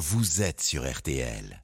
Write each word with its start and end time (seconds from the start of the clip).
vous 0.00 0.40
êtes 0.40 0.62
sur 0.62 0.90
RTL. 0.90 1.62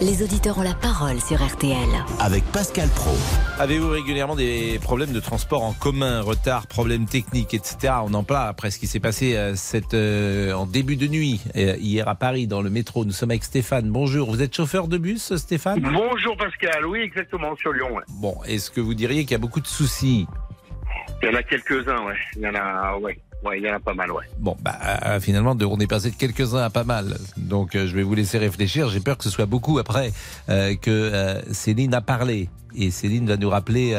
Les 0.00 0.24
auditeurs 0.24 0.58
ont 0.58 0.62
la 0.62 0.74
parole 0.74 1.20
sur 1.20 1.40
RTL. 1.40 1.76
Avec 2.18 2.42
Pascal 2.46 2.88
Pro. 2.96 3.12
Avez-vous 3.60 3.90
régulièrement 3.90 4.34
des 4.34 4.80
problèmes 4.82 5.12
de 5.12 5.20
transport 5.20 5.62
en 5.62 5.72
commun, 5.72 6.20
retard, 6.20 6.66
problèmes 6.66 7.06
techniques, 7.06 7.54
etc. 7.54 7.94
On 8.02 8.12
en 8.12 8.24
parle 8.24 8.48
après 8.48 8.72
ce 8.72 8.80
qui 8.80 8.88
s'est 8.88 8.98
passé 8.98 9.36
euh, 9.36 9.54
cette, 9.54 9.94
euh, 9.94 10.52
en 10.52 10.66
début 10.66 10.96
de 10.96 11.06
nuit, 11.06 11.40
euh, 11.54 11.76
hier 11.78 12.08
à 12.08 12.16
Paris, 12.16 12.48
dans 12.48 12.60
le 12.60 12.70
métro. 12.70 13.04
Nous 13.04 13.12
sommes 13.12 13.30
avec 13.30 13.44
Stéphane. 13.44 13.88
Bonjour, 13.88 14.28
vous 14.28 14.42
êtes 14.42 14.56
chauffeur 14.56 14.88
de 14.88 14.98
bus, 14.98 15.36
Stéphane? 15.36 15.78
Bonjour 15.80 16.36
Pascal, 16.36 16.86
oui 16.86 17.02
exactement, 17.02 17.54
sur 17.54 17.72
Lyon. 17.72 17.94
Ouais. 17.94 18.02
Bon, 18.08 18.36
est-ce 18.48 18.72
que 18.72 18.80
vous 18.80 18.94
diriez 18.94 19.22
qu'il 19.22 19.30
y 19.32 19.36
a 19.36 19.38
beaucoup 19.38 19.60
de 19.60 19.68
soucis? 19.68 20.26
Il 21.22 21.28
y 21.28 21.32
en 21.32 21.36
a 21.36 21.42
quelques-uns, 21.44 22.04
ouais. 22.04 22.16
Il 22.34 22.42
y 22.42 22.48
en 22.48 22.54
a, 22.56 22.98
ouais. 22.98 23.16
Ouais, 23.44 23.60
il 23.60 23.78
pas 23.84 23.94
mal, 23.94 24.10
ouais. 24.10 24.24
Bon, 24.38 24.56
bah, 24.62 24.78
euh, 25.04 25.20
finalement, 25.20 25.54
on 25.60 25.78
est 25.78 25.86
passé 25.86 26.10
de 26.10 26.16
quelques-uns 26.16 26.62
à 26.62 26.70
pas 26.70 26.84
mal. 26.84 27.18
Donc, 27.36 27.74
euh, 27.74 27.86
je 27.86 27.94
vais 27.94 28.02
vous 28.02 28.14
laisser 28.14 28.38
réfléchir. 28.38 28.88
J'ai 28.88 29.00
peur 29.00 29.18
que 29.18 29.24
ce 29.24 29.30
soit 29.30 29.46
beaucoup 29.46 29.78
après 29.78 30.12
euh, 30.48 30.74
que 30.76 31.42
Céline 31.52 31.92
a 31.94 32.00
parlé. 32.00 32.48
Et 32.74 32.90
Céline 32.90 33.26
va 33.26 33.36
nous 33.36 33.50
rappeler 33.50 33.94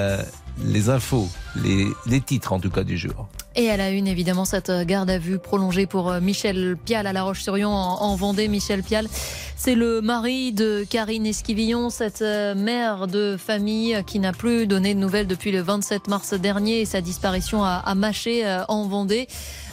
les 0.66 0.90
infos, 0.90 1.30
les, 1.64 1.88
les 2.08 2.20
titres 2.20 2.52
en 2.52 2.60
tout 2.60 2.70
cas 2.70 2.84
du 2.84 2.98
jour. 2.98 3.30
Et 3.58 3.70
à 3.70 3.78
la 3.78 3.90
une, 3.90 4.06
évidemment, 4.06 4.44
cette 4.44 4.70
garde 4.86 5.10
à 5.10 5.18
vue 5.18 5.40
prolongée 5.40 5.86
pour 5.86 6.12
euh, 6.12 6.20
Michel 6.20 6.76
Pial 6.84 7.08
à 7.08 7.14
La 7.14 7.24
Roche-sur-Yon 7.24 7.70
en, 7.70 8.02
en 8.02 8.16
Vendée. 8.18 8.50
Michel 8.50 8.84
Pial, 8.84 9.08
c'est 9.56 9.76
le 9.76 10.02
mari 10.02 10.52
de 10.52 10.86
Karine 10.90 11.26
Esquivillon, 11.26 11.90
cette 11.90 12.22
euh, 12.22 12.54
mère 12.54 13.08
de 13.08 13.38
famille 13.38 14.04
qui 14.06 14.20
n'a 14.20 14.34
plus 14.34 14.68
donné 14.68 14.94
de 14.94 15.00
nouvelles 15.00 15.28
depuis 15.28 15.54
le 15.54 15.62
27 15.62 16.10
mars 16.10 16.34
dernier 16.34 16.82
et 16.82 16.86
sa 16.86 17.00
disparition 17.00 17.64
à, 17.64 17.82
euh, 17.96 18.64
en 18.68 18.88
Vendée. 18.90 19.28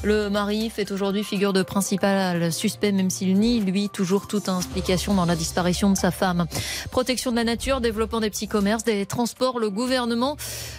Le 0.04 0.30
mari 0.30 0.70
fait 0.70 0.90
aujourd'hui 0.90 1.24
figure 1.24 1.52
de 1.52 1.62
principal 1.62 2.52
suspect, 2.52 2.92
même 2.92 3.10
s'il 3.10 3.38
nie, 3.38 3.60
lui, 3.60 3.88
toujours 3.88 4.26
toute 4.26 4.48
implication 4.48 5.14
dans 5.14 5.26
la 5.26 5.36
disparition 5.36 5.90
de 5.90 5.96
sa 5.96 6.10
femme. 6.10 6.46
Protection 6.90 7.30
de 7.30 7.36
la 7.36 7.44
nature, 7.44 7.80
développement 7.80 8.20
des 8.20 8.30
petits 8.30 8.48
commerces, 8.48 8.82
des 8.82 9.06
transports. 9.06 9.60
Le 9.60 9.70
gouvernement 9.70 10.36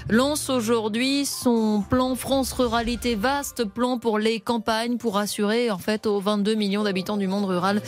lance 0.09 0.49
aujourd'hui 0.49 1.25
son 1.25 1.83
plan 1.89 2.15
France 2.15 2.51
Ruralité, 2.51 2.92
vaste 3.15 3.65
plan 3.65 3.97
pour 3.97 4.19
les 4.19 4.39
campagnes, 4.39 4.97
pour 4.97 5.17
assurer 5.17 5.71
en 5.71 5.77
fait 5.77 6.05
aux 6.05 6.19
22 6.19 6.55
millions 6.55 6.83
d'habitants 6.83 7.17
du 7.17 7.27
monde 7.27 7.45
rural 7.45 7.81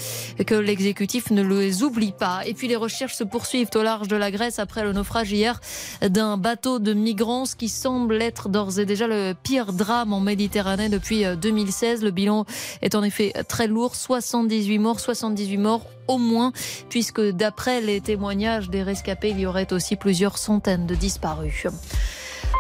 que 0.46 0.56
l'exécutif 0.56 1.32
ne 1.32 1.44
les 1.44 1.84
oublie 1.84 2.12
pas. 2.12 2.42
Et 2.46 2.54
puis 2.54 2.68
les 2.68 2.76
recherches 2.76 3.16
se 3.16 3.24
poursuivent 3.24 3.70
au 3.76 3.84
large 3.84 4.08
de 4.08 4.16
la 4.16 4.32
Grèce 4.32 4.60
après 4.60 4.84
le 4.84 4.94
naufrage 4.94 5.32
hier 5.32 5.60
d'un 6.02 6.38
bateau 6.38 6.80
de 6.80 6.94
migrants, 6.94 7.46
ce 7.46 7.56
qui 7.56 7.70
semble 7.70 8.22
être 8.22 8.50
d'ores 8.50 8.80
et 8.80 8.86
déjà 8.86 9.08
le 9.08 9.34
pire 9.34 9.74
drame 9.74 10.14
en 10.14 10.20
Méditerranée 10.20 10.90
depuis 10.90 11.26
euh, 11.26 11.36
2016. 11.36 12.04
Le 12.04 12.12
bilan 12.12 12.46
est 12.82 12.96
en 12.96 13.04
effet 13.04 13.34
très 13.48 13.68
lourd, 13.68 13.96
78 13.96 14.80
morts, 14.80 15.00
78 15.00 15.58
morts 15.58 15.86
au 16.08 16.18
moins, 16.18 16.52
puisque 16.90 17.22
d'après 17.22 17.82
les 17.82 18.02
témoignages 18.02 18.70
des 18.70 18.84
rescapés, 18.84 19.30
il 19.30 19.40
y 19.40 19.46
aurait 19.46 19.72
aussi 19.74 19.96
plusieurs 19.96 20.38
centaines 20.38 20.86
de 20.86 20.96
disparus. 20.96 21.68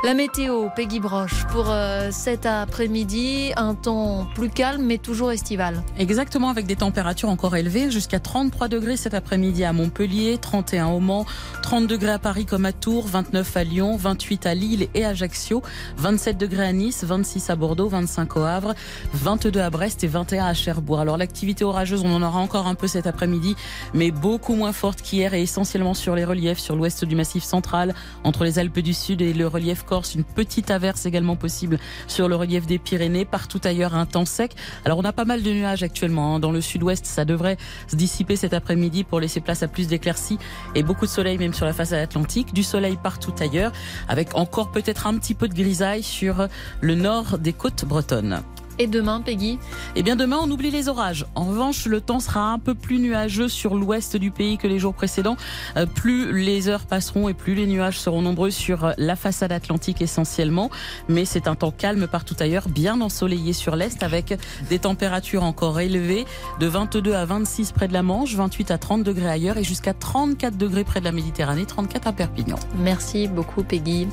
La 0.06 0.14
météo, 0.14 0.68
Peggy 0.76 1.00
Broche, 1.00 1.48
pour 1.52 1.72
euh, 1.72 2.10
cet 2.12 2.46
après-midi, 2.46 3.54
un 3.58 3.74
temps 3.74 4.28
plus 4.36 4.52
calme 4.52 4.84
mais 4.84 5.00
toujours 5.00 5.32
estival. 5.32 5.82
Exactement, 5.98 6.50
avec 6.50 6.68
des 6.68 6.76
températures 6.76 7.30
encore 7.30 7.56
élevées, 7.56 7.90
jusqu'à 7.90 8.20
33 8.20 8.68
degrés 8.68 8.98
cet 8.98 9.16
après-midi 9.16 9.64
à 9.64 9.74
Montpellier, 9.74 10.38
31 10.40 10.90
au 10.90 11.00
Mans, 11.00 11.26
30 11.64 11.88
degrés 11.88 12.12
à 12.12 12.20
Paris 12.20 12.46
comme 12.46 12.66
à 12.66 12.72
Tours, 12.72 13.08
29 13.08 13.58
à 13.58 13.64
Lyon, 13.64 13.98
28 13.98 14.46
à 14.46 14.54
Lille 14.54 14.90
et 14.94 15.06
Ajaccio, 15.06 15.64
27 15.98 16.38
degrés 16.38 16.68
à 16.68 16.72
Nice, 16.72 17.04
26 17.04 17.50
à 17.50 17.56
Bordeaux, 17.56 17.88
25 17.88 18.38
au 18.38 18.44
Havre, 18.44 18.76
22 19.14 19.60
à 19.60 19.72
Brest 19.72 20.04
et 20.04 20.08
21 20.08 20.46
à 20.46 20.54
Cherbourg. 20.54 21.00
Alors 21.00 21.18
l'activité 21.18 21.64
orageuse, 21.64 22.04
on 22.06 22.14
en 22.14 22.22
aura 22.22 22.38
encore 22.38 22.68
un 22.68 22.76
peu 22.76 22.86
cet 22.86 23.08
après-midi, 23.08 23.56
mais 23.96 24.12
beaucoup 24.12 24.54
moins 24.54 24.72
forte 24.72 25.02
qu'hier 25.02 25.34
et 25.34 25.42
essentiellement 25.42 25.96
sur 25.96 26.14
les 26.14 26.26
reliefs, 26.26 26.60
sur 26.60 26.76
l'ouest 26.76 27.06
du 27.06 27.16
Massif 27.16 27.44
central, 27.44 27.96
entre 28.24 28.44
les 28.44 28.60
Alpes 28.60 28.82
du 28.82 28.94
Sud 28.94 29.24
et 29.24 29.34
le 29.34 29.48
relief 29.48 29.84
une 30.04 30.24
petite 30.24 30.72
averse 30.72 31.06
également 31.06 31.36
possible 31.36 31.80
sur 32.08 32.28
le 32.28 32.36
relief 32.36 32.66
des 32.66 32.80
Pyrénées, 32.80 33.26
partout 33.26 33.62
ailleurs 33.64 33.96
un 33.96 34.06
temps 34.06 34.26
sec. 34.26 34.56
Alors 34.84 34.98
on 34.98 35.04
a 35.04 35.14
pas 35.14 35.26
mal 35.26 35.44
de 35.44 35.52
nuages 35.52 35.84
actuellement 35.84 36.36
hein. 36.36 36.40
dans 36.40 36.52
le 36.52 36.62
sud-ouest, 36.62 37.06
ça 37.06 37.26
devrait 37.26 37.58
se 37.88 37.96
dissiper 37.96 38.36
cet 38.36 38.54
après-midi 38.54 39.04
pour 39.04 39.20
laisser 39.20 39.40
place 39.40 39.64
à 39.64 39.68
plus 39.68 39.88
d'éclaircies 39.88 40.38
et 40.76 40.84
beaucoup 40.84 41.06
de 41.06 41.12
soleil 41.12 41.38
même 41.38 41.54
sur 41.54 41.66
la 41.66 41.74
façade 41.74 42.00
atlantique, 42.00 42.54
du 42.54 42.64
soleil 42.64 42.98
partout 43.02 43.34
ailleurs, 43.40 43.72
avec 44.08 44.36
encore 44.36 44.72
peut-être 44.72 45.08
un 45.08 45.18
petit 45.18 45.34
peu 45.34 45.48
de 45.48 45.54
grisaille 45.54 46.04
sur 46.04 46.48
le 46.82 46.96
nord 46.96 47.38
des 47.38 47.54
côtes 47.54 47.86
bretonnes. 47.86 48.42
Et 48.78 48.88
demain, 48.88 49.22
Peggy 49.22 49.58
Eh 49.96 50.04
bien 50.04 50.16
demain, 50.16 50.38
on 50.42 50.52
oublie 50.52 50.72
les 50.72 50.90
orages. 50.90 51.26
En 51.36 51.46
revanche, 51.46 51.86
le 51.86 52.02
temps 52.02 52.20
sera 52.20 52.52
un 52.52 52.60
peu 52.60 52.76
plus 52.76 53.00
nuageux 53.00 53.48
sur 53.48 53.76
l'ouest 53.76 54.18
du 54.18 54.32
pays 54.32 54.58
que 54.58 54.68
les 54.68 54.80
jours 54.80 54.94
précédents. 54.94 55.38
Euh, 55.78 55.86
plus 55.86 56.34
les 56.34 56.68
heures 56.68 56.86
passeront 56.86 57.30
et 57.30 57.34
plus 57.34 57.56
les 57.56 57.68
nuages 57.68 58.00
seront 58.00 58.22
nombreux 58.22 58.52
sur 58.52 58.94
la 58.98 59.16
façade 59.16 59.52
atlantique 59.52 60.02
essentiellement. 60.02 60.70
Mais 61.08 61.26
c'est 61.26 61.48
un 61.48 61.56
temps 61.56 61.72
calme 61.72 62.08
partout 62.08 62.36
ailleurs, 62.40 62.68
bien 62.68 63.00
ensoleillé 63.02 63.54
sur 63.54 63.76
l'est 63.76 64.04
avec 64.04 64.38
des 64.70 64.80
températures 64.80 65.44
encore 65.44 65.80
élevées 65.80 66.26
de 66.60 66.68
22 66.68 67.14
à 67.14 67.26
26 67.26 67.72
près 67.72 67.88
de 67.88 67.94
la 67.94 68.04
Manche, 68.04 68.36
28 68.36 68.72
à 68.72 68.78
30 68.78 69.04
degrés 69.04 69.30
ailleurs 69.30 69.58
et 69.58 69.64
jusqu'à 69.64 69.94
34 69.94 70.58
degrés 70.58 70.84
près 70.84 71.00
de 71.00 71.06
la 71.06 71.12
Méditerranée, 71.12 71.66
34 71.66 72.08
à 72.08 72.14
Perpignan. 72.14 72.58
Merci 72.78 73.28
beaucoup, 73.28 73.64
Peggy. 73.64 74.08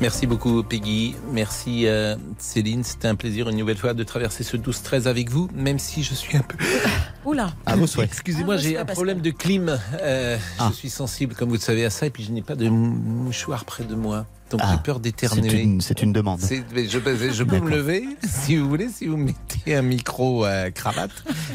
Merci 0.00 0.26
beaucoup 0.26 0.62
Peggy, 0.64 1.14
merci 1.32 1.86
euh, 1.86 2.16
Céline, 2.38 2.82
c'était 2.82 3.06
un 3.06 3.14
plaisir 3.14 3.48
une 3.48 3.56
nouvelle 3.56 3.76
fois 3.76 3.94
de 3.94 4.02
traverser 4.02 4.42
ce 4.42 4.56
12-13 4.56 5.06
avec 5.06 5.30
vous, 5.30 5.48
même 5.54 5.78
si 5.78 6.02
je 6.02 6.14
suis 6.14 6.36
un 6.36 6.42
peu... 6.42 6.58
Oula. 7.24 7.54
À 7.64 7.76
vos 7.76 7.86
souhaits. 7.86 8.08
Excusez-moi, 8.10 8.54
Ah, 8.56 8.58
j'ai 8.58 8.76
un 8.76 8.84
problème 8.84 9.20
de 9.20 9.30
clim, 9.30 9.78
Euh, 10.02 10.36
Ah. 10.58 10.68
je 10.70 10.74
suis 10.76 10.90
sensible 10.90 11.34
comme 11.34 11.48
vous 11.48 11.54
le 11.54 11.60
savez 11.60 11.84
à 11.84 11.90
ça 11.90 12.06
et 12.06 12.10
puis 12.10 12.24
je 12.24 12.32
n'ai 12.32 12.42
pas 12.42 12.56
de 12.56 12.68
mouchoir 12.68 13.64
près 13.64 13.84
de 13.84 13.94
moi, 13.94 14.26
donc 14.56 14.60
Ah, 14.64 14.72
j'ai 14.76 14.82
peur 14.82 14.96
C'est 14.96 15.02
d'éternuer. 15.02 15.60
une, 15.62 15.80
c'est 15.80 16.02
une 16.02 16.12
demande. 16.12 16.40
Je, 16.40 16.98
peux- 16.98 17.32
je 17.32 17.42
peux 17.44 17.60
me 17.60 17.70
lever 17.70 18.04
si 18.28 18.56
vous 18.56 18.68
voulez, 18.68 18.88
si 18.88 19.06
vous 19.06 19.16
mettez 19.16 19.74
un 19.74 19.82
micro 19.82 20.44
euh, 20.46 20.70
cravate, 20.70 21.10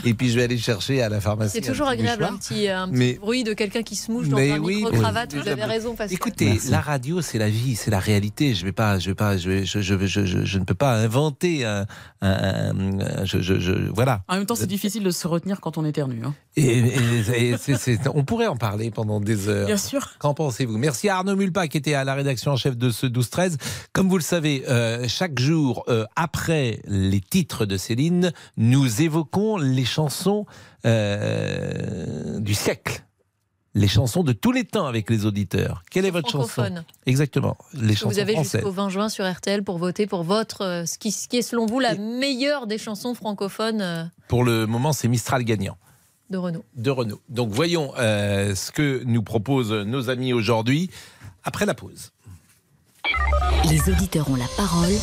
et 0.06 0.14
puis 0.14 0.30
je 0.30 0.36
vais 0.36 0.44
aller 0.44 0.58
chercher 0.58 1.02
à 1.02 1.10
la 1.10 1.22
pharmacie. 1.22 1.60
C'est 1.62 1.70
toujours 1.70 1.88
agréable, 1.88 2.24
un 2.24 2.36
petit, 2.38 2.68
un 2.68 2.88
petit 2.88 2.98
Mais- 2.98 3.14
bruit 3.14 3.44
de 3.44 3.54
quelqu'un 3.54 3.84
qui 3.84 3.96
se 3.96 4.12
mouche 4.12 4.28
dans 4.30 4.38
un 4.38 4.60
oui, 4.60 4.78
micro-cravate. 4.84 5.32
oui, 5.34 5.40
Vous 5.42 5.48
avez 5.48 5.64
raison, 5.64 5.96
Pascal. 5.96 6.14
Écoutez, 6.16 6.46
Merci. 6.46 6.72
la 6.72 6.82
radio, 6.82 7.22
c'est 7.22 7.38
la 7.38 7.50
vie, 7.50 7.76
c'est 7.76 7.92
la 7.92 8.00
réalité. 8.00 8.54
Je 8.54 8.66
vais 8.66 8.72
pas, 8.72 9.00
je 9.00 9.10
vais 9.10 9.16
pas, 9.16 9.38
je, 9.38 9.64
je, 9.64 9.81
je, 9.81 10.06
je, 10.06 10.26
je- 10.26 10.46
je 10.46 10.58
ne 10.60 10.64
peux 10.66 10.76
pas 10.76 10.96
inventer 10.96 11.66
un, 11.66 11.86
un- 12.22 12.30
un- 13.00 13.26
je, 13.26 13.40
je, 13.42 13.60
je- 13.60 13.90
voilà. 13.94 14.24
En 14.28 14.36
même 14.36 14.46
temps, 14.46 14.56
c'est 14.56 14.68
difficile 14.68 15.04
de 15.04 15.12
se 15.12 15.28
retenir 15.28 15.60
quand 15.62 15.78
on 15.78 15.86
éternue. 15.86 16.22
Hein. 16.26 16.34
Et, 16.56 16.64
et- 16.80 17.50
et 17.52 17.58
c'est- 17.58 17.78
c'est- 17.78 18.00
on 18.14 18.24
pourrait 18.24 18.48
en 18.48 18.58
parler 18.58 18.92
pendant 18.92 19.20
des 19.20 19.48
heures. 19.48 19.68
Bien 19.68 19.78
sûr. 19.78 20.12
Qu'en 20.20 20.34
pensez-vous? 20.34 20.78
Merci 20.78 21.10
à 21.10 21.18
Arnaud 21.18 21.36
Mulpa 21.36 21.68
qui 21.68 21.78
était 21.78 21.94
à 21.94 22.04
la 22.04 22.14
rédaction 22.16 22.52
en 22.52 22.58
chef 22.58 22.76
de 22.78 22.89
ce 22.92 23.06
12-13. 23.06 23.58
Comme 23.94 24.10
vous 24.10 24.18
le 24.18 24.24
savez, 24.24 24.64
euh, 24.68 25.08
chaque 25.08 25.40
jour, 25.40 25.84
euh, 25.88 26.06
après 26.16 26.82
les 26.86 27.22
titres 27.22 27.66
de 27.66 27.78
Céline, 27.78 28.32
nous 28.58 29.02
évoquons 29.02 29.58
les 29.58 29.86
chansons 29.86 30.46
euh, 30.86 32.40
du 32.40 32.54
siècle. 32.54 33.04
Les 33.76 33.88
chansons 33.88 34.24
de 34.24 34.34
tous 34.34 34.52
les 34.52 34.64
temps 34.64 34.88
avec 34.88 35.10
les 35.12 35.26
auditeurs. 35.28 35.84
Quelle 35.92 36.06
est 36.06 36.10
votre 36.12 36.30
chanson. 36.30 36.66
Exactement. 37.06 37.56
Les 37.74 37.94
chansons 37.96 38.10
Vous 38.10 38.20
avez 38.20 38.36
jusqu'au 38.36 38.72
20 38.72 38.90
juin 38.90 39.10
sur 39.10 39.32
RTL 39.32 39.64
pour 39.64 39.78
voter 39.78 40.08
pour 40.08 40.24
votre, 40.24 40.84
ce 40.88 40.98
qui, 40.98 41.12
ce 41.12 41.28
qui 41.28 41.38
est 41.38 41.42
selon 41.44 41.68
vous 41.68 41.80
la 41.80 41.94
meilleure 41.96 42.66
des 42.66 42.80
chansons 42.80 43.14
francophones 43.14 44.12
Pour 44.28 44.44
le 44.44 44.66
moment, 44.66 44.92
c'est 44.92 45.08
Mistral 45.08 45.44
gagnant. 45.44 45.78
de 46.32 46.38
Renault. 46.38 46.66
de 46.76 46.90
Renault. 46.92 47.22
Donc 47.30 47.50
voyons 47.52 47.94
euh, 47.98 48.56
ce 48.56 48.72
que 48.72 49.04
nous 49.06 49.24
proposent 49.24 49.72
nos 49.72 50.10
amis 50.10 50.34
aujourd'hui 50.34 50.90
après 51.44 51.66
la 51.66 51.74
pause. 51.74 52.12
Les 53.69 53.90
auditeurs 53.91 54.30
ont 54.30 54.35
la 54.35 54.47
parole 54.57 54.94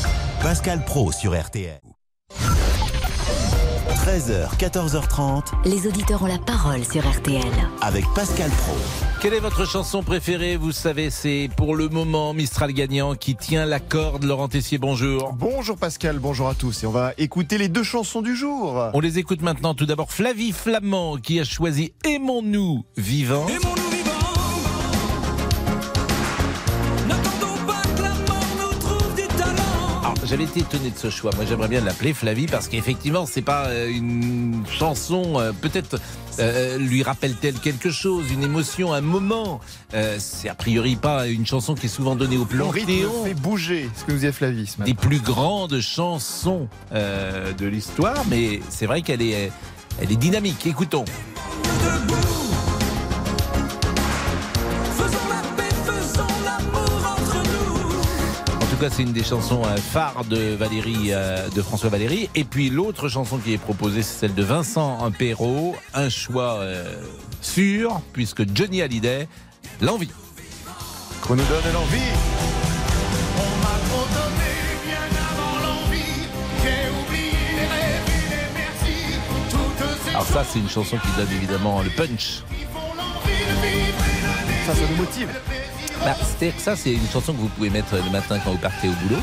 Pascal 0.43 0.85
Pro 0.85 1.13
sur 1.13 1.39
RTL. 1.39 1.81
13h, 4.07 4.57
14h30 4.59 5.43
Les 5.65 5.87
auditeurs 5.89 6.23
ont 6.23 6.27
la 6.27 6.39
parole 6.39 6.85
sur 6.85 7.03
RTL. 7.09 7.43
avec 7.83 8.05
Pascal 8.15 8.51
Pro. 8.51 8.77
Quelle 9.21 9.35
est 9.35 9.41
votre 9.41 9.67
chanson 9.67 10.03
préférée? 10.03 10.57
Vous 10.57 10.71
savez, 10.73 11.11
c'est 11.11 11.49
pour 11.57 11.75
le 11.75 11.89
moment 11.89 12.33
Mistral 12.33 12.73
gagnant 12.73 13.15
qui 13.17 13.35
tient 13.35 13.67
la 13.67 13.81
corde. 13.81 14.23
Laurent 14.25 14.49
Tessier, 14.49 14.79
bonjour. 14.79 15.33
Bonjour 15.33 15.77
Pascal, 15.77 16.19
bonjour 16.21 16.49
à 16.49 16.55
tous. 16.55 16.85
Et 16.85 16.87
on 16.87 16.93
va 16.93 17.13
écouter 17.19 17.59
les 17.59 17.69
deux 17.69 17.83
chansons 17.83 18.23
du 18.23 18.37
jour. 18.37 18.91
On 18.95 19.01
les 19.01 19.19
écoute 19.19 19.43
maintenant. 19.43 19.75
Tout 19.75 19.87
d'abord, 19.87 20.13
Flavie 20.13 20.53
Flamand 20.53 21.17
qui 21.17 21.41
a 21.41 21.45
choisi 21.45 21.93
Aimons-nous 22.05 22.85
vivants. 22.97 23.47
Aimons-nous 23.49 23.86
j'avais 30.27 30.45
été 30.45 30.61
étonné 30.61 30.91
de 30.91 30.99
ce 30.99 31.11
choix. 31.11 31.31
Moi, 31.37 31.45
j'aimerais 31.49 31.69
bien 31.69 31.81
l'appeler 31.81 32.13
Flavie 32.15 32.47
parce 32.47 32.69
qu'effectivement, 32.69 33.27
c'est 33.27 33.43
pas 33.43 33.67
euh, 33.67 33.89
une 33.89 34.65
chanson. 34.71 35.35
euh, 35.41 35.53
Peut-être 35.53 35.99
euh, 36.39 36.79
lui 36.79 37.03
rappelle-t-elle 37.03 37.55
quelque 37.55 37.91
chose, 37.91 38.31
une 38.31 38.43
émotion, 38.43 38.93
un 38.93 39.01
moment? 39.01 39.61
Euh, 39.95 40.17
c'est 40.19 40.49
a 40.49 40.55
priori 40.55 40.97
pas 40.97 41.27
une 41.29 41.47
chanson 41.47 41.75
qui 41.75 41.87
est 41.87 41.89
souvent 41.91 42.17
donnée 42.17 42.37
au 42.37 42.45
rythme 42.45 42.59
panthéon 42.87 43.25
fait 43.25 43.35
bouger, 43.35 43.89
ce 43.97 44.05
que 44.05 44.11
nous 44.13 44.17
disait 44.19 44.33
Flavie 44.33 44.67
ce 44.67 44.79
matin. 44.79 44.91
des 44.91 44.95
plus 44.95 45.21
grandes 45.21 45.81
chansons 45.81 46.69
euh, 46.93 47.53
de 47.53 47.67
l'histoire, 47.67 48.25
mais 48.29 48.61
c'est 48.69 48.87
vrai 48.87 49.03
qu'elle 49.03 49.23
est, 49.23 49.51
elle 50.01 50.13
est 50.13 50.17
dynamique. 50.17 50.67
Écoutons. 50.67 51.05
Tout 58.77 58.83
cas, 58.83 58.91
c'est 58.91 59.05
une 59.05 59.13
des 59.13 59.25
chansons 59.25 59.63
euh, 59.65 59.77
phares 59.77 60.25
de 60.27 60.55
Valérie, 60.55 61.09
euh, 61.11 61.49
de 61.49 61.63
François 61.63 61.89
Valéry. 61.89 62.29
Et 62.35 62.45
puis 62.45 62.69
l'autre 62.69 63.09
chanson 63.09 63.39
qui 63.39 63.55
est 63.55 63.59
proposée, 63.59 64.03
c'est 64.03 64.21
celle 64.21 64.35
de 64.35 64.43
Vincent 64.43 65.11
Perrault. 65.13 65.75
Un 65.95 66.11
choix 66.11 66.59
euh, 66.59 66.85
sûr, 67.41 68.03
puisque 68.13 68.43
Johnny 68.55 68.83
Hallyday, 68.83 69.29
l'envie. 69.81 70.11
Qu'on 71.23 71.37
nous 71.37 71.45
donne 71.45 71.73
l'envie. 71.73 72.03
Alors 80.11 80.27
ça, 80.27 80.45
c'est 80.45 80.59
une 80.59 80.69
chanson 80.69 80.99
qui 80.99 81.09
donne 81.17 81.35
évidemment 81.35 81.81
le 81.81 81.89
punch. 81.91 82.43
Ça, 84.67 84.75
ça 84.75 84.81
nous 84.91 84.97
motive. 84.97 85.31
Bah, 86.05 86.15
C'est-à-dire 86.21 86.57
que 86.57 86.63
ça, 86.63 86.77
c'est 86.77 86.93
une 86.93 87.09
chanson 87.13 87.33
que 87.33 87.39
vous 87.39 87.49
pouvez 87.49 87.71
mettre 87.71 87.95
le 87.97 88.11
matin 88.11 88.39
quand 88.45 88.53
vous 88.53 88.59
partez 88.59 88.89
au 88.89 88.93
boulot. 88.93 89.21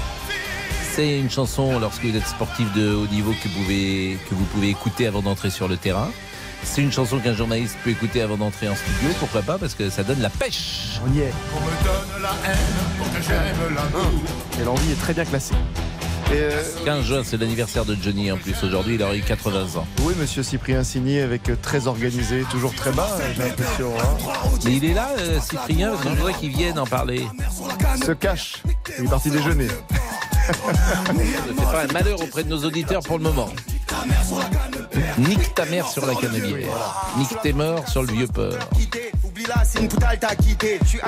C'est 0.95 1.17
une 1.19 1.29
chanson 1.29 1.79
lorsque 1.79 2.03
vous 2.03 2.15
êtes 2.15 2.27
sportif 2.27 2.71
de 2.73 2.93
haut 2.93 3.07
niveau 3.07 3.31
que 3.31 3.47
vous 3.47 3.61
pouvez, 3.61 4.17
que 4.29 4.35
vous 4.35 4.45
pouvez 4.45 4.69
écouter 4.69 5.07
avant 5.07 5.21
d'entrer 5.21 5.49
sur 5.49 5.67
le 5.67 5.77
terrain. 5.77 6.09
C'est 6.63 6.81
une 6.81 6.91
chanson 6.91 7.19
qu'un 7.19 7.33
journaliste 7.33 7.77
peut 7.83 7.89
écouter 7.89 8.21
avant 8.21 8.37
d'entrer 8.37 8.69
en 8.69 8.75
studio. 8.75 9.09
Pourquoi 9.19 9.41
pas 9.41 9.57
Parce 9.57 9.73
que 9.75 9.89
ça 9.89 10.03
donne 10.03 10.21
la 10.21 10.29
pêche. 10.29 10.99
On 11.05 11.13
y 11.13 11.21
est. 11.21 11.33
Et 14.61 14.63
l'envie 14.63 14.91
est 14.91 14.99
très 15.01 15.13
bien 15.13 15.25
classée. 15.25 15.55
Et, 16.33 16.37
euh, 16.37 16.63
15 16.85 17.05
juin, 17.05 17.21
c'est 17.23 17.37
l'anniversaire 17.37 17.85
de 17.85 17.95
Johnny 18.01 18.31
en 18.31 18.37
plus. 18.37 18.55
Aujourd'hui, 18.63 18.95
il 18.95 19.03
aurait 19.03 19.17
eu 19.17 19.21
80 19.21 19.75
ans. 19.79 19.85
oui, 20.01 20.13
monsieur 20.19 20.41
Cyprien 20.41 20.83
Signé, 20.83 21.21
avec 21.21 21.47
euh, 21.49 21.55
très 21.61 21.87
organisé, 21.87 22.43
toujours 22.49 22.73
très 22.73 22.91
bas, 22.91 23.07
euh, 23.19 23.33
j'ai 23.35 23.43
l'impression. 23.43 23.91
hein. 23.99 24.49
Mais 24.65 24.73
il 24.77 24.85
est 24.85 24.93
là, 24.93 25.09
euh, 25.19 25.39
Cyprien, 25.39 25.91
parce 25.91 26.03
que 26.03 26.09
je 26.09 26.15
voudrais 26.15 26.33
qu'il 26.33 26.49
vienne 26.51 26.79
en 26.79 26.87
parler. 26.87 27.25
Se 28.03 28.11
cache. 28.13 28.63
Il 28.97 29.05
est 29.05 29.09
parti 29.09 29.29
déjeuner. 29.29 29.67
Ne 31.13 31.23
fais 31.23 31.71
pas 31.71 31.83
un 31.87 31.93
malheur 31.93 32.21
auprès 32.21 32.43
de 32.43 32.49
nos 32.49 32.63
auditeurs 32.65 33.01
pour 33.03 33.17
le 33.17 33.23
moment. 33.23 33.49
Nique 35.17 35.53
ta 35.53 35.65
mère 35.65 35.87
sur 35.87 36.05
la 36.05 36.15
canebière. 36.15 36.67
Nique 37.17 37.39
tes 37.43 37.53
morts 37.53 37.87
sur 37.87 38.01
le 38.01 38.11
vieux 38.11 38.27
port. 38.27 38.53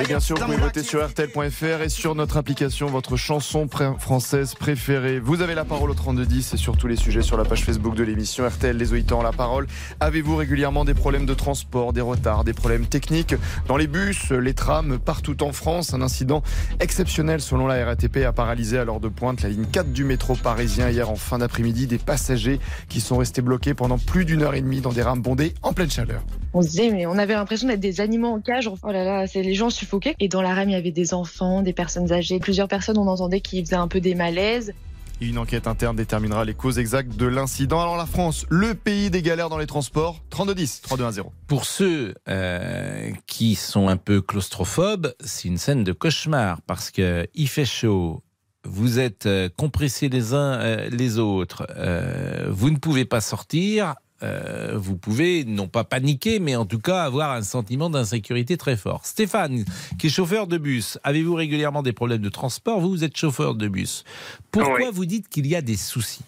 Et 0.02 0.06
bien 0.08 0.20
sûr, 0.20 0.36
vous 0.38 0.44
pouvez 0.46 0.58
voter 0.58 0.84
sur 0.84 1.06
RTL.fr 1.08 1.82
et 1.84 1.90
sur 1.90 2.16
notre 2.16 2.38
application 2.38 2.88
votre 2.88 3.16
chanson 3.16 3.68
pré- 3.68 3.94
française 4.00 4.56
préférée. 4.56 5.20
Vous 5.20 5.42
avez 5.42 5.56
la 5.56 5.64
parole 5.64 5.90
au 5.90 5.94
3210 5.94 6.54
et 6.54 6.58
sur 6.58 6.76
tous 6.76 6.88
les 6.88 6.96
sujets 6.98 7.22
sur 7.22 7.38
la 7.38 7.46
page 7.46 7.64
Facebook 7.64 7.96
de 7.96 8.04
l'émission 8.04 8.46
RTL 8.48 8.76
Les 8.76 9.14
ont 9.14 9.22
la 9.22 9.32
parole. 9.32 9.68
Avez-vous 10.00 10.36
régulièrement 10.36 10.84
des 10.84 10.94
problèmes 10.94 11.26
de 11.26 11.34
transport, 11.34 11.94
des 11.94 12.02
retards, 12.02 12.44
des 12.44 12.54
problèmes 12.54 12.86
techniques 12.88 13.36
dans 13.68 13.78
les 13.78 13.88
bus, 13.88 14.32
les 14.32 14.54
trams, 14.54 15.00
partout 15.00 15.42
en 15.44 15.54
France? 15.54 15.94
Un 15.94 16.02
incident 16.02 16.44
exceptionnel 16.80 17.40
selon 17.42 17.68
la 17.68 17.86
RATP 17.86 18.18
a 18.26 18.34
paralysé 18.34 18.78
à 18.78 18.84
l'heure 18.86 19.00
de 19.00 19.08
pointe 19.08 19.42
la 19.44 19.50
ligne 19.50 19.66
4 19.66 19.92
du 19.94 20.04
métro 20.04 20.36
parisien 20.36 20.90
hier 20.90 21.10
en 21.10 21.16
fin 21.16 21.38
d'après-midi. 21.38 21.88
Des 21.88 21.98
passagers 22.00 22.60
qui 22.90 23.00
sont 23.02 23.18
restés 23.18 23.42
bloqués 23.42 23.74
pendant 23.74 23.98
plus 23.98 24.26
d'une 24.26 24.42
heure 24.42 24.56
et 24.56 24.62
demie 24.62 24.82
dans 24.82 24.92
des 24.94 25.04
rames 25.04 25.22
bondées 25.22 25.54
en 25.62 25.72
pleine 25.74 25.90
chaleur. 25.92 26.22
On 26.58 26.62
se 26.62 26.70
disait, 26.70 26.90
mais 26.90 27.06
on 27.06 27.18
avait 27.18 27.34
l'impression 27.34 27.68
d'être 27.68 27.82
des 27.82 28.00
animaux 28.00 28.30
en 28.30 28.40
cage. 28.40 28.70
Oh 28.82 28.90
là 28.90 29.04
là, 29.04 29.28
c'est 29.28 29.42
les 29.42 29.56
gens 29.56 29.70
suffoqués. 29.70 30.16
Et 30.22 30.30
dans 30.30 30.42
la 30.42 30.54
rame, 30.56 30.70
il 30.70 30.72
y 30.72 30.76
avait 30.76 30.92
des 30.92 31.14
enfants, 31.14 31.62
des 31.62 31.74
personnes 31.74 32.14
âgées. 32.14 32.40
Plusieurs 32.40 32.70
personnes, 32.70 32.98
on 32.98 33.08
entendait 33.08 33.42
qui 33.42 33.62
faisaient 33.62 33.76
un 33.76 33.90
peu 33.90 34.00
des 34.00 34.16
malaises. 34.16 34.74
Une 35.20 35.38
enquête 35.38 35.68
interne 35.68 35.98
déterminera 35.98 36.46
les 36.46 36.54
causes 36.54 36.80
exactes 36.80 37.18
de 37.18 37.26
l'incident. 37.26 37.82
Alors 37.82 37.98
la 37.98 38.06
France, 38.06 38.46
le 38.50 38.74
pays 38.74 39.10
des 39.10 39.22
galères 39.22 39.50
dans 39.50 39.58
les 39.58 39.68
transports, 39.68 40.22
3210, 40.30 40.82
3210. 40.84 41.24
Pour 41.46 41.66
ceux 41.66 42.16
euh, 42.30 43.12
qui 43.28 43.56
sont 43.56 43.90
un 43.90 43.98
peu 43.98 44.22
claustrophobes, 44.22 45.14
c'est 45.20 45.50
une 45.50 45.58
scène 45.58 45.84
de 45.84 45.92
cauchemar 45.92 46.62
parce 46.62 46.90
que 46.90 47.28
il 47.36 47.50
fait 47.50 47.66
chaud. 47.66 48.24
Vous 48.64 49.00
êtes 49.00 49.26
euh, 49.26 49.50
compressés 49.58 50.08
les 50.08 50.34
uns 50.34 50.54
euh, 50.62 50.90
les 50.90 51.20
autres. 51.20 51.68
euh, 51.76 52.48
vous 52.50 52.70
ne 52.70 52.78
pouvez 52.78 53.04
pas 53.04 53.20
sortir. 53.20 53.96
Euh, 54.26 54.74
vous 54.78 54.98
pouvez 54.98 55.44
non 55.46 55.68
pas 55.68 55.84
paniquer, 55.84 56.40
mais 56.40 56.56
en 56.56 56.66
tout 56.66 56.80
cas 56.80 57.04
avoir 57.04 57.32
un 57.32 57.42
sentiment 57.44 57.90
d'insécurité 57.90 58.58
très 58.58 58.76
fort. 58.78 59.06
Stéphane, 59.06 59.66
qui 60.00 60.08
est 60.08 60.10
chauffeur 60.10 60.48
de 60.48 60.58
bus, 60.58 60.98
avez-vous 61.04 61.36
régulièrement 61.36 61.84
des 61.84 61.94
problèmes 61.94 62.22
de 62.22 62.30
transport? 62.30 62.80
Vous, 62.80 62.90
vous 62.90 63.04
êtes 63.04 63.16
chauffeur 63.16 63.56
de 63.56 63.68
bus. 63.68 64.04
Pourquoi 64.52 64.76
Oui. 64.90 64.92
vous 64.94 65.06
dites 65.06 65.30
qu'il 65.30 65.48
y 65.48 65.56
a 65.56 65.62
des 65.62 65.78
soucis? 65.78 66.22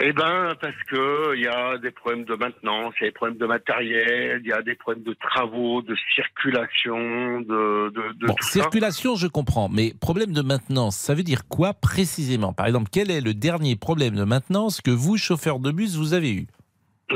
Eh 0.00 0.12
ben, 0.12 0.54
parce 0.60 0.74
que 0.90 1.36
il 1.36 1.42
y 1.42 1.46
a 1.46 1.78
des 1.78 1.90
problèmes 1.92 2.24
de 2.24 2.34
maintenance, 2.34 2.94
il 3.00 3.04
y 3.04 3.06
a 3.06 3.08
des 3.10 3.14
problèmes 3.14 3.38
de 3.38 3.46
matériel, 3.46 4.40
il 4.44 4.48
y 4.48 4.52
a 4.52 4.60
des 4.62 4.74
problèmes 4.74 5.04
de 5.04 5.14
travaux, 5.14 5.82
de 5.82 5.94
circulation, 6.14 7.40
de, 7.40 7.90
de, 7.90 8.12
de 8.18 8.26
Bon, 8.26 8.34
tout 8.34 8.44
ça. 8.44 8.60
circulation, 8.62 9.14
je 9.14 9.28
comprends, 9.28 9.68
mais 9.68 9.94
problème 10.00 10.32
de 10.32 10.42
maintenance, 10.42 10.96
ça 10.96 11.14
veut 11.14 11.22
dire 11.22 11.46
quoi 11.48 11.74
précisément? 11.74 12.52
Par 12.52 12.66
exemple, 12.66 12.88
quel 12.90 13.10
est 13.10 13.20
le 13.20 13.34
dernier 13.34 13.76
problème 13.76 14.16
de 14.16 14.24
maintenance 14.24 14.80
que 14.80 14.90
vous, 14.90 15.16
chauffeur 15.16 15.60
de 15.60 15.70
bus, 15.70 15.96
vous 15.96 16.12
avez 16.12 16.32
eu? 16.32 16.46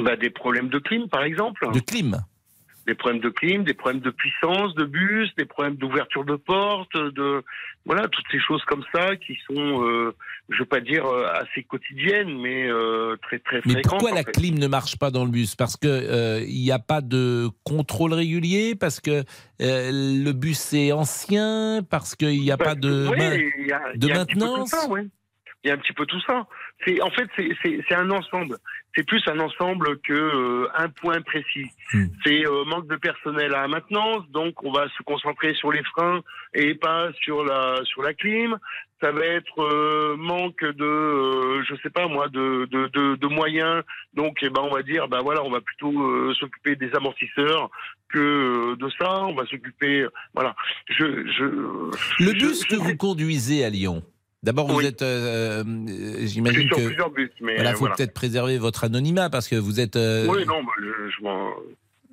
Bah, 0.05 0.17
des 0.17 0.31
problèmes 0.31 0.69
de 0.69 0.79
clim, 0.79 1.09
par 1.09 1.25
exemple. 1.25 1.67
De 1.73 1.81
clim 1.81 2.23
Des 2.89 2.95
problèmes 2.95 3.21
de 3.21 3.29
clim, 3.29 3.65
des 3.65 3.75
problèmes 3.75 4.01
de 4.01 4.09
puissance, 4.09 4.75
de 4.75 4.87
bus, 4.87 5.29
des 5.37 5.45
problèmes 5.45 5.77
d'ouverture 5.77 6.25
de 6.25 6.37
porte, 6.37 6.97
de 6.97 7.45
voilà 7.85 8.09
toutes 8.09 8.25
ces 8.31 8.41
choses 8.41 8.65
comme 8.65 8.83
ça 8.95 9.15
qui 9.17 9.37
sont, 9.47 9.85
euh, 9.85 10.15
je 10.49 10.59
veux 10.61 10.65
pas 10.65 10.81
dire 10.81 11.05
euh, 11.05 11.27
assez 11.35 11.65
quotidiennes, 11.65 12.41
mais 12.41 12.67
euh, 12.67 13.17
très 13.21 13.41
très 13.41 13.61
Mais 13.67 13.75
fréquentes. 13.75 13.91
pourquoi 13.91 14.13
en 14.13 14.15
la 14.15 14.23
fait. 14.23 14.33
clim 14.33 14.59
ne 14.59 14.69
marche 14.69 14.97
pas 14.99 15.11
dans 15.11 15.27
le 15.27 15.31
bus? 15.31 15.55
Parce 15.55 15.77
que 15.77 15.87
euh, 15.87 16.41
il 16.49 16.63
n'y 16.63 16.73
a 16.73 16.79
pas 16.79 17.03
de 17.03 17.51
contrôle 17.63 18.15
régulier? 18.15 18.75
Parce 18.75 19.01
que 19.01 19.23
le 19.61 20.33
bus 20.33 20.73
est 20.73 20.91
ancien? 20.93 21.83
Parce 21.91 22.17
qu'il 22.17 22.41
n'y 22.41 22.51
a 22.51 22.57
pas 22.57 22.75
de... 22.75 23.07
a, 23.71 23.97
de 23.97 24.09
maintenance? 24.09 24.73
ouais. 24.89 25.07
Il 25.65 25.69
y 25.69 25.71
a 25.73 25.75
un 25.75 25.79
petit 25.79 25.93
peu 25.93 26.07
tout 26.07 26.21
ça. 26.27 26.47
C'est 26.87 27.03
en 27.03 27.11
fait 27.11 27.29
c'est 27.37 27.95
un 27.95 28.11
ensemble. 28.11 28.57
C'est 28.97 29.07
plus 29.07 29.23
un 29.29 29.39
ensemble 29.39 29.99
que 30.01 30.13
euh, 30.13 30.69
un 30.75 30.89
point 30.89 31.21
précis. 31.21 31.67
Hmm. 31.93 32.07
C'est 32.25 32.45
euh, 32.47 32.65
manque 32.65 32.89
de 32.89 32.97
personnel 32.97 33.55
à 33.55 33.63
la 33.63 33.69
maintenance, 33.69 34.29
donc 34.31 34.63
on 34.65 34.73
va 34.73 34.89
se 34.89 35.03
concentrer 35.05 35.55
sur 35.55 35.71
les 35.71 35.85
freins 35.85 36.21
et 36.55 36.75
pas 36.75 37.11
sur 37.23 37.45
la 37.45 37.77
sur 37.85 38.03
la 38.03 38.13
clim. 38.15 38.59
Ça 39.01 39.13
va 39.13 39.25
être 39.25 39.63
euh, 39.63 40.17
manque 40.17 40.65
de 40.65 40.85
euh, 40.85 41.63
je 41.69 41.75
sais 41.83 41.91
pas 41.91 42.09
moi 42.09 42.29
de 42.29 42.67
de, 42.73 42.89
de, 42.89 43.15
de 43.15 43.27
moyens. 43.29 43.83
Donc 44.15 44.39
eh 44.43 44.51
ben 44.51 44.63
on 44.63 44.75
va 44.75 44.83
dire 44.83 45.07
ben 45.07 45.21
voilà 45.23 45.45
on 45.45 45.51
va 45.51 45.61
plutôt 45.61 45.93
euh, 46.03 46.35
s'occuper 46.35 46.75
des 46.75 46.93
amortisseurs 46.95 47.71
que 48.09 48.19
euh, 48.19 48.77
de 48.77 48.89
ça. 48.99 49.23
On 49.27 49.35
va 49.35 49.47
s'occuper 49.47 50.07
voilà. 50.35 50.57
Je 50.89 51.05
je 51.31 51.45
Le 52.25 52.33
bus 52.33 52.63
je- 52.65 52.69
que 52.69 52.77
vous 52.77 52.97
conduisez 52.97 53.65
à 53.65 53.71
Lyon, 53.71 54.03
d'abord 54.43 54.67
vous 54.69 54.79
Oui. 54.79 54.87
êtes... 54.87 55.03
euh, 55.03 55.65
euh, 55.65 56.27
J'imagine 56.27 56.69
que... 56.69 56.87
plusieurs 56.87 57.11
bus, 57.11 57.31
mais 57.41 57.55
Voilà, 57.57 57.73
faut 57.73 57.81
voilà. 57.81 57.95
peut-être 57.97 58.15
préserver 58.15 58.59
votre 58.59 58.85
anonymat 58.85 59.31
parce 59.31 59.49
que 59.49 59.57
vous 59.57 59.81
êtes... 59.81 59.97
euh, 59.97 60.27
Oui, 60.29 60.45
non, 60.47 60.63
bah, 60.63 60.73
je, 60.81 61.11
je 61.17 61.23
m'en- 61.23 61.51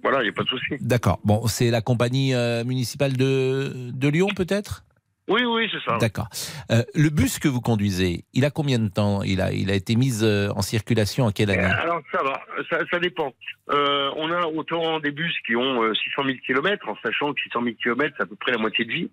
Voilà, 0.03 0.19
il 0.21 0.23
n'y 0.23 0.29
a 0.29 0.33
pas 0.33 0.43
de 0.43 0.49
souci. 0.49 0.75
D'accord. 0.81 1.19
Bon, 1.23 1.47
c'est 1.47 1.71
la 1.71 1.81
compagnie 1.81 2.33
euh, 2.33 2.63
municipale 2.63 3.13
de, 3.17 3.71
de 3.91 4.07
Lyon, 4.07 4.27
peut-être? 4.35 4.83
Oui, 5.27 5.43
oui, 5.43 5.67
c'est 5.71 5.81
ça. 5.89 5.97
D'accord. 5.97 6.27
Euh, 6.71 6.83
le 6.93 7.09
bus 7.09 7.39
que 7.39 7.47
vous 7.47 7.61
conduisez, 7.61 8.25
il 8.33 8.45
a 8.45 8.51
combien 8.51 8.77
de 8.77 8.89
temps? 8.89 9.23
Il 9.23 9.41
a, 9.41 9.51
il 9.51 9.71
a 9.71 9.73
été 9.73 9.95
mis 9.95 10.19
euh, 10.23 10.49
en 10.55 10.61
circulation 10.61 11.25
en 11.25 11.31
quelle 11.31 11.49
année? 11.49 11.63
Alors, 11.63 12.01
ça 12.11 12.21
va, 12.23 12.39
ça, 12.69 12.77
ça 12.91 12.99
dépend. 12.99 13.33
Euh, 13.71 14.11
on 14.17 14.31
a 14.31 14.45
autant 14.45 14.99
des 14.99 15.09
bus 15.11 15.33
qui 15.47 15.55
ont 15.55 15.81
euh, 15.81 15.93
600 15.95 16.23
000 16.25 16.37
km, 16.45 16.87
en 16.89 16.95
sachant 17.03 17.33
que 17.33 17.41
600 17.41 17.63
000 17.63 17.75
km, 17.81 18.13
c'est 18.17 18.23
à 18.23 18.27
peu 18.27 18.35
près 18.35 18.51
la 18.51 18.59
moitié 18.59 18.85
de 18.85 18.91
vie. 18.91 19.09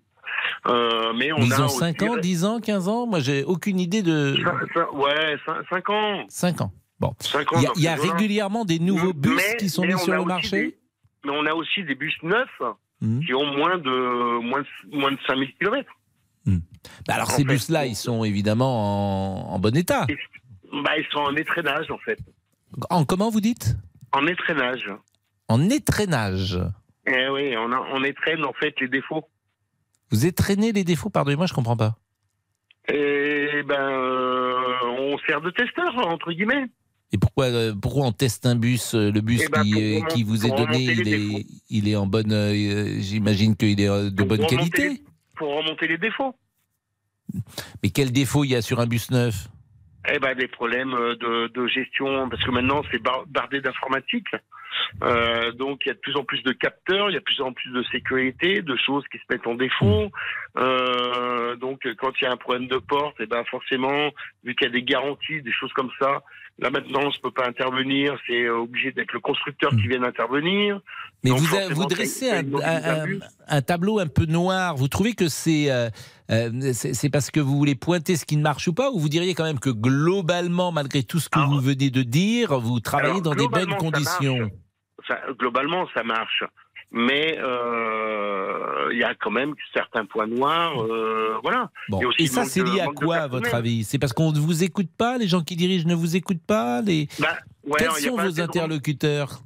Euh, 0.67 1.13
mais 1.17 1.31
on 1.31 1.37
Ils 1.37 1.53
a 1.53 1.61
ont 1.61 1.65
aussi- 1.65 1.77
5 1.79 2.01
ans, 2.03 2.17
10 2.17 2.45
ans, 2.45 2.59
15 2.59 2.87
ans? 2.87 3.07
Moi, 3.07 3.19
j'ai 3.19 3.43
aucune 3.43 3.79
idée 3.79 4.03
de. 4.03 4.35
Ouais, 4.93 5.37
5 5.69 5.89
ans. 5.89 6.25
5 6.29 6.61
ans. 6.61 6.71
Bon. 6.99 7.13
5 7.19 7.53
ans 7.53 7.57
Il 7.57 7.63
y 7.63 7.67
a, 7.67 7.71
il 7.75 7.81
y 7.83 7.87
a 7.87 7.95
régulièrement 7.95 8.65
des 8.65 8.77
nouveaux 8.79 9.13
bus 9.13 9.35
Mais- 9.35 9.57
qui 9.57 9.67
sont 9.69 9.83
mis 9.83 9.97
sur 9.97 10.13
le 10.13 10.19
aussi 10.19 10.27
marché? 10.27 10.61
des- 10.61 10.77
Mais 11.25 11.31
on 11.31 11.45
a 11.47 11.53
aussi 11.53 11.83
des 11.83 11.95
bus 11.95 12.13
neufs 12.21 12.61
Mhm. 13.01 13.25
qui 13.25 13.33
ont 13.33 13.45
moins 13.45 13.77
de, 13.77 14.39
moins 14.41 14.61
de, 14.61 14.97
moins 14.97 15.11
de 15.11 15.17
5 15.27 15.37
000 15.37 15.49
km. 15.59 15.89
Bah 17.07 17.15
Alors, 17.15 17.31
ces 17.31 17.43
bus-là, 17.43 17.85
ils 17.85 17.95
sont 17.95 18.23
évidemment 18.23 19.49
en, 19.51 19.55
en 19.55 19.59
bon 19.59 19.75
état. 19.75 20.05
Bah, 20.71 20.97
ils 20.97 21.05
sont 21.11 21.19
en 21.19 21.35
étraînage, 21.35 21.89
en 21.91 21.97
fait. 21.99 22.19
En 22.89 23.05
comment 23.05 23.29
vous 23.29 23.41
dites? 23.41 23.75
En 24.11 24.25
étraînage. 24.27 24.89
En 25.47 25.69
étraînage. 25.69 26.59
Eh 27.05 27.29
oui, 27.29 27.55
on, 27.57 27.71
a, 27.71 27.79
on 27.93 28.03
étraîne, 28.03 28.43
en 28.45 28.53
fait, 28.53 28.73
les 28.79 28.87
défauts. 28.87 29.25
Vous 30.11 30.25
étraînez 30.25 30.71
les 30.71 30.83
défauts 30.83 31.09
Pardonnez-moi, 31.09 31.47
je 31.47 31.53
comprends 31.53 31.77
pas. 31.77 31.97
Et 32.87 33.63
ben, 33.65 33.79
euh, 33.79 34.53
on 34.99 35.17
sert 35.19 35.41
de 35.41 35.49
testeur 35.51 35.95
entre 36.07 36.31
guillemets. 36.31 36.65
Et 37.13 37.17
pourquoi, 37.17 37.45
euh, 37.45 37.73
pourquoi 37.79 38.07
on 38.07 38.11
teste 38.11 38.45
un 38.45 38.55
bus 38.55 38.95
euh, 38.95 39.11
Le 39.11 39.21
bus 39.21 39.41
Eh 39.45 39.49
ben, 39.49 39.63
qui, 39.63 40.21
euh, 40.23 40.25
vous 40.25 40.45
est 40.45 40.49
donné, 40.49 40.79
il 40.83 41.07
est, 41.07 41.17
défauts. 41.17 41.47
il 41.69 41.87
est 41.87 41.95
en 41.95 42.07
bonne. 42.07 42.33
J'imagine 42.99 43.55
qu'il 43.55 43.79
est 43.79 43.87
de 43.87 44.09
Pour 44.15 44.27
bonne 44.27 44.45
qualité. 44.47 45.01
Pour 45.35 45.55
remonter 45.55 45.87
les 45.87 45.97
défauts. 45.97 46.35
Mais 47.81 47.89
quel 47.89 48.11
défaut 48.11 48.43
il 48.43 48.51
y 48.51 48.55
a 48.55 48.61
sur 48.61 48.79
un 48.79 48.87
bus 48.87 49.11
neuf 49.11 49.47
Eh 50.11 50.19
ben 50.19 50.35
des 50.35 50.47
problèmes 50.47 50.93
euh, 50.93 51.15
de, 51.49 51.67
gestion 51.67 52.29
parce 52.29 52.43
que 52.43 52.51
maintenant 52.51 52.81
c'est 52.91 53.01
bar- 53.01 53.25
bardé 53.27 53.61
d'informatique. 53.61 54.27
Euh, 55.03 55.51
donc 55.51 55.81
il 55.85 55.89
y 55.89 55.91
a 55.91 55.93
de 55.93 55.99
plus 55.99 56.15
en 56.15 56.23
plus 56.23 56.41
de 56.43 56.51
capteurs, 56.51 57.09
il 57.09 57.13
y 57.13 57.15
a 57.15 57.19
de 57.19 57.23
plus 57.23 57.41
en 57.41 57.53
plus 57.53 57.71
de 57.71 57.83
sécurité, 57.91 58.61
de 58.61 58.75
choses 58.75 59.03
qui 59.11 59.17
se 59.19 59.23
mettent 59.29 59.45
en 59.47 59.55
défaut. 59.55 60.11
Euh, 60.57 61.55
donc 61.57 61.87
quand 61.99 62.11
il 62.19 62.23
y 62.23 62.27
a 62.27 62.31
un 62.31 62.37
problème 62.37 62.67
de 62.67 62.77
porte, 62.77 63.19
et 63.19 63.27
ben 63.27 63.43
forcément 63.45 64.11
vu 64.43 64.55
qu'il 64.55 64.67
y 64.67 64.69
a 64.69 64.73
des 64.73 64.83
garanties, 64.83 65.41
des 65.41 65.51
choses 65.51 65.73
comme 65.73 65.91
ça, 65.99 66.23
la 66.59 66.69
maintenance 66.69 67.17
peut 67.17 67.31
pas 67.31 67.47
intervenir, 67.47 68.17
c'est 68.27 68.43
euh, 68.43 68.59
obligé 68.59 68.91
d'être 68.91 69.11
le 69.13 69.19
constructeur 69.19 69.71
qui 69.71 69.87
vienne 69.87 70.05
intervenir. 70.05 70.79
Mais 71.23 71.31
Donc, 71.31 71.39
vous, 71.39 71.57
vous 71.71 71.85
dressez 71.85 72.29
un, 73.47 73.61
tableau 73.61 73.99
un 73.99 74.07
peu 74.07 74.25
noir. 74.25 74.75
Vous 74.75 74.87
trouvez 74.87 75.13
que 75.13 75.29
c'est 75.29 75.71
euh, 75.71 75.89
euh, 76.29 76.73
c'est 76.73 77.09
parce 77.09 77.31
que 77.31 77.39
vous 77.39 77.57
voulez 77.57 77.75
pointer 77.75 78.15
ce 78.15 78.25
qui 78.25 78.37
ne 78.37 78.43
marche 78.43 78.67
ou 78.67 78.73
pas 78.73 78.91
Ou 78.91 78.99
vous 78.99 79.09
diriez 79.09 79.33
quand 79.33 79.43
même 79.43 79.59
que 79.59 79.71
globalement, 79.71 80.71
malgré 80.71 81.03
tout 81.03 81.19
ce 81.19 81.29
que 81.29 81.39
Alors- 81.39 81.51
vous 81.51 81.59
venez 81.59 81.89
de 81.89 82.03
dire, 82.03 82.59
vous 82.59 82.79
travaillez 82.79 83.21
dans 83.21 83.35
des 83.35 83.47
bonnes 83.47 83.75
conditions? 83.77 84.49
Ça- 85.07 85.19
globalement, 85.37 85.87
ça 85.93 86.03
marche. 86.03 86.43
Mais 86.95 87.37
euh, 87.39 88.89
il 88.91 88.99
y 88.99 89.03
a 89.03 89.15
quand 89.15 89.31
même 89.31 89.55
certains 89.73 90.05
points 90.05 90.27
noirs. 90.27 90.79
euh, 90.83 91.37
voilà. 91.41 91.71
Bon. 91.89 91.97
Il 91.99 92.01
y 92.03 92.05
a 92.05 92.07
aussi 92.09 92.23
Et 92.23 92.27
ça, 92.27 92.45
c'est 92.45 92.63
lié 92.63 92.81
à 92.81 92.85
quoi, 92.87 93.17
à 93.17 93.27
votre 93.27 93.53
avis? 93.55 93.83
C'est 93.83 93.97
parce 93.97 94.13
qu'on 94.13 94.31
ne 94.31 94.37
vous 94.39 94.63
écoute 94.63 94.89
pas 94.95 95.17
Les 95.17 95.27
gens 95.27 95.41
qui 95.41 95.55
dirigent 95.55 95.87
ne 95.87 95.95
vous 95.95 96.15
écoutent 96.15 96.45
pas 96.45 96.81
les... 96.83 97.07
Bah, 97.19 97.37
ouais, 97.65 97.73
Quels 97.79 97.87
alors, 97.87 97.97
sont 97.97 98.17
vos 98.17 98.39
interlocuteurs? 98.39 99.39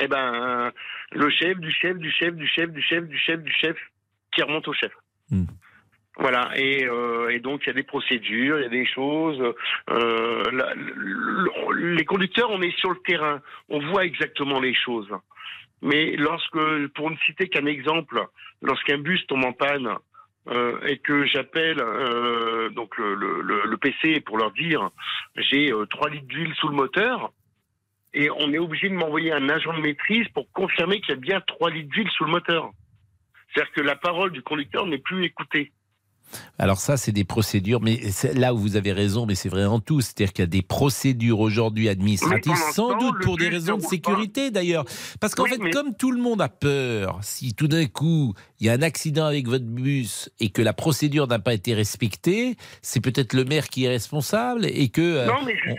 Eh 0.00 0.08
ben, 0.08 0.34
euh, 0.34 0.70
le 1.12 1.28
chef, 1.30 1.58
du 1.58 1.70
chef, 1.70 1.96
du 1.98 2.10
chef, 2.10 2.34
du 2.34 2.46
chef, 2.48 2.70
du 2.70 2.82
chef, 2.82 3.04
du 3.04 3.18
chef, 3.18 3.42
du 3.42 3.52
chef, 3.52 3.76
qui 4.34 4.42
remonte 4.42 4.66
au 4.68 4.72
chef. 4.72 4.92
Hmm. 5.30 5.44
Voilà, 6.18 6.50
et, 6.56 6.86
euh, 6.86 7.28
et 7.28 7.40
donc 7.40 7.62
il 7.64 7.66
y 7.66 7.70
a 7.70 7.74
des 7.74 7.82
procédures, 7.82 8.58
il 8.58 8.62
y 8.62 8.66
a 8.66 8.70
des 8.70 8.86
choses. 8.86 9.38
euh, 9.90 10.42
la- 10.52 10.72
les 11.78 12.04
conducteurs, 12.06 12.48
on 12.50 12.62
est 12.62 12.74
sur 12.78 12.90
le 12.90 12.98
terrain, 13.06 13.40
on 13.68 13.80
voit 13.90 14.04
exactement 14.06 14.58
les 14.60 14.74
choses. 14.74 15.08
Mais 15.82 16.16
lorsque, 16.16 16.86
pour 16.94 17.10
ne 17.10 17.16
citer 17.26 17.48
qu'un 17.48 17.66
exemple, 17.66 18.24
lorsqu'un 18.62 18.98
bus 18.98 19.26
tombe 19.26 19.44
en 19.44 19.52
panne 19.52 19.94
euh, 20.48 20.80
et 20.86 20.98
que 20.98 21.26
j'appelle 21.26 21.80
euh, 21.80 22.70
donc 22.70 22.96
le, 22.98 23.76
PC 23.76 24.20
pour 24.20 24.38
leur 24.38 24.52
dire 24.52 24.90
j'ai 25.36 25.72
euh, 25.72 25.86
3 25.86 26.10
litres 26.10 26.26
d'huile 26.26 26.54
sous 26.54 26.68
le 26.68 26.74
moteur, 26.74 27.32
et 28.14 28.30
on 28.30 28.52
est 28.52 28.58
obligé 28.58 28.88
de 28.88 28.94
m'envoyer 28.94 29.32
un 29.32 29.48
agent 29.48 29.74
de 29.74 29.80
maîtrise 29.80 30.26
pour 30.28 30.50
confirmer 30.52 31.00
qu'il 31.00 31.10
y 31.10 31.18
a 31.18 31.20
bien 31.20 31.40
3 31.40 31.70
litres 31.70 31.90
d'huile 31.90 32.10
sous 32.10 32.24
le 32.24 32.30
moteur. 32.30 32.70
C'est-à-dire 33.52 33.72
que 33.72 33.80
la 33.82 33.96
parole 33.96 34.30
du 34.32 34.42
conducteur 34.42 34.86
n'est 34.86 34.98
plus 34.98 35.24
écoutée. 35.24 35.72
Alors 36.58 36.78
ça, 36.78 36.96
c'est 36.96 37.12
des 37.12 37.24
procédures, 37.24 37.80
mais 37.80 38.00
là 38.34 38.54
où 38.54 38.58
vous 38.58 38.76
avez 38.76 38.92
raison, 38.92 39.26
mais 39.26 39.34
c'est 39.34 39.48
vrai 39.48 39.64
en 39.64 39.80
tout. 39.80 40.00
C'est-à-dire 40.00 40.32
qu'il 40.32 40.42
y 40.42 40.44
a 40.44 40.46
des 40.48 40.62
procédures 40.62 41.40
aujourd'hui 41.40 41.88
administratives, 41.88 42.54
sans 42.72 42.96
doute 42.98 43.22
pour 43.22 43.36
des 43.36 43.48
raisons 43.48 43.76
de 43.76 43.82
sécurité 43.82 44.50
d'ailleurs. 44.50 44.84
Parce 45.20 45.34
qu'en 45.34 45.44
Oui, 45.44 45.50
fait, 45.50 45.58
mais- 45.58 45.70
comme 45.70 45.94
tout 45.96 46.10
le 46.12 46.20
monde 46.20 46.40
a 46.40 46.48
peur, 46.48 47.18
si 47.22 47.54
tout 47.54 47.68
d'un 47.68 47.86
coup 47.86 48.34
il 48.60 48.66
y 48.66 48.70
a 48.70 48.72
un 48.72 48.82
accident 48.82 49.26
avec 49.26 49.46
votre 49.48 49.64
bus 49.66 50.30
et 50.40 50.48
que 50.50 50.62
la 50.62 50.72
procédure 50.72 51.26
n'a 51.26 51.38
pas 51.38 51.52
été 51.54 51.74
respectée, 51.74 52.56
c'est 52.82 53.00
peut-être 53.00 53.32
le 53.34 53.44
maire 53.44 53.68
qui 53.68 53.84
est 53.84 53.88
responsable 53.88 54.64
et 54.66 54.88
que 54.88 55.00
euh, 55.02 55.26
Non, 55.26 55.34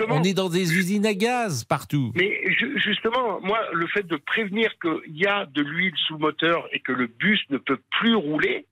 on- 0.09 0.19
on 0.19 0.23
est 0.23 0.33
dans 0.33 0.49
des 0.49 0.73
usines 0.73 1.05
à 1.05 1.13
gaz 1.13 1.63
partout. 1.63 2.11
Mais 2.15 2.39
ju- 2.59 2.79
justement, 2.79 3.39
moi, 3.41 3.59
le 3.73 3.87
fait 3.87 4.05
de 4.05 4.15
prévenir 4.17 4.69
qu'il 4.81 5.15
y 5.17 5.25
a 5.25 5.45
de 5.47 5.61
l'huile 5.61 5.93
sous 6.07 6.17
moteur 6.17 6.67
et 6.71 6.79
que 6.79 6.91
le 6.91 7.07
bus 7.07 7.39
ne 7.49 7.57
peut 7.57 7.79
plus 7.99 8.15
rouler, 8.15 8.65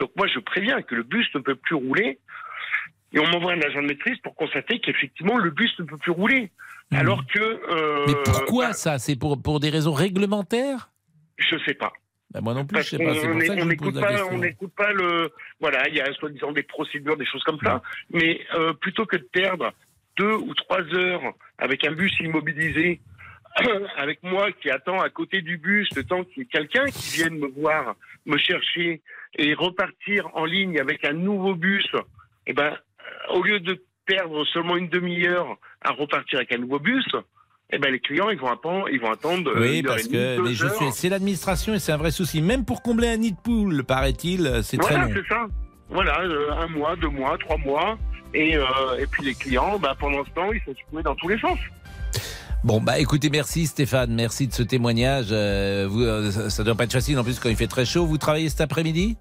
donc 0.00 0.10
moi 0.16 0.26
je 0.26 0.40
préviens 0.40 0.82
que 0.82 0.94
le 0.94 1.02
bus 1.02 1.28
ne 1.34 1.40
peut 1.40 1.54
plus 1.54 1.76
rouler, 1.76 2.18
et 3.12 3.18
on 3.18 3.26
m'envoie 3.28 3.52
un 3.52 3.60
agent 3.60 3.82
de 3.82 3.86
maîtrise 3.86 4.18
pour 4.18 4.34
constater 4.34 4.80
qu'effectivement 4.80 5.36
le 5.36 5.50
bus 5.50 5.70
ne 5.78 5.84
peut 5.84 5.98
plus 5.98 6.12
rouler. 6.12 6.50
Mhm. 6.90 6.98
Alors 6.98 7.24
que... 7.26 7.38
euh, 7.40 8.04
Mais 8.06 8.14
pourquoi 8.24 8.68
bah, 8.68 8.72
ça? 8.72 8.98
C'est 8.98 9.16
pour, 9.16 9.40
pour 9.40 9.60
des 9.60 9.70
raisons 9.70 9.92
réglementaires? 9.92 10.90
Je 11.36 11.56
sais 11.64 11.74
pas. 11.74 11.92
Ben, 12.32 12.40
Moi 12.40 12.54
non 12.54 12.64
plus, 12.64 12.74
Parce 12.74 12.90
je 12.90 12.96
sais 12.96 13.04
pas. 13.04 13.12
On 13.60 13.66
n'écoute 13.66 14.00
pas, 14.00 14.24
on 14.30 14.38
n'écoute 14.38 14.72
pas 14.76 14.92
le. 14.92 15.30
Voilà, 15.60 15.88
il 15.88 15.96
y 15.96 16.00
a 16.00 16.12
soi-disant 16.14 16.52
des 16.52 16.62
procédures, 16.62 17.16
des 17.16 17.26
choses 17.26 17.42
comme 17.42 17.58
ça. 17.62 17.82
Mais 18.10 18.40
euh, 18.54 18.72
plutôt 18.74 19.04
que 19.06 19.16
de 19.16 19.26
perdre 19.32 19.72
deux 20.16 20.34
ou 20.34 20.54
trois 20.54 20.82
heures 20.94 21.34
avec 21.58 21.84
un 21.86 21.92
bus 21.92 22.12
immobilisé, 22.20 23.00
avec 23.96 24.22
moi 24.22 24.52
qui 24.52 24.70
attends 24.70 25.00
à 25.00 25.10
côté 25.10 25.42
du 25.42 25.56
bus, 25.56 25.88
le 25.96 26.04
temps 26.04 26.22
qu'il 26.22 26.38
y 26.38 26.40
ait 26.42 26.48
quelqu'un 26.48 26.86
qui 26.86 27.16
vienne 27.16 27.36
me 27.38 27.48
voir, 27.48 27.96
me 28.26 28.38
chercher 28.38 29.02
et 29.36 29.54
repartir 29.54 30.28
en 30.34 30.44
ligne 30.44 30.78
avec 30.80 31.04
un 31.04 31.12
nouveau 31.12 31.54
bus, 31.54 31.88
eh 32.46 32.52
ben, 32.52 32.72
euh, 32.72 33.34
au 33.34 33.42
lieu 33.42 33.60
de 33.60 33.82
perdre 34.06 34.44
seulement 34.46 34.76
une 34.76 34.88
demi-heure 34.88 35.56
à 35.82 35.92
repartir 35.92 36.38
avec 36.38 36.52
un 36.52 36.58
nouveau 36.58 36.78
bus, 36.78 37.06
eh 37.72 37.78
ben, 37.78 37.92
les 37.92 38.00
clients, 38.00 38.30
ils 38.30 38.38
vont 38.38 38.50
attendre, 38.50 38.88
ils 38.90 39.00
vont 39.00 39.12
attendre 39.12 39.50
euh, 39.54 39.60
Oui, 39.60 39.82
parce 39.82 40.08
que 40.08 40.40
mais 40.40 40.54
je 40.54 40.66
c'est 40.92 41.08
l'administration 41.08 41.74
et 41.74 41.78
c'est 41.78 41.92
un 41.92 41.96
vrai 41.96 42.10
souci. 42.10 42.42
Même 42.42 42.64
pour 42.64 42.82
combler 42.82 43.08
un 43.08 43.16
nid 43.18 43.32
de 43.32 43.36
poule, 43.42 43.84
paraît-il, 43.84 44.60
c'est 44.62 44.78
très 44.78 44.94
Voilà, 44.94 45.08
long. 45.08 45.14
c'est 45.14 45.28
ça. 45.28 45.46
Voilà, 45.90 46.20
euh, 46.20 46.52
un 46.52 46.68
mois, 46.68 46.96
deux 46.96 47.08
mois, 47.08 47.36
trois 47.38 47.56
mois. 47.58 47.98
Et, 48.32 48.56
euh, 48.56 48.64
et 48.98 49.06
puis 49.06 49.24
les 49.24 49.34
clients, 49.34 49.78
bah, 49.78 49.96
pendant 49.98 50.24
ce 50.24 50.30
temps, 50.30 50.52
ils 50.52 50.60
sont 50.62 50.74
secoués 50.74 51.02
dans 51.02 51.16
tous 51.16 51.28
les 51.28 51.38
sens. 51.38 51.58
Bon, 52.62 52.78
bah 52.80 52.98
écoutez, 52.98 53.30
merci 53.30 53.66
Stéphane, 53.66 54.12
merci 54.14 54.46
de 54.46 54.52
ce 54.52 54.62
témoignage. 54.62 55.28
Euh, 55.30 55.86
vous, 55.88 56.02
euh, 56.02 56.30
ça, 56.30 56.50
ça 56.50 56.62
doit 56.62 56.74
pas 56.74 56.84
être 56.84 56.92
facile 56.92 57.18
en 57.18 57.24
plus 57.24 57.38
quand 57.38 57.48
il 57.48 57.56
fait 57.56 57.66
très 57.66 57.86
chaud. 57.86 58.04
Vous 58.04 58.18
travaillez 58.18 58.50
cet 58.50 58.60
après-midi? 58.60 59.16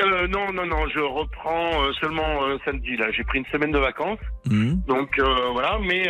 Euh, 0.00 0.26
non, 0.26 0.52
non, 0.52 0.66
non, 0.66 0.88
je 0.92 0.98
reprends 0.98 1.70
seulement 2.00 2.42
euh, 2.42 2.56
samedi. 2.64 2.96
Là, 2.96 3.06
j'ai 3.16 3.22
pris 3.22 3.38
une 3.38 3.46
semaine 3.52 3.70
de 3.70 3.78
vacances, 3.78 4.18
Mhm. 4.46 4.82
donc 4.88 5.10
euh, 5.20 5.50
voilà. 5.52 5.78
Mais 5.80 6.08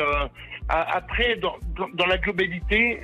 après, 0.68 1.36
dans, 1.42 1.56
dans, 1.76 1.88
dans 1.92 2.06
la 2.06 2.16
globalité, 2.16 3.00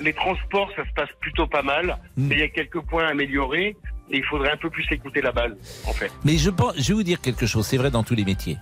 les 0.00 0.12
transports, 0.12 0.70
ça 0.76 0.84
se 0.84 0.92
passe 0.94 1.08
plutôt 1.20 1.48
pas 1.48 1.62
mal. 1.62 1.98
Mm. 2.16 2.26
Mais 2.28 2.34
il 2.36 2.40
y 2.40 2.44
a 2.44 2.48
quelques 2.48 2.80
points 2.82 3.06
à 3.06 3.10
améliorer. 3.10 3.76
Et 4.10 4.18
il 4.18 4.24
faudrait 4.24 4.52
un 4.52 4.56
peu 4.58 4.68
plus 4.68 4.84
écouter 4.90 5.22
la 5.22 5.32
balle, 5.32 5.56
en 5.88 5.92
fait. 5.94 6.12
Mais 6.24 6.36
je, 6.36 6.50
pense, 6.50 6.74
je 6.76 6.88
vais 6.88 6.94
vous 6.94 7.02
dire 7.02 7.22
quelque 7.22 7.46
chose, 7.46 7.66
c'est 7.66 7.78
vrai 7.78 7.90
dans 7.90 8.02
tous 8.04 8.14
les 8.14 8.24
métiers. 8.26 8.58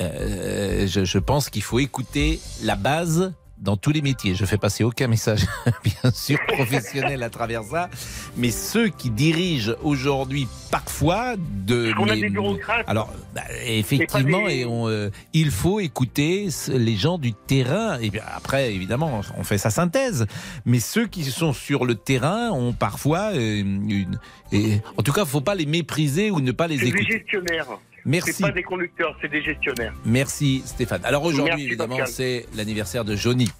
Je, 0.00 1.02
je 1.04 1.18
pense 1.18 1.48
qu'il 1.48 1.62
faut 1.62 1.78
écouter 1.78 2.40
la 2.64 2.74
base 2.74 3.32
dans 3.60 3.76
tous 3.76 3.90
les 3.92 4.02
métiers. 4.02 4.34
Je 4.34 4.44
fais 4.44 4.56
passer 4.58 4.84
aucun 4.84 5.06
message, 5.06 5.40
bien 5.84 6.10
sûr, 6.12 6.38
professionnel 6.48 7.22
à 7.22 7.30
travers 7.30 7.62
ça. 7.64 7.90
Mais 8.36 8.50
ceux 8.50 8.88
qui 8.88 9.10
dirigent 9.10 9.74
aujourd'hui, 9.82 10.48
parfois, 10.70 11.34
de. 11.36 11.92
On 11.98 12.08
a 12.08 12.16
des 12.16 12.28
bureaucrates. 12.30 12.84
Alors, 12.88 13.12
bah, 13.34 13.42
effectivement, 13.66 14.46
des- 14.46 14.54
et 14.60 14.64
on, 14.64 14.88
euh, 14.88 15.10
il 15.32 15.50
faut 15.50 15.80
écouter 15.80 16.48
les 16.68 16.96
gens 16.96 17.18
du 17.18 17.32
terrain. 17.32 17.98
Et 18.00 18.10
bien 18.10 18.22
après, 18.34 18.74
évidemment, 18.74 19.20
on 19.36 19.44
fait 19.44 19.58
sa 19.58 19.70
synthèse. 19.70 20.26
Mais 20.64 20.80
ceux 20.80 21.06
qui 21.06 21.24
sont 21.24 21.52
sur 21.52 21.84
le 21.84 21.94
terrain 21.94 22.50
ont 22.50 22.72
parfois 22.72 23.32
euh, 23.34 23.60
une. 23.60 24.18
Et, 24.52 24.80
en 24.96 25.02
tout 25.02 25.12
cas, 25.12 25.24
faut 25.24 25.40
pas 25.40 25.54
les 25.54 25.66
mépriser 25.66 26.30
ou 26.30 26.40
ne 26.40 26.52
pas 26.52 26.66
les 26.66 26.82
écouter. 26.84 27.04
gestionnaires. 27.18 27.66
Merci. 28.04 28.32
C'est 28.32 28.42
pas 28.42 28.52
des 28.52 28.62
conducteurs, 28.62 29.16
c'est 29.20 29.28
des 29.30 29.42
gestionnaires. 29.42 29.92
Merci 30.04 30.62
Stéphane. 30.64 31.00
Alors 31.04 31.24
aujourd'hui, 31.24 31.64
évidemment, 31.64 31.98
c'est 32.06 32.46
l'anniversaire 32.56 33.04
de 33.04 33.16
Johnny. 33.16 33.50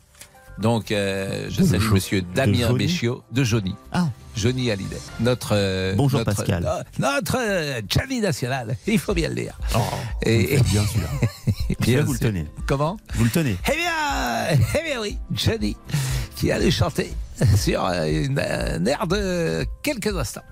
Donc, 0.58 0.92
euh, 0.92 1.46
je 1.48 1.62
salue 1.62 1.80
Jo- 1.82 1.94
Monsieur 1.94 2.22
Damien 2.34 2.72
Béchiot 2.74 3.22
de 3.32 3.44
Johnny. 3.44 3.74
Ah. 3.92 4.08
Johnny 4.36 4.70
Hallyday. 4.70 4.98
Notre. 5.20 5.52
euh, 5.54 5.94
Bonjour, 5.96 6.18
notre- 6.20 6.34
Pascal. 6.36 6.66
euh, 6.66 6.82
Notre 6.98 7.38
euh, 7.40 7.80
Johnny 7.88 8.20
national. 8.20 8.76
Il 8.86 8.98
faut 8.98 9.14
bien 9.14 9.30
le 9.30 9.36
dire. 9.36 9.58
Oh, 9.74 9.78
Et- 10.22 10.58
bien 10.70 10.84
sûr. 10.84 11.00
Bien 11.80 12.02
vous 12.02 12.12
le 12.12 12.18
sûr. 12.18 12.28
tenez. 12.28 12.46
Comment 12.66 12.98
Vous 13.14 13.24
le 13.24 13.30
tenez. 13.30 13.56
Eh 13.72 13.76
bien, 13.76 14.58
eh 14.78 14.82
bien 14.84 15.00
oui, 15.00 15.16
Johnny, 15.32 15.76
qui 16.36 16.52
allait 16.52 16.70
chanter 16.70 17.10
sur 17.56 17.86
euh, 17.86 18.04
une, 18.06 18.38
un 18.38 18.84
air 18.84 19.06
de 19.06 19.64
quelques 19.82 20.14
instants. 20.14 20.42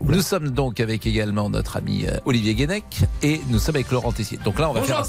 Nous 0.00 0.22
sommes 0.22 0.50
donc 0.50 0.80
avec 0.80 1.06
également 1.06 1.48
notre 1.50 1.76
ami 1.76 2.06
euh, 2.06 2.18
Olivier 2.24 2.54
Guénec 2.54 2.84
et 3.22 3.40
nous 3.48 3.58
sommes 3.58 3.76
avec 3.76 3.90
Laurent 3.90 4.12
Tessier. 4.12 4.38
Donc 4.44 4.58
là, 4.58 4.70
on 4.70 4.74
va 4.74 4.80
Bonjour. 4.80 4.96
faire. 4.96 5.06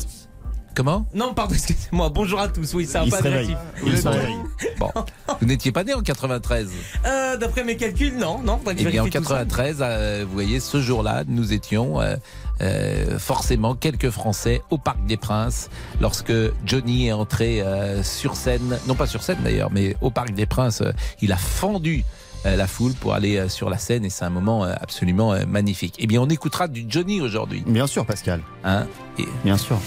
Comment? 0.75 1.07
Non, 1.13 1.33
pardon, 1.33 1.53
excusez-moi. 1.55 2.09
Bonjour 2.09 2.39
à 2.39 2.49
tous. 2.49 2.73
Oui, 2.73 2.85
c'est 2.85 2.97
un 2.97 3.05
Il 3.05 3.11
peu 3.11 3.17
se 3.17 3.23
réveille. 3.23 3.57
Il 3.85 3.97
se 3.97 4.03
Bon. 4.03 4.09
réveille. 4.11 4.35
Bon, 4.77 4.91
vous 5.39 5.47
n'étiez 5.47 5.71
pas 5.71 5.83
né 5.85 5.93
en 5.93 6.01
93. 6.01 6.69
Euh, 7.05 7.37
D'après 7.37 7.63
mes 7.63 7.77
calculs, 7.77 8.17
non, 8.17 8.39
non. 8.39 8.59
Eh 8.69 8.73
bien, 8.73 8.87
en 9.01 9.05
vérifie 9.05 9.17
tout 9.17 9.23
ça. 9.23 9.45
93, 9.45 9.77
euh, 9.81 10.25
vous 10.27 10.33
voyez, 10.33 10.59
ce 10.59 10.81
jour-là, 10.81 11.23
nous 11.27 11.53
étions 11.53 12.01
euh, 12.01 12.15
euh, 12.61 13.17
forcément 13.19 13.73
quelques 13.75 14.09
Français 14.09 14.61
au 14.69 14.77
Parc 14.77 15.05
des 15.05 15.17
Princes 15.17 15.69
lorsque 16.01 16.33
Johnny 16.65 17.07
est 17.07 17.13
entré 17.13 17.61
euh, 17.61 18.03
sur 18.03 18.35
scène, 18.35 18.77
non 18.87 18.95
pas 18.95 19.07
sur 19.07 19.23
scène 19.23 19.39
d'ailleurs, 19.43 19.71
mais 19.71 19.95
au 20.01 20.11
Parc 20.11 20.31
des 20.33 20.45
Princes, 20.45 20.81
euh, 20.81 20.91
il 21.21 21.31
a 21.31 21.37
fendu 21.37 22.03
euh, 22.03 22.24
la 22.45 22.67
foule 22.67 22.93
pour 22.93 23.13
aller 23.13 23.37
euh, 23.37 23.49
sur 23.49 23.69
la 23.69 23.77
scène 23.77 24.05
et 24.05 24.09
c'est 24.09 24.25
un 24.25 24.29
moment 24.29 24.65
euh, 24.65 24.73
absolument 24.79 25.33
euh, 25.33 25.45
magnifique. 25.47 25.95
Eh 25.99 26.07
bien, 26.07 26.21
on 26.21 26.29
écoutera 26.29 26.67
du 26.67 26.85
Johnny 26.87 27.21
aujourd'hui. 27.21 27.63
Bien 27.65 27.87
sûr, 27.87 28.05
Pascal. 28.05 28.41
Hein? 28.63 28.85
Et, 29.19 29.25
Bien 29.43 29.57
sûr. 29.57 29.77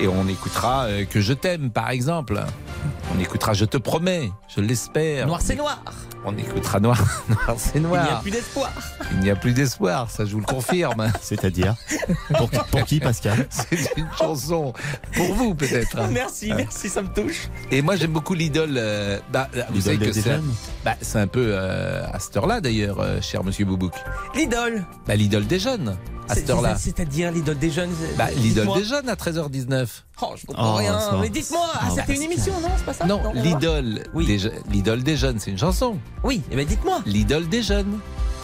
et 0.00 0.08
on 0.08 0.26
écoutera 0.28 0.84
euh, 0.84 1.04
Que 1.04 1.20
je 1.20 1.32
t'aime, 1.32 1.70
par 1.70 1.90
exemple. 1.90 2.40
On 3.14 3.20
écoutera 3.20 3.52
Je 3.54 3.64
te 3.64 3.76
promets, 3.76 4.30
je 4.54 4.60
l'espère. 4.60 5.26
Noir 5.26 5.40
c'est 5.42 5.56
noir. 5.56 5.82
On 6.24 6.36
écoutera 6.36 6.80
Noir, 6.80 6.98
noir 7.28 7.54
c'est 7.56 7.76
Il 7.76 7.80
n'y 7.82 7.86
a 7.86 8.02
noir. 8.02 8.20
plus 8.22 8.30
d'espoir. 8.30 8.70
Il 9.12 9.20
n'y 9.20 9.30
a 9.30 9.36
plus 9.36 9.52
d'espoir, 9.52 10.10
ça 10.10 10.24
je 10.24 10.32
vous 10.32 10.40
le 10.40 10.46
confirme. 10.46 11.10
C'est-à-dire 11.22 11.74
pour, 12.36 12.50
pour 12.50 12.84
qui, 12.84 13.00
Pascal? 13.00 13.46
C'est 13.50 13.96
une 13.96 14.08
chanson 14.18 14.72
pour 15.14 15.32
vous 15.34 15.54
peut-être. 15.54 15.96
Merci, 16.10 16.52
merci, 16.54 16.88
ça 16.88 17.02
me 17.02 17.08
touche. 17.08 17.48
Et 17.70 17.82
moi 17.82 17.96
j'aime 17.96 18.12
beaucoup 18.12 18.34
l'idole. 18.34 18.74
euh, 18.76 19.18
bah, 19.32 19.48
vous 19.70 19.80
savez 19.82 19.98
que 19.98 20.12
c'est 20.12 20.40
bah, 20.84 20.94
c'est 21.00 21.18
un 21.18 21.26
peu 21.28 21.46
euh, 21.52 22.04
à 22.12 22.18
cette 22.18 22.36
heure-là 22.36 22.60
d'ailleurs, 22.60 23.00
euh, 23.00 23.20
cher 23.20 23.42
Monsieur 23.44 23.64
Boubouk. 23.64 23.92
L'idole. 24.34 24.84
Bah, 25.06 25.14
l'idole 25.16 25.46
des 25.46 25.58
jeunes 25.58 25.96
à 26.28 26.34
cette 26.34 26.50
heure-là. 26.50 26.76
c'est- 26.76 26.94
C'est-à-dire 26.96 27.30
l'idole 27.32 27.58
des 27.58 27.70
jeunes. 27.70 27.90
Bah, 28.18 28.26
l'idole 28.36 28.66
Des 28.78 28.84
jeunes 28.84 29.08
à 29.08 29.14
13h19. 29.14 29.86
Oh, 30.22 30.26
je 30.36 30.46
comprends 30.46 30.74
Oh, 30.74 30.76
rien. 30.76 30.98
Mais 31.20 31.28
dites-moi, 31.30 31.66
ah, 31.74 31.88
Oh, 31.90 31.94
c'était 31.96 32.14
une 32.14 32.22
émission, 32.22 32.52
non 32.60 32.68
C'est 32.76 32.84
pas 32.84 32.92
ça 32.92 33.06
Non, 33.06 33.20
on 33.24 33.32
va 33.32 33.40
l'idole 33.40 34.04
Oui. 34.14 34.26
des, 34.26 34.38
je- 34.38 34.48
des 35.02 35.16
jeunes, 35.16 35.38
c'est 35.40 35.50
une 35.50 35.58
chanson. 35.58 35.98
Oui, 36.24 36.42
eh 36.50 36.56
ben 36.56 36.66
dites-moi. 36.66 37.00
L'idole 37.06 37.48
des 37.48 37.62
jeunes. 37.62 37.98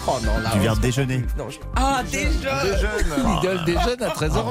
Oh 0.07 0.19
non, 0.23 0.39
là. 0.43 0.51
Tu 0.53 0.59
viens 0.59 0.75
de 0.75 0.81
déjeuner. 0.81 1.25
Non, 1.39 1.49
je- 1.49 1.59
Ah, 1.77 2.03
des 2.11 2.25
jeunes. 2.25 2.31
Des 2.33 2.79
jeunes. 2.79 3.27
L'idole 3.37 3.65
des 3.65 3.73
jeunes 3.73 4.03
à 4.03 4.09
13h20. 4.11 4.43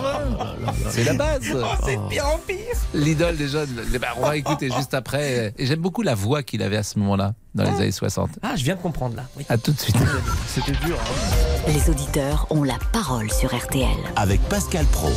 C'est 0.89 1.03
la 1.03 1.13
base. 1.13 1.41
Oh, 1.55 1.59
c'est 1.85 1.95
de 1.95 2.07
pire 2.09 2.25
en 2.27 2.37
pire. 2.39 2.57
L'idole 2.95 3.37
des 3.37 3.47
jeunes. 3.47 3.69
Eh 3.93 3.99
ben, 3.99 4.07
on 4.17 4.21
va 4.25 4.35
écouter 4.37 4.69
juste 4.75 4.93
après. 4.95 5.53
Et 5.57 5.65
j'aime 5.67 5.79
beaucoup 5.79 6.01
la 6.01 6.15
voix 6.15 6.41
qu'il 6.43 6.63
avait 6.63 6.77
à 6.77 6.83
ce 6.83 6.97
moment-là, 6.99 7.33
dans 7.53 7.63
les 7.63 7.69
années 7.81 7.91
60. 7.91 8.29
Ah, 8.41 8.55
je 8.55 8.63
viens 8.63 8.75
de 8.75 8.81
comprendre 8.81 9.15
là. 9.15 9.23
Oui. 9.37 9.45
À 9.49 9.57
tout 9.57 9.71
de 9.73 9.79
suite. 9.79 9.95
C'était 10.47 10.71
dur. 10.85 10.97
hein. 10.99 11.71
Les 11.71 11.89
auditeurs 11.89 12.47
ont 12.49 12.63
la 12.63 12.77
parole 12.91 13.31
sur 13.31 13.55
RTL. 13.55 13.87
Avec 14.15 14.41
Pascal 14.49 14.85
Pro. 14.87 15.11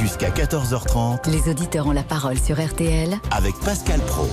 Jusqu'à 0.00 0.30
14h30 0.30 1.28
Les 1.30 1.50
auditeurs 1.50 1.86
ont 1.86 1.92
la 1.92 2.02
parole 2.02 2.38
sur 2.38 2.58
RTL 2.64 3.14
avec 3.30 3.54
Pascal 3.60 4.00
Pro. 4.00 4.28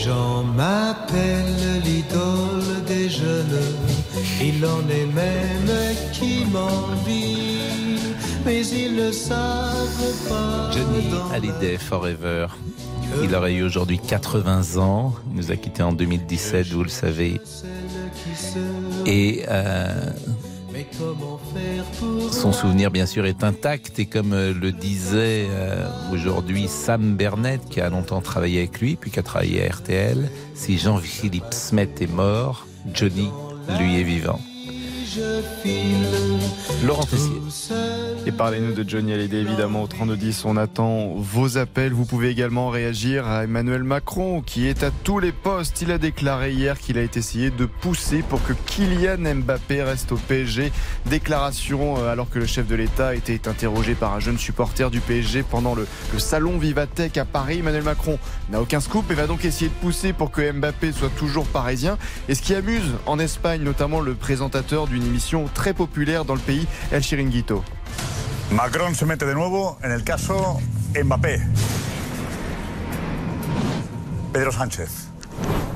Les 0.00 0.06
gens 0.06 0.44
m'appellent 0.44 1.82
l'idole 1.84 2.84
des 2.86 3.10
jeunes. 3.10 3.60
Il 4.40 4.64
en 4.64 4.80
est 4.88 5.04
même 5.04 5.94
qui 6.14 6.46
m'envie, 6.46 7.98
mais 8.46 8.66
ils 8.66 8.96
ne 8.96 9.12
savent 9.12 10.26
pas. 10.26 10.70
Johnny 10.72 11.04
Hallyday 11.34 11.76
Forever. 11.76 12.46
Il 13.22 13.34
aurait 13.34 13.52
eu 13.52 13.62
aujourd'hui 13.62 13.98
80 13.98 14.78
ans. 14.78 15.12
Il 15.32 15.36
nous 15.36 15.52
a 15.52 15.56
quittés 15.56 15.82
en 15.82 15.92
2017, 15.92 16.68
vous 16.68 16.82
le 16.82 16.88
savez. 16.88 17.38
Et 19.04 19.44
euh, 19.50 20.12
son 22.32 22.52
souvenir, 22.52 22.90
bien 22.90 23.06
sûr, 23.06 23.26
est 23.26 23.44
intact. 23.44 23.98
Et 23.98 24.06
comme 24.06 24.32
euh, 24.32 24.52
le 24.52 24.72
disait 24.72 25.46
euh, 25.50 25.86
aujourd'hui 26.12 26.68
Sam 26.68 27.16
Bernett, 27.16 27.60
qui 27.68 27.80
a 27.80 27.90
longtemps 27.90 28.20
travaillé 28.20 28.60
avec 28.60 28.80
lui, 28.80 28.96
puis 28.96 29.10
qui 29.10 29.18
a 29.18 29.22
travaillé 29.22 29.66
à 29.66 29.72
RTL, 29.72 30.30
si 30.54 30.78
Jean-Philippe 30.78 31.52
Smet 31.52 31.90
est 32.00 32.12
mort, 32.12 32.66
Johnny, 32.92 33.28
lui, 33.78 34.00
est 34.00 34.04
vivant. 34.04 34.40
Je 35.14 35.42
file 35.62 36.86
Laurent 36.86 37.04
Tessier. 37.04 37.40
Et 38.26 38.32
parlez-nous 38.32 38.74
de 38.74 38.88
Johnny 38.88 39.12
Hallyday, 39.12 39.38
évidemment, 39.38 39.82
au 39.82 39.86
3210. 39.86 40.44
On 40.44 40.56
attend 40.56 41.14
vos 41.16 41.58
appels. 41.58 41.92
Vous 41.92 42.04
pouvez 42.04 42.28
également 42.28 42.68
réagir 42.68 43.26
à 43.26 43.44
Emmanuel 43.44 43.82
Macron, 43.82 44.40
qui 44.40 44.66
est 44.68 44.82
à 44.82 44.90
tous 44.90 45.18
les 45.18 45.32
postes. 45.32 45.82
Il 45.82 45.90
a 45.90 45.98
déclaré 45.98 46.52
hier 46.52 46.78
qu'il 46.78 46.96
a 46.96 47.02
été 47.02 47.18
essayé 47.18 47.50
de 47.50 47.66
pousser 47.66 48.22
pour 48.22 48.42
que 48.44 48.52
Kylian 48.52 49.34
Mbappé 49.36 49.82
reste 49.82 50.12
au 50.12 50.16
PSG. 50.16 50.70
Déclaration 51.06 51.96
euh, 51.98 52.12
alors 52.12 52.30
que 52.30 52.38
le 52.38 52.46
chef 52.46 52.66
de 52.66 52.74
l'État 52.74 53.14
était 53.14 53.48
interrogé 53.48 53.94
par 53.94 54.14
un 54.14 54.20
jeune 54.20 54.38
supporter 54.38 54.90
du 54.90 55.00
PSG 55.00 55.42
pendant 55.42 55.74
le, 55.74 55.86
le 56.12 56.18
salon 56.18 56.58
Vivatech 56.58 57.16
à 57.16 57.24
Paris. 57.24 57.58
Emmanuel 57.58 57.82
Macron 57.82 58.18
n'a 58.50 58.60
aucun 58.60 58.80
scoop 58.80 59.10
et 59.10 59.14
va 59.14 59.26
donc 59.26 59.44
essayer 59.44 59.68
de 59.68 59.86
pousser 59.86 60.12
pour 60.12 60.30
que 60.30 60.52
Mbappé 60.52 60.92
soit 60.92 61.10
toujours 61.16 61.46
parisien. 61.46 61.98
Et 62.28 62.34
ce 62.34 62.42
qui 62.42 62.54
amuse 62.54 62.92
en 63.06 63.18
Espagne, 63.18 63.62
notamment 63.62 64.00
le 64.00 64.14
présentateur 64.14 64.86
d'une 65.00 65.08
émission 65.08 65.48
très 65.52 65.74
populaire 65.74 66.24
dans 66.24 66.34
le 66.34 66.40
pays, 66.40 66.66
El 66.92 67.02
Chiringuito. 67.02 67.64
Macron 68.52 68.94
se 68.94 69.04
mete 69.04 69.24
de 69.24 69.32
nuevo 69.32 69.76
en 69.82 69.90
el 69.90 70.02
caso 70.04 70.60
Mbappé. 70.94 71.40
Pedro 74.32 74.52
Sánchez, 74.52 75.08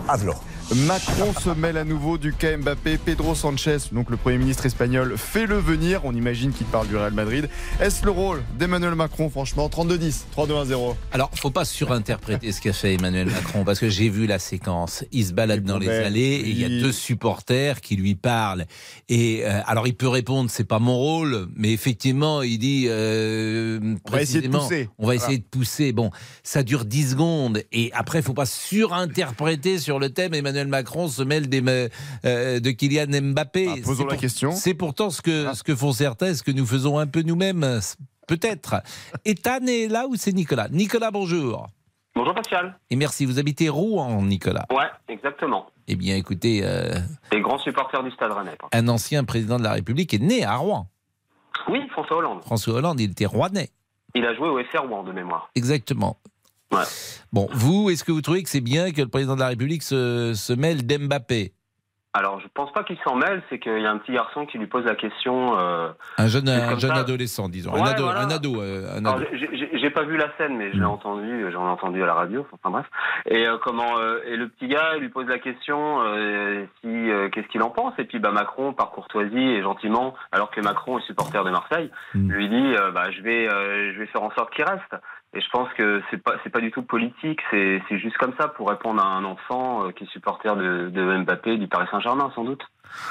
hazlo. 0.09 0.35
Macron 0.73 1.33
se 1.35 1.51
mêle 1.51 1.77
à 1.77 1.85
nouveau 1.85 2.17
du 2.17 2.33
cas 2.33 2.57
Mbappé. 2.57 2.97
Pedro 2.97 3.35
Sanchez, 3.35 3.77
donc 3.93 4.09
le 4.09 4.17
Premier 4.17 4.39
ministre 4.39 4.65
espagnol, 4.65 5.15
fait 5.19 5.47
le 5.47 5.59
venir. 5.59 6.01
On 6.05 6.15
imagine 6.15 6.53
qu'il 6.53 6.67
parle 6.67 6.89
du 6.89 6.97
Real 6.97 7.13
Madrid. 7.13 7.51
Est-ce 7.81 8.05
le 8.05 8.11
rôle 8.11 8.43
d'Emmanuel 8.59 8.95
Macron, 8.95 9.29
franchement? 9.29 9.69
32-10, 9.69 10.23
32-1-0. 10.37 10.97
Alors, 11.13 11.31
faut 11.35 11.51
pas 11.51 11.67
surinterpréter 11.67 12.51
ce 12.51 12.63
qu'a 12.63 12.73
fait 12.73 12.95
Emmanuel 12.95 13.29
Macron, 13.29 13.65
parce 13.65 13.79
que 13.79 13.91
j'ai 13.91 14.09
vu 14.09 14.27
la 14.27 14.39
séquence. 14.39 15.05
Il 15.13 15.27
se 15.27 15.33
balade 15.35 15.65
dans 15.65 15.79
les 15.79 15.91
allées 15.91 16.21
et 16.21 16.49
il 16.49 16.59
y 16.59 16.65
a 16.65 16.69
deux 16.69 16.93
supporters 16.93 17.83
qui 17.83 17.97
lui 17.97 18.15
parlent. 18.15 18.65
Et 19.11 19.43
euh, 19.45 19.61
alors, 19.67 19.87
il 19.87 19.95
peut 19.95 20.09
répondre, 20.09 20.51
c'est 20.51 20.65
pas 20.65 20.79
mon 20.79 20.97
rôle, 20.97 21.47
mais 21.55 21.73
effectivement, 21.73 22.43
il 22.43 22.59
dit 22.59 22.87
euh, 22.89 23.79
On 24.07 24.11
va 24.11 24.23
essayer 24.23 24.41
de 24.41 24.49
précisément, 24.49 24.61
pousser. 24.61 24.89
On 24.99 25.07
va 25.07 25.15
essayer 25.15 25.39
de 25.39 25.45
pousser. 25.45 25.93
Bon, 25.93 26.11
ça 26.43 26.63
dure 26.63 26.87
10 26.87 27.11
secondes 27.11 27.63
et 27.71 27.91
après, 27.93 28.23
faut 28.23 28.33
pas 28.33 28.47
surinterpréter 28.47 29.79
sur 29.79 29.99
le 29.99 30.09
thème. 30.09 30.33
Emmanuel 30.33 30.54
Macron 30.67 31.09
se 31.09 31.23
mêle 31.23 31.49
des, 31.49 31.63
euh, 32.25 32.61
de 32.61 32.71
Kylian 32.71 33.07
Mbappé. 33.33 33.69
Ah, 33.69 33.75
posons 33.85 33.95
C'est 33.97 34.03
la 34.05 34.09
pour- 34.11 34.21
question. 34.21 34.53
C'est 34.53 34.75
pourtant 34.75 35.11
ce 35.11 35.21
que, 35.23 35.47
Ah. 35.49 35.55
ce 35.55 35.63
que 35.63 35.75
font 35.75 35.93
certains, 35.93 36.35
ce 36.35 36.43
que 36.43 36.51
nous 36.53 36.67
faisons 36.67 36.99
un 36.99 37.07
peu 37.07 37.23
nous-mêmes. 37.23 37.81
Peut-être. 38.27 38.77
Ethan 39.25 39.67
est 39.67 39.89
là 39.89 40.07
ou 40.09 40.17
c'est 40.17 40.33
Nicolas? 40.33 40.69
Nicolas, 40.71 41.11
bonjour. 41.11 41.69
Bonjour 42.15 42.35
Pascal. 42.35 42.79
Et 42.91 42.97
merci. 42.97 43.27
Vous 43.27 43.39
habitez 43.39 43.69
Rouen, 43.69 44.23
Nicolas. 44.23 44.67
Ouais, 44.71 44.87
exactement. 45.09 45.67
Eh 45.89 45.97
bien, 45.97 46.17
écoutez, 46.17 46.61
euh, 46.63 46.95
Les 47.33 47.41
grands 47.41 47.59
supporters 47.59 48.03
du 48.03 48.11
Stade 48.13 48.31
Rennais. 48.33 48.57
un 48.73 48.89
ancien 48.89 49.25
président 49.25 49.59
de 49.59 49.65
la 49.65 49.73
République 49.73 50.15
est 50.15 50.21
né 50.21 50.45
à 50.45 50.57
Rouen. 50.57 50.89
Oui, 51.69 51.81
François 51.91 52.19
Hollande. 52.19 52.43
François 52.43 52.75
Hollande, 52.75 53.01
il 53.01 53.11
était 53.11 53.27
rouennais. 53.27 53.71
Il 54.15 54.25
a 54.25 54.35
joué 54.35 54.49
au 54.49 54.59
FR 54.63 54.87
Rouen 54.89 55.03
de 55.03 55.13
mémoire. 55.13 55.51
Exactement. 55.57 56.17
Ouais. 56.75 56.85
Bon, 57.33 57.49
vous, 57.53 57.91
est-ce 57.91 58.05
que 58.05 58.13
vous 58.13 58.21
trouvez 58.23 58.43
que 58.43 58.49
c'est 58.51 58.61
bien 58.61 58.93
que 58.93 59.01
le 59.03 59.09
président 59.09 59.35
de 59.35 59.41
la 59.41 59.49
République 59.49 59.83
se, 59.83 60.33
se 60.35 60.53
mêle 60.53 60.87
d'Mbappé? 60.87 61.53
Alors, 62.17 62.39
je 62.41 62.47
pense 62.55 62.73
pas 62.73 62.85
qu'il 62.85 62.97
s'en 63.05 63.17
mêle, 63.17 63.43
c'est 63.51 63.59
qu'il 63.59 63.81
y 63.81 63.87
a 63.87 63.91
un 63.91 63.99
petit 63.99 64.13
garçon 64.13 64.47
qui 64.47 64.57
lui 64.57 64.69
pose 64.69 64.85
la 64.85 64.95
question. 64.95 65.59
euh, 65.59 65.89
Un 66.17 66.29
jeune, 66.29 66.49
un 66.49 66.79
adolescent, 66.91 67.49
disons. 67.49 67.73
Ouais, 67.73 67.81
un 67.81 67.87
ado, 67.87 68.05
voilà. 68.05 68.21
un 68.21 68.31
ado, 68.31 68.63
euh, 68.63 68.99
ado. 68.99 69.25
j'ai- 69.33 69.91
pas 69.91 70.05
vu 70.05 70.17
la 70.17 70.29
scène, 70.39 70.57
mais 70.57 70.71
je 70.73 70.77
l'ai 70.77 70.81
Mm. 70.83 70.91
entendu, 70.91 71.47
j'en 71.53 71.67
ai 71.67 71.71
entendu 71.71 72.03
à 72.03 72.07
la 72.07 72.15
radio. 72.15 72.45
Enfin 72.53 72.71
bref. 72.71 72.87
Et 73.27 73.47
euh, 73.47 73.59
comment 73.63 74.01
Et 74.27 74.37
le 74.37 74.49
petit 74.49 74.67
gars 74.67 74.93
il 74.97 75.03
lui 75.03 75.09
pose 75.09 75.27
la 75.29 75.39
question 75.39 76.01
si 76.81 76.89
qu'est-ce 77.33 77.47
qu'il 77.49 77.63
en 77.63 77.71
pense? 77.71 77.93
Et 77.99 78.05
puis 78.05 78.19
bah 78.19 78.31
Macron, 78.33 78.73
par 78.73 78.91
courtoisie 78.91 79.37
et 79.39 79.63
gentiment, 79.63 80.15
alors 80.33 80.51
que 80.51 80.61
Macron 80.61 80.99
est 80.99 81.03
supporter 81.07 81.45
de 81.45 81.51
Marseille, 81.51 81.91
Mm. 82.15 82.31
lui 82.33 82.49
dit 82.49 82.75
bah 82.95 83.11
je 83.13 83.23
vais 83.23 83.49
je 83.49 83.99
vais 83.99 84.07
faire 84.07 84.23
en 84.23 84.31
sorte 84.33 84.53
qu'il 84.55 84.65
reste. 84.65 84.97
Et 85.37 85.41
je 85.41 85.49
pense 85.51 85.69
que 85.77 86.01
c'est 86.11 86.23
pas 86.23 86.35
c'est 86.45 86.51
pas 86.51 86.61
du 86.61 86.71
tout 86.71 86.83
politique, 86.83 87.41
c'est 87.51 87.83
c'est 87.89 87.99
juste 87.99 88.17
comme 88.19 88.33
ça 88.39 88.49
pour 88.49 88.69
répondre 88.69 89.03
à 89.03 89.07
un 89.09 89.25
enfant 89.25 89.87
euh, 89.87 89.91
qui 89.91 90.05
est 90.05 90.11
supporter 90.11 90.55
de, 90.57 90.91
de 90.91 91.19
Mbappé 91.25 91.57
du 91.59 91.67
Paris 91.67 91.89
Saint-Germain 91.91 92.31
sans 92.35 92.45
doute. 92.45 92.63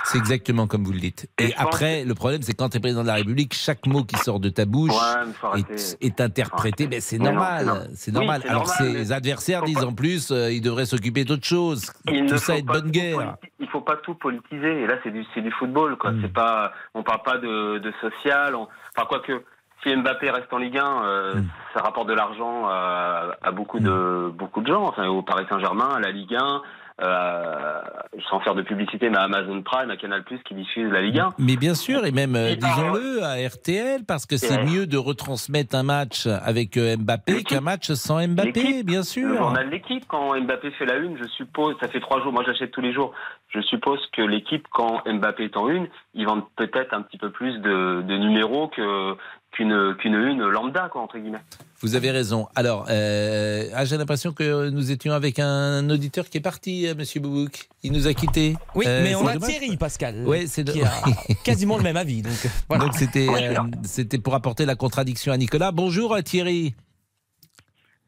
C'est 0.05 0.17
exactement 0.17 0.65
comme 0.65 0.85
vous 0.85 0.93
le 0.93 0.99
dites. 0.99 1.29
Et 1.37 1.53
après, 1.57 2.05
le 2.05 2.13
problème, 2.15 2.41
c'est 2.41 2.53
quand 2.53 2.69
tu 2.69 2.77
es 2.77 2.79
président 2.79 3.01
de 3.01 3.07
la 3.07 3.15
République, 3.15 3.53
chaque 3.53 3.85
mot 3.85 4.05
qui 4.05 4.15
sort 4.15 4.39
de 4.39 4.47
ta 4.47 4.63
bouche 4.63 4.91
Ouais, 4.93 5.59
est, 5.59 5.97
est 5.99 6.21
interprété. 6.21 6.87
Mais 6.87 7.01
c'est 7.01 7.17
normal. 7.17 7.89
c'est 7.93 8.13
normal. 8.13 8.39
Oui, 8.45 8.49
Alors 8.49 8.65
normal, 8.67 8.93
ses 8.95 9.11
adversaires 9.11 9.63
disent 9.63 9.79
pas- 9.79 9.85
en 9.87 9.93
plus, 9.93 10.31
euh, 10.31 10.49
ils 10.53 10.61
devraient 10.61 10.85
s'occuper 10.85 11.25
d'autre 11.25 11.45
chose. 11.45 11.91
Il 12.09 12.27
Tout 12.27 12.37
ça 12.37 12.55
est 12.55 12.61
de 12.61 12.67
bonne 12.67 12.91
guerre. 12.91 13.35
Il 13.59 13.67
faut 13.67 13.81
pas 13.81 13.97
tout 13.97 14.15
politiser. 14.15 14.83
Et 14.83 14.87
là, 14.87 14.95
c'est 15.03 15.11
du, 15.11 15.25
c'est 15.33 15.41
du 15.41 15.51
football, 15.51 15.97
quoi. 15.97 16.11
Mm. 16.13 16.21
C'est 16.21 16.33
pas, 16.33 16.71
on 16.93 17.03
parle 17.03 17.23
pas 17.23 17.37
de, 17.39 17.79
de 17.79 17.93
social. 17.99 18.55
on- 18.55 18.69
Enfin, 18.95 19.05
quoique, 19.09 19.43
si 19.83 19.95
Mbappé 19.95 20.29
reste 20.31 20.51
en 20.51 20.57
Ligue 20.57 20.77
1, 20.77 21.03
euh, 21.05 21.35
Mm. 21.35 21.45
ça 21.75 21.81
rapporte 21.83 22.07
de 22.07 22.13
l'argent 22.13 22.67
à, 22.67 23.31
à 23.41 23.51
beaucoup 23.51 23.79
de, 23.79 24.29
beaucoup 24.33 24.61
de 24.61 24.67
gens. 24.67 24.83
Enfin, 24.83 25.07
au 25.07 25.21
Paris 25.21 25.45
Saint-Germain, 25.49 25.89
à 25.95 25.99
la 25.99 26.11
Ligue 26.11 26.35
1, 26.35 26.61
euh, 27.01 27.81
sans 28.29 28.39
faire 28.41 28.53
de 28.55 28.61
publicité, 28.61 29.09
mais 29.09 29.17
à 29.17 29.23
Amazon 29.23 29.61
Prime, 29.63 29.89
à 29.89 29.97
Canal+, 29.97 30.23
qui 30.45 30.53
diffuse 30.53 30.91
la 30.91 31.01
Ligue 31.01 31.19
1. 31.19 31.29
Mais 31.39 31.55
bien 31.57 31.73
sûr, 31.73 32.05
et 32.05 32.11
même, 32.11 32.35
euh, 32.35 32.55
par- 32.55 32.69
disons-le, 32.69 33.23
à 33.23 33.33
RTL, 33.49 34.03
parce 34.07 34.25
que 34.27 34.37
c'est 34.37 34.63
mieux 34.63 34.85
de 34.85 34.97
retransmettre 34.97 35.75
un 35.75 35.81
match 35.83 36.27
avec 36.27 36.77
euh, 36.77 36.95
Mbappé 36.97 37.43
qu'un 37.43 37.61
match 37.61 37.91
sans 37.93 38.25
Mbappé, 38.27 38.83
bien 38.83 39.01
sûr. 39.03 39.35
journal 39.37 39.65
de 39.65 39.71
l'équipe, 39.71 40.03
quand 40.07 40.39
Mbappé 40.39 40.69
fait 40.71 40.85
la 40.85 40.97
une, 40.97 41.17
je 41.17 41.27
suppose, 41.29 41.75
ça 41.81 41.87
fait 41.87 41.99
trois 41.99 42.21
jours, 42.21 42.31
moi 42.31 42.43
j'achète 42.45 42.71
tous 42.71 42.81
les 42.81 42.93
jours, 42.93 43.11
je 43.49 43.59
suppose 43.61 43.99
que 44.15 44.21
l'équipe, 44.21 44.67
quand 44.71 45.01
Mbappé 45.07 45.45
est 45.45 45.57
en 45.57 45.69
une, 45.69 45.87
ils 46.13 46.25
vendent 46.27 46.45
peut-être 46.55 46.93
un 46.93 47.01
petit 47.01 47.17
peu 47.17 47.31
plus 47.31 47.57
de, 47.59 48.03
de 48.03 48.17
numéros 48.17 48.67
que, 48.67 49.15
qu'une 49.53 49.95
qu'une 49.99 50.13
une 50.15 50.43
lambda, 50.47 50.89
quoi, 50.91 51.01
entre 51.01 51.17
guillemets. 51.17 51.41
Vous 51.81 51.95
avez 51.95 52.11
raison. 52.11 52.47
Alors, 52.55 52.85
euh, 52.89 53.65
ah, 53.73 53.85
j'ai 53.85 53.97
l'impression 53.97 54.31
que 54.33 54.69
nous 54.69 54.91
étions 54.91 55.13
avec 55.13 55.39
un 55.39 55.89
auditeur 55.89 56.29
qui 56.29 56.37
est 56.37 56.41
parti, 56.41 56.87
euh, 56.87 56.95
Monsieur 56.95 57.19
Boubouk. 57.19 57.67
Il 57.83 57.91
nous 57.91 58.07
a 58.07 58.13
quittés. 58.13 58.55
Oui, 58.75 58.85
Euh, 58.87 59.01
mais 59.03 59.15
on 59.15 59.27
a 59.27 59.33
dommage. 59.33 59.49
Thierry, 59.49 59.77
Pascal, 59.77 60.23
Ouais, 60.25 60.47
c'est 60.47 60.63
qui 60.63 60.81
a 60.81 60.91
quasiment 61.43 61.77
le 61.77 61.83
même 61.83 61.97
avis. 61.97 62.21
Donc, 62.21 62.33
voilà. 62.67 62.85
Donc 62.85 62.95
c'était 62.95 63.27
euh, 63.29 63.59
c'était 63.83 64.17
pour 64.19 64.33
apporter 64.35 64.65
la 64.65 64.75
contradiction 64.75 65.31
à 65.33 65.37
Nicolas. 65.37 65.71
Bonjour 65.71 66.15
Thierry. 66.23 66.75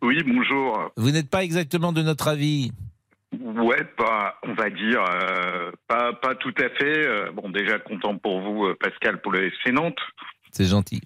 Oui, 0.02 0.22
bonjour. 0.24 0.92
Vous 0.98 1.12
n'êtes 1.12 1.30
pas 1.30 1.44
exactement 1.44 1.92
de 1.94 2.02
notre 2.02 2.28
avis. 2.28 2.72
Ouais, 3.42 3.84
pas, 3.98 4.36
on 4.44 4.54
va 4.54 4.70
dire, 4.70 5.04
euh, 5.04 5.72
pas, 5.88 6.14
pas 6.14 6.36
tout 6.36 6.54
à 6.58 6.70
fait. 6.78 7.06
Euh, 7.08 7.32
bon, 7.34 7.50
déjà 7.50 7.80
content 7.80 8.18
pour 8.18 8.40
vous, 8.42 8.74
Pascal, 8.80 9.20
pour 9.22 9.32
le 9.34 9.48
FC 9.48 9.72
Nantes. 9.74 9.98
C'est 10.52 10.66
gentil. 10.66 11.02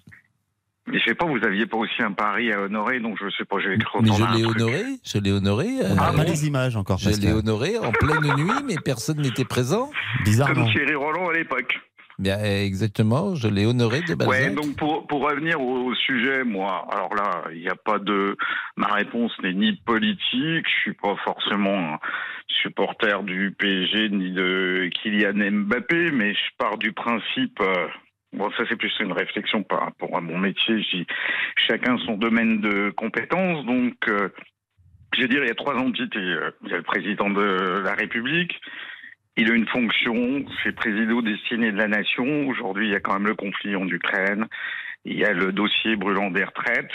Mais 0.90 0.98
je 0.98 1.04
sais 1.04 1.14
pas, 1.14 1.26
vous 1.26 1.44
aviez 1.44 1.66
pas 1.66 1.76
aussi 1.76 2.02
un 2.02 2.12
pari 2.12 2.52
à 2.52 2.60
honorer, 2.62 3.00
donc 3.00 3.16
je 3.20 3.30
sais 3.36 3.44
pas, 3.44 3.58
j'ai 3.60 3.74
écrit 3.74 3.98
Mais 4.02 4.10
je 4.10 4.36
l'ai 4.36 4.44
honoré, 4.44 4.82
je 5.04 5.18
l'ai 5.18 5.32
honoré. 5.32 5.68
On 5.84 5.94
n'a 5.94 6.10
euh, 6.10 6.16
pas 6.16 6.24
les 6.24 6.46
images 6.46 6.76
encore, 6.76 6.98
Je 6.98 7.10
l'ai 7.10 7.32
honoré 7.32 7.78
en 7.78 7.92
pleine 7.92 8.34
nuit, 8.36 8.50
mais 8.66 8.76
personne 8.84 9.18
n'était 9.20 9.44
présent. 9.44 9.90
Bizarrement. 10.24 10.64
Comme 10.64 10.72
Thierry 10.72 10.94
Roland 10.94 11.28
à 11.28 11.32
l'époque. 11.32 11.78
Bien, 12.18 12.38
exactement, 12.38 13.34
je 13.34 13.48
l'ai 13.48 13.64
honoré 13.64 14.02
de 14.02 14.14
Balzac. 14.14 14.28
Ouais, 14.28 14.50
donc 14.54 14.76
pour, 14.76 15.06
pour 15.06 15.22
revenir 15.22 15.58
au, 15.58 15.86
au 15.86 15.94
sujet, 15.94 16.44
moi, 16.44 16.86
alors 16.92 17.14
là, 17.14 17.44
il 17.54 17.60
n'y 17.60 17.68
a 17.68 17.76
pas 17.76 17.98
de. 17.98 18.36
Ma 18.76 18.88
réponse 18.88 19.32
n'est 19.42 19.54
ni 19.54 19.72
politique, 19.86 20.20
je 20.66 20.80
suis 20.82 20.92
pas 20.92 21.16
forcément 21.24 21.94
un 21.94 21.98
supporter 22.62 23.22
du 23.22 23.54
PSG 23.58 24.10
ni 24.10 24.32
de 24.32 24.90
Kylian 24.92 25.50
Mbappé, 25.50 26.10
mais 26.12 26.34
je 26.34 26.56
pars 26.58 26.76
du 26.76 26.92
principe. 26.92 27.58
euh, 27.60 27.86
bon, 28.32 28.50
ça 28.52 28.64
c'est 28.68 28.76
plus 28.76 28.92
une 29.00 29.12
réflexion 29.12 29.62
par 29.62 29.80
rapport 29.80 30.16
à 30.16 30.20
mon 30.20 30.38
métier. 30.38 30.84
Chacun 31.68 31.98
son 31.98 32.16
domaine 32.16 32.60
de 32.60 32.90
compétences, 32.90 33.64
donc. 33.66 33.96
euh, 34.08 34.28
je 35.14 35.22
veux 35.22 35.28
dire, 35.28 35.42
il 35.42 35.48
y 35.48 35.50
a 35.50 35.54
trois 35.54 35.74
entités. 35.74 36.18
Euh, 36.18 36.50
Il 36.62 36.70
y 36.70 36.74
a 36.74 36.76
le 36.76 36.82
président 36.82 37.30
de 37.30 37.80
la 37.84 37.94
République, 37.94 38.60
il 39.36 39.50
a 39.50 39.54
une 39.54 39.66
fonction, 39.66 40.44
c'est 40.62 40.72
président 40.72 41.22
destiné 41.22 41.72
de 41.72 41.76
la 41.76 41.88
nation. 41.88 42.48
Aujourd'hui, 42.48 42.88
il 42.88 42.92
y 42.92 42.96
a 42.96 43.00
quand 43.00 43.14
même 43.14 43.26
le 43.26 43.34
conflit 43.34 43.74
en 43.76 43.86
Ukraine. 43.88 44.46
Il 45.04 45.18
y 45.18 45.24
a 45.24 45.32
le 45.32 45.52
dossier 45.52 45.96
brûlant 45.96 46.30
des 46.30 46.44
retraites. 46.44 46.92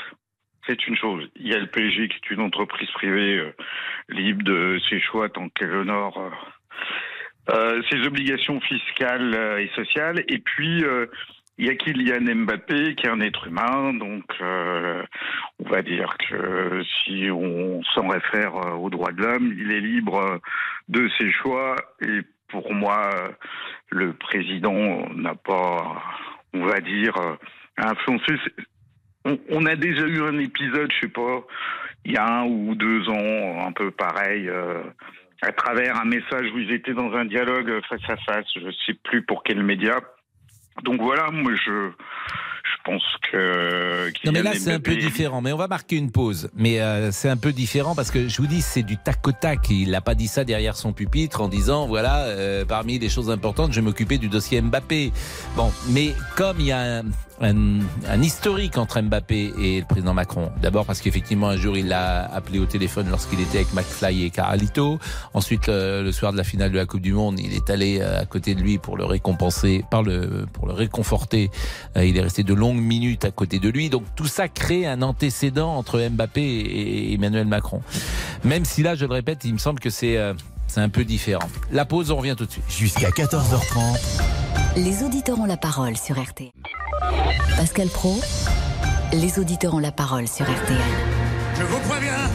C'est 0.67 0.88
une 0.88 0.95
chose. 0.95 1.30
Il 1.36 1.48
y 1.48 1.54
a 1.54 1.60
le 1.60 1.67
PSG 1.67 2.08
qui 2.08 2.15
est 2.15 2.34
une 2.34 2.41
entreprise 2.41 2.89
privée 2.91 3.38
euh, 3.38 3.54
libre 4.10 4.43
de 4.43 4.80
ses 4.89 5.00
choix 5.00 5.30
tant 5.30 5.50
qu'elle 5.50 5.76
honore 5.76 6.32
euh, 7.50 7.82
ses 7.90 8.06
obligations 8.08 8.60
fiscales 8.62 9.34
euh, 9.36 9.60
et 9.60 9.70
sociales. 9.76 10.24
Et 10.28 10.40
puis, 10.40 10.84
euh, 10.84 11.06
il 11.58 11.68
y 11.68 11.70
a 11.70 11.76
Kylian 11.76 12.36
Mbappé 12.36 12.96
qui 12.96 13.06
est 13.06 13.10
un 13.10 13.22
être 13.22 13.48
humain. 13.48 13.94
Donc, 13.94 14.26
euh, 14.42 15.04
on 15.64 15.70
va 15.70 15.82
dire 15.82 16.16
que 16.18 16.84
si 16.84 17.30
on 17.32 17.82
s'en 17.94 18.08
réfère 18.08 18.56
euh, 18.56 18.72
aux 18.72 18.90
droits 18.90 19.12
de 19.12 19.22
l'homme, 19.22 19.54
il 19.58 19.72
est 19.72 19.82
libre 19.82 20.40
de 20.90 21.10
ses 21.18 21.32
choix. 21.32 21.76
Et 22.02 22.22
pour 22.50 22.74
moi, 22.74 23.10
le 23.90 24.14
président 24.14 25.08
n'a 25.16 25.36
pas, 25.36 26.02
on 26.54 26.66
va 26.66 26.80
dire, 26.80 27.16
influencé. 27.78 28.36
On, 29.24 29.40
on 29.50 29.66
a 29.66 29.76
déjà 29.76 30.06
eu 30.06 30.22
un 30.22 30.38
épisode, 30.38 30.92
je 30.92 31.08
sais 31.08 31.12
pas, 31.12 31.44
il 32.06 32.12
y 32.14 32.18
a 32.18 32.26
un 32.26 32.46
ou 32.46 32.76
deux 32.76 33.10
ans, 33.10 33.66
un 33.66 33.72
peu 33.72 33.90
pareil, 33.92 34.48
euh, 34.48 34.84
à 35.41 35.52
travers 35.52 36.00
un 36.00 36.06
message 36.06 36.52
où 36.54 36.60
ils 36.60 36.71
étaient 36.71 36.93
dans 36.93 37.12
un 37.13 37.26
dialogue 37.26 37.82
face 37.89 38.10
à 38.10 38.17
face. 38.17 38.45
Je 38.56 38.71
sais 38.86 38.93
plus 39.04 39.24
pour 39.24 39.43
quel 39.43 39.63
média. 39.63 40.00
Donc 40.84 41.02
voilà, 41.02 41.32
moi 41.32 41.54
je, 41.56 41.91
je 42.65 42.84
pense 42.84 43.04
que. 43.32 44.12
Non 44.26 44.32
mais 44.32 44.43
là 44.43 44.54
c'est 44.54 44.74
un 44.74 44.80
peu 44.80 44.95
différent, 44.95 45.41
mais 45.41 45.54
on 45.54 45.58
va 45.58 45.67
marquer 45.67 45.95
une 45.95 46.12
pause. 46.12 46.50
Mais 46.56 46.82
euh, 46.82 47.12
c'est 47.12 47.30
un 47.30 47.38
peu 47.38 47.52
différent 47.52 47.95
parce 47.95 48.12
que 48.12 48.28
je 48.28 48.41
vous 48.41 48.48
dis 48.48 48.62
c'est 48.62 48.84
du 48.84 48.98
tac 48.98 49.26
au 49.28 49.32
tac. 49.32 49.69
Il 49.69 49.91
n'a 49.91 50.02
pas 50.02 50.15
dit 50.15 50.28
ça 50.28 50.43
derrière 50.43 50.76
son 50.76 50.91
pupitre 50.93 51.41
en 51.41 51.48
disant 51.48 51.88
voilà 51.88 52.26
euh, 52.26 52.65
parmi 52.65 53.00
les 53.00 53.10
choses 53.10 53.30
importantes 53.30 53.71
je 53.71 53.80
vais 53.80 53.86
m'occuper 53.86 54.17
du 54.17 54.28
dossier 54.28 54.62
Mbappé. 54.62 55.12
Bon, 55.56 55.71
mais 55.89 56.13
comme 56.36 56.60
il 56.60 56.67
y 56.67 56.71
a 56.71 57.00
un, 57.00 57.04
un- 57.41 57.80
un 58.08 58.21
historique 58.21 58.78
entre 58.78 59.02
Mbappé 59.02 59.54
et 59.60 59.80
le 59.82 59.86
président 59.86 60.13
Macron. 60.13 60.52
D'abord 60.62 60.86
parce 60.86 61.02
qu'effectivement 61.02 61.50
un 61.50 61.58
jour 61.58 61.78
il 61.78 61.88
l'a 61.89 62.24
appelé 62.34 62.60
au 62.60 62.65
téléphone 62.65 63.08
lorsqu'il 63.10 63.41
était 63.41 63.58
avec 63.58 63.74
McFly 63.74 64.24
et 64.24 64.30
Carlito. 64.30 65.00
Ensuite 65.34 65.67
le, 65.67 66.02
le 66.04 66.12
soir 66.12 66.32
de 66.32 66.38
la 66.38 66.43
finale 66.45 66.71
de 66.71 66.78
la 66.78 66.86
Coupe 66.86 67.02
du 67.02 67.13
Monde 67.13 67.39
il 67.39 67.54
est 67.54 67.69
allé 67.69 68.00
euh, 68.00 68.21
à 68.21 68.26
côté 68.26 68.56
de 68.56 68.62
lui 68.62 68.78
pour 68.78 68.95
le 68.98 69.06
récompenser, 69.06 69.84
par 69.91 70.02
le 70.02 70.45
pour 70.54 70.67
le 70.67 70.74
réconforter. 70.74 71.52
Euh, 71.98 72.06
il 72.06 72.17
est 72.17 72.21
resté 72.21 72.43
de 72.43 72.54
longues 72.54 72.80
minutes 72.82 73.26
à 73.26 73.32
côté 73.32 73.60
de 73.60 73.69
lui. 73.69 73.89
Donc 73.89 74.04
tout 74.15 74.28
ça 74.28 74.48
crée 74.48 74.86
un 74.88 75.02
antécédent 75.02 75.76
entre 75.76 76.00
Mbappé 76.10 76.41
et 76.41 77.13
Emmanuel 77.13 77.48
Macron. 77.48 77.82
Même 78.43 78.63
si 78.63 78.82
là, 78.84 78.95
je 78.95 79.06
le 79.06 79.13
répète, 79.13 79.43
il 79.43 79.54
me 79.54 79.58
semble 79.58 79.80
que 79.80 79.89
c'est 79.89 80.17
euh, 80.17 80.34
c'est 80.76 80.82
un 80.82 80.90
peu 80.90 81.06
différent. 81.06 81.48
La 81.72 81.86
pause, 81.86 82.12
on 82.12 82.18
revient 82.18 82.36
tout 82.38 82.46
de 82.46 82.52
suite. 82.52 82.66
Jusqu'à 82.68 83.10
14h30. 83.10 83.98
Les 84.76 85.04
auditeurs 85.04 85.40
ont 85.40 85.46
la 85.46 85.56
parole 85.56 85.96
sur 85.96 86.22
RTL. 86.22 86.52
Pascal 87.56 87.88
Pro, 87.88 88.20
les 89.14 89.40
auditeurs 89.40 89.74
ont 89.74 89.80
la 89.80 89.94
parole 89.94 90.28
sur 90.28 90.44
RTL. 90.44 90.78
Je 91.58 91.64
vous 91.64 91.80
préviens, 91.88 92.30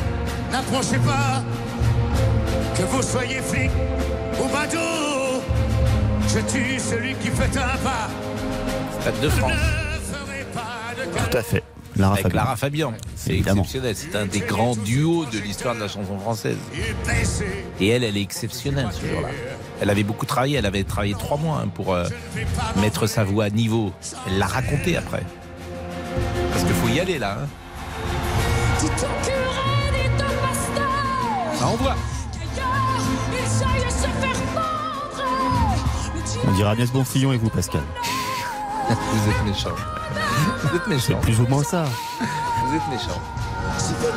n'approchez 0.50 0.96
pas. 1.00 1.44
Que 2.74 2.82
vous 2.84 3.02
soyez 3.02 3.42
flic 3.42 3.70
ou 4.42 4.48
bateau, 4.48 5.42
je 6.26 6.38
tue 6.50 6.78
celui 6.78 7.14
qui 7.16 7.28
fait 7.28 7.58
un 7.58 7.76
pas. 7.84 8.08
Stade 9.02 9.20
de 9.20 9.28
France. 9.28 9.52
Tout 11.30 11.36
à 11.36 11.42
fait. 11.42 11.62
Lara 11.96 12.12
Avec 12.12 12.22
Fabian. 12.24 12.36
Lara 12.42 12.56
Fabian. 12.56 12.92
C'est 13.16 13.36
exceptionnel. 13.38 13.94
C'est 13.96 14.16
un 14.16 14.26
des 14.26 14.40
grands 14.40 14.76
duos 14.76 15.26
de 15.26 15.38
l'histoire 15.38 15.74
de 15.74 15.80
la 15.80 15.88
chanson 15.88 16.18
française. 16.18 16.56
Et 17.80 17.88
elle, 17.88 18.04
elle 18.04 18.16
est 18.16 18.22
exceptionnelle 18.22 18.88
ce 18.92 19.06
jour-là. 19.06 19.28
Elle 19.80 19.90
avait 19.90 20.02
beaucoup 20.04 20.26
travaillé. 20.26 20.56
Elle 20.58 20.66
avait 20.66 20.84
travaillé 20.84 21.14
trois 21.14 21.36
mois 21.36 21.62
hein, 21.64 21.68
pour 21.68 21.92
euh, 21.92 22.06
mettre 22.80 23.06
sa 23.06 23.24
voix 23.24 23.44
à 23.44 23.50
niveau. 23.50 23.92
Elle 24.26 24.38
l'a 24.38 24.46
raconté 24.46 24.96
après. 24.96 25.22
Parce 26.52 26.64
qu'il 26.64 26.74
faut 26.74 26.88
y 26.88 27.00
aller 27.00 27.18
là. 27.18 27.38
hein. 27.42 28.86
Ça 31.58 31.66
envoie. 31.66 31.96
On 36.46 36.52
dirait 36.52 36.70
Agnès 36.70 36.90
Bonfillon 36.90 37.32
et 37.32 37.36
vous, 37.38 37.50
Pascal. 37.50 37.82
Vous 38.88 39.30
êtes 39.30 39.44
méchant. 39.44 39.70
Vous 40.62 40.76
êtes 40.76 40.86
méchant. 40.86 41.06
C'est 41.06 41.20
plus 41.20 41.40
ou 41.40 41.46
moins 41.46 41.62
ça. 41.64 41.84
Vous 42.20 42.76
êtes 42.76 42.88
méchant. 42.90 43.20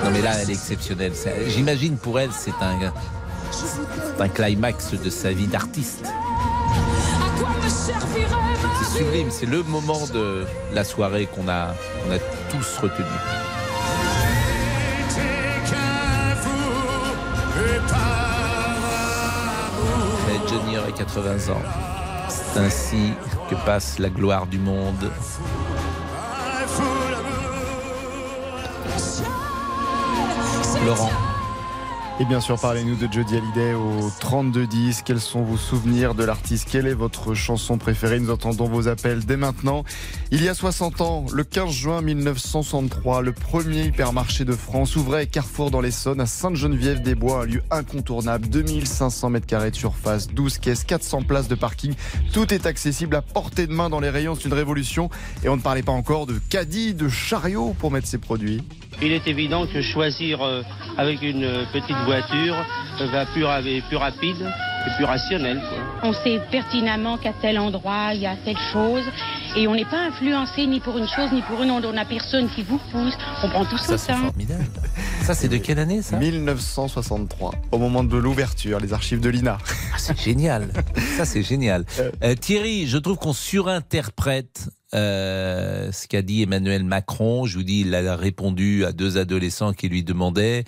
Non 0.04 0.12
mais 0.12 0.22
là, 0.22 0.32
elle 0.42 0.50
est 0.50 0.54
exceptionnelle. 0.54 1.14
J'imagine 1.48 1.98
pour 1.98 2.20
elle, 2.20 2.32
c'est 2.32 2.54
un, 2.62 2.92
un 4.20 4.30
climax 4.30 4.92
de 4.92 5.10
sa 5.10 5.32
vie 5.32 5.48
d'artiste. 5.48 6.06
C'est 7.68 8.98
sublime. 8.98 9.30
C'est 9.32 9.46
le 9.46 9.64
moment 9.64 10.06
de 10.14 10.46
la 10.74 10.84
soirée 10.84 11.28
qu'on 11.28 11.48
a, 11.48 11.74
qu'on 12.04 12.14
a 12.14 12.20
tous 12.52 12.78
retenu. 12.78 13.06
Mais 20.28 20.50
Johnny 20.50 20.78
aurait 20.78 20.92
80 20.92 21.54
ans. 21.54 21.62
C'est 22.30 22.60
ainsi 22.60 23.14
que 23.50 23.56
passe 23.66 24.00
la 24.00 24.10
gloire 24.10 24.48
du 24.48 24.60
monde. 24.60 25.12
Laurent. 30.86 31.12
Et 32.20 32.26
bien 32.26 32.42
sûr, 32.42 32.60
parlez-nous 32.60 32.96
de 32.96 33.12
Jodie 33.12 33.38
Hallyday 33.38 33.74
au 33.74 34.12
3210. 34.20 35.02
Quels 35.02 35.20
sont 35.20 35.42
vos 35.42 35.58
souvenirs 35.58 36.14
de 36.14 36.24
l'artiste? 36.24 36.68
Quelle 36.70 36.88
est 36.88 36.94
votre 36.94 37.34
chanson 37.34 37.78
préférée? 37.78 38.20
Nous 38.20 38.30
entendons 38.30 38.68
vos 38.68 38.88
appels 38.88 39.26
dès 39.26 39.38
maintenant. 39.38 39.84
Il 40.32 40.44
y 40.44 40.50
a 40.50 40.54
60 40.54 41.02
ans, 41.02 41.26
le 41.32 41.44
15 41.44 41.72
juin 41.72 42.02
1963, 42.02 43.22
le 43.22 43.32
premier 43.32 43.86
hypermarché 43.86 44.46
de 44.46 44.52
France 44.54 44.96
ouvrait 44.96 45.26
Carrefour 45.26 45.72
dans 45.72 45.82
l'Essonne 45.82 46.22
à 46.22 46.26
Sainte-Geneviève-des-Bois, 46.26 47.44
un 47.44 47.46
lieu 47.46 47.64
incontournable. 47.72 48.48
2500 48.48 49.30
mètres 49.30 49.48
carrés 49.48 49.72
de 49.72 49.76
surface, 49.76 50.28
12 50.28 50.60
caisses, 50.60 50.84
400 50.84 51.24
places 51.24 51.48
de 51.48 51.56
parking. 51.56 51.94
Tout 52.32 52.54
est 52.54 52.66
accessible 52.66 53.16
à 53.16 53.22
portée 53.22 53.68
de 53.68 53.74
main 53.74 53.90
dans 53.90 54.00
les 54.00 54.10
rayons. 54.10 54.36
C'est 54.36 54.46
une 54.46 54.54
révolution. 54.54 55.10
Et 55.44 55.50
on 55.50 55.56
ne 55.56 55.62
parlait 55.62 55.82
pas 55.84 55.94
encore 55.94 56.28
de 56.28 56.36
caddie, 56.50 56.94
de 56.94 57.10
chariot 57.10 57.74
pour 57.80 57.90
mettre 57.90 58.08
ses 58.08 58.18
produits. 58.18 58.64
Il 59.02 59.12
est 59.12 59.28
évident 59.28 59.66
que 59.66 59.82
choisir 59.82 60.42
euh, 60.42 60.62
avec 60.98 61.22
une 61.22 61.44
euh, 61.44 61.64
petite 61.74 61.98
voiture 62.06 62.56
euh, 63.02 63.06
va 63.08 63.26
plus, 63.26 63.44
ra- 63.44 63.60
plus 63.88 63.98
rapide 63.98 64.46
et 64.88 64.96
plus 64.96 65.06
rationnel. 65.06 65.60
quoi. 65.60 66.10
On 66.10 66.14
sait 66.14 66.42
pertinemment 66.52 67.18
qu'à 67.18 67.34
tel 67.42 67.60
endroit, 67.60 68.14
il 68.14 68.22
y 68.22 68.26
a 68.26 68.36
telle 68.44 68.58
chose. 68.72 69.04
Et 69.56 69.68
on 69.68 69.76
n'est 69.76 69.86
pas 69.86 70.08
influencé 70.08 70.66
ni 70.66 70.80
pour 70.80 70.98
une 70.98 71.08
chose 71.08 71.32
ni 71.32 71.42
pour 71.44 71.62
une 71.62 71.72
autre. 71.72 71.88
On 71.90 71.94
n'a 71.94 72.06
personne 72.06 72.50
qui 72.50 72.64
vous 72.64 72.80
pousse. 72.92 73.18
On 73.44 73.50
prend 73.50 73.66
tout 73.66 73.78
son 73.78 73.96
temps. 73.96 74.34
Ça, 75.22 75.34
c'est 75.34 75.48
de 75.48 75.58
quelle 75.58 75.80
année 75.80 76.02
ça? 76.02 76.18
1963, 76.18 77.52
au 77.72 77.78
moment 77.78 78.04
de 78.04 78.18
l'ouverture, 78.18 78.80
les 78.80 78.92
archives 78.94 79.22
de 79.22 79.30
l'INA. 79.30 79.58
Ah, 79.94 79.98
c'est 79.98 80.20
génial. 80.20 80.70
Ça, 81.18 81.24
c'est 81.26 81.44
génial. 81.44 81.86
Euh, 82.24 82.36
Thierry, 82.36 82.88
je 82.88 82.98
trouve 82.98 83.18
qu'on 83.18 83.32
surinterprète 83.32 84.68
euh, 84.94 85.92
ce 85.92 86.08
qu'a 86.08 86.22
dit 86.22 86.44
Emmanuel 86.44 86.84
Macron. 86.84 87.46
Je 87.46 87.58
vous 87.58 87.64
dis, 87.64 87.82
il 87.82 87.96
a 87.96 88.16
répondu 88.16 88.86
à 88.86 88.92
deux 88.92 89.18
adolescents 89.18 89.74
qui 89.74 89.88
lui 89.88 90.04
demandaient 90.04 90.66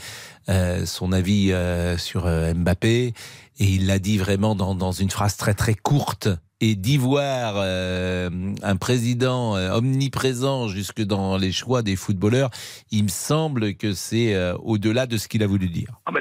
euh, 0.49 0.85
son 0.85 1.11
avis 1.11 1.51
euh, 1.51 1.97
sur 1.97 2.25
euh, 2.25 2.53
Mbappé. 2.53 3.13
Et 3.59 3.65
il 3.65 3.87
l'a 3.87 3.99
dit 3.99 4.17
vraiment 4.17 4.55
dans, 4.55 4.75
dans 4.75 4.91
une 4.91 5.09
phrase 5.09 5.37
très 5.37 5.53
très 5.53 5.75
courte. 5.75 6.29
Et 6.61 6.75
d'y 6.75 6.97
voir 6.97 7.55
euh, 7.57 8.29
un 8.63 8.75
président 8.77 9.57
euh, 9.57 9.73
omniprésent 9.73 10.69
jusque 10.69 11.01
dans 11.01 11.37
les 11.37 11.51
choix 11.51 11.81
des 11.81 11.97
footballeurs, 11.97 12.49
il 12.91 13.03
me 13.03 13.09
semble 13.09 13.75
que 13.75 13.91
c'est 13.91 14.33
euh, 14.33 14.55
au-delà 14.63 15.05
de 15.05 15.17
ce 15.17 15.27
qu'il 15.27 15.43
a 15.43 15.47
voulu 15.47 15.67
dire. 15.67 15.99
Ah 16.05 16.11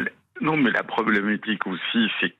non, 0.40 0.56
mais 0.56 0.72
la 0.72 0.82
problématique 0.82 1.66
aussi, 1.66 2.08
c'est 2.20 2.34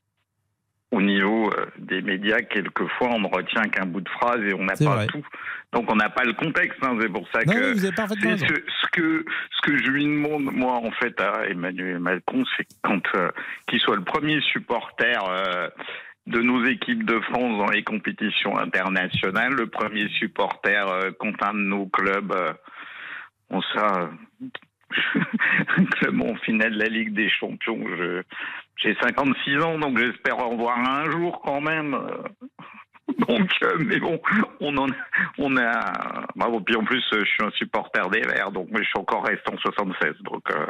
au 0.95 1.03
niveau 1.03 1.51
euh, 1.51 1.67
des 1.79 2.03
médias, 2.03 2.41
quelquefois, 2.43 3.09
on 3.11 3.21
ne 3.21 3.27
retient 3.29 3.63
qu'un 3.65 3.87
bout 3.87 4.01
de 4.01 4.09
phrase 4.09 4.41
et 4.43 4.55
on 4.55 4.65
n'a 4.65 4.77
pas 4.77 4.95
vrai. 4.97 5.07
tout. 5.09 5.25
Donc, 5.73 5.91
on 5.91 5.97
n'a 5.97 6.09
pas 6.09 6.25
le 6.25 6.33
contexte. 6.35 6.79
hein, 6.83 6.97
c'est 7.01 7.13
pour 7.13 7.27
ça 7.33 7.41
Non, 7.47 7.53
que 7.53 7.75
c'est 7.77 7.93
ce, 8.39 8.55
ce 8.83 8.87
que 8.93 9.25
ce 9.51 9.61
que 9.63 9.77
je 9.79 9.91
lui 9.91 10.05
demande, 10.05 10.45
moi, 10.53 10.75
en 10.75 10.91
fait, 10.93 11.21
à 11.21 11.47
Emmanuel 11.49 11.99
Macron, 11.99 12.45
c'est 12.57 12.67
quand 12.83 13.03
euh, 13.17 13.29
qu'il 13.69 13.81
soit 13.81 13.97
le 13.97 14.05
premier 14.05 14.41
supporter. 14.53 15.19
euh, 15.29 15.69
de 16.27 16.41
nos 16.41 16.65
équipes 16.65 17.05
de 17.05 17.21
France 17.21 17.59
dans 17.59 17.71
les 17.71 17.83
compétitions 17.85 18.57
internationales, 18.59 19.53
le 19.53 19.67
premier 19.67 20.09
supporter 20.09 20.83
euh, 20.89 21.11
contre 21.19 21.47
un 21.47 21.53
de 21.53 21.59
nos 21.59 21.85
clubs, 21.85 22.33
euh, 22.33 22.55
on 23.51 23.61
ça, 23.61 24.09
club 26.01 26.21
en 26.23 26.35
finale 26.37 26.73
de 26.75 26.79
la 26.79 26.89
Ligue 26.89 27.15
des 27.15 27.29
Champions. 27.31 27.79
J'ai 28.83 28.97
56 29.03 29.59
ans, 29.63 29.79
donc 29.79 29.99
j'espère 29.99 30.39
en 30.39 30.57
voir 30.57 30.79
un 30.79 31.11
jour 31.11 31.41
quand 31.45 31.61
même. 31.61 31.97
Donc, 33.29 33.51
euh, 33.63 33.77
mais 33.85 34.01
bon, 34.01 34.19
on 34.61 34.77
en, 34.79 34.87
on 35.39 35.57
a. 35.59 36.27
Bravo. 36.37 36.61
Puis 36.61 36.75
en 36.75 36.85
plus, 36.85 37.03
je 37.13 37.19
suis 37.25 37.45
un 37.45 37.51
supporter 37.51 38.09
des 38.11 38.23
Verts, 38.23 38.51
donc 38.51 38.69
je 38.73 38.83
suis 38.83 38.99
encore 38.99 39.25
resté 39.27 39.43
en 39.53 39.59
76. 39.59 40.15
Donc, 40.25 40.43
euh, 40.51 40.67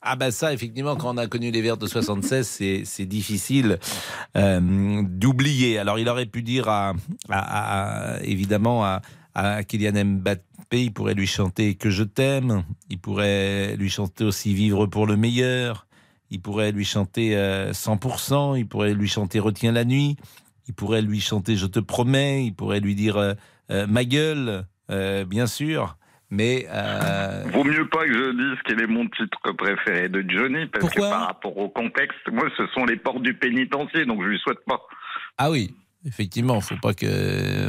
Ah 0.00 0.14
ben 0.14 0.30
ça, 0.30 0.52
effectivement, 0.52 0.94
quand 0.96 1.12
on 1.14 1.18
a 1.18 1.26
connu 1.26 1.50
les 1.50 1.60
Verts 1.60 1.76
de 1.78 1.86
76, 1.88 2.46
c'est 2.84 3.04
difficile 3.06 3.78
euh, 4.36 4.60
d'oublier. 5.02 5.78
Alors 5.80 5.98
il 5.98 6.08
aurait 6.08 6.26
pu 6.26 6.42
dire 6.42 6.68
à- 6.68 6.92
évidemment 8.22 8.84
à, 8.84 9.00
à 9.34 9.64
Kylian 9.64 10.04
Mbappé, 10.04 10.84
il 10.84 10.92
pourrait 10.92 11.14
lui 11.14 11.26
chanter 11.26 11.74
que 11.74 11.90
je 11.90 12.04
t'aime. 12.04 12.64
Il 12.90 12.98
pourrait 12.98 13.76
lui 13.76 13.90
chanter 13.90 14.24
aussi 14.24 14.54
vivre 14.54 14.86
pour 14.86 15.06
le 15.06 15.16
meilleur. 15.16 15.86
Il 16.30 16.40
pourrait 16.40 16.72
lui 16.72 16.84
chanter 16.84 17.36
euh, 17.36 17.72
100%. 17.72 18.58
Il 18.58 18.66
pourrait 18.66 18.94
lui 18.94 19.08
chanter 19.08 19.38
retiens 19.38 19.72
la 19.72 19.84
nuit. 19.84 20.16
Il 20.68 20.74
pourrait 20.74 21.02
lui 21.02 21.20
chanter 21.20 21.56
je 21.56 21.66
te 21.66 21.80
promets. 21.80 22.46
Il 22.46 22.54
pourrait 22.54 22.80
lui 22.80 22.94
dire 22.94 23.16
euh, 23.16 23.34
euh, 23.70 23.86
ma 23.86 24.04
gueule, 24.04 24.64
euh, 24.90 25.24
bien 25.24 25.46
sûr. 25.46 25.96
Mais 26.30 26.66
euh, 26.70 27.44
vaut 27.52 27.64
mieux 27.64 27.86
pas 27.88 28.06
que 28.06 28.12
je 28.12 28.30
dise 28.30 28.58
quel 28.64 28.80
est 28.80 28.86
mon 28.86 29.06
titre 29.06 29.52
préféré 29.52 30.08
de 30.08 30.24
Johnny, 30.26 30.64
parce 30.64 30.88
que 30.94 31.00
par 31.00 31.26
rapport 31.26 31.54
au 31.58 31.68
contexte, 31.68 32.20
moi, 32.32 32.48
ce 32.56 32.66
sont 32.68 32.86
les 32.86 32.96
portes 32.96 33.20
du 33.20 33.34
pénitencier, 33.34 34.06
donc 34.06 34.22
je 34.22 34.28
lui 34.28 34.38
souhaite 34.38 34.64
pas. 34.66 34.80
Ah 35.36 35.50
oui, 35.50 35.74
effectivement, 36.06 36.60
faut 36.60 36.76
pas 36.82 36.94
que, 36.94 37.06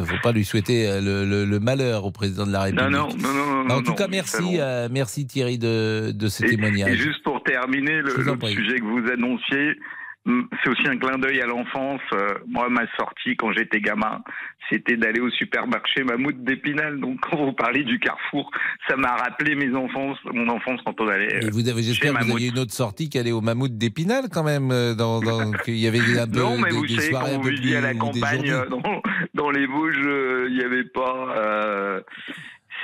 faut 0.05 0.15
pas 0.23 0.31
lui 0.31 0.43
souhaiter 0.45 0.87
euh, 0.89 1.01
le, 1.01 1.25
le- 1.25 1.45
le 1.45 1.59
malheur 1.59 2.05
au 2.05 2.11
président 2.11 2.45
de 2.47 2.51
la 2.51 2.61
République. 2.63 2.89
Non, 2.89 3.07
non, 3.09 3.15
non, 3.17 3.33
non, 3.33 3.63
non. 3.65 3.75
en 3.75 3.81
tout 3.81 3.91
non, 3.91 3.95
cas, 3.95 4.07
merci, 4.07 4.59
euh, 4.59 4.87
merci 4.91 5.27
Thierry 5.27 5.57
de, 5.57 6.11
de 6.11 6.27
ce 6.27 6.43
Et, 6.45 6.49
témoignage. 6.49 6.89
et 6.91 6.97
juste 6.97 7.23
pour 7.23 7.43
terminer, 7.43 8.01
le, 8.01 8.09
sujet 8.11 8.79
que 8.79 8.85
vous 8.85 9.07
annonciez, 9.11 9.77
c'est 10.25 10.69
aussi 10.69 10.87
un 10.87 10.97
clin 10.97 11.17
d'œil 11.17 11.41
à 11.41 11.45
l'enfance. 11.45 12.01
Euh, 12.13 12.29
Moi, 12.47 12.69
ma 12.69 12.85
sortie 12.97 13.35
quand 13.35 13.51
j'étais 13.51 13.81
gamin, 13.81 14.21
c'était 14.69 14.95
d'aller 14.95 15.19
au 15.19 15.29
supermarché 15.29 16.03
Mammouth 16.03 16.43
d'Épinal. 16.43 16.99
Donc, 16.99 17.19
quand 17.21 17.37
vous 17.43 17.51
parlez 17.53 17.83
du 17.83 17.99
Carrefour, 17.99 18.49
ça 18.87 18.95
m'a 18.95 19.15
rappelé 19.15 19.55
mes 19.55 19.75
enfances, 19.75 20.17
mon 20.33 20.47
enfance 20.49 20.79
quand 20.85 20.99
on 21.01 21.07
allait. 21.09 21.45
Et 21.45 21.49
vous 21.49 21.67
avez, 21.67 21.81
chez 21.83 21.89
j'espère 21.93 22.13
que 22.19 22.23
vous 22.25 22.31
aviez 22.35 22.49
une 22.49 22.59
autre 22.59 22.71
sortie 22.71 23.09
qui 23.09 23.19
allait 23.19 23.33
au 23.33 23.41
Mammouth 23.41 23.77
d'Épinal 23.77 24.25
quand 24.31 24.43
même, 24.43 24.71
euh, 24.71 24.95
dans, 24.95 25.19
dans- 25.19 25.51
qu'il 25.65 25.75
y 25.77 25.87
avait 25.87 25.99
un 26.19 26.27
peu 26.27 26.39
Non, 26.39 26.57
mais 26.57 26.69
des, 26.69 26.75
vous 26.77 26.85
des 26.87 26.93
savez, 26.99 27.11
quand 27.11 27.41
vous 27.41 27.49
viviez 27.49 27.75
à 27.77 27.81
la 27.81 27.93
campagne, 27.93 28.49
euh, 28.49 28.65
dans, 28.67 29.01
dans 29.33 29.51
les 29.51 29.65
Vosges, 29.65 29.97
euh, 30.05 30.47
il 30.49 30.55
n'y 30.57 30.63
avait 30.63 30.85
pas. 30.85 31.35
euh, 31.37 32.01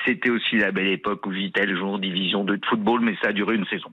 C'était 0.06 0.30
aussi 0.30 0.58
la 0.58 0.72
belle 0.72 0.88
époque 0.88 1.26
où 1.26 1.30
Vitel 1.32 1.76
jouait 1.78 1.88
en 1.88 2.00
division 2.00 2.44
2 2.44 2.58
de 2.58 2.66
football, 2.66 3.02
mais 3.02 3.16
ça 3.22 3.30
a 3.30 3.32
duré 3.34 3.56
une 3.56 3.66
saison. 3.68 3.90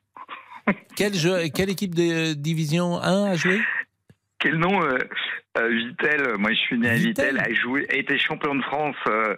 Quel 0.96 1.14
jeu, 1.14 1.48
quelle 1.54 1.70
équipe 1.70 1.94
de 1.94 2.02
euh, 2.30 2.34
division 2.34 3.00
1 3.00 3.24
a 3.24 3.36
joué? 3.36 3.60
Quel 4.38 4.56
nom 4.58 4.82
euh, 4.82 4.98
euh, 5.58 5.68
Vitel, 5.68 6.36
moi 6.38 6.50
je 6.52 6.58
suis 6.58 6.78
né 6.78 6.90
à 6.90 6.94
Vitel, 6.96 7.38
a 7.40 7.52
joué, 7.54 7.86
a 7.90 7.96
été 7.96 8.18
champion 8.18 8.54
de 8.54 8.62
France 8.62 8.96
euh, 9.08 9.34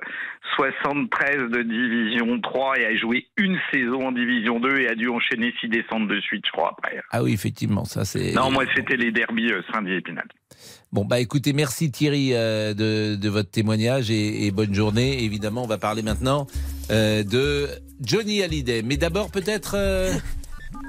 73 0.57 1.51
de 1.51 1.63
division 1.63 2.41
3 2.41 2.79
et 2.81 2.87
a 2.87 2.97
joué 2.97 3.27
une 3.37 3.59
saison 3.73 4.09
en 4.09 4.13
division 4.13 4.59
2 4.59 4.81
et 4.81 4.89
a 4.89 4.95
dû 4.97 5.09
enchaîner 5.09 5.55
six 5.61 5.69
descentes 5.69 6.09
de 6.09 6.21
suite, 6.21 6.45
je 6.47 6.51
crois, 6.51 6.75
après. 6.77 7.01
Ah 7.13 7.23
oui, 7.23 7.33
effectivement, 7.33 7.85
ça 7.85 8.05
c'est. 8.05 8.33
Non, 8.33 8.51
moi 8.51 8.65
c'était 8.75 8.97
les 8.97 9.13
derbies 9.13 9.53
euh, 9.53 9.63
Saint-Dié-Épinal. 9.73 10.27
Bon, 10.91 11.05
bah 11.05 11.21
écoutez, 11.21 11.53
merci 11.53 11.93
Thierry 11.93 12.31
euh, 12.33 12.75
de, 12.75 13.15
de 13.15 13.29
votre 13.29 13.51
témoignage 13.51 14.11
et, 14.11 14.47
et 14.47 14.51
bonne 14.51 14.75
journée. 14.75 15.23
Évidemment, 15.23 15.63
on 15.63 15.69
va 15.69 15.79
parler 15.79 16.03
maintenant 16.03 16.47
euh, 16.91 17.23
de 17.23 17.69
Johnny 18.01 18.43
Hallyday. 18.43 18.83
Mais 18.83 18.97
d'abord, 18.97 19.31
peut-être. 19.31 19.75
euh, 19.77 20.13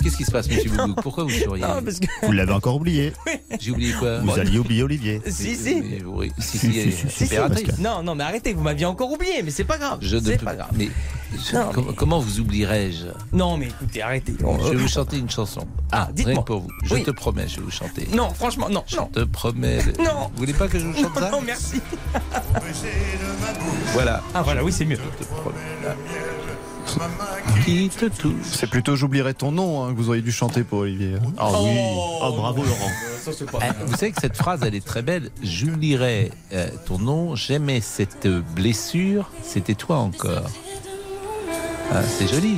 Qu'est-ce 0.03 0.17
qui 0.17 0.23
se 0.25 0.31
passe, 0.31 0.49
monsieur 0.49 0.69
Boubouk 0.75 1.01
Pourquoi 1.01 1.23
vous 1.25 1.29
souriez 1.29 1.63
Non, 1.63 1.81
parce 1.83 1.99
que- 1.99 2.25
Vous 2.25 2.31
l'avez 2.31 2.53
encore 2.53 2.75
oublié. 2.75 3.13
J'ai 3.59 3.71
oublié 3.71 3.93
quoi 3.93 4.19
Vous 4.19 4.31
alliez 4.37 4.57
oublier 4.59 4.83
Olivier. 4.83 5.21
Si, 5.27 5.55
si. 5.55 5.81
Oui, 6.05 6.31
si, 6.37 6.57
Si, 6.57 6.71
si, 6.71 6.91
si, 6.91 6.91
si, 6.91 7.09
si, 7.09 7.23
impératrice. 7.25 7.63
Pascal. 7.67 7.83
Non, 7.83 8.03
non, 8.03 8.15
mais 8.15 8.23
arrêtez, 8.23 8.53
vous 8.53 8.61
m'aviez 8.63 8.85
encore 8.85 9.11
oublié, 9.11 9.41
mais 9.43 9.51
c'est 9.51 9.63
pas 9.63 9.77
grave. 9.77 9.99
Je 10.01 10.15
ne 10.17 10.21
c'est 10.23 10.37
peux 10.37 10.45
pas 10.45 10.55
grave. 10.55 10.69
Mais, 10.75 10.89
je- 11.33 11.55
Non, 11.55 11.71
com- 11.73 11.93
comment 11.95 12.19
vous 12.19 12.39
oublierez-je 12.39 13.07
Non, 13.33 13.57
mais 13.57 13.67
écoutez, 13.67 14.01
arrêtez. 14.01 14.33
Je 14.39 14.69
vais 14.69 14.75
vous 14.75 14.87
chanter 14.87 15.17
une 15.17 15.29
chanson. 15.29 15.65
Ah, 15.91 16.05
Rien 16.05 16.13
dites-moi. 16.13 16.45
pour 16.45 16.61
vous. 16.61 16.69
Je 16.83 16.93
Oui. 16.95 17.03
te 17.03 17.11
promets, 17.11 17.47
je 17.47 17.57
vais 17.57 17.63
vous 17.63 17.71
chanter. 17.71 18.07
Non, 18.15 18.29
franchement, 18.33 18.69
non, 18.69 18.83
Je 18.87 18.95
non. 18.97 19.05
te 19.07 19.21
promets. 19.21 19.79
Non. 19.99 20.29
Vous 20.33 20.37
voulez 20.37 20.53
pas 20.53 20.67
que 20.67 20.79
je 20.79 20.85
vous 20.85 20.93
chante 20.95 21.17
ça 21.17 21.29
Non, 21.31 21.41
merci. 21.41 21.81
Voilà. 23.93 24.21
Ah, 24.33 24.41
voilà, 24.43 24.63
oui, 24.63 24.71
c'est 24.71 24.85
mieux. 24.85 24.97
Je 25.19 25.25
te 25.25 25.29
promets. 25.31 25.55
là. 25.83 25.95
C'est 28.51 28.67
plutôt 28.69 28.95
J'oublierai 28.95 29.33
ton 29.33 29.51
nom 29.51 29.83
hein, 29.85 29.91
que 29.93 29.97
vous 29.97 30.09
auriez 30.09 30.21
dû 30.21 30.31
chanter 30.31 30.63
pour 30.63 30.79
Olivier. 30.79 31.13
Ah 31.37 31.49
oui. 31.61 31.69
Oh, 32.21 32.33
bravo 32.35 32.63
Laurent. 32.63 32.91
Ça, 33.21 33.31
c'est 33.37 33.49
pas. 33.49 33.59
Eh, 33.61 33.85
Vous 33.85 33.95
savez 33.95 34.11
que 34.11 34.21
cette 34.21 34.35
phrase, 34.37 34.61
elle 34.63 34.75
est 34.75 34.85
très 34.85 35.01
belle. 35.01 35.29
J'oublierai 35.43 36.31
euh, 36.53 36.69
ton 36.85 36.99
nom, 36.99 37.35
j'aimais 37.35 37.81
cette 37.81 38.27
blessure, 38.27 39.29
c'était 39.43 39.75
toi 39.75 39.97
encore. 39.97 40.49
Ah, 41.91 42.01
c'est 42.03 42.27
joli 42.27 42.55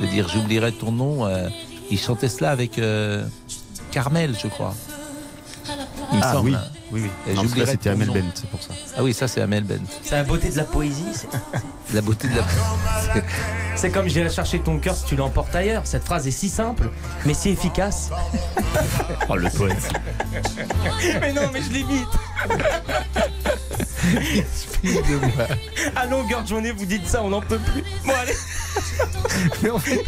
de 0.00 0.06
dire 0.06 0.28
j'oublierai 0.28 0.72
ton 0.72 0.92
nom. 0.92 1.26
euh, 1.26 1.48
il 1.90 1.98
chantait 1.98 2.28
cela 2.28 2.50
avec 2.50 2.78
euh, 2.78 3.24
Carmel, 3.90 4.34
je 4.42 4.48
crois. 4.48 4.74
Il 6.12 6.18
me 6.18 6.22
Ah 6.24 6.32
semble. 6.32 6.50
oui. 6.50 6.56
Oui, 6.92 7.00
oui. 7.02 7.10
Et 7.28 7.34
Non, 7.34 7.42
j'oublierai 7.42 7.66
ça, 7.66 7.72
c'était 7.72 7.90
Amel. 7.90 8.08
Bent, 8.10 8.30
c'est 8.34 8.48
pour 8.48 8.62
ça. 8.62 8.68
Ah 8.96 9.02
oui, 9.02 9.12
ça 9.12 9.26
c'est 9.26 9.40
Amel 9.40 9.64
Bent. 9.64 9.74
C'est 10.02 10.14
la 10.14 10.22
beauté 10.24 10.50
de 10.50 10.56
la 10.56 10.64
poésie. 10.64 11.04
c'est- 11.12 11.28
La 11.94 12.00
beauté 12.00 12.28
de 12.28 12.36
la. 12.36 12.42
C'est 13.76 13.90
comme 13.90 14.08
j'irai 14.08 14.30
chercher 14.30 14.58
ton 14.60 14.78
cœur 14.78 14.96
si 14.96 15.04
tu 15.04 15.16
l'emportes 15.16 15.54
ailleurs. 15.54 15.82
Cette 15.86 16.02
phrase 16.04 16.26
est 16.26 16.30
si 16.32 16.48
simple, 16.48 16.88
mais 17.26 17.34
si 17.34 17.50
efficace. 17.50 18.10
Oh, 19.28 19.34
le 19.36 19.50
poète. 19.50 19.92
mais 21.20 21.32
non, 21.32 21.42
mais 21.52 21.60
je 21.62 21.70
l'imite. 21.70 22.06
Excuse-moi. 24.34 25.46
À 25.94 26.06
longueur 26.06 26.42
de 26.42 26.48
journée, 26.48 26.70
vous 26.72 26.86
dites 26.86 27.06
ça, 27.06 27.22
on 27.22 27.30
n'en 27.30 27.40
peut 27.40 27.58
plus. 27.58 27.82
Bon, 28.04 28.12
allez. 28.20 28.34
Mais 29.62 29.70
en 29.70 29.78
fait, 29.78 30.04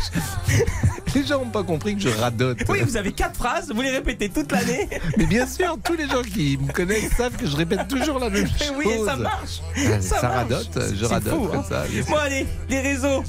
les 1.14 1.24
gens 1.24 1.38
n'ont 1.44 1.50
pas 1.50 1.62
compris 1.62 1.94
que 1.96 2.02
je 2.02 2.08
radote. 2.08 2.58
Oui, 2.68 2.80
vous 2.82 2.96
avez 2.96 3.12
quatre 3.12 3.36
phrases, 3.36 3.70
vous 3.72 3.80
les 3.82 3.90
répétez 3.90 4.28
toute 4.28 4.52
l'année. 4.52 4.88
Mais 5.16 5.26
bien 5.26 5.46
sûr, 5.46 5.76
tous 5.82 5.94
les 5.94 6.06
gens 6.08 6.22
qui 6.22 6.58
me 6.60 6.72
connaissent 6.72 7.12
savent 7.16 7.36
que 7.36 7.46
je 7.46 7.56
répète 7.56 7.88
toujours 7.88 8.18
la 8.18 8.30
même 8.30 8.48
Mais 8.60 8.66
chose. 8.66 8.74
oui, 8.76 8.88
et 8.90 9.04
ça 9.04 9.16
marche. 9.16 9.60
Ça 9.74 10.00
ça 10.02 10.22
marche. 10.22 10.34
radote, 10.36 10.78
je 10.94 11.04
radote 11.04 11.34
fou, 11.34 11.46
comme 11.48 11.56
hein. 11.60 11.64
ça. 11.68 11.84
sûr. 11.86 12.04
Bon, 12.06 12.16
allez, 12.16 12.46
les 12.68 12.80
réseaux. 12.80 13.24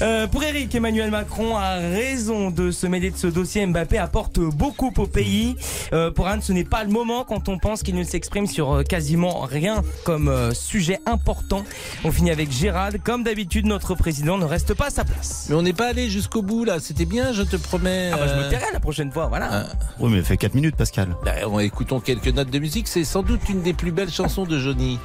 Euh, 0.00 0.26
pour 0.28 0.44
Eric, 0.44 0.72
Emmanuel 0.74 1.10
Macron 1.10 1.56
a 1.56 1.74
raison 1.76 2.50
de 2.50 2.70
se 2.70 2.86
mêler 2.86 3.10
de 3.10 3.16
ce 3.16 3.26
dossier. 3.26 3.66
Mbappé 3.66 3.98
apporte 3.98 4.38
beaucoup 4.38 4.92
au 4.96 5.06
pays. 5.06 5.56
Euh, 5.92 6.10
pour 6.12 6.28
Anne, 6.28 6.40
ce 6.40 6.52
n'est 6.52 6.64
pas 6.64 6.84
le 6.84 6.90
moment 6.90 7.24
quand 7.24 7.48
on 7.48 7.58
pense 7.58 7.82
qu'il 7.82 7.96
ne 7.96 8.04
s'exprime 8.04 8.46
sur 8.46 8.72
euh, 8.76 8.82
quasiment 8.84 9.40
rien 9.40 9.82
comme 10.04 10.28
euh, 10.28 10.54
sujet 10.54 11.00
important. 11.06 11.64
On 12.04 12.12
finit 12.12 12.30
avec 12.30 12.52
Gérald. 12.52 13.00
Comme 13.02 13.24
d'habitude, 13.24 13.66
notre 13.66 13.94
président 13.96 14.38
ne 14.38 14.44
reste 14.44 14.72
pas 14.74 14.86
à 14.86 14.90
sa 14.90 15.04
place. 15.04 15.46
Mais 15.48 15.56
on 15.56 15.62
n'est 15.62 15.72
pas 15.72 15.88
allé 15.88 16.08
jusqu'au 16.08 16.42
bout 16.42 16.64
là, 16.64 16.78
c'était 16.80 17.04
bien, 17.04 17.32
je 17.32 17.42
te 17.42 17.56
promets. 17.56 18.10
Ah 18.12 18.18
bah, 18.18 18.26
je 18.28 18.34
me 18.44 18.48
tairai 18.48 18.66
la 18.72 18.80
prochaine 18.80 19.10
fois, 19.10 19.26
voilà. 19.26 19.52
euh, 19.52 19.64
Oui, 19.98 20.10
mais 20.12 20.22
fait 20.22 20.36
4 20.36 20.54
minutes, 20.54 20.76
Pascal. 20.76 21.16
bah, 21.24 21.32
on- 21.48 21.58
écoutons 21.58 21.98
quelques 21.98 22.28
notes 22.28 22.50
de 22.50 22.58
musique, 22.60 22.86
c'est 22.88 23.04
sans 23.04 23.22
doute 23.24 23.48
une 23.48 23.62
des 23.62 23.72
plus 23.74 23.90
belles 23.90 24.10
chansons 24.12 24.44
de 24.44 24.58
Johnny. 24.58 24.98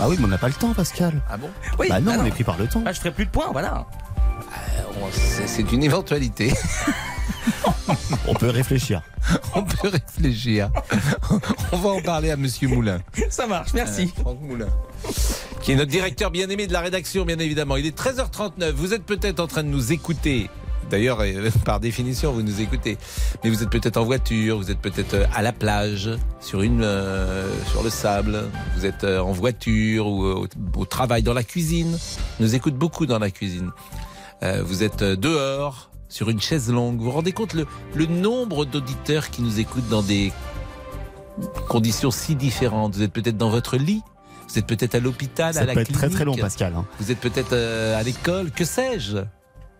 Ah 0.00 0.08
oui, 0.08 0.16
mais 0.18 0.24
on 0.24 0.28
n'a 0.28 0.38
pas 0.38 0.48
le 0.48 0.54
temps, 0.54 0.72
Pascal. 0.74 1.22
Ah 1.30 1.36
bon? 1.36 1.48
Oui, 1.78 1.86
Bah 1.88 2.00
non, 2.00 2.12
bah 2.14 2.18
on 2.22 2.26
est 2.26 2.30
pris 2.30 2.44
par 2.44 2.58
le 2.58 2.66
temps. 2.66 2.82
Ah, 2.84 2.92
je 2.92 2.98
ferai 2.98 3.12
plus 3.12 3.24
de 3.26 3.30
points, 3.30 3.48
voilà. 3.52 3.86
C'est 5.12 5.72
une 5.72 5.82
éventualité. 5.82 6.52
On 8.26 8.34
peut 8.34 8.50
réfléchir. 8.50 9.02
On 9.54 9.62
peut 9.62 9.88
réfléchir. 9.88 10.70
On 11.72 11.76
va 11.76 11.90
en 11.90 12.00
parler 12.00 12.30
à 12.30 12.36
Monsieur 12.36 12.68
Moulin. 12.68 13.00
Ça 13.30 13.46
marche, 13.46 13.72
merci. 13.74 14.02
Euh, 14.02 14.20
Franck 14.20 14.40
Moulin. 14.40 14.68
Qui 15.60 15.72
est 15.72 15.76
notre 15.76 15.90
directeur 15.90 16.30
bien 16.30 16.48
aimé 16.48 16.66
de 16.66 16.72
la 16.72 16.80
rédaction, 16.80 17.24
bien 17.24 17.38
évidemment. 17.38 17.76
Il 17.76 17.86
est 17.86 17.96
13h39. 17.96 18.70
Vous 18.72 18.94
êtes 18.94 19.04
peut-être 19.04 19.40
en 19.40 19.46
train 19.46 19.62
de 19.62 19.68
nous 19.68 19.92
écouter. 19.92 20.48
D'ailleurs, 20.90 21.20
euh, 21.20 21.50
par 21.64 21.80
définition, 21.80 22.32
vous 22.32 22.42
nous 22.42 22.60
écoutez. 22.60 22.98
Mais 23.42 23.50
vous 23.50 23.62
êtes 23.62 23.70
peut-être 23.70 23.96
en 23.96 24.04
voiture, 24.04 24.58
vous 24.58 24.70
êtes 24.70 24.78
peut-être 24.78 25.14
euh, 25.14 25.26
à 25.34 25.42
la 25.42 25.52
plage, 25.52 26.10
sur 26.40 26.62
une, 26.62 26.82
euh, 26.82 27.48
sur 27.70 27.82
le 27.82 27.90
sable. 27.90 28.44
Vous 28.76 28.86
êtes 28.86 29.04
en 29.04 29.32
voiture 29.32 30.06
ou 30.06 30.24
au, 30.24 30.46
au 30.76 30.84
travail, 30.84 31.22
dans 31.22 31.34
la 31.34 31.44
cuisine. 31.44 31.98
On 32.38 32.44
nous 32.44 32.54
écoute 32.54 32.74
beaucoup 32.74 33.06
dans 33.06 33.18
la 33.18 33.30
cuisine. 33.30 33.70
Euh, 34.42 34.62
vous 34.64 34.82
êtes 34.82 35.02
euh, 35.02 35.16
dehors, 35.16 35.90
sur 36.08 36.28
une 36.30 36.40
chaise 36.40 36.70
longue. 36.70 36.98
Vous 36.98 37.04
vous 37.04 37.10
rendez 37.12 37.32
compte 37.32 37.54
le, 37.54 37.66
le 37.94 38.06
nombre 38.06 38.64
d'auditeurs 38.64 39.30
qui 39.30 39.40
nous 39.42 39.60
écoutent 39.60 39.88
dans 39.88 40.02
des 40.02 40.32
conditions 41.68 42.10
si 42.10 42.34
différentes? 42.34 42.96
Vous 42.96 43.02
êtes 43.02 43.12
peut-être 43.12 43.36
dans 43.38 43.50
votre 43.50 43.76
lit. 43.76 44.02
Vous 44.48 44.58
êtes 44.58 44.66
peut-être 44.66 44.94
à 44.94 45.00
l'hôpital, 45.00 45.54
Ça 45.54 45.60
à 45.60 45.64
la 45.64 45.72
peut 45.74 45.80
être 45.80 45.86
clinique. 45.86 45.98
très 46.00 46.10
très 46.10 46.24
long, 46.24 46.34
Pascal. 46.36 46.74
hein. 46.76 46.84
Vous 47.00 47.10
êtes 47.10 47.18
peut-être 47.20 47.52
euh, 47.54 47.98
à 47.98 48.02
l'école, 48.02 48.50
que 48.50 48.64
sais-je? 48.64 49.16
Vous 49.18 49.24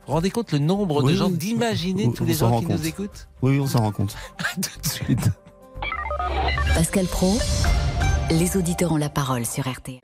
vous 0.08 0.12
rendez 0.14 0.30
compte 0.30 0.50
le 0.52 0.58
nombre 0.58 1.02
de 1.02 1.14
gens 1.14 1.28
d'imaginer 1.28 2.10
tous 2.12 2.24
les 2.24 2.34
gens 2.34 2.58
qui 2.60 2.66
compte. 2.66 2.78
nous 2.78 2.86
écoutent? 2.86 3.28
Oui, 3.42 3.52
oui, 3.52 3.60
on 3.60 3.66
s'en 3.66 3.80
rend 3.80 3.92
compte. 3.92 4.16
Tout 4.54 4.80
de 4.82 4.86
suite. 4.88 5.30
Pascal 6.74 7.06
Pro, 7.06 7.38
les 8.30 8.56
auditeurs 8.56 8.92
ont 8.92 8.96
la 8.96 9.10
parole 9.10 9.44
sur 9.46 9.68
RTL. 9.70 10.00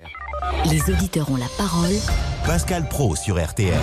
Les 0.70 0.80
auditeurs 0.92 1.30
ont 1.30 1.36
la 1.36 1.48
parole. 1.56 1.94
Pascal 2.44 2.88
Pro 2.88 3.16
sur 3.16 3.42
RTL. 3.44 3.74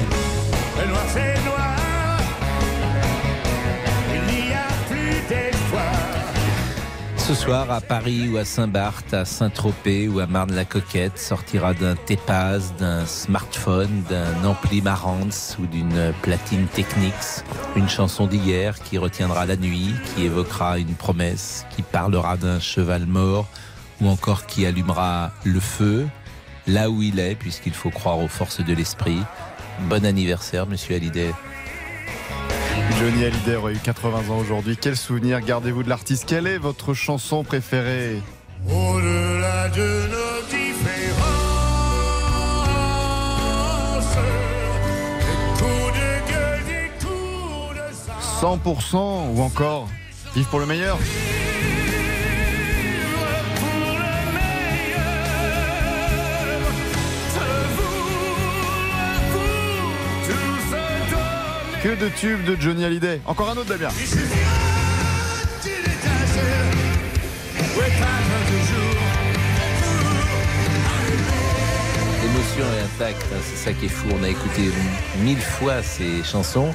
Ce 7.18 7.34
soir, 7.34 7.72
à 7.72 7.82
Paris 7.82 8.30
ou 8.30 8.38
à 8.38 8.46
Saint-Barth, 8.46 9.12
à 9.16 9.26
Saint-Tropez 9.26 10.08
ou 10.08 10.20
à 10.20 10.28
Marne-la-Coquette, 10.28 11.18
sortira 11.18 11.74
d'un 11.74 11.96
Tepaz, 11.96 12.74
d'un 12.78 13.04
smartphone, 13.08 14.04
d'un 14.08 14.48
ampli 14.48 14.80
Marantz 14.80 15.58
ou 15.60 15.66
d'une 15.66 16.14
platine 16.22 16.68
Technics, 16.68 17.44
une 17.76 17.90
chanson 17.90 18.28
d'hier 18.28 18.80
qui 18.84 19.00
retiendra 19.00 19.48
la 19.48 19.56
nuit, 19.56 19.96
qui 20.06 20.26
évoquera 20.26 20.78
une 20.78 20.94
promesse, 20.94 21.66
qui 21.76 21.82
parlera 21.82 22.38
d'un 22.38 22.60
cheval 22.60 23.08
mort 23.08 23.48
ou 24.02 24.08
encore 24.08 24.46
qui 24.46 24.68
allumera 24.68 25.32
le 25.46 25.60
feu. 25.60 26.06
Là 26.68 26.92
où 26.92 27.02
il 27.02 27.20
est, 27.20 27.34
puisqu'il 27.34 27.74
faut 27.74 27.90
croire 27.90 28.20
aux 28.20 28.28
forces 28.28 28.62
de 28.64 28.74
l'esprit. 28.74 29.22
Bon 29.82 30.06
anniversaire, 30.06 30.66
monsieur 30.68 30.96
Hallyday. 30.96 31.32
Johnny 33.00 33.26
Hallyday 33.26 33.56
aurait 33.56 33.74
eu 33.74 33.80
80 33.80 34.30
ans 34.30 34.38
aujourd'hui. 34.40 34.78
Quel 34.80 34.96
souvenir 34.96 35.42
gardez-vous 35.42 35.84
de 35.84 35.90
l'artiste? 35.90 36.26
Quelle 36.28 36.48
est 36.48 36.58
votre 36.58 36.94
chanson 36.94 37.44
préférée? 37.44 38.22
Au-delà 38.68 39.70
de 39.70 40.08
nos 40.08 40.42
différences, 40.50 41.26
des 45.20 45.60
coups 45.60 45.94
de 45.94 46.32
gueule, 46.32 46.64
des 46.66 46.90
coups 47.06 47.76
de 47.76 47.94
sang. 48.40 48.58
100% 48.58 49.36
ou 49.36 49.42
encore 49.42 49.88
Vive 50.36 50.48
pour 50.48 50.60
le 50.60 50.66
meilleur 50.66 50.98
Que 61.86 61.93
de 61.93 62.10
tubes 62.10 62.43
de 62.45 62.60
Johnny 62.60 62.84
Hallyday. 62.84 63.21
Encore 63.28 63.48
un 63.52 63.58
autre 63.58 63.69
Damien. 63.69 63.89
L'émotion 72.21 72.65
est 72.78 73.04
intacte, 73.04 73.26
hein, 73.34 73.38
c'est 73.43 73.58
ça 73.58 73.74
qui 73.74 73.86
est 73.86 73.89
fou. 73.89 74.08
On 74.19 74.24
a 74.24 74.30
écouté 74.30 74.69
mille 75.21 75.39
fois 75.41 75.84
ces 75.84 76.24
chansons. 76.24 76.74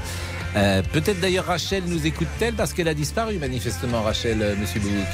Euh, 0.56 0.82
Peut-être 0.92 1.20
d'ailleurs 1.20 1.46
Rachel 1.46 1.84
nous 1.86 2.06
écoute-t-elle 2.06 2.54
parce 2.54 2.72
qu'elle 2.72 2.88
a 2.88 2.94
disparu 2.94 3.38
manifestement, 3.38 4.02
Rachel, 4.02 4.38
euh, 4.42 4.54
Monsieur 4.60 4.80
Boulouk. 4.80 5.06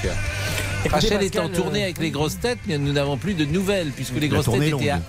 Rachel 0.90 1.22
est 1.22 1.38
en 1.38 1.42
Pascal, 1.48 1.52
tournée 1.52 1.80
euh, 1.80 1.84
avec 1.84 1.98
les 1.98 2.10
grosses 2.10 2.38
têtes, 2.38 2.58
mais 2.66 2.78
nous 2.78 2.92
n'avons 2.92 3.16
plus 3.16 3.34
de 3.34 3.44
nouvelles 3.44 3.90
puisque 3.94 4.14
les 4.18 4.28
grosses 4.28 4.46
têtes 4.46 4.62
étaient 4.62 4.90
à, 4.90 5.00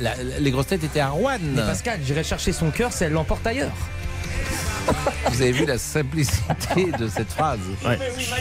la- 0.00 0.14
les 0.40 0.50
grosses 0.50 0.66
têtes 0.68 0.84
étaient 0.84 1.00
à 1.00 1.08
Rouen. 1.10 1.38
Mais 1.54 1.62
Pascal, 1.62 2.00
j'irai 2.04 2.24
chercher 2.24 2.52
son 2.52 2.70
cœur 2.70 2.92
si 2.92 3.04
elle 3.04 3.12
l'emporte 3.12 3.46
ailleurs. 3.46 3.72
Vous 5.30 5.42
avez 5.42 5.52
vu 5.52 5.66
la 5.66 5.78
simplicité 5.78 6.90
de 6.98 7.08
cette 7.08 7.30
phrase. 7.30 7.58
Ouais. 7.84 7.98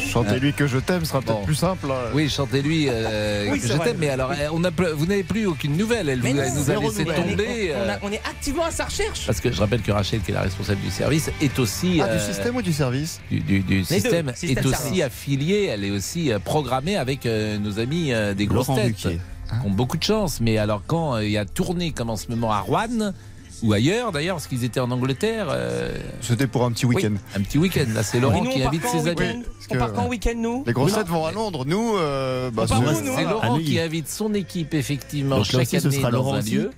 Chantez-lui 0.08 0.54
que 0.54 0.68
je 0.68 0.78
t'aime 0.78 1.04
sera 1.06 1.22
peut-être 1.22 1.40
Bon. 1.40 1.44
plus 1.46 1.56
simple. 1.56 1.88
hein. 1.92 2.12
Oui, 2.14 2.30
chantez-lui 2.30 2.88
euh, 2.90 3.50
Oui, 3.52 3.60
que 3.60 3.68
je 3.68 3.74
t'aime, 3.74 3.98
mais 4.00 4.10
alors 4.10 4.32
on 4.54 4.64
a, 4.64 4.70
ple- 4.70 4.92
vous 4.94 5.06
n'avez 5.06 5.24
plus 5.24 5.46
aucune 5.46 5.76
nouvelle. 5.76 6.10
Elle, 6.10 6.22
vous- 6.22 6.28
non, 6.34 6.42
elle 6.44 6.54
nous 6.54 6.70
a 6.72 6.76
laissé 6.76 7.04
nouvelle. 7.04 7.16
tomber. 7.30 7.72
On, 7.76 7.80
euh, 7.80 7.94
a- 7.96 8.00
on 8.04 8.12
est 8.12 8.22
activement 8.30 8.66
à 8.66 8.72
sa 8.72 8.86
recherche. 8.86 9.26
Parce 9.26 9.40
que 9.42 9.52
je 9.52 9.60
rappelle 9.60 9.82
que 9.82 9.92
Rachel, 9.92 10.22
qui 10.22 10.32
est 10.32 10.34
la 10.34 10.42
responsable 10.42 10.82
du 10.82 10.92
service, 10.92 11.30
est 11.42 11.60
aussi. 11.60 12.00
Ah, 12.02 12.08
du 12.08 12.14
euh, 12.14 12.20
système 12.28 12.56
ou 12.56 12.62
du 12.62 12.74
service 12.74 13.20
du, 13.30 13.40
du- 13.40 13.60
du 13.62 13.80
deux, 13.80 13.84
système, 13.84 14.32
système 14.36 14.58
est 14.64 14.66
aussi 14.66 14.78
service. 14.84 15.02
affiliée, 15.04 15.66
elle 15.66 15.84
est 15.84 15.92
aussi 15.92 16.32
programmée 16.44 16.96
avec 16.98 17.26
euh, 17.26 17.58
nos 17.58 17.80
amis 17.80 18.14
euh, 18.14 18.34
des 18.34 18.46
grosses 18.46 18.68
Laurent 18.68 18.82
têtes, 18.82 18.96
qui 18.96 19.20
ont 19.66 19.70
beaucoup 19.72 19.98
de 19.98 20.04
chance. 20.04 20.40
Mais 20.42 20.58
alors 20.58 20.82
quand 20.88 21.16
euh, 21.16 21.26
il 21.26 21.32
y 21.32 21.38
a 21.38 21.46
tournée 21.46 21.92
comme 21.92 22.10
en 22.10 22.16
ce 22.18 22.28
moment 22.30 22.52
à 22.52 22.60
Rouen, 22.60 23.14
ou 23.64 23.74
ailleurs 23.74 24.12
d'ailleurs, 24.12 24.36
parce 24.36 24.48
qu'ils 24.48 24.64
étaient 24.64 24.80
en 24.80 24.92
Angleterre, 24.92 25.48
euh, 25.50 25.96
C'était 26.22 26.48
pour 26.48 26.66
un 26.66 26.72
petit 26.72 26.86
week-end. 26.86 27.14
un 27.36 27.42
petit 27.42 27.58
week-end. 27.58 27.86
Là, 27.94 28.04
c'est 28.04 28.20
Laurent 28.20 28.44
nous, 28.44 28.52
qui 28.52 28.64
invite 28.64 28.86
ses 28.86 29.08
amis. 29.08 29.44
On 29.70 29.78
part 29.78 29.94
quand 29.94 30.04
en 30.04 30.08
week-end, 30.10 30.36
nous 30.36 30.64
Les 30.66 30.74
grossettes 30.74 31.08
vont 31.08 31.26
à 31.26 31.32
Londres. 31.32 31.66
Nous, 31.66 31.96
euh, 31.98 32.52
bah, 32.52 32.66
C'est 32.68 33.24
Laurent 33.24 33.58
qui 33.60 33.80
invite 33.80 34.08
son 34.08 34.34
équipe 34.34 34.74
effectivement 34.74 35.44
chaque 35.44 35.62
aussi, 35.62 35.80
ce 35.80 35.88
année 35.88 35.98
sera 35.98 36.12
dans 36.12 36.18
Laurent 36.18 36.36
un 36.36 36.40
aussi 36.40 36.52
lieu. 36.52 36.72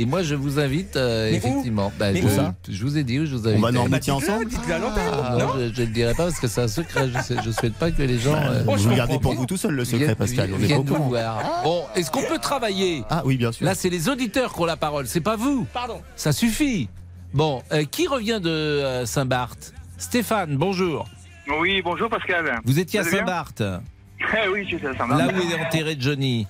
Et 0.00 0.06
moi, 0.06 0.22
je 0.22 0.34
vous 0.34 0.58
invite 0.58 0.96
euh, 0.96 1.30
effectivement. 1.30 1.92
Bah, 1.98 2.14
je, 2.14 2.22
où 2.22 2.28
ça 2.30 2.54
je 2.68 2.82
vous 2.82 2.96
ai 2.96 3.04
dit 3.04 3.20
où 3.20 3.26
je 3.26 3.36
vous 3.36 3.46
On 3.46 3.50
invite. 3.50 3.60
va 3.62 3.70
Normandie 3.72 4.00
Dites-le, 4.00 4.12
ensemble 4.14 4.46
Dites-le 4.46 4.74
à 4.74 4.78
l'antenne. 4.78 5.02
Ah, 5.12 5.36
non 5.38 5.48
je, 5.56 5.74
je 5.74 5.80
ne 5.82 5.86
le 5.86 5.92
dirai 5.92 6.14
pas 6.14 6.24
parce 6.24 6.40
que 6.40 6.48
c'est 6.48 6.62
un 6.62 6.68
secret. 6.68 7.08
Je, 7.10 7.34
je 7.44 7.50
souhaite 7.50 7.74
pas 7.74 7.90
que 7.90 8.02
les 8.02 8.18
gens. 8.18 8.34
euh, 8.34 8.64
Oh, 8.66 8.72
je 8.76 8.84
Vous 8.84 8.88
le 8.88 8.90
comprends 8.90 8.96
gardez 8.96 9.18
pour 9.18 9.34
vous 9.34 9.44
tout 9.46 9.56
seul 9.58 9.72
le 9.74 9.84
secret, 9.84 10.14
Pascal. 10.14 10.50
On 10.58 10.62
est 10.62 10.68
pas 10.68 10.78
au 10.78 10.84
nous 10.84 11.04
voir. 11.10 11.42
Bon, 11.64 11.84
est-ce 11.94 12.10
qu'on 12.10 12.22
peut 12.22 12.38
travailler? 12.38 13.04
Ah 13.10 13.22
oui, 13.26 13.36
bien 13.36 13.52
sûr. 13.52 13.66
Là, 13.66 13.74
c'est 13.74 13.90
les 13.90 14.08
auditeurs 14.08 14.54
qui 14.54 14.60
ont 14.60 14.64
la 14.64 14.76
parole. 14.76 15.06
C'est 15.06 15.20
pas 15.20 15.36
vous. 15.36 15.66
Pardon. 15.72 16.00
Ça 16.16 16.32
suffit. 16.32 16.88
Bon, 17.34 17.62
euh, 17.72 17.84
qui 17.84 18.06
revient 18.08 18.40
de 18.42 18.48
euh, 18.48 19.04
Saint-Barth? 19.06 19.72
Stéphane, 19.98 20.56
bonjour. 20.56 21.06
Oui, 21.60 21.82
bonjour 21.84 22.08
Pascal. 22.08 22.58
Vous 22.64 22.78
étiez 22.78 23.00
à 23.00 23.04
Saint-Barth, 23.04 23.62
oui, 24.52 24.66
j'étais 24.70 24.86
à 24.86 24.96
Saint-Marc. 24.96 25.20
là 25.20 25.28
où 25.28 25.40
est 25.50 25.60
enterré 25.66 25.96
Johnny. 25.98 26.46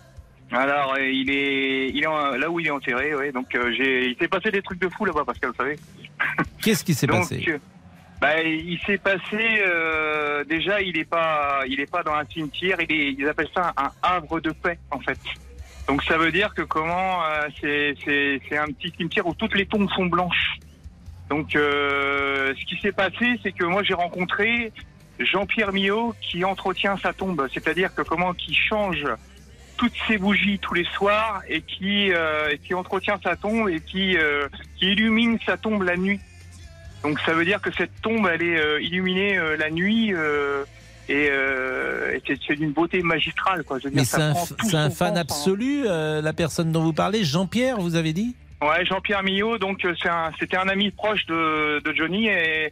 Alors, 0.52 0.94
euh, 0.94 1.08
il 1.08 1.30
est, 1.30 1.88
il 1.90 2.02
est 2.02 2.06
en- 2.06 2.32
là 2.36 2.50
où 2.50 2.58
il 2.58 2.66
est 2.66 2.70
enterré, 2.70 3.14
oui. 3.14 3.30
Donc, 3.32 3.54
euh, 3.54 3.72
j'ai, 3.76 4.06
il 4.08 4.16
s'est 4.16 4.28
passé 4.28 4.50
des 4.50 4.62
trucs 4.62 4.80
de 4.80 4.88
fou 4.88 5.04
là-bas, 5.04 5.24
Pascal, 5.24 5.50
vous 5.50 5.56
savez. 5.56 5.78
Qu'est-ce 6.62 6.84
qui 6.84 6.94
s'est 6.94 7.06
Donc, 7.06 7.20
passé? 7.20 7.44
euh, 7.48 7.58
bah, 8.20 8.42
il 8.42 8.78
s'est 8.84 8.98
passé. 8.98 9.20
euh, 9.64 10.42
déjà, 10.44 10.80
il 10.80 10.98
est 10.98 11.04
pas, 11.08 11.60
il 11.68 11.78
est 11.80 11.90
pas 11.90 12.02
dans 12.02 12.14
un 12.14 12.24
cimetière. 12.24 12.78
Il 12.80 12.92
est, 12.92 13.12
ils 13.12 13.28
appellent 13.28 13.48
ça 13.54 13.72
un 13.76 13.90
havre 14.02 14.40
de 14.40 14.50
paix, 14.50 14.78
en 14.90 14.98
fait. 15.00 15.18
Donc, 15.86 16.02
ça 16.04 16.18
veut 16.18 16.32
dire 16.32 16.52
que 16.54 16.62
comment, 16.62 17.24
euh, 17.24 17.42
c'est, 17.60 17.94
c'est, 18.04 18.40
c'est 18.48 18.58
un 18.58 18.66
petit 18.66 18.92
cimetière 18.96 19.26
où 19.26 19.34
toutes 19.34 19.54
les 19.54 19.66
tombes 19.66 19.88
sont 19.90 20.06
blanches. 20.06 20.56
Donc, 21.28 21.54
euh, 21.54 22.52
ce 22.58 22.64
qui 22.66 22.80
s'est 22.80 22.92
passé, 22.92 23.38
c'est 23.42 23.52
que 23.52 23.64
moi, 23.64 23.82
j'ai 23.84 23.94
rencontré 23.94 24.72
Jean-Pierre 25.20 25.72
Millot 25.72 26.14
qui 26.20 26.44
entretient 26.44 26.96
sa 26.98 27.12
tombe. 27.12 27.46
C'est-à-dire 27.54 27.94
que 27.94 28.02
comment, 28.02 28.34
qui 28.34 28.52
change 28.54 29.04
toutes 29.81 29.97
ses 30.07 30.19
bougies 30.19 30.59
tous 30.59 30.75
les 30.75 30.85
soirs 30.85 31.40
et 31.49 31.62
qui 31.62 32.12
euh, 32.12 32.55
qui 32.62 32.75
entretient 32.75 33.19
sa 33.25 33.35
tombe 33.35 33.69
et 33.71 33.81
qui 33.81 34.16
euh, 34.19 34.47
qui 34.77 34.93
illumine 34.93 35.38
sa 35.47 35.57
tombe 35.57 35.83
la 35.83 35.97
nuit. 35.97 36.21
Donc 37.03 37.19
ça 37.21 37.33
veut 37.33 37.47
dire 37.47 37.62
que 37.62 37.73
cette 37.73 38.03
tombe 38.03 38.29
elle 38.31 38.43
est 38.43 38.59
euh, 38.61 38.83
illuminée 38.83 39.38
la 39.59 39.71
nuit 39.71 40.12
et, 41.09 41.25
et 41.25 42.23
c'est- 42.47 42.57
d'une 42.57 42.73
beauté 42.73 43.01
magistrale 43.03 43.64
quoi. 43.64 43.79
Je 43.79 43.85
veux 43.85 43.90
dire, 43.90 44.01
Mais 44.01 44.05
c'est 44.05 44.77
un, 44.77 44.90
fan 44.90 45.16
hein. 45.16 45.21
absolu, 45.21 45.85
la 45.85 46.33
personne 46.35 46.73
dont 46.73 46.83
vous 46.83 46.93
parlez, 46.93 47.25
Jean-Pierre, 47.25 47.79
vous 47.81 47.97
avez 47.97 48.12
dit? 48.12 48.37
Ouais, 48.62 48.85
Jean-Pierre 48.85 49.23
Millot, 49.23 49.57
donc 49.57 49.83
un- 49.85 50.31
c'était 50.38 50.59
un 50.59 50.69
ami 50.69 50.90
proche 50.90 51.25
de, 51.27 51.81
de 51.83 51.93
Johnny 51.95 52.27
et 52.29 52.71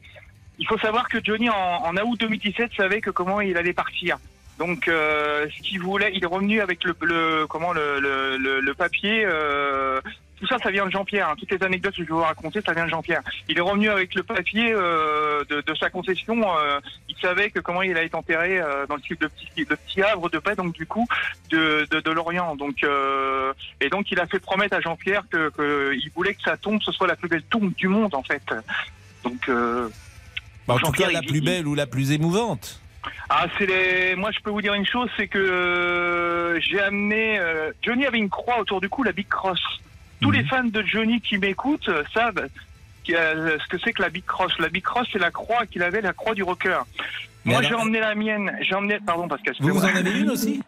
il 0.59 0.66
faut 0.66 0.79
savoir 0.79 1.09
que 1.09 1.18
Johnny 1.25 1.49
en, 1.49 1.55
en 1.55 1.97
août 1.97 2.21
2017 2.21 2.71
savait 2.77 3.01
que 3.01 3.09
comment 3.11 3.40
il 3.40 3.57
allait 3.57 3.73
partir. 3.73 4.18
Donc 4.59 4.88
euh, 4.88 5.47
ce 5.57 5.62
qu'il 5.62 5.81
voulait, 5.81 6.11
il 6.14 6.23
est 6.23 6.27
revenu 6.27 6.61
avec 6.61 6.83
le, 6.85 6.94
le 7.03 7.47
comment 7.47 7.73
le, 7.73 8.01
le, 8.01 8.61
le, 8.61 8.75
papier, 8.75 9.23
euh, 9.25 10.01
tout 10.40 10.47
ça, 10.49 10.57
ça 10.62 10.71
vient 10.71 10.87
de 10.87 10.90
Jean-Pierre. 10.90 11.29
hein. 11.29 11.35
Toutes 11.38 11.51
les 11.53 11.62
anecdotes 11.64 11.92
que 11.94 12.03
je 12.03 12.09
vais 12.09 12.12
vous 12.14 12.21
raconter, 12.23 12.61
ça 12.64 12.73
vient 12.73 12.85
de 12.85 12.90
Jean-Pierre. 12.90 13.23
Il 13.49 13.57
est 13.57 13.61
revenu 13.61 13.88
avec 13.88 14.14
le 14.16 14.23
papier 14.25 14.73
euh, 14.73 15.44
de, 15.49 15.61
de 15.61 15.75
sa 15.77 15.90
concession. 15.90 16.42
euh, 16.59 16.81
il 17.09 17.16
savait 17.21 17.51
que 17.51 17.61
comment 17.61 17.83
il 17.83 17.92
allait 17.97 18.07
être 18.07 18.14
enterré 18.16 18.61
euh, 18.61 18.87
dans 18.87 18.97
le 18.97 19.03
site 19.03 19.21
de 19.21 19.29
petit, 19.29 19.64
de 19.64 19.75
petit 19.77 20.03
Havre 20.03 20.29
de 20.29 20.38
paix, 20.38 20.57
donc 20.57 20.73
du 20.75 20.87
coup 20.87 21.07
de, 21.50 21.87
de, 21.90 22.00
de 22.00 22.11
Lorient. 22.11 22.56
Donc 22.56 22.83
euh, 22.83 23.52
et 23.81 23.88
donc 23.90 24.11
il 24.11 24.19
a 24.21 24.27
fait 24.27 24.40
promettre 24.40 24.75
à 24.77 24.81
Jean-Pierre 24.81 25.23
que, 25.31 25.50
que 25.50 25.92
il 25.94 26.11
voulait 26.17 26.35
que 26.35 26.42
sa 26.42 26.56
tombe 26.56 26.81
ce 26.83 26.90
soit 26.92 27.06
la 27.06 27.17
plus 27.17 27.29
belle 27.29 27.42
tombe 27.44 27.73
du 27.75 27.87
monde 27.88 28.15
en 28.15 28.23
fait. 28.25 28.42
Donc 29.25 29.48
euh, 29.48 29.88
Bah, 30.67 30.75
en 30.75 30.79
tout 30.79 30.87
Jean-Pierre, 30.87 31.09
cas, 31.09 31.15
la 31.15 31.21
il- 31.23 31.29
plus 31.29 31.40
belle 31.40 31.67
ou 31.69 31.75
la 31.77 31.87
plus 31.87 32.11
émouvante. 32.13 32.81
Ah, 33.31 33.46
c'est 33.57 33.67
les. 33.67 34.17
Moi, 34.17 34.31
je 34.33 34.40
peux 34.40 34.51
vous 34.51 34.63
dire 34.63 34.75
une 34.75 34.87
chose, 34.87 35.09
c'est 35.17 35.29
que 35.29 35.38
euh, 35.38 36.61
j'ai 36.61 36.81
amené. 36.81 37.38
euh, 37.38 37.71
Johnny 37.83 38.07
avait 38.07 38.19
une 38.19 38.29
croix 38.31 38.59
autour 38.59 38.81
du 38.81 38.88
cou, 38.88 39.03
la 39.03 39.13
Big 39.13 39.29
Cross. 39.29 39.61
Tous 40.21 40.31
les 40.31 40.44
fans 40.44 40.65
de 40.65 40.83
Johnny 40.83 41.21
qui 41.21 41.38
m'écoutent 41.38 41.90
savent 42.13 42.49
euh, 43.11 43.59
ce 43.63 43.69
que 43.69 43.79
c'est 43.83 43.92
que 43.92 44.03
la 44.03 44.09
Big 44.11 44.25
Cross. 44.27 44.53
La 44.59 44.69
Big 44.69 44.83
Cross, 44.83 45.09
c'est 45.13 45.19
la 45.19 45.31
croix 45.31 45.65
qu'il 45.67 45.83
avait, 45.83 46.01
la 46.01 46.13
croix 46.13 46.35
du 46.35 46.42
rocker. 46.42 46.81
Mais 47.44 47.53
Moi, 47.53 47.59
alors- 47.61 47.71
j'ai 47.71 47.77
emmené 47.77 48.01
la 48.01 48.15
mienne. 48.15 48.53
J'ai 48.63 48.75
emmené. 48.75 48.99
Pardon, 49.05 49.29
Pascal. 49.29 49.55
Vous, 49.61 49.69
vous 49.75 49.85
en 49.85 49.94
avez 49.94 50.19
une 50.21 50.31
aussi? 50.31 50.61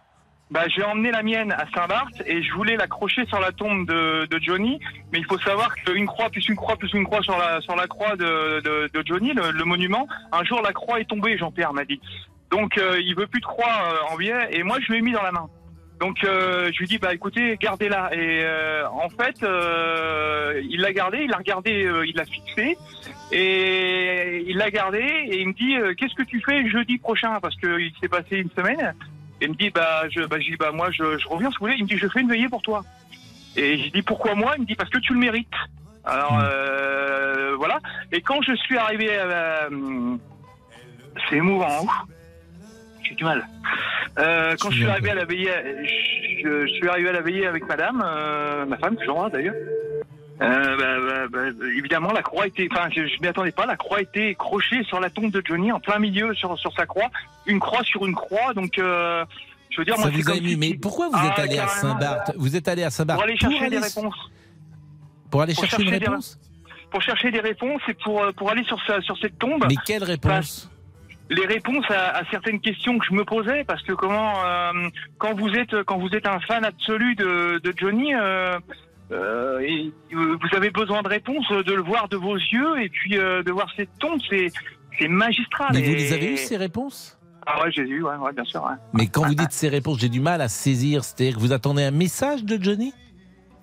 Bah, 0.50 0.64
j'ai 0.66 0.82
emmené 0.82 1.12
la 1.12 1.22
mienne 1.22 1.52
à 1.52 1.64
Saint-Barth 1.72 2.22
et 2.26 2.42
je 2.42 2.52
voulais 2.54 2.74
l'accrocher 2.74 3.24
sur 3.26 3.38
la 3.38 3.52
tombe 3.52 3.86
de, 3.86 4.26
de 4.26 4.38
Johnny. 4.42 4.80
Mais 5.12 5.20
il 5.20 5.24
faut 5.24 5.38
savoir 5.38 5.72
qu'une 5.76 6.06
croix 6.06 6.28
plus 6.28 6.48
une 6.48 6.56
croix 6.56 6.76
plus 6.76 6.92
une 6.92 7.04
croix 7.04 7.22
sur 7.22 7.38
la, 7.38 7.60
sur 7.60 7.76
la 7.76 7.86
croix 7.86 8.16
de, 8.16 8.60
de, 8.60 8.90
de 8.92 9.06
Johnny, 9.06 9.32
le, 9.32 9.52
le 9.52 9.64
monument, 9.64 10.08
un 10.32 10.42
jour 10.42 10.60
la 10.60 10.72
croix 10.72 10.98
est 11.00 11.04
tombée, 11.04 11.38
Jean-Pierre 11.38 11.72
m'a 11.72 11.84
dit. 11.84 12.00
Donc 12.50 12.78
euh, 12.78 12.98
il 13.00 13.14
veut 13.14 13.28
plus 13.28 13.40
de 13.40 13.46
croix 13.46 13.68
euh, 13.84 14.12
en 14.12 14.16
biais 14.16 14.48
et 14.50 14.64
moi 14.64 14.78
je 14.80 14.90
lui 14.90 14.98
ai 14.98 15.02
mis 15.02 15.12
dans 15.12 15.22
la 15.22 15.30
main. 15.30 15.48
Donc 16.00 16.24
euh, 16.24 16.70
je 16.72 16.78
lui 16.78 16.86
dis 16.86 16.98
bah 16.98 17.14
écoutez 17.14 17.56
gardez-la 17.60 18.12
et 18.12 18.40
euh, 18.42 18.88
en 18.88 19.08
fait 19.08 19.40
euh, 19.44 20.60
il 20.68 20.80
l'a 20.80 20.92
gardé, 20.92 21.18
il 21.18 21.30
l'a 21.30 21.36
regardé, 21.36 21.84
euh, 21.84 22.04
il 22.04 22.16
l'a 22.16 22.24
fixé 22.24 22.76
et 23.30 24.42
il 24.48 24.56
l'a 24.56 24.70
gardé 24.72 24.98
et 24.98 25.42
il 25.42 25.48
me 25.48 25.52
dit 25.52 25.76
qu'est-ce 25.96 26.14
que 26.14 26.24
tu 26.24 26.42
fais 26.44 26.68
jeudi 26.68 26.98
prochain? 26.98 27.38
Parce 27.40 27.54
que 27.54 27.78
il 27.78 27.92
s'est 28.00 28.08
passé 28.08 28.38
une 28.38 28.50
semaine 28.50 28.94
il 29.40 29.50
me 29.50 29.54
dit 29.54 29.70
bah 29.70 30.02
je 30.10 30.20
bah, 30.22 30.36
je 30.40 30.50
dis 30.50 30.56
bah 30.56 30.70
moi 30.72 30.90
je, 30.90 31.18
je 31.18 31.28
reviens 31.28 31.50
si 31.50 31.56
vous 31.58 31.66
voulez. 31.66 31.76
Il 31.78 31.84
me 31.84 31.88
dit 31.88 31.96
je 31.98 32.08
fais 32.08 32.20
une 32.20 32.28
veillée 32.28 32.48
pour 32.48 32.62
toi. 32.62 32.82
Et 33.56 33.78
je 33.78 33.90
dis 33.90 34.02
pourquoi 34.02 34.34
moi? 34.34 34.54
Il 34.56 34.62
me 34.62 34.66
dit 34.66 34.74
parce 34.76 34.90
que 34.90 34.98
tu 34.98 35.12
le 35.14 35.18
mérites. 35.18 35.48
Alors 36.04 36.38
euh, 36.42 37.54
voilà. 37.56 37.78
Et 38.12 38.20
quand 38.20 38.40
je 38.42 38.54
suis 38.56 38.76
arrivé 38.78 39.14
à 39.16 39.26
la- 39.26 39.68
c'est 41.28 41.36
émouvant 41.36 41.82
ouf. 41.82 41.90
j'ai 43.02 43.14
du 43.14 43.24
mal. 43.24 43.46
Euh, 44.18 44.56
quand 44.60 44.70
je 44.70 44.76
suis 44.76 44.86
arrivé 44.86 45.10
à 45.10 45.14
la 45.14 45.24
veillée 45.24 45.50
je, 46.42 46.66
je 46.66 46.72
suis 46.72 46.88
arrivé 46.88 47.08
à 47.10 47.12
la 47.12 47.20
veillée 47.20 47.46
avec 47.46 47.66
madame 47.68 48.02
euh, 48.04 48.64
ma 48.66 48.76
femme 48.78 48.96
que 48.96 49.04
j'embrasse 49.04 49.32
d'ailleurs 49.32 49.54
euh, 50.42 50.76
bah, 50.76 51.26
bah, 51.30 51.50
bah, 51.52 51.66
évidemment, 51.76 52.12
la 52.12 52.22
croix 52.22 52.46
était, 52.46 52.68
enfin, 52.70 52.88
je, 52.94 53.02
m'y 53.20 53.26
attendais 53.28 53.52
pas. 53.52 53.66
La 53.66 53.76
croix 53.76 54.00
était 54.00 54.34
crochée 54.34 54.82
sur 54.84 55.00
la 55.00 55.10
tombe 55.10 55.30
de 55.30 55.42
Johnny, 55.44 55.70
en 55.72 55.80
plein 55.80 55.98
milieu, 55.98 56.34
sur, 56.34 56.58
sur 56.58 56.72
sa 56.74 56.86
croix, 56.86 57.10
une 57.46 57.60
croix 57.60 57.84
sur 57.84 58.06
une 58.06 58.14
croix. 58.14 58.54
Donc, 58.54 58.78
euh, 58.78 59.24
je 59.70 59.78
veux 59.80 59.84
dire, 59.84 59.96
Ça 59.96 60.02
moi, 60.08 60.10
vous 60.12 60.30
a 60.30 60.34
ému. 60.36 60.56
Mais 60.56 60.74
pourquoi 60.74 61.08
vous 61.08 61.14
Ah, 61.16 61.28
êtes 61.32 61.38
allé 61.38 61.58
à. 61.58 61.66
Saint-Barth? 61.68 62.32
Vous 62.36 62.56
êtes 62.56 62.68
allé 62.68 62.82
à 62.84 62.90
Saint-Barth 62.90 63.18
Pour 63.20 63.28
aller 63.28 63.36
chercher 63.36 63.68
des 63.70 63.76
aller- 63.76 63.86
réponses. 63.86 64.30
Pour 65.30 65.42
aller 65.42 65.54
Pour 65.54 65.64
chercher 65.64 65.82
une 65.82 65.88
chercher 65.90 66.00
des 66.00 66.06
réponse? 66.10 66.38
Pour 66.90 67.02
chercher 67.02 67.30
des 67.30 67.40
réponses 67.40 67.82
et 67.88 67.94
pour 67.94 68.20
euh, 68.22 68.32
pour 68.32 68.50
aller 68.50 68.64
sur 68.64 68.84
sa, 68.84 69.00
sur 69.02 69.16
cette 69.18 69.38
tombe. 69.38 69.64
Mais 69.68 69.76
quelle 69.86 70.02
réponse? 70.04 70.68
les 71.32 71.46
réponses 71.46 71.88
à, 71.90 72.16
à 72.18 72.24
certaines 72.32 72.58
questions 72.60 72.98
que 72.98 73.06
je 73.06 73.12
me 73.14 73.24
posais 73.24 73.62
parce 73.62 73.80
que 73.82 73.92
comment 73.92 74.44
euh, 74.44 74.72
quand 75.18 75.32
vous 75.38 75.50
êtes 75.50 75.84
quand 75.84 75.96
vous 75.98 76.08
êtes 76.08 76.26
un 76.26 76.40
fan 76.40 76.64
absolu 76.64 77.14
de, 77.14 77.60
de 77.62 77.72
Johnny 77.76 78.12
euh, 78.16 78.58
euh, 79.12 79.60
et, 79.60 79.92
euh, 80.12 80.36
vous 80.40 80.56
avez 80.56 80.70
besoin 80.70 81.02
de 81.02 81.08
réponses 81.08 81.48
de 81.50 81.72
le 81.72 81.82
voir 81.82 82.08
de 82.08 82.16
vos 82.16 82.36
yeux 82.36 82.80
et 82.80 82.88
puis 82.88 83.18
euh, 83.18 83.42
de 83.42 83.50
voir 83.50 83.68
cette 83.76 83.90
tombe 83.98 84.20
c'est 84.28 85.08
magistral 85.08 85.70
Mais 85.72 85.82
vous 85.82 85.94
les 85.94 86.12
avez 86.12 86.32
eu 86.32 86.36
ces 86.36 86.56
réponses? 86.56 87.18
Ah 87.46 87.62
ouais 87.62 87.72
j'ai 87.72 87.82
eu 87.82 88.02
ouais, 88.02 88.16
ouais 88.16 88.32
bien 88.32 88.44
sûr 88.44 88.62
ouais. 88.62 88.74
Mais 88.92 89.06
quand 89.06 89.26
vous 89.26 89.34
dites 89.34 89.52
ces 89.52 89.68
réponses, 89.68 89.98
j'ai 89.98 90.10
du 90.10 90.20
mal 90.20 90.40
à 90.40 90.48
saisir. 90.48 91.04
C'est-à-dire 91.04 91.36
que 91.36 91.40
vous 91.40 91.52
attendez 91.52 91.82
un 91.82 91.90
message 91.90 92.44
de 92.44 92.62
Johnny? 92.62 92.92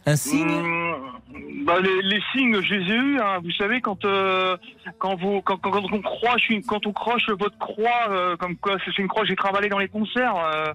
Un 0.08 0.16
signe? 0.16 0.48
Mmh, 0.48 1.64
bah, 1.66 1.80
les, 1.82 2.02
les 2.02 2.22
signes, 2.32 2.60
je 2.62 2.74
les 2.74 2.92
ai 2.92 2.96
eus. 2.98 3.20
hein. 3.20 3.40
Vous 3.44 3.52
savez, 3.52 3.80
quand 3.82 4.04
euh, 4.06 4.58
quand 4.98 5.16
vous 5.16 5.42
quand, 5.42 5.58
quand, 5.58 5.72
quand 5.72 5.94
on 5.94 6.02
croche 6.02 6.50
quand 6.68 6.88
on 6.88 6.94
croche 6.94 7.30
votre 7.40 7.58
croix, 7.60 8.10
euh, 8.10 8.36
comme 8.38 8.56
quoi 8.58 8.78
c'est 8.84 8.98
une 8.98 9.08
croix 9.08 9.22
que 9.24 9.28
j'ai 9.30 9.36
travaillé 9.36 9.70
dans 9.70 9.80
les 9.80 9.90
concerts 9.90 10.36
euh, 10.38 10.74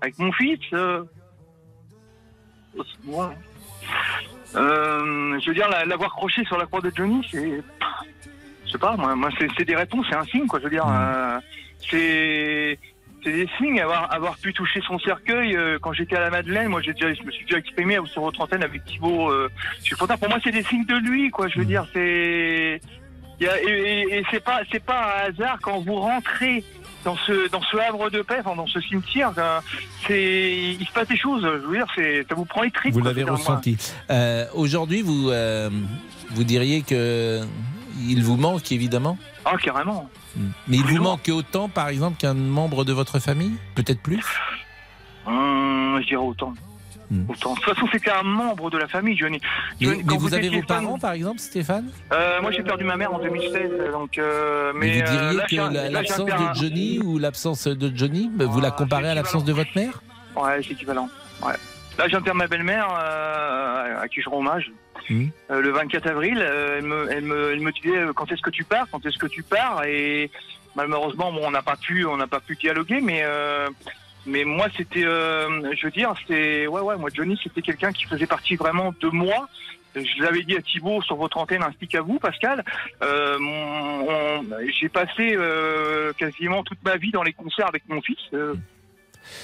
avec 0.00 0.18
mon 0.18 0.30
fils. 0.32 0.60
Euh. 0.74 1.02
Euh, 4.56 5.38
je 5.40 5.48
veux 5.48 5.54
dire, 5.54 5.68
la- 5.68 5.84
l'avoir 5.84 6.10
croché 6.14 6.44
sur 6.44 6.56
la 6.58 6.66
croix 6.66 6.80
de 6.80 6.92
Johnny, 6.94 7.26
c'est, 7.30 7.60
je 8.66 8.70
sais 8.72 8.78
pas, 8.78 8.96
moi, 8.96 9.14
moi 9.16 9.30
c'est 9.38 9.64
des 9.64 9.74
réponses, 9.76 10.06
c'est 10.08 10.16
un 10.16 10.24
signe, 10.24 10.46
quoi. 10.46 10.58
Je 10.60 10.64
veux 10.64 10.70
dire, 10.70 10.86
euh, 10.88 11.38
c'est 11.90 12.78
c'est 13.24 13.32
des 13.32 13.48
signes. 13.58 13.80
Avoir, 13.80 14.12
avoir 14.12 14.36
pu 14.36 14.52
toucher 14.52 14.80
son 14.86 14.98
cercueil 14.98 15.56
euh, 15.56 15.78
quand 15.80 15.92
j'étais 15.92 16.14
à 16.16 16.20
la 16.20 16.30
Madeleine, 16.30 16.68
moi 16.68 16.82
j'ai 16.82 16.92
déjà, 16.92 17.12
je 17.14 17.22
me 17.22 17.30
suis 17.32 17.44
déjà 17.46 17.58
exprimé 17.58 17.96
sur 18.06 18.22
votre 18.22 18.40
antenne 18.42 18.62
avec 18.62 18.84
Thibaut. 18.84 19.32
Je 19.78 19.82
suis 19.82 19.96
content. 19.96 20.16
Pour 20.18 20.28
moi, 20.28 20.38
c'est 20.44 20.50
des 20.52 20.62
signes 20.62 20.84
de 20.86 20.96
lui, 20.96 21.30
quoi. 21.30 21.48
Je 21.48 21.58
veux 21.58 21.64
dire, 21.64 21.86
c'est 21.92 22.80
et, 23.40 23.44
et- 23.66 24.18
et 24.18 24.24
c'est 24.30 24.44
pas 24.44 24.60
c'est 24.70 24.84
pas 24.84 25.24
un 25.24 25.30
hasard 25.30 25.58
quand 25.62 25.80
vous 25.80 25.96
rentrez 25.96 26.62
dans 27.04 27.16
ce 27.16 27.48
dans 27.50 27.62
ce 27.62 27.76
havre 27.76 28.10
de 28.10 28.22
paix, 28.22 28.38
enfin, 28.40 28.56
dans 28.56 28.66
ce 28.66 28.80
cimetière. 28.80 29.32
C'est 30.06 30.52
il 30.80 30.86
se 30.86 30.92
passe 30.92 31.08
des 31.08 31.16
choses. 31.16 31.42
Je 31.42 31.66
veux 31.66 31.76
dire, 31.76 31.86
c'est 31.94 32.26
ça 32.28 32.34
vous 32.34 32.44
prend 32.44 32.62
les 32.62 32.70
tripes. 32.70 32.94
Vous 32.94 33.00
l'avez 33.00 33.24
ressenti. 33.24 33.76
Euh, 34.10 34.46
Aujourd'hui, 34.54 35.02
vous, 35.02 35.30
euh, 35.30 35.70
vous 36.30 36.44
diriez 36.44 36.82
que 36.82 37.42
il 38.06 38.22
vous 38.24 38.36
manque 38.36 38.72
évidemment 38.72 39.18
Ah 39.44 39.56
carrément. 39.62 40.08
Mais 40.66 40.78
il 40.78 40.84
vous 40.84 41.02
manque 41.02 41.30
autant, 41.32 41.68
par 41.68 41.88
exemple, 41.88 42.16
qu'un 42.18 42.34
membre 42.34 42.84
de 42.84 42.92
votre 42.92 43.20
famille? 43.20 43.52
Peut-être 43.76 44.00
plus? 44.02 44.24
Hum, 45.26 45.98
je 46.02 46.06
dirais 46.08 46.22
autant. 46.22 46.52
Autant. 47.28 47.50
De 47.54 47.60
toute 47.60 47.64
façon, 47.74 47.86
c'était 47.92 48.10
un 48.10 48.22
membre 48.22 48.70
de 48.70 48.78
la 48.78 48.88
famille, 48.88 49.16
Johnny. 49.16 49.40
Mais, 49.80 49.86
Johnny, 49.86 49.98
mais 49.98 50.04
quand 50.04 50.16
vous 50.18 50.34
avez 50.34 50.48
vos 50.48 50.56
fan- 50.62 50.66
parents, 50.84 50.98
par 50.98 51.12
exemple, 51.12 51.38
Stéphane? 51.38 51.90
Euh, 52.12 52.40
moi, 52.40 52.50
j'ai 52.50 52.62
perdu 52.62 52.84
ma 52.84 52.96
mère 52.96 53.12
en 53.14 53.18
2016, 53.18 53.70
donc. 53.92 54.18
Euh, 54.18 54.72
mais, 54.74 54.86
Mais 54.86 54.92
vous 55.02 55.12
euh, 55.12 55.18
diriez 55.18 55.36
là, 55.38 55.46
que 55.68 55.74
la- 55.74 55.90
l'absence 55.90 56.26
de 56.26 56.54
Johnny 56.54 56.98
ou 57.00 57.18
l'absence 57.18 57.66
de 57.66 57.92
Johnny, 57.96 58.30
vous 58.38 58.60
la 58.60 58.70
comparez 58.70 59.08
à 59.08 59.14
l'absence 59.14 59.44
de 59.44 59.52
votre 59.52 59.70
mère? 59.76 60.02
Ouais, 60.36 60.60
c'est 60.62 60.72
équivalent. 60.72 61.08
Ouais. 61.42 61.54
Là, 61.98 62.20
père 62.20 62.34
ma 62.34 62.48
belle-mère, 62.48 62.88
euh, 63.00 64.00
à 64.02 64.08
qui 64.08 64.20
je 64.20 64.28
rends 64.28 64.38
hommage. 64.38 64.72
Euh, 65.10 65.60
le 65.60 65.70
24 65.70 66.06
avril, 66.08 66.38
euh, 66.40 66.78
elle, 66.78 66.84
me, 66.84 67.08
elle, 67.12 67.24
me, 67.24 67.52
elle 67.52 67.60
me 67.60 67.72
disait 67.72 68.06
quand 68.16 68.30
est-ce 68.32 68.40
que 68.42 68.50
tu 68.50 68.64
pars, 68.64 68.86
quand 68.90 69.04
est-ce 69.04 69.18
que 69.18 69.26
tu 69.26 69.42
pars, 69.42 69.84
et 69.84 70.30
malheureusement, 70.74 71.30
bon, 71.30 71.42
on 71.44 71.50
n'a 71.50 71.62
pas 71.62 71.76
pu, 71.76 72.06
on 72.06 72.16
n'a 72.16 72.26
pas 72.26 72.40
pu 72.40 72.56
dialoguer, 72.56 73.00
mais 73.02 73.22
mais 74.26 74.44
moi, 74.44 74.66
c'était, 74.76 75.04
euh, 75.04 75.74
je 75.76 75.86
veux 75.86 75.90
dire, 75.92 76.12
c'était, 76.20 76.66
ouais, 76.66 76.80
ouais, 76.80 76.96
moi, 76.96 77.10
Johnny, 77.12 77.38
c'était 77.42 77.62
quelqu'un 77.62 77.92
qui 77.92 78.04
faisait 78.04 78.26
partie 78.26 78.56
vraiment 78.56 78.94
de 79.00 79.08
moi. 79.08 79.48
Je 79.94 80.22
l'avais 80.22 80.42
dit 80.42 80.56
à 80.56 80.60
Thibaut 80.62 81.02
sur 81.02 81.14
votre 81.16 81.36
antenne 81.38 81.62
ainsi 81.62 81.86
qu'à 81.86 82.02
vous, 82.02 82.18
Pascal. 82.18 82.64
Euh, 83.02 83.38
j'ai 84.80 84.88
passé 84.88 85.34
euh, 85.36 86.12
quasiment 86.14 86.64
toute 86.64 86.82
ma 86.84 86.96
vie 86.96 87.12
dans 87.12 87.22
les 87.22 87.32
concerts 87.32 87.68
avec 87.68 87.84
mon 87.88 88.00
fils. 88.02 88.18
euh, 88.32 88.54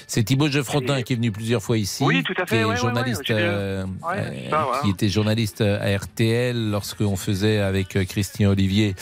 C'est 0.07 0.23
Thibaut 0.23 0.49
Geoffrotin 0.49 1.03
qui 1.03 1.13
est 1.13 1.15
venu 1.15 1.31
plusieurs 1.31 1.61
fois 1.63 1.77
ici, 1.77 2.03
Oui, 2.03 2.21
tout 2.23 2.33
à 2.37 2.45
fait, 2.45 2.59
qui 2.59 2.65
ouais, 2.65 2.75
journaliste, 2.75 3.29
ouais, 3.29 3.35
euh, 3.39 3.83
ouais, 3.85 4.17
euh, 4.17 4.31
c'est 4.43 4.49
ça, 4.49 4.67
qui 4.83 4.89
était 4.89 5.07
journaliste 5.09 5.61
à 5.61 5.97
RTL 5.97 6.69
lorsqu'on 6.69 7.15
faisait 7.15 7.59
avec 7.59 7.95
euh, 7.95 8.03
Christian 8.03 8.49
Olivier 8.51 8.95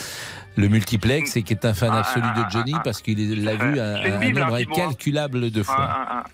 le 0.55 0.67
multiplex 0.67 1.35
et 1.37 1.43
qui 1.43 1.53
est 1.53 1.65
un 1.65 1.73
fan 1.73 1.91
Ah, 1.93 1.99
absolu 1.99 2.25
ah, 2.35 2.43
de 2.43 2.49
Johnny 2.51 2.75
parce 2.83 3.01
qu'il 3.01 3.43
l'a 3.43 3.55
vu 3.55 3.79
un, 3.79 4.19
Bible, 4.19 4.39
nombre 4.39 4.55
hein, 4.55 4.59
incalculable 4.69 5.51
de 5.51 5.63
fois. 5.63 5.75
Ah, 5.79 6.07
ah, 6.09 6.23
ah. 6.25 6.29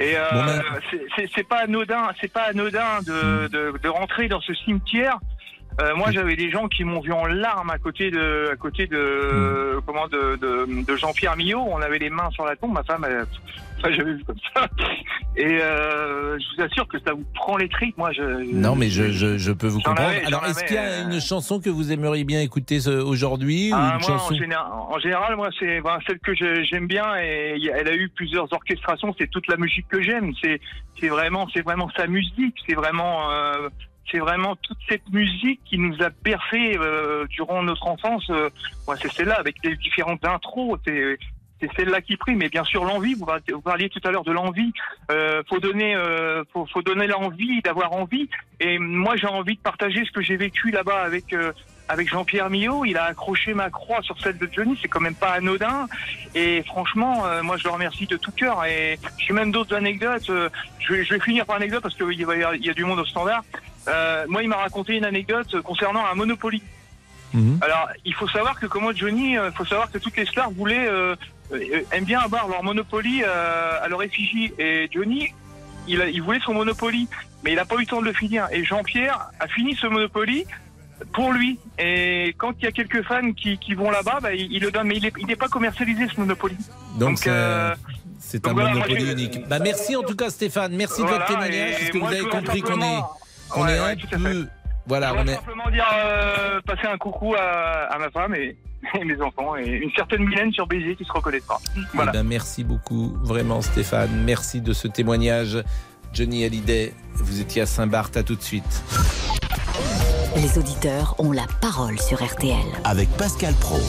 Et 0.00 0.16
euh, 0.16 0.24
Bon, 0.32 0.44
ben- 0.44 1.28
c'est- 1.34 1.46
pas 1.46 1.58
anodin, 1.64 2.08
c'est 2.20 2.32
pas 2.32 2.44
anodin 2.44 3.00
de, 3.06 3.48
de, 3.48 3.74
de 3.82 3.88
rentrer 3.88 4.28
dans 4.28 4.40
ce 4.40 4.54
cimetière. 4.54 5.18
Euh, 5.80 5.94
moi, 5.94 6.10
j'avais 6.10 6.36
des 6.36 6.50
gens 6.50 6.68
qui 6.68 6.84
m'ont 6.84 7.00
vu 7.00 7.12
en 7.12 7.26
larmes 7.26 7.68
à 7.68 7.78
côté 7.78 8.10
de, 8.10 8.50
à 8.52 8.56
côté 8.56 8.86
de, 8.86 9.78
comment, 9.84 10.08
de, 10.08 10.36
de, 10.36 10.82
de 10.82 10.96
Jean-Pierre 10.96 11.36
Millot. 11.36 11.66
On 11.68 11.82
avait 11.82 11.98
les 11.98 12.08
mains 12.08 12.30
sur 12.30 12.46
la 12.46 12.56
tombe. 12.56 12.72
Ma 12.72 12.82
femme, 12.82 13.04
elle, 13.06 13.26
enfin, 13.78 13.92
j'avais 13.92 14.14
vu 14.14 14.24
comme 14.24 14.38
ça. 14.54 14.68
Et 15.36 15.60
euh, 15.60 16.38
je 16.38 16.56
vous 16.56 16.62
assure 16.62 16.88
que 16.88 16.98
ça 17.00 17.12
vous 17.12 17.24
prend 17.34 17.56
les 17.56 17.68
tripes. 17.68 17.96
Moi, 17.98 18.12
je. 18.12 18.22
Non, 18.54 18.74
mais 18.74 18.88
je, 18.88 19.10
je, 19.10 19.38
je 19.38 19.52
peux 19.52 19.66
vous 19.66 19.80
comprendre. 19.80 20.10
Alors, 20.26 20.44
est-ce 20.46 20.64
qu'il 20.64 20.76
y 20.76 20.78
a 20.78 20.82
euh, 20.82 21.10
une 21.10 21.20
chanson 21.20 21.60
que 21.60 21.68
vous 21.68 21.92
aimeriez 21.92 22.24
bien 22.24 22.40
écouter 22.40 22.78
aujourd'hui 22.88 23.72
ou 23.72 23.76
Ah, 23.76 23.92
une 23.94 24.00
moi, 24.00 24.00
chanson 24.00 24.34
en, 24.34 24.36
général, 24.36 24.66
en 24.72 24.98
général, 24.98 25.36
moi, 25.36 25.48
c'est 25.58 25.80
ben, 25.80 25.98
celle 26.06 26.18
que 26.20 26.34
j'aime 26.34 26.86
bien 26.86 27.16
et 27.20 27.60
elle 27.74 27.88
a 27.88 27.94
eu 27.94 28.08
plusieurs 28.08 28.52
orchestrations. 28.52 29.14
C'est 29.18 29.30
toute 29.30 29.46
la 29.48 29.56
musique 29.56 29.86
que 29.88 30.00
j'aime. 30.00 30.32
C'est 30.42 30.60
c'est 31.00 31.08
vraiment, 31.08 31.46
c'est 31.52 31.62
vraiment 31.62 31.90
sa 31.96 32.06
musique. 32.06 32.56
C'est 32.68 32.74
vraiment, 32.74 33.30
euh, 33.30 33.68
c'est 34.10 34.18
vraiment 34.18 34.56
toute 34.56 34.78
cette 34.88 35.08
musique 35.10 35.60
qui 35.64 35.78
nous 35.78 35.94
a 36.02 36.10
bercé 36.22 36.76
euh, 36.78 37.26
durant 37.28 37.62
notre 37.62 37.86
enfance. 37.86 38.28
Euh, 38.30 38.48
ouais, 38.86 38.96
c'est 39.00 39.12
celle-là 39.12 39.38
avec 39.38 39.56
les 39.64 39.76
différentes 39.76 40.24
intros. 40.24 40.78
C'est 41.60 41.70
celle-là 41.76 42.00
qui 42.02 42.16
prime. 42.16 42.38
Mais 42.38 42.48
bien 42.48 42.64
sûr, 42.64 42.84
l'envie. 42.84 43.14
Vous, 43.14 43.24
par- 43.26 43.38
vous 43.50 43.60
parliez 43.60 43.88
tout 43.88 44.00
à 44.04 44.10
l'heure 44.10 44.24
de 44.24 44.32
l'envie. 44.32 44.72
Euh, 45.10 45.42
faut 45.48 45.58
donner, 45.60 45.94
euh, 45.94 46.44
faut, 46.52 46.66
faut 46.66 46.82
donner 46.82 47.06
l'envie 47.06 47.60
d'avoir 47.62 47.92
envie. 47.92 48.28
Et 48.60 48.78
moi, 48.78 49.16
j'ai 49.16 49.26
envie 49.26 49.56
de 49.56 49.60
partager 49.60 50.04
ce 50.04 50.10
que 50.12 50.20
j'ai 50.20 50.36
vécu 50.36 50.70
là-bas 50.70 51.02
avec. 51.02 51.32
euh, 51.32 51.52
avec 51.88 52.08
Jean-Pierre 52.10 52.50
Millot, 52.50 52.84
il 52.84 52.96
a 52.98 53.04
accroché 53.04 53.54
ma 53.54 53.70
croix 53.70 54.02
sur 54.02 54.20
celle 54.20 54.36
de 54.38 54.48
Johnny, 54.52 54.76
c'est 54.82 54.88
quand 54.88 54.98
même 54.98 55.14
pas 55.14 55.30
anodin. 55.34 55.86
Et 56.34 56.64
franchement, 56.64 57.24
euh, 57.26 57.44
moi 57.44 57.56
je 57.58 57.62
le 57.62 57.70
remercie 57.70 58.08
de 58.08 58.16
tout 58.16 58.32
cœur. 58.32 58.64
Et 58.64 58.98
j'ai 59.18 59.32
même 59.32 59.52
d'autres 59.52 59.72
anecdotes. 59.76 60.28
euh, 60.30 60.48
je, 60.80 60.92
vais, 60.94 61.04
je 61.04 61.14
vais 61.14 61.20
finir 61.20 61.46
par 61.46 61.54
anecdote 61.54 61.82
parce 61.84 61.94
qu'il 61.94 62.10
y 62.10 62.24
y 62.66 62.70
a 62.70 62.74
du 62.74 62.84
monde 62.84 62.98
au 62.98 63.04
standard. 63.04 63.44
Euh, 63.86 64.24
moi, 64.28 64.42
il 64.42 64.48
m'a 64.48 64.56
raconté 64.56 64.96
une 64.96 65.04
anecdote 65.04 65.60
concernant 65.62 66.04
un 66.04 66.16
Monopoly. 66.16 66.60
Alors, 67.60 67.88
il 68.04 68.14
faut 68.14 68.26
savoir 68.28 68.58
que 68.58 68.66
comment 68.66 68.92
Johnny, 68.92 69.34
il 69.34 69.52
faut 69.54 69.64
savoir 69.64 69.88
que 69.92 69.98
toutes 69.98 70.16
les 70.16 70.26
stars 70.26 70.50
voulaient, 70.50 70.88
euh, 70.88 71.14
euh, 71.14 71.16
aiment 71.92 72.04
bien 72.04 72.20
avoir 72.20 72.48
leur 72.48 72.62
Monopoly 72.62 73.22
euh, 73.24 73.78
à 73.82 73.88
leur 73.88 74.02
effigie. 74.02 74.52
Et 74.58 74.88
Johnny, 74.92 75.32
il, 75.88 76.00
a- 76.02 76.08
il 76.08 76.22
voulait 76.22 76.40
son 76.44 76.54
Monopoly, 76.54 77.08
mais 77.44 77.52
il 77.52 77.56
n'a 77.56 77.64
pas 77.64 77.76
eu 77.76 77.80
le 77.80 77.86
temps 77.86 78.00
de 78.00 78.06
le 78.06 78.12
finir. 78.12 78.46
Et 78.52 78.64
Jean-Pierre 78.64 79.30
a 79.40 79.46
fini 79.48 79.74
ce 79.74 79.86
Monopoly 79.86 80.44
pour 81.12 81.32
lui. 81.32 81.58
Et 81.78 82.34
quand 82.38 82.52
il 82.58 82.64
y 82.64 82.68
a 82.68 82.72
quelques 82.72 83.02
fans 83.02 83.32
qui, 83.32 83.58
qui 83.58 83.74
vont 83.74 83.90
là-bas, 83.90 84.18
bah, 84.22 84.32
il, 84.34 84.50
il 84.52 84.60
le 84.62 84.70
donne, 84.70 84.88
mais 84.88 84.96
il 84.96 85.26
n'est 85.26 85.36
pas 85.36 85.48
commercialisé 85.48 86.08
ce 86.14 86.18
Monopoly. 86.20 86.56
Donc, 86.98 87.18
c'est- 87.18 87.30
euh, 87.30 87.74
un 88.44 88.52
voilà, 88.52 88.70
monopoly 88.70 89.12
unique. 89.12 89.46
Bah, 89.48 89.58
merci 89.60 89.94
en 89.94 90.02
tout 90.02 90.16
cas 90.16 90.30
Stéphane, 90.30 90.74
merci 90.74 91.00
de 91.02 91.06
votre 91.06 91.26
témoignage, 91.26 91.72
parce 91.78 91.90
que 91.90 91.98
vous 91.98 92.06
avez 92.06 92.24
compris 92.28 92.60
qu'on 92.60 92.80
est, 92.80 93.00
qu'on 93.50 93.64
Ouais, 93.64 93.76
est 93.76 93.80
ouais, 93.80 93.96
un 94.12 94.18
peu... 94.18 94.46
Voilà, 94.88 95.10
je 95.10 95.14
on 95.20 95.26
est... 95.26 95.34
simplement 95.34 95.70
dire, 95.70 95.86
euh, 95.94 96.60
passer 96.66 96.86
un 96.88 96.96
coucou 96.96 97.34
à, 97.34 97.40
à 97.92 97.98
ma 97.98 98.10
femme 98.10 98.34
et, 98.34 98.56
et 98.94 99.04
mes 99.04 99.20
enfants 99.20 99.56
et 99.56 99.66
une 99.66 99.90
certaine 99.92 100.24
Mylène 100.24 100.52
sur 100.52 100.66
Béziers 100.66 100.96
qui 100.96 101.04
se 101.04 101.12
reconnaîtra. 101.12 101.60
Voilà. 101.94 102.12
Eh 102.14 102.18
ben, 102.18 102.26
merci 102.26 102.64
beaucoup, 102.64 103.16
vraiment 103.22 103.60
Stéphane. 103.60 104.24
Merci 104.24 104.60
de 104.60 104.72
ce 104.72 104.88
témoignage. 104.88 105.62
Johnny 106.12 106.44
Hallyday, 106.44 106.94
vous 107.14 107.40
étiez 107.40 107.62
à 107.62 107.66
Saint-Barth, 107.66 108.16
à 108.16 108.22
tout 108.22 108.36
de 108.36 108.42
suite. 108.42 108.82
Les 110.36 110.58
auditeurs 110.58 111.14
ont 111.18 111.32
la 111.32 111.46
parole 111.60 111.98
sur 111.98 112.24
RTL. 112.24 112.56
Avec 112.84 113.08
Pascal 113.16 113.54
Pro. 113.54 113.80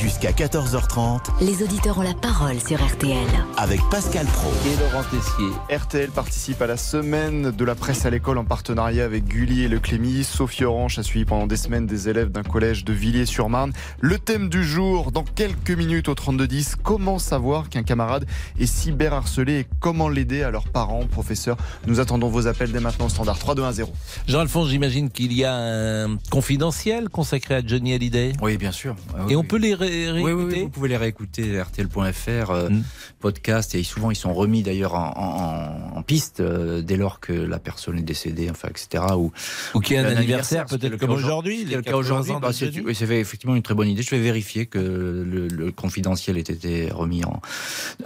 Jusqu'à 0.00 0.30
14h30 0.32 1.20
Les 1.42 1.62
auditeurs 1.62 1.98
ont 1.98 2.02
la 2.02 2.14
parole 2.14 2.58
sur 2.60 2.82
RTL. 2.82 3.18
avec 3.58 3.80
Pascal 3.90 4.24
Pro. 4.26 4.48
Et 4.66 4.76
Laurent 4.80 5.04
Tessier. 5.10 5.76
RTL 5.76 6.10
participe 6.10 6.62
à 6.62 6.66
la 6.66 6.76
semaine 6.78 7.50
de 7.50 7.64
la 7.64 7.74
presse 7.74 8.06
à 8.06 8.10
l'école 8.10 8.38
en 8.38 8.44
partenariat 8.44 9.04
avec 9.04 9.26
Gulli 9.26 9.62
et 9.64 9.68
Le 9.68 9.78
Clémy. 9.78 10.24
Sophie 10.24 10.64
Orange 10.64 10.98
a 10.98 11.02
suivi 11.02 11.24
pendant 11.26 11.46
des 11.46 11.56
semaines 11.56 11.86
des 11.86 12.08
élèves 12.08 12.30
d'un 12.30 12.42
collège 12.42 12.84
de 12.84 12.92
Villiers-sur-Marne. 12.94 13.72
Le 14.00 14.18
thème 14.18 14.48
du 14.48 14.64
jour, 14.64 15.12
dans 15.12 15.24
quelques 15.24 15.70
minutes 15.72 16.08
au 16.08 16.14
3210, 16.14 16.76
comment 16.82 17.18
savoir 17.18 17.68
qu'un 17.68 17.82
camarade 17.82 18.24
est 18.58 18.66
cyberharcelé 18.66 19.60
et 19.60 19.66
comment 19.80 20.08
l'aider 20.08 20.42
à 20.42 20.50
leurs 20.50 20.68
parents, 20.68 21.04
professeurs. 21.06 21.56
Nous 21.86 22.00
attendons 22.00 22.28
vos 22.30 22.46
appels 22.46 22.72
dès 22.72 22.80
maintenant 22.80 23.06
au 23.06 23.10
standard 23.10 23.38
3210. 23.38 23.86
Jean-Alphonse, 24.28 24.68
j'imagine 24.70 25.10
qu'il 25.10 25.32
y 25.34 25.44
a 25.44 25.54
un 25.54 26.16
confidentiel 26.30 27.08
consacré 27.10 27.56
à 27.56 27.60
Johnny 27.66 27.92
Hallyday. 27.92 28.32
Oui, 28.40 28.56
bien 28.56 28.72
sûr. 28.72 28.96
Ah, 29.14 29.26
Et 29.28 29.36
on 29.36 29.40
oui. 29.40 29.46
peut 29.46 29.58
les 29.58 29.74
ré- 30.10 30.22
Oui, 30.22 30.32
oui, 30.32 30.44
oui, 30.52 30.60
vous 30.62 30.68
pouvez 30.68 30.88
les 30.88 30.96
réécouter 30.96 31.60
rtl.fr, 31.60 32.50
euh, 32.50 32.68
Mm. 32.70 32.82
podcast, 33.20 33.74
et 33.74 33.82
souvent 33.82 34.10
ils 34.10 34.16
sont 34.16 34.32
remis 34.32 34.62
d'ailleurs 34.62 34.94
en, 34.94 35.12
en- 35.16 35.98
en 35.98 36.02
piste 36.02 36.40
euh, 36.40 36.82
dès 36.82 36.96
lors 36.96 37.20
que 37.20 37.32
la 37.32 37.58
personne 37.58 37.98
est 37.98 38.02
décédée, 38.02 38.48
enfin, 38.50 38.68
etc. 38.68 39.04
Ou, 39.16 39.32
Ou 39.74 39.80
qu'il 39.80 39.96
y 39.96 39.98
a 39.98 40.02
un 40.02 40.06
un 40.06 40.16
anniversaire, 40.16 40.66
peut-être 40.66 40.96
comme 40.96 41.10
aujourd'hui, 41.10 41.58
ce 41.58 41.62
qui 41.62 41.66
les 41.68 41.72
est 41.74 41.76
le 41.76 41.82
cas 41.82 41.90
80 41.92 42.00
aujourd'hui, 42.00 42.32
bah, 42.40 42.52
c'est 42.52 42.70
c'est 42.94 43.18
effectivement 43.18 43.54
une 43.56 43.62
très 43.62 43.74
bonne 43.74 43.88
idée. 43.88 44.02
Je 44.02 44.10
vais 44.10 44.20
vérifier 44.20 44.66
que 44.66 44.78
le, 44.78 45.48
le 45.48 45.72
confidentiel 45.72 46.36
ait 46.38 46.40
été 46.40 46.90
remis 46.90 47.24
en, 47.24 47.40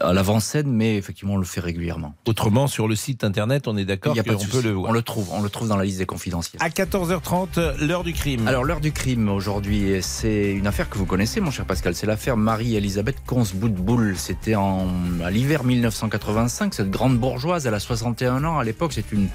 à 0.00 0.12
l'avant-scène, 0.12 0.70
mais 0.70 0.96
effectivement 0.96 1.34
on 1.34 1.38
le 1.38 1.44
fait 1.44 1.60
régulièrement. 1.60 2.14
Autrement, 2.26 2.66
sur 2.66 2.88
le 2.88 2.96
site 2.96 3.24
internet, 3.24 3.68
on 3.68 3.76
est 3.76 3.84
d'accord 3.84 4.14
Il 4.14 4.16
y 4.16 4.20
a 4.20 4.24
pas 4.24 4.32
de 4.32 4.36
qu'on 4.36 4.44
peut 4.46 4.62
le 4.62 4.70
voir. 4.70 4.90
On 4.90 4.92
le 4.92 5.02
trouve, 5.02 5.28
on 5.32 5.40
le 5.42 5.48
trouve 5.48 5.68
dans 5.68 5.76
la 5.76 5.84
liste 5.84 5.98
des 5.98 6.06
confidentiels. 6.06 6.60
À 6.62 6.68
14h30, 6.70 7.84
l'heure 7.86 8.04
du 8.04 8.12
crime. 8.12 8.46
Alors 8.48 8.64
l'heure 8.64 8.80
du 8.80 8.92
crime 8.92 9.28
aujourd'hui, 9.28 9.98
c'est 10.00 10.52
une 10.52 10.66
affaire 10.66 10.88
que 10.90 10.98
vous 10.98 11.06
connaissez, 11.06 11.40
mon 11.40 11.50
cher 11.50 11.64
Pascal. 11.74 11.96
C'est 11.96 12.06
l'affaire 12.06 12.36
Marie-Elisabeth 12.36 13.16
Consboutboul. 13.26 14.14
C'était 14.16 14.54
à 14.54 15.30
l'hiver 15.32 15.64
1985. 15.64 16.72
Cette 16.72 16.88
grande 16.88 17.18
bourgeoise, 17.18 17.66
elle 17.66 17.74
a 17.74 17.80
61 17.80 18.44
ans 18.44 18.60
à 18.60 18.64
l'époque. 18.64 18.92
C'est 18.92 19.10
une 19.10 19.26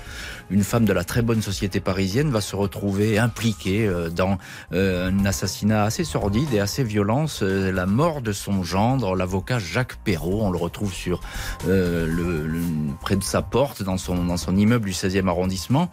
une 0.52 0.64
femme 0.64 0.86
de 0.86 0.94
la 0.94 1.04
très 1.04 1.22
bonne 1.22 1.44
société 1.44 1.80
parisienne 1.80 2.32
va 2.32 2.42
se 2.42 2.56
retrouver 2.56 3.20
impliquée 3.20 3.86
euh, 3.86 4.10
dans 4.10 4.40
euh, 4.74 5.12
un 5.12 5.26
assassinat 5.26 5.84
assez 5.84 6.04
sordide 6.04 6.52
et 6.52 6.60
assez 6.60 6.84
violent. 6.84 7.26
La 7.42 7.86
mort 7.86 8.22
de 8.22 8.32
son 8.32 8.64
gendre, 8.64 9.16
l'avocat 9.16 9.60
Jacques 9.60 9.98
Perrault. 10.04 10.40
On 10.42 10.50
le 10.50 10.58
retrouve 10.58 10.92
sur 10.94 11.20
euh, 11.68 12.08
le- 12.08 12.62
près 13.02 13.16
de 13.18 13.24
sa 13.24 13.42
porte 13.44 13.84
dans 13.84 13.98
son 13.98 14.24
dans 14.24 14.38
son 14.38 14.56
immeuble 14.56 14.86
du 14.86 14.94
16e 14.94 15.28
arrondissement. 15.28 15.92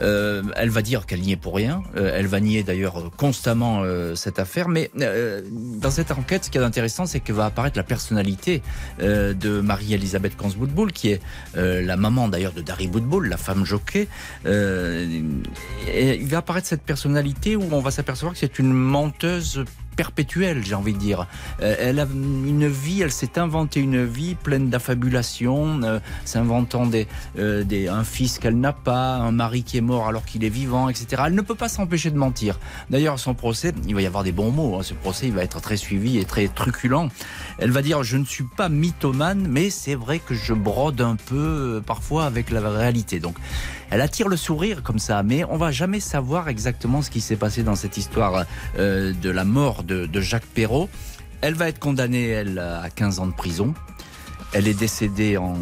Euh, 0.00 0.42
elle 0.56 0.70
va 0.70 0.82
dire 0.82 1.06
qu'elle 1.06 1.20
n'y 1.20 1.32
est 1.32 1.36
pour 1.36 1.54
rien. 1.54 1.82
Euh, 1.96 2.12
elle 2.14 2.26
va 2.26 2.40
nier 2.40 2.62
d'ailleurs 2.62 3.10
constamment 3.16 3.82
euh, 3.82 4.14
cette 4.14 4.38
affaire. 4.38 4.68
Mais 4.68 4.90
euh, 5.00 5.42
dans 5.50 5.90
cette 5.90 6.10
enquête, 6.10 6.44
ce 6.44 6.50
qui 6.50 6.58
est 6.58 6.62
intéressant, 6.62 7.06
c'est 7.06 7.20
que 7.20 7.32
va 7.32 7.46
apparaître 7.46 7.76
la 7.76 7.84
personnalité 7.84 8.62
euh, 9.00 9.34
de 9.34 9.60
Marie-Elisabeth 9.60 10.36
Consboutboul, 10.36 10.92
qui 10.92 11.10
est 11.10 11.20
euh, 11.56 11.82
la 11.82 11.96
maman 11.96 12.28
d'ailleurs 12.28 12.52
de 12.52 12.62
Dari 12.62 12.88
Boutboul, 12.88 13.28
la 13.28 13.36
femme 13.36 13.64
jockey. 13.64 14.08
Et 14.44 16.14
il 16.20 16.28
va 16.28 16.38
apparaître 16.38 16.66
cette 16.66 16.82
personnalité 16.82 17.56
où 17.56 17.64
on 17.72 17.80
va 17.80 17.90
s'apercevoir 17.90 18.32
que 18.32 18.38
c'est 18.38 18.58
une 18.58 18.72
menteuse 18.72 19.64
perpétuelle, 19.94 20.64
j'ai 20.64 20.74
envie 20.74 20.92
de 20.92 20.98
dire. 20.98 21.26
Euh, 21.62 21.74
elle 21.78 22.00
a 22.00 22.06
une 22.12 22.66
vie, 22.66 23.02
elle 23.02 23.12
s'est 23.12 23.38
inventée 23.38 23.80
une 23.80 24.04
vie 24.04 24.34
pleine 24.34 24.68
d'affabulation, 24.70 25.80
euh, 25.82 26.00
s'inventant 26.24 26.86
des, 26.86 27.06
euh, 27.38 27.64
des, 27.64 27.88
un 27.88 28.04
fils 28.04 28.38
qu'elle 28.38 28.58
n'a 28.58 28.72
pas, 28.72 29.16
un 29.16 29.32
mari 29.32 29.62
qui 29.62 29.78
est 29.78 29.82
mort 29.82 30.08
alors 30.08 30.24
qu'il 30.24 30.44
est 30.44 30.48
vivant, 30.50 30.88
etc. 30.88 31.22
Elle 31.26 31.34
ne 31.34 31.42
peut 31.42 31.54
pas 31.54 31.68
s'empêcher 31.68 32.10
de 32.10 32.18
mentir. 32.18 32.58
D'ailleurs, 32.90 33.18
son 33.18 33.34
procès, 33.34 33.72
il 33.86 33.94
va 33.94 34.02
y 34.02 34.06
avoir 34.06 34.24
des 34.24 34.32
bons 34.32 34.50
mots. 34.50 34.76
hein. 34.78 34.82
Ce 34.82 34.94
procès, 34.94 35.26
il 35.26 35.32
va 35.32 35.42
être 35.42 35.60
très 35.60 35.76
suivi 35.76 36.18
et 36.18 36.24
très 36.24 36.48
truculent. 36.48 37.08
Elle 37.58 37.70
va 37.70 37.82
dire 37.82 38.02
Je 38.02 38.16
ne 38.16 38.24
suis 38.24 38.44
pas 38.44 38.68
mythomane, 38.68 39.46
mais 39.48 39.70
c'est 39.70 39.94
vrai 39.94 40.18
que 40.18 40.34
je 40.34 40.52
brode 40.52 41.00
un 41.00 41.16
peu 41.16 41.82
parfois 41.84 42.26
avec 42.26 42.50
la 42.50 42.60
réalité. 42.60 43.20
Donc, 43.20 43.36
elle 43.90 44.00
attire 44.00 44.28
le 44.28 44.36
sourire 44.36 44.82
comme 44.82 44.98
ça, 44.98 45.22
mais 45.22 45.44
on 45.44 45.56
va 45.56 45.70
jamais 45.70 46.00
savoir 46.00 46.48
exactement 46.48 47.02
ce 47.02 47.10
qui 47.10 47.20
s'est 47.20 47.36
passé 47.36 47.62
dans 47.62 47.76
cette 47.76 47.96
histoire 47.96 48.44
euh, 48.78 49.12
de 49.12 49.30
la 49.30 49.44
mort 49.44 49.82
de, 49.82 50.08
Jacques 50.20 50.46
Perrault. 50.46 50.88
Elle 51.40 51.54
va 51.54 51.68
être 51.68 51.78
condamnée, 51.78 52.28
elle, 52.28 52.58
à 52.58 52.88
15 52.90 53.18
ans 53.18 53.26
de 53.26 53.34
prison. 53.34 53.74
Elle 54.54 54.68
est 54.68 54.74
décédée 54.78 55.36
en 55.36 55.54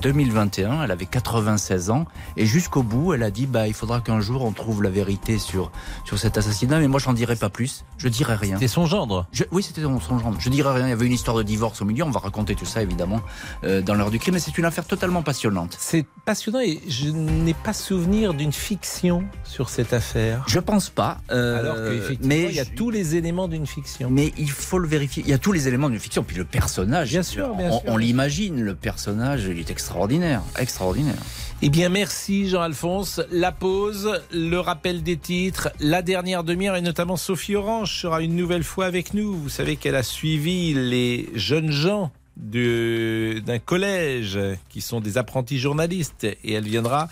2021, 0.00 0.82
elle 0.82 0.90
avait 0.90 1.06
96 1.06 1.90
ans, 1.90 2.06
et 2.36 2.46
jusqu'au 2.46 2.82
bout, 2.82 3.12
elle 3.14 3.22
a 3.22 3.30
dit 3.30 3.46
bah, 3.46 3.68
il 3.68 3.74
faudra 3.74 4.00
qu'un 4.00 4.20
jour 4.20 4.44
on 4.44 4.52
trouve 4.52 4.82
la 4.82 4.90
vérité 4.90 5.38
sur, 5.38 5.70
sur 6.04 6.18
cet 6.18 6.38
assassinat, 6.38 6.80
mais 6.80 6.88
moi 6.88 6.98
j'en 6.98 7.12
dirai 7.12 7.36
pas 7.36 7.50
plus, 7.50 7.84
je 7.98 8.08
dirai 8.08 8.34
rien. 8.34 8.56
C'était 8.56 8.68
son 8.68 8.86
gendre 8.86 9.26
Je- 9.32 9.44
Oui, 9.52 9.62
c'était 9.62 9.82
son, 9.82 10.00
gendre. 10.18 10.36
Je 10.40 10.48
dirai 10.48 10.72
rien, 10.74 10.86
il 10.86 10.90
y 10.90 10.92
avait 10.92 11.06
une 11.06 11.12
histoire 11.12 11.36
de 11.36 11.42
divorce 11.42 11.82
au 11.82 11.84
milieu, 11.84 12.04
on 12.04 12.10
va 12.10 12.20
raconter 12.20 12.54
tout 12.54 12.64
ça 12.64 12.82
évidemment 12.82 13.20
euh, 13.64 13.80
dans 13.82 13.94
l'heure 13.94 14.10
du 14.10 14.18
crime, 14.18 14.34
mais 14.34 14.40
c'est 14.40 14.56
une 14.58 14.64
affaire 14.64 14.86
totalement 14.86 15.22
passionnante. 15.22 15.76
C'est 15.78 16.04
passionnant 16.24 16.60
et 16.60 16.80
je 16.88 17.08
n'ai 17.10 17.54
pas 17.54 17.72
souvenir 17.72 18.34
d'une 18.34 18.52
fiction 18.52 19.24
sur 19.44 19.68
cette 19.68 19.92
affaire. 19.92 20.42
Je 20.48 20.58
pense 20.58 20.88
pas. 20.90 21.18
euh, 21.30 21.60
Alors 21.60 21.76
qu'effectivement, 21.76 22.28
mais 22.28 22.44
il 22.48 22.54
y 22.54 22.60
a 22.60 22.64
tous 22.64 22.90
les 22.90 23.14
éléments 23.14 23.46
d'une 23.46 23.66
fiction. 23.66 24.08
Mais 24.10 24.32
il 24.38 24.50
faut 24.50 24.78
le 24.78 24.88
vérifier. 24.88 25.22
Il 25.24 25.30
y 25.30 25.34
a 25.34 25.38
tous 25.38 25.52
les 25.52 25.68
éléments 25.68 25.90
d'une 25.90 26.00
fiction. 26.00 26.22
Puis 26.24 26.36
le 26.36 26.44
personnage, 26.44 27.10
Bien 27.10 27.22
sûr, 27.22 27.54
bien 27.54 27.68
on, 27.70 27.80
sûr. 27.80 27.82
on 27.92 27.96
l'imagine. 27.96 28.21
Le 28.22 28.74
personnage, 28.74 29.46
il 29.50 29.58
est 29.58 29.70
extraordinaire, 29.70 30.42
extraordinaire. 30.56 31.18
Eh 31.60 31.70
bien, 31.70 31.88
merci 31.88 32.48
Jean-Alphonse. 32.48 33.20
La 33.32 33.50
pause, 33.50 34.20
le 34.32 34.58
rappel 34.58 35.02
des 35.02 35.16
titres, 35.16 35.70
la 35.80 36.02
dernière 36.02 36.44
demi-heure 36.44 36.76
et 36.76 36.82
notamment 36.82 37.16
Sophie 37.16 37.56
Orange 37.56 37.98
sera 37.98 38.22
une 38.22 38.36
nouvelle 38.36 38.62
fois 38.62 38.86
avec 38.86 39.12
nous. 39.12 39.34
Vous 39.34 39.48
savez 39.48 39.74
qu'elle 39.74 39.96
a 39.96 40.04
suivi 40.04 40.72
les 40.72 41.30
jeunes 41.34 41.72
gens 41.72 42.12
d'un 42.36 43.58
collège 43.58 44.38
qui 44.68 44.80
sont 44.80 45.00
des 45.00 45.18
apprentis 45.18 45.58
journalistes 45.58 46.22
et 46.22 46.52
elle 46.52 46.64
viendra 46.64 47.08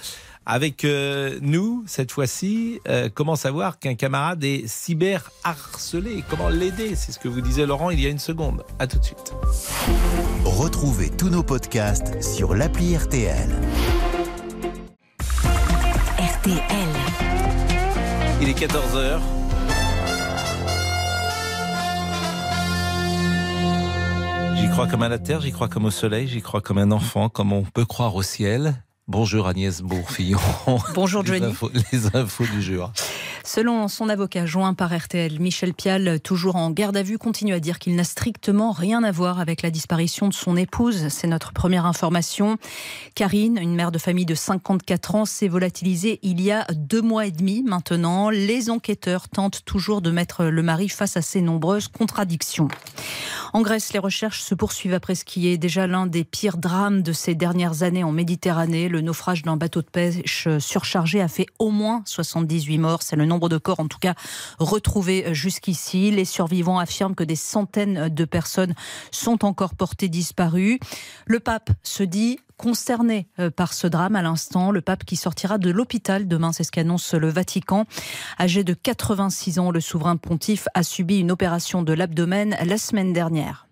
avec 0.47 0.85
euh, 0.85 1.39
nous 1.43 1.85
cette 1.87 2.11
fois-ci. 2.13 2.81
euh, 2.89 3.09
comment 3.13 3.37
savoir 3.37 3.79
qu'un 3.79 3.95
camarade 3.95 4.43
est 4.45 4.67
cyber 4.67 5.31
harcelé 5.45 6.25
Comment 6.29 6.49
l'aider? 6.49 6.95
C'est 6.97 7.13
ce 7.13 7.19
que 7.19 7.29
vous 7.29 7.41
disait 7.41 7.67
Laurent 7.67 7.91
il 7.91 8.01
y 8.01 8.07
a 8.07 8.09
une 8.09 8.19
seconde. 8.19 8.65
À 8.79 8.87
tout 8.87 8.99
de 8.99 9.05
suite. 9.05 9.33
Retrouvez 10.45 11.11
tous 11.11 11.29
nos 11.29 11.43
podcasts 11.43 12.23
sur 12.23 12.55
l'appli 12.55 12.97
RTL. 12.97 13.49
RTL. 16.19 16.61
Il 18.43 18.49
est 18.49 18.59
14h. 18.59 19.21
J'y 24.57 24.69
crois 24.69 24.87
comme 24.87 25.03
à 25.03 25.09
la 25.09 25.19
terre, 25.19 25.41
j'y 25.41 25.53
crois 25.53 25.69
comme 25.69 25.85
au 25.87 25.91
soleil, 25.91 26.29
j'y 26.29 26.43
crois 26.43 26.61
comme 26.61 26.79
un 26.79 26.91
enfant, 26.91 27.29
comme 27.29 27.53
on 27.53 27.63
peut 27.63 27.85
croire 27.85 28.15
au 28.15 28.23
ciel. 28.23 28.83
Bonjour 29.11 29.49
Agnès 29.49 29.83
Bourfillon. 29.83 30.39
Bonjour 30.95 31.25
Les 31.25 31.29
Johnny. 31.41 31.47
infos, 31.47 31.69
les 31.93 32.15
infos 32.15 32.45
du 32.47 32.63
jour. 32.63 32.93
Selon 33.45 33.89
son 33.89 34.09
avocat 34.09 34.45
joint 34.45 34.75
par 34.75 34.97
RTL, 34.97 35.41
Michel 35.41 35.73
Pial, 35.73 36.21
toujours 36.21 36.57
en 36.57 36.71
garde 36.71 36.97
à 36.97 37.03
vue, 37.03 37.19
continue 37.19 37.55
à 37.55 37.61
dire 37.61 37.79
qu'il 37.79 37.97
n'a 37.97 38.05
strictement 38.05 38.71
rien 38.71 39.03
à 39.03 39.11
voir 39.11 39.41
avec 39.41 39.63
la 39.63 39.71
disparition 39.71 40.29
de 40.29 40.35
son 40.35 40.57
épouse. 40.57 41.09
C'est 41.09 41.27
notre 41.27 41.53
première 41.53 41.87
information. 41.87 42.59
Karine, 43.15 43.59
une 43.61 43.75
mère 43.75 43.93
de 43.93 43.99
famille 43.99 44.27
de 44.27 44.35
54 44.35 45.15
ans, 45.15 45.25
s'est 45.25 45.49
volatilisée 45.49 46.21
il 46.23 46.41
y 46.41 46.53
a 46.53 46.67
deux 46.75 47.03
mois 47.03 47.27
et 47.27 47.31
demi 47.31 47.63
maintenant. 47.63 48.29
Les 48.29 48.69
enquêteurs 48.69 49.29
tentent 49.29 49.65
toujours 49.65 50.03
de 50.03 50.11
mettre 50.11 50.45
le 50.45 50.63
mari 50.63 50.89
face 50.89 51.17
à 51.17 51.23
ses 51.23 51.41
nombreuses 51.41 51.89
contradictions. 51.89 52.69
En 53.53 53.63
Grèce, 53.63 53.93
les 53.93 53.99
recherches 53.99 54.43
se 54.43 54.55
poursuivent 54.55 54.95
après 54.95 55.15
ce 55.15 55.25
qui 55.25 55.49
est 55.49 55.59
déjà 55.59 55.87
l'un 55.87 56.07
des 56.07 56.25
pires 56.25 56.59
drames 56.59 57.03
de 57.03 57.13
ces 57.13 57.35
dernières 57.35 57.83
années 57.83 58.05
en 58.05 58.13
Méditerranée. 58.13 58.89
Le 58.89 59.01
naufrage 59.01 59.43
d'un 59.43 59.57
bateau 59.57 59.83
de 59.83 59.89
pêche 59.89 60.47
surchargé 60.59 61.21
a 61.21 61.29
fait 61.29 61.47
au 61.59 61.71
moins 61.71 62.03
78 62.05 62.79
morts. 62.79 63.03
C'est 63.03 63.17
le 63.17 63.27
nombre 63.31 63.49
de 63.49 63.57
corps, 63.57 63.81
en 63.81 63.89
tout 63.89 63.99
cas, 63.99 64.15
retrouvés 64.59 65.35
jusqu'ici. 65.35 66.11
Les 66.11 66.27
survivants 66.27 66.79
affirment 66.79 67.15
que 67.15 67.25
des 67.25 67.37
centaines 67.37 68.09
de 68.09 68.25
personnes 68.25 68.75
sont 69.11 69.45
encore 69.45 69.75
portées 69.75 70.09
disparues. 70.09 70.79
Le 71.27 71.41
pape 71.41 71.71
se 71.83 72.03
dit 72.03 72.39
concerné 72.61 73.27
euh, 73.39 73.51
par 73.51 73.73
ce 73.73 73.87
drame 73.87 74.17
à 74.17 74.23
l'instant. 74.23 74.71
Le 74.71 74.83
pape 74.83 75.05
qui 75.05 75.17
sortira 75.17 75.57
de 75.57 75.71
l'hôpital 75.71 76.29
demain, 76.29 76.53
c'est 76.53 76.65
ce 76.65 76.71
qu'annonce 76.71 77.15
le 77.15 77.31
Vatican. 77.31 77.87
Âgé 78.39 78.65
de 78.65 78.75
86 78.75 79.59
ans, 79.59 79.71
le 79.71 79.81
souverain 79.81 80.17
pontife 80.17 80.69
a 80.75 80.83
subi 80.83 81.21
une 81.21 81.31
opération 81.31 81.83
de 81.83 81.95
l'abdomen 81.95 82.57
la 82.63 82.77
semaine 82.77 83.15
dernière. 83.15 83.70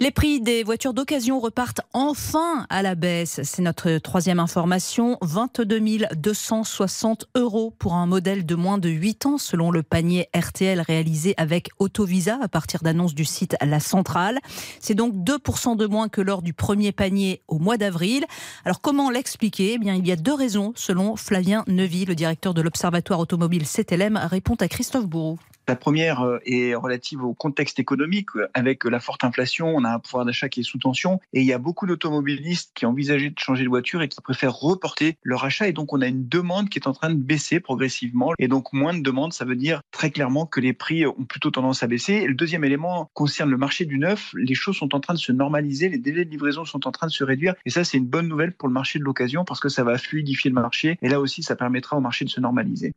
Les 0.00 0.12
prix 0.12 0.40
des 0.40 0.62
voitures 0.62 0.94
d'occasion 0.94 1.40
repartent 1.40 1.80
enfin 1.92 2.66
à 2.70 2.82
la 2.82 2.94
baisse. 2.94 3.40
C'est 3.42 3.62
notre 3.62 3.98
troisième 3.98 4.38
information. 4.38 5.18
22 5.22 6.06
260 6.14 7.26
euros 7.34 7.74
pour 7.76 7.94
un 7.94 8.06
modèle 8.06 8.46
de 8.46 8.54
moins 8.54 8.78
de 8.78 8.88
8 8.88 9.26
ans 9.26 9.38
selon 9.38 9.72
le 9.72 9.82
panier 9.82 10.28
RTL 10.36 10.80
réalisé 10.80 11.34
avec 11.36 11.70
Autovisa 11.80 12.38
à 12.40 12.46
partir 12.46 12.84
d'annonce 12.84 13.16
du 13.16 13.24
site 13.24 13.56
La 13.60 13.80
Centrale. 13.80 14.38
C'est 14.78 14.94
donc 14.94 15.14
2% 15.14 15.76
de 15.76 15.86
moins 15.86 16.08
que 16.08 16.20
lors 16.20 16.42
du 16.42 16.52
premier 16.52 16.92
panier 16.92 17.42
au 17.48 17.58
mois 17.58 17.76
d'avril. 17.76 18.24
Alors 18.64 18.80
comment 18.80 19.10
l'expliquer? 19.10 19.72
Eh 19.74 19.78
bien, 19.78 19.94
il 19.94 20.06
y 20.06 20.12
a 20.12 20.16
deux 20.16 20.34
raisons 20.34 20.72
selon 20.76 21.16
Flavien 21.16 21.64
Nevy, 21.66 22.04
le 22.04 22.14
directeur 22.14 22.54
de 22.54 22.62
l'Observatoire 22.62 23.18
automobile 23.18 23.66
CTLM, 23.66 24.16
répond 24.16 24.54
à 24.60 24.68
Christophe 24.68 25.06
Bourreau. 25.06 25.40
La 25.68 25.76
première 25.76 26.22
euh, 26.22 26.38
est 26.46 26.74
relative 26.74 27.22
au 27.22 27.34
contexte 27.34 27.78
économique. 27.78 28.30
Avec 28.54 28.84
la 28.84 29.00
forte 29.00 29.22
inflation, 29.22 29.68
on 29.76 29.84
a 29.84 29.90
un 29.90 29.98
pouvoir 29.98 30.24
d'achat 30.24 30.48
qui 30.48 30.60
est 30.60 30.62
sous 30.62 30.78
tension 30.78 31.20
et 31.34 31.40
il 31.40 31.46
y 31.46 31.52
a 31.52 31.58
beaucoup 31.58 31.86
d'automobilistes 31.86 32.72
qui 32.74 32.86
envisageaient 32.86 33.28
de 33.28 33.38
changer 33.38 33.64
de 33.64 33.68
voiture 33.68 34.00
et 34.00 34.08
qui 34.08 34.18
préfèrent 34.22 34.54
reporter 34.54 35.18
leur 35.22 35.44
achat. 35.44 35.68
Et 35.68 35.74
donc, 35.74 35.92
on 35.92 36.00
a 36.00 36.06
une 36.06 36.26
demande 36.26 36.70
qui 36.70 36.78
est 36.78 36.88
en 36.88 36.94
train 36.94 37.10
de 37.10 37.22
baisser 37.22 37.60
progressivement. 37.60 38.32
Et 38.38 38.48
donc, 38.48 38.72
moins 38.72 38.94
de 38.94 39.02
demandes, 39.02 39.34
ça 39.34 39.44
veut 39.44 39.56
dire 39.56 39.82
très 39.90 40.10
clairement 40.10 40.46
que 40.46 40.58
les 40.60 40.72
prix 40.72 41.04
ont 41.04 41.26
plutôt 41.28 41.50
tendance 41.50 41.82
à 41.82 41.86
baisser. 41.86 42.26
Le 42.26 42.34
deuxième 42.34 42.64
élément 42.64 43.10
concerne 43.12 43.50
le 43.50 43.58
marché 43.58 43.84
du 43.84 43.98
neuf. 43.98 44.30
Les 44.34 44.54
choses 44.54 44.76
sont 44.76 44.94
en 44.94 45.00
train 45.00 45.12
de 45.12 45.18
se 45.18 45.32
normaliser, 45.32 45.90
les 45.90 45.98
délais 45.98 46.24
de 46.24 46.30
livraison 46.30 46.64
sont 46.64 46.88
en 46.88 46.92
train 46.92 47.08
de 47.08 47.12
se 47.12 47.24
réduire. 47.24 47.54
Et 47.66 47.70
ça, 47.70 47.84
c'est 47.84 47.98
une 47.98 48.06
bonne 48.06 48.28
nouvelle 48.28 48.52
pour 48.52 48.68
le 48.68 48.74
marché 48.74 48.98
de 48.98 49.04
l'occasion 49.04 49.44
parce 49.44 49.60
que 49.60 49.68
ça 49.68 49.84
va 49.84 49.98
fluidifier 49.98 50.48
le 50.48 50.54
marché. 50.54 50.96
Et 51.02 51.10
là 51.10 51.20
aussi, 51.20 51.42
ça 51.42 51.56
permettra 51.56 51.98
au 51.98 52.00
marché 52.00 52.24
de 52.24 52.30
se 52.30 52.40
normaliser. 52.40 52.94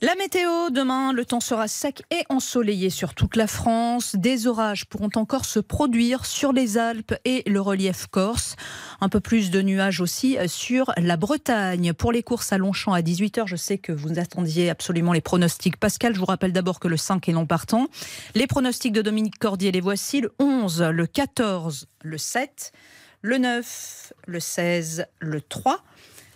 La 0.00 0.14
météo, 0.14 0.70
demain, 0.70 1.12
le 1.12 1.24
temps 1.24 1.40
sera 1.40 1.66
sec 1.66 2.04
et 2.12 2.22
ensoleillé 2.28 2.88
sur 2.88 3.14
toute 3.14 3.34
la 3.34 3.48
France. 3.48 4.14
Des 4.14 4.46
orages 4.46 4.84
pourront 4.84 5.10
encore 5.16 5.44
se 5.44 5.58
produire 5.58 6.24
sur 6.24 6.52
les 6.52 6.78
Alpes 6.78 7.16
et 7.24 7.42
le 7.50 7.60
relief 7.60 8.06
corse. 8.06 8.54
Un 9.00 9.08
peu 9.08 9.18
plus 9.18 9.50
de 9.50 9.60
nuages 9.60 10.00
aussi 10.00 10.38
sur 10.46 10.92
la 10.98 11.16
Bretagne. 11.16 11.94
Pour 11.94 12.12
les 12.12 12.22
courses 12.22 12.52
à 12.52 12.58
Longchamp 12.58 12.92
à 12.92 13.00
18h, 13.00 13.48
je 13.48 13.56
sais 13.56 13.78
que 13.78 13.90
vous 13.90 14.20
attendiez 14.20 14.70
absolument 14.70 15.12
les 15.12 15.20
pronostics. 15.20 15.78
Pascal, 15.78 16.14
je 16.14 16.20
vous 16.20 16.26
rappelle 16.26 16.52
d'abord 16.52 16.78
que 16.78 16.86
le 16.86 16.96
5 16.96 17.28
est 17.28 17.32
non 17.32 17.46
partant. 17.46 17.88
Les 18.36 18.46
pronostics 18.46 18.92
de 18.92 19.02
Dominique 19.02 19.40
Cordier, 19.40 19.72
les 19.72 19.80
voici. 19.80 20.20
Le 20.20 20.32
11, 20.38 20.80
le 20.92 21.06
14, 21.08 21.88
le 22.02 22.18
7, 22.18 22.70
le 23.22 23.38
9, 23.38 24.12
le 24.28 24.38
16, 24.38 25.06
le 25.18 25.40
3 25.40 25.82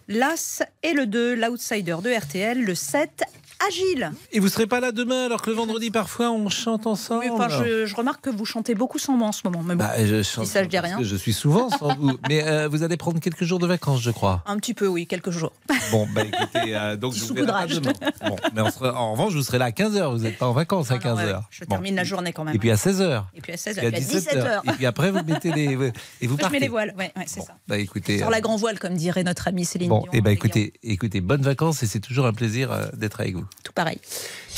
l'As 0.08 0.62
et 0.82 0.92
le 0.92 1.06
2, 1.06 1.36
l'outsider 1.36 1.96
de 2.02 2.10
RTL, 2.10 2.60
le 2.60 2.74
7 2.74 3.22
agile. 3.68 4.12
Et 4.32 4.40
vous 4.40 4.48
serez 4.48 4.66
pas 4.66 4.80
là 4.80 4.92
demain 4.92 5.26
alors 5.26 5.42
que 5.42 5.50
le 5.50 5.56
vendredi 5.56 5.90
parfois 5.90 6.30
on 6.30 6.48
chante 6.48 6.86
ensemble 6.86 7.24
Oui, 7.24 7.30
enfin, 7.30 7.48
je, 7.48 7.86
je 7.86 7.94
remarque 7.94 8.22
que 8.22 8.30
vous 8.30 8.44
chantez 8.44 8.74
beaucoup 8.74 8.98
sans 8.98 9.14
moi 9.16 9.28
en 9.28 9.32
ce 9.32 9.42
moment. 9.44 9.62
Mais 9.62 9.74
bon, 9.74 9.84
Bah, 9.84 10.04
je, 10.04 10.22
chante 10.22 10.46
ça, 10.46 10.62
je 10.62 10.68
dis 10.68 10.78
rien. 10.78 10.98
je 11.02 11.16
suis 11.16 11.32
souvent 11.32 11.68
sans 11.70 11.94
vous. 11.98 12.18
Mais 12.28 12.42
euh, 12.46 12.68
vous 12.68 12.82
allez 12.82 12.96
prendre 12.96 13.20
quelques 13.20 13.44
jours 13.44 13.58
de 13.58 13.66
vacances, 13.66 14.00
je 14.02 14.10
crois. 14.10 14.42
Un 14.46 14.56
petit 14.56 14.74
peu, 14.74 14.86
oui, 14.86 15.06
quelques 15.06 15.30
jours. 15.30 15.52
Bon, 15.90 16.06
bah 16.14 16.22
écoutez, 16.24 16.74
euh, 16.76 16.96
donc 17.02 17.14
je 17.14 17.24
vous 17.24 17.34
verrai 17.34 17.66
demain. 17.66 17.92
Bon, 18.26 18.36
mais 18.54 18.70
sera- 18.70 18.94
en 19.00 19.12
revanche, 19.12 19.32
vous 19.34 19.42
serez 19.42 19.58
là 19.58 19.66
à 19.66 19.70
15h. 19.70 20.10
Vous 20.16 20.22
n'êtes 20.22 20.38
pas 20.38 20.46
en 20.46 20.52
vacances 20.52 20.90
à 20.90 20.98
15h. 20.98 21.42
Je 21.50 21.64
termine 21.64 21.94
la 21.96 22.04
journée 22.04 22.32
quand 22.32 22.44
même. 22.44 22.54
Et 22.54 22.58
puis 22.58 22.70
à 22.70 22.76
16h. 22.76 23.24
Et 23.34 23.40
puis 23.40 23.52
à 23.52 23.56
16h, 23.56 23.78
Et 23.78 23.80
à 23.80 23.88
et 23.88 23.92
puis 23.92 23.96
à 23.96 24.00
17 24.00 24.34
17h. 24.34 24.38
heures. 24.46 24.62
Et 24.64 24.72
puis 24.72 24.86
après, 24.86 25.10
vous 25.10 25.22
mettez 25.24 25.52
les. 25.52 25.62
Et 25.72 25.76
vous 25.76 25.92
je 26.22 26.28
mets 26.30 26.36
partez. 26.36 26.58
les 26.60 26.68
voiles, 26.68 26.94
ouais, 26.98 27.12
ouais, 27.16 27.24
c'est 27.26 27.40
ça. 27.40 27.56
Bah 27.68 27.78
écoutez. 27.78 28.18
Sur 28.18 28.28
euh, 28.28 28.30
la 28.30 28.40
grand 28.40 28.56
voile, 28.56 28.78
comme 28.78 28.94
dirait 28.94 29.24
notre 29.24 29.48
amie 29.48 29.64
Céline 29.64 29.88
Bon, 29.88 30.00
Dion. 30.02 30.12
et 30.12 30.20
ben 30.20 30.30
écoutez, 30.30 30.72
écoutez, 30.82 31.20
bonnes 31.20 31.42
vacances 31.42 31.82
et 31.82 31.86
c'est 31.86 32.00
toujours 32.00 32.26
un 32.26 32.32
plaisir 32.32 32.70
euh, 32.72 32.86
d'être 32.94 33.20
avec 33.20 33.34
vous. 33.36 33.44
Tout 33.64 33.72
pareil. 33.72 33.98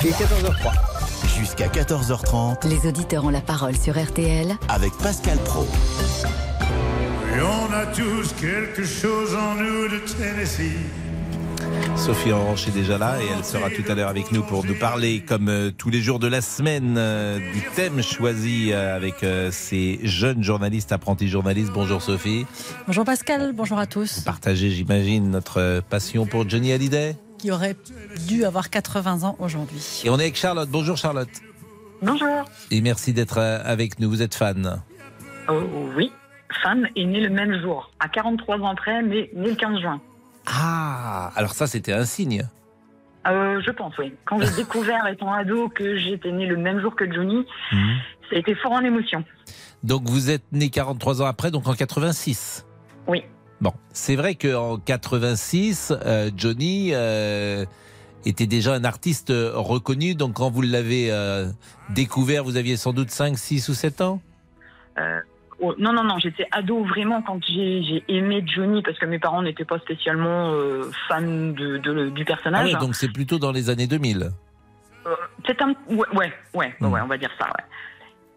Il 0.00 0.08
est 0.08 0.12
14h03. 0.12 1.38
Jusqu'à 1.38 1.68
14h30 1.68 2.68
Les 2.68 2.88
auditeurs 2.88 3.24
ont 3.24 3.30
la 3.30 3.40
parole 3.40 3.76
sur 3.76 4.02
RTL 4.02 4.56
avec 4.68 4.92
Pascal 4.98 5.38
Pro. 5.38 5.66
Et 7.34 7.40
on 7.40 7.72
a 7.72 7.86
tous 7.86 8.32
quelque 8.40 8.84
chose 8.84 9.34
en 9.34 9.54
nous 9.54 9.88
de 9.88 9.98
Tennessee. 9.98 10.78
Sophie 11.96 12.32
Orange 12.32 12.68
est 12.68 12.72
déjà 12.72 12.98
là 12.98 13.16
et 13.20 13.26
elle 13.36 13.44
sera 13.44 13.70
tout 13.70 13.82
à 13.88 13.94
l'heure 13.94 14.08
avec 14.08 14.30
nous 14.32 14.42
pour 14.42 14.64
nous 14.64 14.74
parler, 14.74 15.20
comme 15.20 15.48
euh, 15.48 15.70
tous 15.70 15.90
les 15.90 16.00
jours 16.00 16.18
de 16.18 16.26
la 16.26 16.40
semaine, 16.40 16.96
euh, 16.98 17.38
du 17.38 17.62
thème 17.74 18.02
choisi 18.02 18.72
euh, 18.72 18.94
avec 18.94 19.24
ces 19.50 20.00
jeunes 20.02 20.42
journalistes, 20.42 20.92
apprentis 20.92 21.28
journalistes. 21.28 21.72
Bonjour 21.72 22.02
Sophie. 22.02 22.46
Bonjour 22.86 23.04
Pascal, 23.04 23.52
bonjour 23.54 23.78
à 23.78 23.86
tous. 23.86 24.20
Partagez, 24.20 24.70
j'imagine, 24.70 25.30
notre 25.30 25.82
passion 25.88 26.26
pour 26.26 26.48
Johnny 26.48 26.72
Hallyday? 26.72 27.16
Qui 27.44 27.50
aurait 27.50 27.76
dû 28.26 28.46
avoir 28.46 28.70
80 28.70 29.22
ans 29.22 29.36
aujourd'hui. 29.38 30.00
Et 30.02 30.08
on 30.08 30.18
est 30.18 30.22
avec 30.22 30.34
Charlotte. 30.34 30.70
Bonjour 30.70 30.96
Charlotte. 30.96 31.28
Bonjour. 32.00 32.46
Et 32.70 32.80
merci 32.80 33.12
d'être 33.12 33.36
euh, 33.36 33.58
avec 33.62 34.00
nous. 34.00 34.08
Vous 34.08 34.22
êtes 34.22 34.34
fan. 34.34 34.80
Oh, 35.50 35.60
oui, 35.94 36.10
fan 36.62 36.88
est 36.96 37.04
né 37.04 37.20
le 37.20 37.28
même 37.28 37.60
jour, 37.60 37.90
à 38.00 38.08
43 38.08 38.60
ans 38.60 38.68
après, 38.68 39.02
mais 39.02 39.28
né 39.34 39.48
le 39.50 39.54
15 39.56 39.78
juin. 39.78 40.00
Ah, 40.46 41.32
alors 41.36 41.52
ça 41.52 41.66
c'était 41.66 41.92
un 41.92 42.06
signe. 42.06 42.48
Euh, 43.26 43.60
je 43.60 43.70
pense, 43.72 43.92
oui. 43.98 44.14
Quand 44.24 44.40
j'ai 44.40 44.50
découvert 44.56 45.06
étant 45.06 45.30
ado 45.30 45.68
que 45.68 45.98
j'étais 45.98 46.32
né 46.32 46.46
le 46.46 46.56
même 46.56 46.80
jour 46.80 46.96
que 46.96 47.12
Johnny, 47.12 47.44
ça 47.70 48.36
a 48.36 48.38
été 48.38 48.54
fort 48.54 48.72
en 48.72 48.80
émotion. 48.80 49.22
Donc 49.82 50.04
vous 50.04 50.30
êtes 50.30 50.50
né 50.50 50.70
43 50.70 51.20
ans 51.20 51.26
après, 51.26 51.50
donc 51.50 51.66
en 51.68 51.74
86. 51.74 52.64
Oui. 53.06 53.22
Bon, 53.64 53.72
c'est 53.94 54.14
vrai 54.14 54.34
qu'en 54.34 54.76
86, 54.76 55.90
euh, 56.04 56.30
Johnny 56.36 56.90
euh, 56.92 57.64
était 58.26 58.46
déjà 58.46 58.74
un 58.74 58.84
artiste 58.84 59.32
reconnu. 59.34 60.14
Donc 60.14 60.34
quand 60.34 60.50
vous 60.50 60.60
l'avez 60.60 61.10
euh, 61.10 61.46
découvert, 61.88 62.44
vous 62.44 62.58
aviez 62.58 62.76
sans 62.76 62.92
doute 62.92 63.10
5, 63.10 63.38
6 63.38 63.70
ou 63.70 63.72
7 63.72 64.02
ans? 64.02 64.20
Euh, 64.98 65.18
oh, 65.60 65.74
non, 65.78 65.94
non, 65.94 66.04
non, 66.04 66.18
j'étais 66.18 66.46
ado 66.52 66.84
vraiment 66.84 67.22
quand 67.22 67.40
j'ai 67.46 68.04
aimé 68.08 68.44
Johnny 68.46 68.82
parce 68.82 68.98
que 68.98 69.06
mes 69.06 69.18
parents 69.18 69.40
n'étaient 69.40 69.64
pas 69.64 69.78
spécialement 69.78 70.52
euh, 70.52 70.90
fans 71.08 71.22
de, 71.22 71.78
de- 71.78 72.10
du 72.10 72.20
Ah 72.20 72.26
personnage. 72.26 72.74
ouais, 72.74 72.78
donc 72.78 72.94
c'est 72.94 73.10
plutôt 73.10 73.38
dans 73.38 73.50
les 73.50 73.70
années 73.70 73.86
2000. 73.86 74.30
Euh, 75.06 75.14
peut-être 75.42 75.62
un... 75.62 75.74
Ouais, 75.94 76.06
ouais, 76.12 76.32
ouais, 76.52 76.74
ouais, 76.82 77.00
on 77.02 77.06
va 77.06 77.16
dire 77.16 77.30
ça, 77.38 77.46
ouais. 77.46 77.64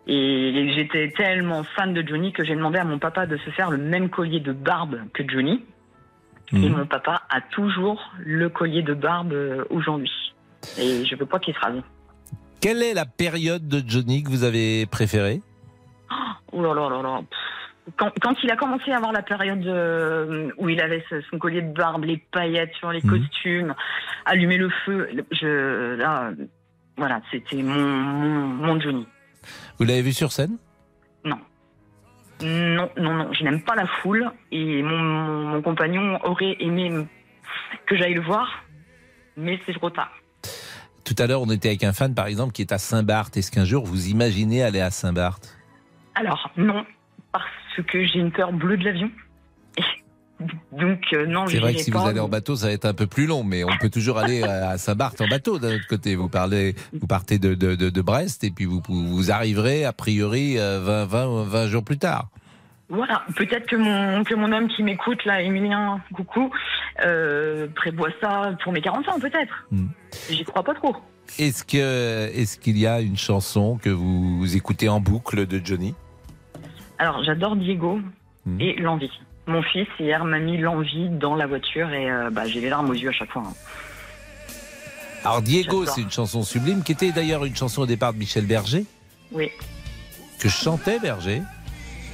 Et 0.09 0.71
j'étais 0.73 1.09
tellement 1.09 1.63
fan 1.63 1.93
de 1.93 2.01
Johnny 2.07 2.31
que 2.31 2.45
j'ai 2.45 2.55
demandé 2.55 2.77
à 2.77 2.85
mon 2.85 2.97
papa 2.97 3.25
de 3.25 3.35
se 3.37 3.49
faire 3.49 3.69
le 3.69 3.77
même 3.77 4.09
collier 4.09 4.39
de 4.39 4.53
barbe 4.53 4.99
que 5.13 5.23
Johnny. 5.27 5.63
Et 6.53 6.69
mon 6.69 6.85
papa 6.85 7.23
a 7.29 7.41
toujours 7.41 8.13
le 8.19 8.47
collier 8.47 8.81
de 8.81 8.93
barbe 8.93 9.33
euh, 9.33 9.65
aujourd'hui. 9.69 10.33
Et 10.79 11.03
je 11.05 11.13
veux 11.15 11.25
pas 11.25 11.39
qu'il 11.39 11.53
se 11.53 11.59
rase. 11.59 11.81
Quelle 12.61 12.81
est 12.81 12.93
la 12.93 13.05
période 13.05 13.67
de 13.67 13.83
Johnny 13.85 14.23
que 14.23 14.29
vous 14.29 14.45
avez 14.45 14.85
préférée? 14.85 15.41
Oh 16.53 16.61
là 16.61 16.73
là 16.73 16.89
là 16.89 17.01
là. 17.01 17.21
Quand, 17.97 18.11
quand 18.21 18.33
il 18.43 18.49
a 18.49 18.55
commencé 18.55 18.91
à 18.91 18.97
avoir 18.97 19.11
la 19.11 19.23
période 19.23 19.65
euh, 19.67 20.49
où 20.57 20.69
il 20.69 20.79
avait 20.81 21.03
son 21.29 21.37
collier 21.37 21.61
de 21.61 21.73
barbe, 21.73 22.05
les 22.05 22.17
paillettes 22.17 22.73
sur 22.75 22.93
les 22.93 23.01
costumes, 23.01 23.75
allumer 24.25 24.57
le 24.57 24.69
feu, 24.85 25.09
je, 25.31 25.95
là, 25.95 26.31
voilà, 26.95 27.21
c'était 27.29 27.61
mon, 27.61 27.75
mon, 27.77 28.47
mon 28.47 28.79
Johnny. 28.79 29.05
Vous 29.77 29.85
l'avez 29.85 30.01
vu 30.01 30.13
sur 30.13 30.31
scène? 30.31 30.57
Non. 31.23 31.39
Non, 32.41 32.89
non, 32.97 33.13
non, 33.13 33.33
je 33.33 33.43
n'aime 33.43 33.63
pas 33.63 33.75
la 33.75 33.87
foule 33.87 34.31
et 34.51 34.83
mon, 34.83 34.97
mon, 34.97 35.47
mon 35.47 35.61
compagnon 35.61 36.19
aurait 36.23 36.55
aimé 36.59 36.91
que 37.87 37.95
j'aille 37.95 38.13
le 38.13 38.21
voir, 38.21 38.63
mais 39.35 39.59
c'est 39.65 39.73
trop 39.73 39.89
tard. 39.89 40.11
Tout 41.03 41.15
à 41.19 41.25
l'heure, 41.25 41.41
on 41.41 41.49
était 41.49 41.69
avec 41.69 41.83
un 41.83 41.93
fan, 41.93 42.13
par 42.13 42.27
exemple, 42.27 42.51
qui 42.51 42.61
est 42.61 42.71
à 42.73 42.77
Saint-Barth. 42.77 43.37
Est-ce 43.37 43.49
qu'un 43.51 43.65
jour, 43.65 43.85
vous 43.85 44.09
imaginez 44.09 44.61
aller 44.61 44.81
à 44.81 44.91
Saint-Barth? 44.91 45.57
Alors, 46.15 46.51
non, 46.57 46.85
parce 47.31 47.87
que 47.87 48.05
j'ai 48.05 48.19
une 48.19 48.31
peur 48.31 48.51
bleue 48.51 48.77
de 48.77 48.83
l'avion. 48.83 49.09
Donc 50.71 50.99
euh, 51.13 51.25
non, 51.25 51.47
C'est 51.47 51.57
vrai 51.59 51.73
que 51.73 51.79
si 51.79 51.89
vous 51.91 51.97
allez 52.05 52.19
en 52.19 52.27
bateau, 52.29 52.55
ça 52.55 52.67
va 52.67 52.73
être 52.73 52.85
un 52.85 52.93
peu 52.93 53.07
plus 53.07 53.25
long, 53.25 53.43
mais 53.43 53.63
on 53.63 53.75
peut 53.79 53.89
toujours 53.89 54.19
aller 54.19 54.43
à 54.43 54.77
Saint-Barth 54.77 55.19
en 55.21 55.27
bateau 55.27 55.57
d'un 55.57 55.75
autre 55.75 55.87
côté. 55.87 56.15
Vous, 56.15 56.29
parlez, 56.29 56.75
vous 56.93 57.07
partez 57.07 57.39
de, 57.39 57.55
de, 57.55 57.75
de- 57.75 57.89
de 57.89 58.01
Brest 58.01 58.43
et 58.43 58.51
puis 58.51 58.65
vous, 58.65 58.81
vous 58.87 59.31
arriverez 59.31 59.83
a 59.85 59.93
priori 59.93 60.59
euh, 60.59 60.79
20, 60.81 61.05
20, 61.05 61.43
20 61.45 61.67
jours 61.67 61.83
plus 61.83 61.97
tard. 61.97 62.29
Voilà, 62.89 63.23
peut-être 63.35 63.65
que 63.65 63.75
mon 63.75 64.23
que 64.23 64.33
mon 64.35 64.51
homme 64.53 64.67
qui 64.69 64.81
m'écoute 64.83 65.25
là, 65.25 65.41
Emilien, 65.41 65.99
coucou, 66.13 66.51
euh, 67.03 67.67
prévoit 67.75 68.09
ça 68.21 68.55
pour 68.63 68.71
mes 68.71 68.79
40 68.81 69.09
ans 69.09 69.19
peut-être. 69.19 69.67
Hmm. 69.71 69.87
J'y 70.29 70.45
crois 70.45 70.63
pas 70.63 70.73
trop. 70.75 70.95
Est-ce 71.39 71.65
que 71.65 72.29
est-ce 72.33 72.57
qu'il 72.57 72.77
y 72.77 72.87
a 72.87 73.01
une 73.01 73.17
chanson 73.17 73.77
que 73.81 73.89
vous 73.89 74.55
écoutez 74.55 74.87
en 74.87 75.01
boucle 75.01 75.45
de 75.47 75.59
Johnny? 75.65 75.95
Alors 76.99 77.23
j'adore 77.23 77.55
Diego 77.55 77.99
Hmm. 78.45 78.61
et 78.61 78.75
l'envie. 78.79 79.11
Mon 79.47 79.61
fils 79.63 79.87
hier 79.99 80.23
m'a 80.25 80.39
mis 80.39 80.57
l'envie 80.57 81.07
dans 81.09 81.35
la 81.35 81.47
voiture 81.47 81.89
et 81.91 82.11
euh, 82.11 82.29
bah, 82.29 82.45
j'ai 82.47 82.59
les 82.59 82.69
larmes 82.69 82.89
aux 82.89 82.93
yeux 82.93 83.09
à 83.09 83.13
chaque 83.13 83.31
fois. 83.31 83.43
hein. 83.47 83.53
Alors 85.23 85.41
Diego, 85.41 85.85
c'est 85.85 86.01
une 86.01 86.11
chanson 86.11 86.43
sublime 86.43 86.83
qui 86.83 86.91
était 86.91 87.11
d'ailleurs 87.11 87.43
une 87.45 87.55
chanson 87.55 87.81
au 87.81 87.85
départ 87.85 88.13
de 88.13 88.17
Michel 88.19 88.45
Berger 88.45 88.85
Oui. 89.31 89.49
que 90.39 90.47
chantait 90.49 90.99
Berger. 90.99 91.41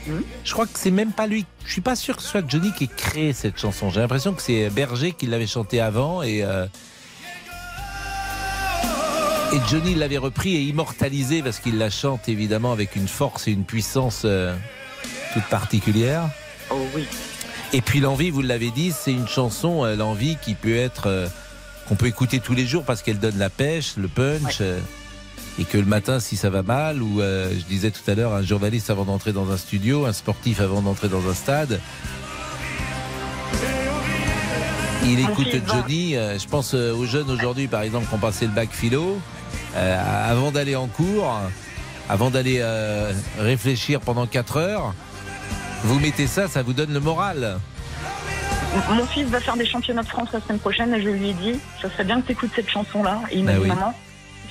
Hmm? 0.08 0.22
Je 0.44 0.54
crois 0.54 0.66
que 0.66 0.72
c'est 0.78 0.92
même 0.92 1.12
pas 1.12 1.28
lui. 1.28 1.46
Je 1.66 1.72
suis 1.72 1.82
pas 1.82 1.96
sûr 1.96 2.16
que 2.18 2.22
ce 2.24 2.28
soit 2.30 2.48
Johnny 2.48 2.72
qui 2.74 2.86
ait 2.86 2.90
créé 2.96 3.34
cette 3.34 3.58
chanson. 3.60 3.90
J'ai 3.90 4.00
l'impression 4.00 4.34
que 4.34 4.42
c'est 4.42 4.70
Berger 4.70 5.12
qui 5.14 5.28
l'avait 5.28 5.48
chantée 5.48 5.80
avant 5.82 6.24
et 6.24 6.44
euh, 6.44 6.66
et 9.54 9.58
Johnny 9.70 9.94
l'avait 9.96 10.18
repris 10.18 10.56
et 10.56 10.62
immortalisé 10.62 11.42
parce 11.44 11.60
qu'il 11.60 11.78
la 11.78 11.90
chante 11.90 12.28
évidemment 12.30 12.72
avec 12.72 12.96
une 12.96 13.08
force 13.08 13.48
et 13.48 13.52
une 13.52 13.66
puissance 13.66 14.24
euh, 14.26 14.56
toute 15.34 15.46
particulière. 15.46 16.24
Oh 16.74 16.88
oui. 16.96 17.08
Et 17.72 17.82
puis 17.82 18.00
l'envie, 18.00 18.30
vous 18.30 18.42
l'avez 18.42 18.72
dit, 18.72 18.92
c'est 18.92 19.12
une 19.12 19.28
chanson, 19.28 19.84
euh, 19.84 19.96
l'envie 19.96 20.38
qui 20.42 20.54
peut 20.56 20.76
être 20.76 21.08
euh, 21.08 21.28
qu'on 21.88 21.96
peut 21.96 22.08
écouter 22.08 22.40
tous 22.40 22.54
les 22.54 22.66
jours 22.66 22.84
parce 22.84 23.02
qu'elle 23.02 23.20
donne 23.20 23.38
la 23.38 23.50
pêche, 23.50 23.94
le 23.98 24.08
punch. 24.08 24.60
euh, 24.62 24.80
et 25.60 25.66
que 25.66 25.78
le 25.78 25.86
matin, 25.86 26.20
si 26.20 26.36
ça 26.36 26.50
va 26.50 26.64
mal, 26.64 27.04
ou 27.04 27.20
je 27.20 27.64
disais 27.70 27.92
tout 27.92 28.02
à 28.10 28.16
l'heure, 28.16 28.34
un 28.34 28.42
journaliste 28.42 28.90
avant 28.90 29.06
d'entrer 29.06 29.34
dans 29.34 29.52
un 29.52 29.58
studio, 29.58 30.08
un 30.08 30.14
sportif 30.14 30.60
avant 30.60 30.82
d'entrer 30.82 31.10
dans 31.10 31.30
un 31.30 31.34
stade, 31.36 31.80
il 35.06 35.20
écoute. 35.20 35.50
Johnny. 35.68 36.14
je 36.14 36.48
pense 36.48 36.74
aux 36.74 37.06
jeunes 37.06 37.30
aujourd'hui, 37.30 37.68
par 37.68 37.84
exemple, 37.84 38.08
qui 38.08 38.16
ont 38.16 38.18
passé 38.18 38.48
le 38.48 38.52
bac 38.52 38.70
philo, 38.72 39.20
avant 39.76 40.50
d'aller 40.50 40.76
en 40.76 40.88
cours, 40.88 41.40
avant 42.10 42.32
d'aller 42.32 42.66
réfléchir 43.38 44.00
pendant 44.00 44.26
4 44.26 44.58
heures. 44.58 44.96
Vous 45.84 46.00
mettez 46.00 46.28
ça, 46.28 46.48
ça 46.48 46.64
vous 46.64 46.74
donne 46.74 46.94
le 46.94 47.00
moral. 47.00 47.60
Mon 48.90 49.06
fils 49.06 49.28
va 49.28 49.40
faire 49.40 49.56
des 49.58 49.66
championnats 49.66 50.02
de 50.04 50.08
France 50.08 50.30
la 50.34 50.42
semaine 50.42 50.60
prochaine 50.60 50.94
et 50.94 51.02
je 51.02 51.10
lui 51.10 51.30
ai 51.30 51.34
dit, 51.34 51.60
ça 51.82 51.90
serait 51.92 52.06
bien 52.06 52.22
que 52.22 52.28
tu 52.28 52.32
écoutes 52.32 52.52
cette 52.56 52.70
chanson-là. 52.70 53.22
Et 53.32 53.38
il 53.38 53.44
m'a 53.44 53.52
Bah 53.52 53.58
dit, 53.58 53.64
oui. 53.64 53.68
maman, 53.70 53.94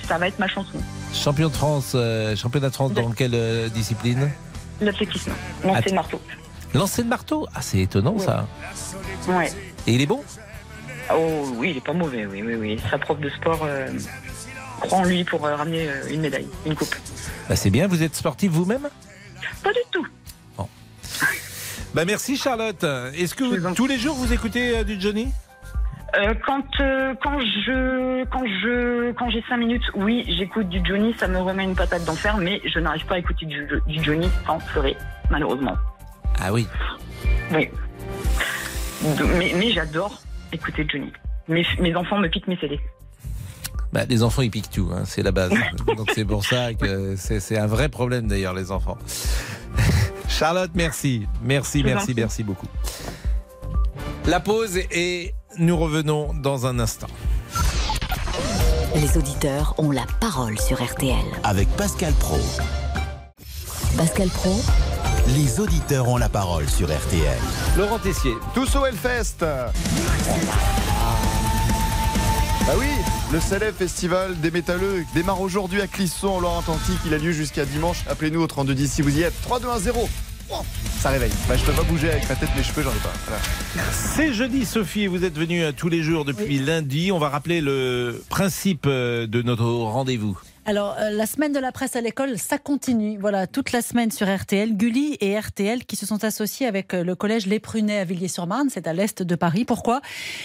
ça 0.07 0.17
va 0.17 0.27
être 0.27 0.39
ma 0.39 0.47
chanson. 0.47 0.77
Champion 1.13 1.49
de 1.49 1.53
France, 1.53 1.91
euh, 1.95 2.35
championnat 2.35 2.69
de 2.69 2.73
France 2.75 2.93
dans 2.93 3.11
quelle 3.11 3.33
euh, 3.35 3.67
discipline 3.69 4.29
L'athlétisme, 4.79 5.31
lancer 5.63 5.89
de 5.89 5.95
marteau. 5.95 6.21
Lancer 6.73 7.03
de 7.03 7.07
marteau 7.09 7.47
Ah, 7.53 7.61
c'est 7.61 7.79
étonnant 7.79 8.17
ça. 8.17 8.47
Ouais. 9.27 9.51
Et 9.87 9.93
il 9.93 10.01
est 10.01 10.05
bon 10.07 10.23
Oh 11.13 11.45
oui, 11.57 11.71
il 11.71 11.77
est 11.77 11.85
pas 11.85 11.93
mauvais, 11.93 12.25
oui, 12.25 12.41
oui, 12.45 12.55
oui. 12.55 12.79
Sa 12.89 12.97
prof 12.97 13.19
de 13.19 13.29
sport 13.29 13.59
euh, 13.63 13.87
croit 14.79 14.99
en 14.99 15.03
lui 15.03 15.23
pour 15.25 15.45
euh, 15.45 15.55
ramener 15.55 15.87
euh, 15.89 16.09
une 16.09 16.21
médaille, 16.21 16.47
une 16.65 16.75
coupe. 16.75 16.95
bah, 17.49 17.55
C'est 17.57 17.69
bien, 17.69 17.87
vous 17.87 18.01
êtes 18.03 18.15
sportif 18.15 18.51
vous-même 18.51 18.87
Pas 19.61 19.71
du 19.73 19.79
tout. 19.91 20.07
Bah 21.93 22.05
merci 22.05 22.37
Charlotte. 22.37 22.83
Est-ce 23.15 23.35
que 23.35 23.43
vous- 23.43 23.75
tous 23.75 23.87
les 23.87 23.97
jours 23.99 24.15
vous 24.15 24.33
écoutez 24.33 24.77
euh, 24.77 24.83
du 24.83 24.99
Johnny? 24.99 25.31
Euh, 26.15 26.33
quand 26.45 26.63
euh, 26.79 27.13
quand 27.23 27.39
je 27.39 28.23
quand 28.25 28.45
je 28.45 29.11
quand 29.13 29.29
j'ai 29.29 29.43
cinq 29.49 29.57
minutes, 29.57 29.83
oui, 29.95 30.23
j'écoute 30.27 30.69
du 30.69 30.79
Johnny, 30.83 31.13
ça 31.17 31.27
me 31.27 31.39
remet 31.39 31.63
une 31.63 31.75
patate 31.75 32.05
d'enfer, 32.05 32.37
mais 32.37 32.61
je 32.65 32.79
n'arrive 32.79 33.05
pas 33.05 33.15
à 33.15 33.17
écouter 33.19 33.45
du, 33.47 33.67
du 33.87 34.03
Johnny 34.03 34.29
sans 34.45 34.59
pleurer, 34.59 34.95
malheureusement. 35.31 35.75
Ah 36.39 36.51
oui. 36.53 36.67
Oui. 37.51 37.69
Mais 39.37 39.71
j'adore 39.71 40.21
écouter 40.51 40.85
Johnny. 40.87 41.11
Mes, 41.47 41.65
mes 41.79 41.95
enfants 41.95 42.19
me 42.19 42.27
piquent 42.29 42.47
mes 42.47 42.57
CD. 42.57 42.79
Bah, 43.93 44.05
Les 44.09 44.23
enfants 44.23 44.41
ils 44.41 44.51
piquent 44.51 44.71
tout, 44.71 44.89
hein, 44.93 45.03
c'est 45.05 45.23
la 45.23 45.31
base. 45.31 45.51
Donc 45.87 46.11
c'est 46.13 46.25
pour 46.25 46.43
ça 46.43 46.73
que 46.73 47.15
c'est 47.17 47.39
c'est 47.39 47.57
un 47.57 47.67
vrai 47.67 47.87
problème 47.89 48.27
d'ailleurs 48.27 48.53
les 48.53 48.71
enfants. 48.71 48.97
Charlotte, 50.27 50.71
merci. 50.73 51.27
Merci, 51.43 51.83
merci, 51.83 52.13
merci 52.15 52.43
beaucoup. 52.43 52.67
La 54.25 54.39
pause 54.39 54.77
et 54.91 55.33
nous 55.57 55.77
revenons 55.77 56.33
dans 56.33 56.65
un 56.65 56.79
instant. 56.79 57.07
Les 58.95 59.17
auditeurs 59.17 59.73
ont 59.77 59.91
la 59.91 60.05
parole 60.19 60.59
sur 60.59 60.83
RTL. 60.83 61.25
Avec 61.43 61.67
Pascal 61.69 62.13
Pro. 62.13 62.39
Pascal 63.97 64.29
Pro, 64.29 64.55
Les 65.35 65.59
auditeurs 65.59 66.07
ont 66.07 66.17
la 66.17 66.29
parole 66.29 66.67
sur 66.69 66.87
RTL. 66.87 67.37
Laurent 67.77 67.99
Tessier. 67.99 68.33
Tous 68.53 68.75
au 68.75 68.85
Hellfest 68.85 69.39
Bah 72.65 72.73
oui, 72.77 72.87
le 73.33 73.39
célèbre 73.39 73.75
festival 73.75 74.39
des 74.41 74.51
métalleux 74.51 75.05
démarre 75.15 75.41
aujourd'hui 75.41 75.81
à 75.81 75.87
Clisson 75.87 76.27
en 76.27 76.39
Loire-Atlantique. 76.39 76.99
Il 77.07 77.15
a 77.15 77.17
lieu 77.17 77.31
jusqu'à 77.31 77.65
dimanche. 77.65 78.03
Appelez-nous 78.07 78.39
au 78.39 78.45
3210 78.45 78.91
si 78.91 79.01
vous 79.01 79.17
y 79.17 79.23
êtes. 79.23 79.33
3, 79.41 79.59
2, 79.59 79.69
1, 79.69 79.79
0. 79.79 80.07
Oh, 80.51 80.55
ça 80.99 81.09
réveille. 81.09 81.31
Bah, 81.49 81.55
je 81.57 81.65
peux 81.65 81.71
pas 81.71 81.81
bouger 81.81 82.11
avec 82.11 82.29
ma 82.29 82.35
tête, 82.35 82.49
mes 82.55 82.61
cheveux, 82.61 82.83
j'en 82.83 82.91
ai 82.91 83.01
pas. 83.01 83.11
Voilà. 83.25 83.41
C'est 83.91 84.33
jeudi, 84.33 84.65
Sophie, 84.65 85.03
et 85.03 85.07
vous 85.07 85.25
êtes 85.25 85.35
venue 85.35 85.63
tous 85.73 85.89
les 85.89 86.03
jours 86.03 86.25
depuis 86.25 86.59
lundi. 86.59 87.11
On 87.11 87.17
va 87.17 87.29
rappeler 87.29 87.59
le 87.59 88.23
principe 88.29 88.85
euh, 88.85 89.25
de 89.25 89.41
notre 89.41 89.65
rendez-vous. 89.65 90.37
Alors, 90.65 90.95
euh, 90.97 91.09
la 91.09 91.25
semaine 91.25 91.51
de 91.51 91.59
la 91.59 91.73
presse 91.73 91.97
à 91.97 92.01
l'école, 92.01 92.37
ça 92.37 92.57
continue. 92.57 93.17
Voilà, 93.19 93.47
toute 93.47 93.73
la 93.73 93.81
semaine 93.81 94.11
sur 94.11 94.33
RTL. 94.33 94.77
Gulli 94.77 95.17
et 95.19 95.37
RTL 95.37 95.83
qui 95.83 95.97
se 95.97 96.05
sont 96.05 96.23
associés 96.23 96.67
avec 96.67 96.93
euh, 96.93 97.03
le 97.03 97.15
collège 97.15 97.47
Les 97.47 97.59
Prunets 97.59 97.99
à 97.99 98.05
Villiers-sur-Marne, 98.05 98.69
c'est 98.69 98.87
à 98.87 98.93
l'est 98.93 99.21
de 99.21 99.35
Paris. 99.35 99.65
Pourquoi? 99.65 99.99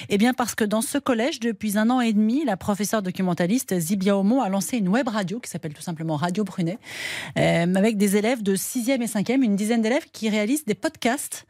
Eh 0.08 0.18
bien, 0.18 0.34
parce 0.34 0.56
que 0.56 0.64
dans 0.64 0.80
ce 0.80 0.98
collège, 0.98 1.38
depuis 1.38 1.78
un 1.78 1.88
an 1.88 2.00
et 2.00 2.12
demi, 2.12 2.44
la 2.44 2.56
professeure 2.56 3.00
documentaliste 3.00 3.78
Zibia 3.78 4.16
Aumont 4.16 4.42
a 4.42 4.48
lancé 4.48 4.78
une 4.78 4.88
web 4.88 5.06
radio 5.06 5.38
qui 5.38 5.48
s'appelle 5.48 5.72
tout 5.72 5.82
simplement 5.82 6.16
Radio 6.16 6.42
Prunet, 6.42 6.78
euh, 7.38 7.72
avec 7.76 7.96
des 7.96 8.16
élèves 8.16 8.42
de 8.42 8.56
6e 8.56 9.00
et 9.00 9.06
5e, 9.06 9.44
une 9.44 9.54
dizaine 9.54 9.82
d'élèves 9.82 10.06
qui 10.12 10.28
réalisent 10.28 10.64
des 10.64 10.74
podcasts 10.74 11.46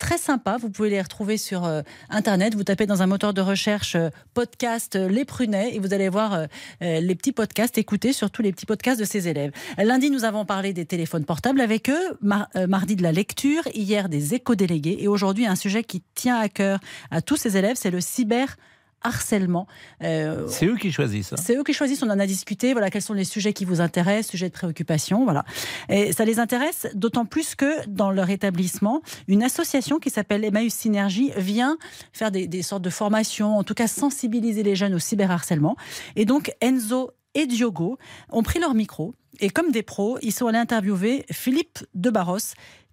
très 0.00 0.18
sympa. 0.18 0.56
Vous 0.56 0.70
pouvez 0.70 0.90
les 0.90 1.00
retrouver 1.00 1.36
sur 1.36 1.64
euh, 1.64 1.82
Internet. 2.08 2.56
Vous 2.56 2.64
tapez 2.64 2.86
dans 2.86 3.02
un 3.02 3.06
moteur 3.06 3.32
de 3.32 3.40
recherche 3.40 3.94
euh, 3.94 4.08
podcast 4.34 4.96
euh, 4.96 5.08
Les 5.08 5.24
Prunets 5.24 5.76
et 5.76 5.78
vous 5.78 5.94
allez 5.94 6.08
voir 6.08 6.46
les 6.80 7.14
petits 7.14 7.32
podcasts, 7.32 7.76
écouter 7.78 8.12
surtout 8.12 8.42
les 8.42 8.50
petits 8.52 8.66
podcasts 8.66 8.98
de 8.98 9.04
ces 9.04 9.28
élèves. 9.28 9.52
Lundi, 9.78 10.10
nous 10.10 10.24
avons 10.24 10.44
parlé 10.44 10.72
des 10.72 10.86
téléphones 10.86 11.24
portables 11.24 11.60
avec 11.60 11.90
eux. 11.90 12.16
Mar- 12.22 12.48
mardi, 12.68 12.96
de 12.96 13.02
la 13.02 13.12
lecture. 13.12 13.62
Hier, 13.74 14.08
des 14.08 14.34
éco-délégués. 14.34 14.96
Et 15.00 15.08
aujourd'hui, 15.08 15.46
un 15.46 15.54
sujet 15.54 15.84
qui 15.84 16.02
tient 16.14 16.38
à 16.38 16.48
cœur 16.48 16.80
à 17.10 17.20
tous 17.20 17.36
ces 17.36 17.56
élèves, 17.56 17.76
c'est 17.76 17.90
le 17.90 18.00
cyber 18.00 18.56
harcèlement. 19.02 19.66
Euh, 20.02 20.46
C'est 20.48 20.66
eux 20.66 20.76
qui 20.76 20.92
choisissent. 20.92 21.32
hein. 21.32 21.36
c'est 21.42 21.56
eux 21.56 21.64
qui 21.64 21.72
choisissent, 21.72 22.02
on 22.02 22.10
en 22.10 22.18
a 22.18 22.26
discuté, 22.26 22.72
voilà, 22.72 22.90
quels 22.90 23.02
sont 23.02 23.14
les 23.14 23.24
sujets 23.24 23.52
qui 23.52 23.64
vous 23.64 23.80
intéressent, 23.80 24.30
sujets 24.30 24.48
de 24.48 24.54
préoccupation, 24.54 25.24
voilà. 25.24 25.44
Et 25.88 26.12
ça 26.12 26.24
les 26.24 26.38
intéresse 26.38 26.86
d'autant 26.94 27.24
plus 27.24 27.54
que 27.54 27.86
dans 27.88 28.10
leur 28.10 28.30
établissement, 28.30 29.02
une 29.28 29.42
association 29.42 29.98
qui 29.98 30.10
s'appelle 30.10 30.44
Emmaüs 30.44 30.72
Synergie 30.74 31.32
vient 31.36 31.78
faire 32.12 32.30
des, 32.30 32.46
des 32.46 32.62
sortes 32.62 32.82
de 32.82 32.90
formations, 32.90 33.56
en 33.56 33.64
tout 33.64 33.74
cas 33.74 33.86
sensibiliser 33.86 34.62
les 34.62 34.76
jeunes 34.76 34.94
au 34.94 34.98
cyberharcèlement. 34.98 35.76
Et 36.16 36.24
donc 36.24 36.52
Enzo 36.60 37.10
et 37.34 37.46
Diogo 37.46 37.96
ont 38.30 38.42
pris 38.42 38.58
leur 38.58 38.74
micro 38.74 39.14
et 39.38 39.48
comme 39.48 39.70
des 39.70 39.82
pros, 39.82 40.18
ils 40.22 40.32
sont 40.32 40.48
allés 40.48 40.58
interviewer 40.58 41.24
Philippe 41.30 41.78
de 41.94 42.10
Barros, 42.10 42.38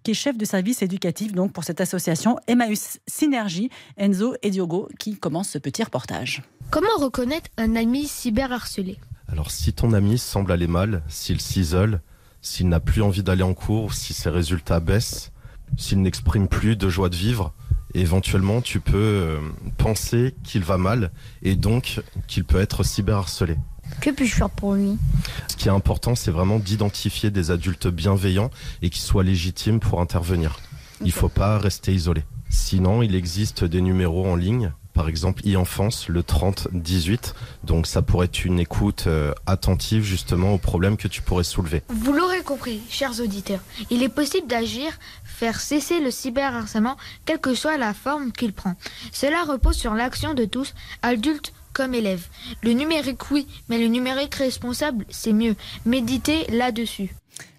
qui 0.02 0.12
est 0.12 0.14
chef 0.14 0.36
de 0.36 0.44
service 0.44 0.82
éducatif 0.82 1.32
donc 1.32 1.52
pour 1.52 1.64
cette 1.64 1.80
association 1.80 2.38
Emmaüs 2.46 2.98
Synergie, 3.06 3.70
Enzo 3.96 4.34
et 4.42 4.50
Diogo, 4.50 4.88
qui 4.98 5.16
commencent 5.16 5.50
ce 5.50 5.58
petit 5.58 5.82
reportage. 5.82 6.42
Comment 6.70 6.96
reconnaître 6.98 7.50
un 7.56 7.76
ami 7.76 8.06
cyberharcelé? 8.06 8.98
Alors 9.28 9.50
si 9.50 9.72
ton 9.72 9.92
ami 9.92 10.18
semble 10.18 10.52
aller 10.52 10.66
mal, 10.66 11.02
s'il 11.08 11.40
s'isole, 11.40 12.00
s'il 12.40 12.68
n'a 12.68 12.80
plus 12.80 13.02
envie 13.02 13.22
d'aller 13.22 13.42
en 13.42 13.54
cours, 13.54 13.92
si 13.94 14.14
ses 14.14 14.30
résultats 14.30 14.80
baissent, 14.80 15.32
s'il 15.76 16.00
n'exprime 16.00 16.48
plus 16.48 16.76
de 16.76 16.88
joie 16.88 17.08
de 17.08 17.16
vivre, 17.16 17.52
éventuellement 17.94 18.60
tu 18.60 18.80
peux 18.80 18.96
euh, 18.96 19.40
penser 19.76 20.34
qu'il 20.44 20.62
va 20.62 20.78
mal 20.78 21.10
et 21.42 21.56
donc 21.56 22.00
qu'il 22.26 22.44
peut 22.44 22.60
être 22.60 22.82
cyberharcelé. 22.82 23.56
Que 24.00 24.10
puis-je 24.10 24.34
faire 24.34 24.50
pour 24.50 24.74
lui? 24.74 24.96
Ce 25.48 25.56
qui 25.56 25.68
est 25.68 25.72
important, 25.72 26.14
c'est 26.14 26.30
vraiment 26.30 26.58
d'identifier 26.58 27.30
des 27.30 27.50
adultes 27.50 27.88
bienveillants 27.88 28.50
et 28.82 28.90
qui 28.90 29.00
soient 29.00 29.24
légitimes 29.24 29.80
pour 29.80 30.00
intervenir. 30.00 30.60
Il 31.04 31.12
faut 31.12 31.28
pas 31.28 31.58
rester 31.58 31.92
isolé. 31.92 32.24
Sinon, 32.50 33.02
il 33.02 33.14
existe 33.14 33.64
des 33.64 33.80
numéros 33.80 34.26
en 34.26 34.36
ligne 34.36 34.72
par 34.98 35.08
exemple 35.08 35.42
e-enfance 35.46 36.08
le 36.08 36.22
30-18. 36.22 37.32
Donc 37.62 37.86
ça 37.86 38.02
pourrait 38.02 38.26
être 38.26 38.44
une 38.44 38.58
écoute 38.58 39.04
euh, 39.06 39.32
attentive 39.46 40.02
justement 40.02 40.52
aux 40.52 40.58
problèmes 40.58 40.96
que 40.96 41.06
tu 41.06 41.22
pourrais 41.22 41.44
soulever. 41.44 41.84
Vous 41.88 42.12
l'aurez 42.12 42.42
compris, 42.42 42.80
chers 42.90 43.20
auditeurs, 43.20 43.60
il 43.90 44.02
est 44.02 44.08
possible 44.08 44.48
d'agir, 44.48 44.90
faire 45.22 45.60
cesser 45.60 46.00
le 46.00 46.10
cyberharcèlement, 46.10 46.96
quelle 47.26 47.38
que 47.38 47.54
soit 47.54 47.78
la 47.78 47.94
forme 47.94 48.32
qu'il 48.32 48.52
prend. 48.52 48.74
Cela 49.12 49.44
repose 49.44 49.76
sur 49.76 49.94
l'action 49.94 50.34
de 50.34 50.46
tous, 50.46 50.74
adultes 51.02 51.52
comme 51.78 51.94
élèves. 51.94 52.26
Le 52.64 52.72
numérique, 52.72 53.30
oui, 53.30 53.46
mais 53.68 53.78
le 53.78 53.86
numérique 53.86 54.34
responsable, 54.34 55.06
c'est 55.10 55.32
mieux. 55.32 55.54
Méditez 55.86 56.44
là-dessus. 56.50 57.14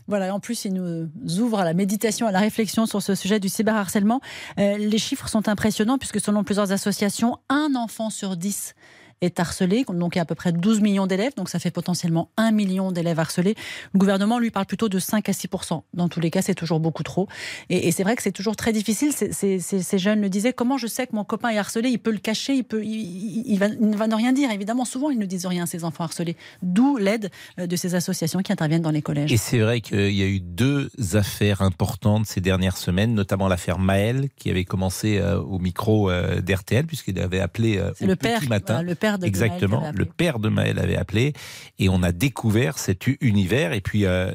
Voilà, 0.09 0.35
en 0.35 0.41
plus, 0.41 0.65
il 0.65 0.73
nous 0.73 1.07
ouvre 1.39 1.59
à 1.59 1.63
la 1.63 1.73
méditation, 1.73 2.27
à 2.27 2.31
la 2.33 2.39
réflexion 2.39 2.85
sur 2.85 3.01
ce 3.01 3.15
sujet 3.15 3.39
du 3.39 3.47
cyberharcèlement. 3.47 4.19
Euh, 4.57 4.77
les 4.77 4.97
chiffres 4.97 5.29
sont 5.29 5.47
impressionnants 5.47 5.97
puisque 5.97 6.19
selon 6.19 6.43
plusieurs 6.43 6.73
associations, 6.73 7.37
un 7.47 7.75
enfant 7.75 8.09
sur 8.09 8.35
dix 8.35 8.73
est 9.21 9.39
harcelé. 9.39 9.85
Donc, 9.87 10.15
il 10.15 10.17
y 10.17 10.19
a 10.19 10.23
à 10.23 10.25
peu 10.25 10.35
près 10.35 10.51
12 10.51 10.81
millions 10.81 11.07
d'élèves. 11.07 11.33
Donc, 11.35 11.49
ça 11.49 11.59
fait 11.59 11.71
potentiellement 11.71 12.29
1 12.37 12.51
million 12.51 12.91
d'élèves 12.91 13.19
harcelés. 13.19 13.55
Le 13.93 13.99
gouvernement, 13.99 14.39
lui, 14.39 14.51
parle 14.51 14.65
plutôt 14.65 14.89
de 14.89 14.99
5 14.99 15.27
à 15.29 15.33
6 15.33 15.47
Dans 15.93 16.07
tous 16.09 16.19
les 16.19 16.31
cas, 16.31 16.41
c'est 16.41 16.55
toujours 16.55 16.79
beaucoup 16.79 17.03
trop. 17.03 17.27
Et, 17.69 17.87
et 17.87 17.91
c'est 17.91 18.03
vrai 18.03 18.15
que 18.15 18.21
c'est 18.23 18.31
toujours 18.31 18.55
très 18.55 18.71
difficile. 18.73 19.11
Ces 19.13 19.97
jeunes 19.97 20.21
le 20.21 20.29
disaient. 20.29 20.53
Comment 20.53 20.77
je 20.77 20.87
sais 20.87 21.07
que 21.07 21.15
mon 21.15 21.23
copain 21.23 21.49
est 21.49 21.57
harcelé? 21.57 21.89
Il 21.89 21.99
peut 21.99 22.11
le 22.11 22.17
cacher. 22.19 22.53
Il, 22.55 22.63
peut, 22.63 22.83
il, 22.83 22.89
il- 22.91 23.43
il 23.45 23.59
va, 23.59 23.67
il 23.67 23.89
ne 23.89 23.95
va 23.97 24.07
ne 24.07 24.15
rien 24.15 24.33
dire. 24.33 24.51
Évidemment, 24.51 24.85
souvent, 24.85 25.09
ils 25.09 25.19
ne 25.19 25.25
disent 25.25 25.45
rien, 25.45 25.65
ces 25.65 25.83
enfants 25.83 26.03
harcelés. 26.03 26.35
D'où 26.61 26.97
l'aide 26.97 27.29
euh, 27.59 27.67
de 27.67 27.75
ces 27.75 27.95
associations 27.95 28.39
qui 28.41 28.51
interviennent 28.51 28.81
dans 28.81 28.91
les 28.91 29.01
collèges. 29.01 29.31
Et 29.31 29.37
c'est 29.37 29.59
vrai 29.59 29.81
qu'il 29.81 30.11
y 30.13 30.23
a 30.23 30.27
eu 30.27 30.39
deux 30.39 30.89
affaires 31.13 31.61
importantes 31.61 32.25
ces 32.25 32.41
dernières 32.41 32.77
semaines, 32.77 33.13
notamment 33.13 33.47
l'affaire 33.47 33.79
Maël, 33.79 34.29
qui 34.35 34.49
avait 34.49 34.65
commencé 34.65 35.17
euh, 35.17 35.39
au 35.39 35.59
micro 35.59 36.09
euh, 36.09 36.41
d'RTL, 36.41 36.85
puisqu'il 36.85 37.19
avait 37.19 37.39
appelé 37.39 37.79
au 37.79 38.05
le 38.05 38.15
petit 38.15 38.27
père, 38.29 38.49
matin. 38.49 38.81
le 38.83 38.95
père 38.95 39.08
de 39.17 39.25
Exactement, 39.25 39.91
le 39.93 40.05
père 40.05 40.39
de 40.39 40.49
Maël 40.49 40.77
avait 40.79 40.97
appelé, 40.97 41.33
et 41.79 41.89
on 41.89 42.03
a 42.03 42.11
découvert 42.11 42.77
cet 42.77 43.07
univers, 43.21 43.73
et 43.73 43.81
puis 43.81 44.05
euh, 44.05 44.31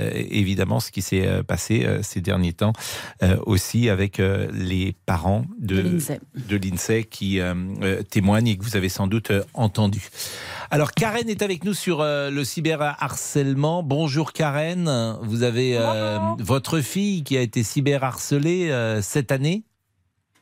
euh, 0.00 0.10
évidemment 0.14 0.80
ce 0.80 0.90
qui 0.90 1.02
s'est 1.02 1.26
euh, 1.26 1.42
passé 1.42 1.84
euh, 1.84 2.02
ces 2.02 2.20
derniers 2.20 2.52
temps 2.52 2.72
euh, 3.22 3.36
aussi 3.46 3.88
avec 3.88 4.20
euh, 4.20 4.48
les 4.52 4.94
parents 5.06 5.44
de, 5.58 5.76
De 5.76 5.80
l'INSEE. 5.82 6.20
de 6.34 6.56
l'INSEE 6.56 7.04
qui 7.04 7.40
euh, 7.40 7.54
euh, 7.82 8.02
témoignent 8.02 8.48
et 8.48 8.56
que 8.56 8.64
vous 8.64 8.76
avez 8.76 8.88
sans 8.88 9.06
doute 9.06 9.30
euh, 9.30 9.42
entendu. 9.54 10.08
Alors 10.70 10.92
Karen 10.92 11.28
est 11.28 11.42
avec 11.42 11.64
nous 11.64 11.74
sur 11.74 12.00
euh, 12.00 12.30
le 12.30 12.44
cyberharcèlement. 12.44 13.82
Bonjour 13.82 14.32
Karen, 14.32 15.16
vous 15.22 15.42
avez 15.42 15.76
euh, 15.76 16.18
votre 16.38 16.80
fille 16.80 17.24
qui 17.24 17.36
a 17.36 17.40
été 17.40 17.62
cyberharcelée 17.62 18.70
euh, 18.70 19.02
cette 19.02 19.32
année? 19.32 19.64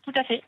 Tout 0.02 0.12
à 0.14 0.24
fait. 0.24 0.42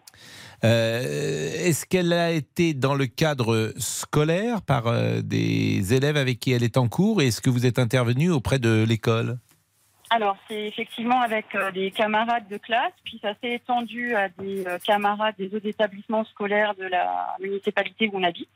Euh, 0.65 1.53
Est-ce 1.67 1.87
qu'elle 1.87 2.13
a 2.13 2.33
été 2.33 2.75
dans 2.75 2.95
le 2.95 3.07
cadre 3.07 3.73
scolaire 3.77 4.63
par 4.63 4.89
euh, 4.89 5.21
des 5.23 5.95
élèves 5.95 6.17
avec 6.17 6.41
qui 6.41 6.53
elle 6.53 6.65
est 6.65 6.77
en 6.77 6.89
cours 6.89 7.23
et 7.23 7.29
est-ce 7.29 7.41
que 7.41 7.51
vous 7.51 7.65
êtes 7.65 7.79
intervenu 7.79 8.31
auprès 8.31 8.59
de 8.59 8.85
l'école? 8.87 9.39
Alors, 10.11 10.37
c'est 10.49 10.67
effectivement 10.67 11.21
avec 11.21 11.55
euh, 11.55 11.71
des 11.71 11.91
camarades 11.91 12.49
de 12.49 12.57
classe, 12.57 12.95
puis 13.05 13.21
ça 13.23 13.35
s'est 13.41 13.53
étendu 13.53 14.17
à 14.17 14.29
des 14.31 14.65
camarades 14.85 15.35
des 15.39 15.55
autres 15.55 15.67
établissements 15.67 16.25
scolaires 16.25 16.75
de 16.75 16.85
la 16.85 17.37
municipalité 17.41 18.11
où 18.13 18.19
on 18.19 18.25
habite. 18.25 18.49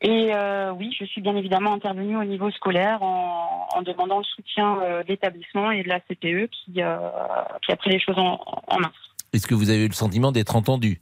Et 0.00 0.32
oui, 0.76 0.94
je 1.00 1.06
suis 1.06 1.22
bien 1.22 1.34
évidemment 1.34 1.72
intervenue 1.72 2.18
au 2.18 2.24
niveau 2.24 2.50
scolaire 2.50 3.02
en, 3.02 3.80
demandant 3.80 4.18
le 4.18 4.24
soutien 4.24 4.74
de 4.76 5.08
l'établissement 5.08 5.70
et 5.70 5.82
de 5.82 5.88
la 5.88 6.00
CPE 6.00 6.50
qui, 6.50 6.82
a 6.82 7.76
pris 7.78 7.88
les 7.88 7.98
choses 7.98 8.18
en 8.18 8.78
main. 8.78 8.92
Est-ce 9.34 9.48
que 9.48 9.54
vous 9.54 9.70
avez 9.70 9.84
eu 9.84 9.88
le 9.88 9.94
sentiment 9.94 10.30
d'être 10.30 10.54
entendu? 10.54 11.00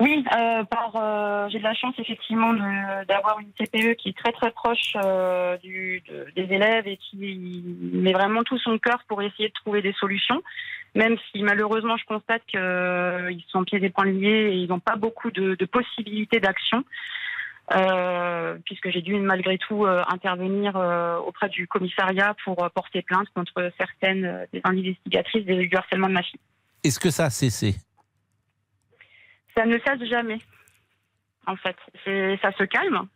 Oui, 0.00 0.24
euh, 0.36 0.64
par 0.64 0.92
euh, 0.94 1.48
j'ai 1.48 1.58
de 1.58 1.64
la 1.64 1.74
chance 1.74 1.94
effectivement 1.98 2.52
d'avoir 3.08 3.38
une 3.40 3.52
CPE 3.52 3.96
qui 3.96 4.10
est 4.10 4.16
très 4.16 4.32
très 4.32 4.50
proche 4.50 4.94
euh, 4.96 5.56
des 5.62 6.02
élèves 6.36 6.86
et 6.86 6.96
qui 6.96 7.64
met 7.92 8.12
vraiment 8.12 8.42
tout 8.42 8.58
son 8.58 8.78
cœur 8.78 8.98
pour 9.08 9.22
essayer 9.22 9.48
de 9.48 9.54
trouver 9.54 9.80
des 9.80 9.92
solutions, 9.92 10.42
même 10.94 11.16
si 11.30 11.42
malheureusement 11.42 11.96
je 11.96 12.04
constate 12.04 12.42
qu'ils 12.46 13.44
sont 13.48 13.64
pieds 13.64 13.82
et 13.82 13.90
poings 13.90 14.06
liés 14.06 14.50
et 14.50 14.54
ils 14.54 14.68
n'ont 14.68 14.80
pas 14.80 14.96
beaucoup 14.96 15.30
de, 15.30 15.54
de 15.54 15.64
possibilités 15.66 16.40
d'action. 16.40 16.84
Puisque 18.64 18.88
j'ai 18.90 19.02
dû 19.02 19.14
malgré 19.16 19.58
tout 19.58 19.84
intervenir 19.84 20.74
auprès 21.26 21.50
du 21.50 21.68
commissariat 21.68 22.34
pour 22.42 22.56
porter 22.70 23.02
plainte 23.02 23.28
contre 23.34 23.70
certaines 23.76 24.46
des 24.54 24.62
investigatrices 24.64 25.44
du 25.44 25.76
harcèlement 25.76 26.08
de 26.08 26.14
ma 26.14 26.22
fille. 26.22 26.40
Est-ce 26.84 27.00
que 27.00 27.10
ça 27.10 27.26
a 27.26 27.30
cessé? 27.30 27.76
Ça 29.56 29.66
ne 29.66 29.78
cesse 29.78 30.08
jamais. 30.08 30.38
En 31.46 31.56
fait, 31.56 31.76
ça 32.42 32.52
se 32.52 32.64
calme. 32.64 33.08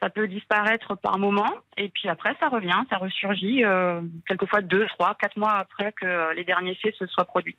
Ça 0.00 0.10
peut 0.10 0.28
disparaître 0.28 0.94
par 0.94 1.18
moment 1.18 1.50
et 1.78 1.88
puis 1.88 2.08
après 2.08 2.36
ça 2.38 2.48
revient, 2.48 2.82
ça 2.90 2.98
ressurgit 2.98 3.64
euh, 3.64 4.02
quelquefois 4.28 4.60
deux, 4.60 4.86
trois, 4.88 5.14
quatre 5.18 5.38
mois 5.38 5.54
après 5.54 5.92
que 5.92 6.34
les 6.34 6.44
derniers 6.44 6.74
faits 6.74 6.94
se 6.96 7.06
soient 7.06 7.24
produits. 7.24 7.56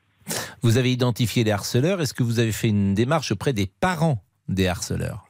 Vous 0.61 0.78
avez 0.78 0.91
identifié 0.91 1.43
les 1.43 1.51
harceleurs. 1.51 1.99
Est-ce 1.99 2.13
que 2.13 2.23
vous 2.23 2.39
avez 2.39 2.51
fait 2.51 2.69
une 2.69 2.93
démarche 2.93 3.32
auprès 3.32 3.53
des 3.53 3.65
parents 3.65 4.21
des 4.47 4.67
harceleurs? 4.67 5.28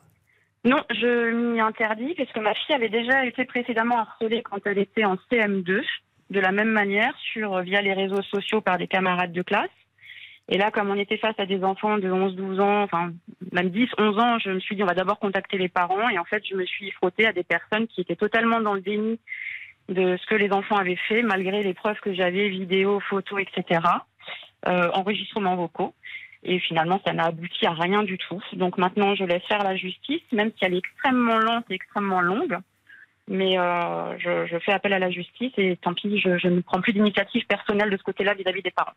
Non, 0.65 0.83
je 0.89 1.31
m'y 1.31 1.61
interdis 1.61 2.13
parce 2.15 2.31
que 2.31 2.41
ma 2.41 2.53
fille 2.53 2.75
avait 2.75 2.89
déjà 2.89 3.25
été 3.25 3.45
précédemment 3.45 3.99
harcelée 3.99 4.43
quand 4.43 4.59
elle 4.65 4.79
était 4.79 5.05
en 5.05 5.15
CM2, 5.31 5.81
de 6.29 6.39
la 6.39 6.51
même 6.51 6.71
manière 6.71 7.13
sur 7.31 7.61
via 7.61 7.81
les 7.81 7.93
réseaux 7.93 8.21
sociaux 8.23 8.59
par 8.59 8.77
des 8.77 8.87
camarades 8.87 9.31
de 9.31 9.41
classe. 9.43 9.69
Et 10.49 10.57
là, 10.57 10.71
comme 10.71 10.89
on 10.89 10.95
était 10.95 11.17
face 11.17 11.37
à 11.39 11.45
des 11.45 11.63
enfants 11.63 11.97
de 11.97 12.09
11, 12.09 12.35
12 12.35 12.59
ans, 12.59 12.83
enfin 12.83 13.11
même 13.51 13.69
10, 13.69 13.89
11 13.97 14.19
ans, 14.19 14.39
je 14.39 14.51
me 14.51 14.59
suis 14.59 14.75
dit 14.75 14.83
on 14.83 14.87
va 14.87 14.93
d'abord 14.93 15.19
contacter 15.19 15.57
les 15.57 15.69
parents. 15.69 16.09
Et 16.09 16.17
en 16.17 16.23
fait, 16.23 16.43
je 16.49 16.55
me 16.55 16.65
suis 16.65 16.91
frottée 16.91 17.27
à 17.27 17.33
des 17.33 17.43
personnes 17.43 17.87
qui 17.87 18.01
étaient 18.01 18.15
totalement 18.15 18.61
dans 18.61 18.73
le 18.73 18.81
déni 18.81 19.19
de 19.89 20.17
ce 20.17 20.25
que 20.25 20.35
les 20.35 20.51
enfants 20.51 20.77
avaient 20.77 20.99
fait, 21.07 21.21
malgré 21.21 21.63
les 21.63 21.73
preuves 21.73 21.99
que 22.01 22.13
j'avais, 22.13 22.49
vidéos, 22.49 22.99
photos, 22.99 23.41
etc., 23.41 23.81
euh, 24.67 24.89
enregistrements 24.93 25.55
vocaux. 25.55 25.93
Et 26.43 26.59
finalement, 26.59 27.01
ça 27.05 27.13
n'a 27.13 27.25
abouti 27.25 27.65
à 27.65 27.71
rien 27.71 28.03
du 28.03 28.17
tout. 28.17 28.41
Donc 28.53 28.77
maintenant, 28.77 29.15
je 29.15 29.23
laisse 29.23 29.43
faire 29.43 29.63
la 29.63 29.75
justice, 29.75 30.21
même 30.31 30.51
si 30.57 30.65
elle 30.65 30.75
est 30.75 30.79
extrêmement 30.79 31.39
lente 31.39 31.65
et 31.69 31.73
extrêmement 31.73 32.21
longue. 32.21 32.57
Mais 33.30 33.59
euh, 33.59 34.17
je, 34.19 34.57
fais 34.59 34.71
appel 34.71 34.93
à 34.93 34.99
la 34.99 35.11
justice 35.11 35.51
et 35.57 35.78
tant 35.82 35.93
pis, 35.93 36.17
je, 36.17 36.47
ne 36.47 36.61
prends 36.61 36.80
plus 36.80 36.93
d'initiative 36.93 37.45
personnelle 37.45 37.89
de 37.89 37.97
ce 37.97 38.03
côté-là 38.03 38.34
vis-à-vis 38.34 38.61
des 38.61 38.71
parents. 38.71 38.93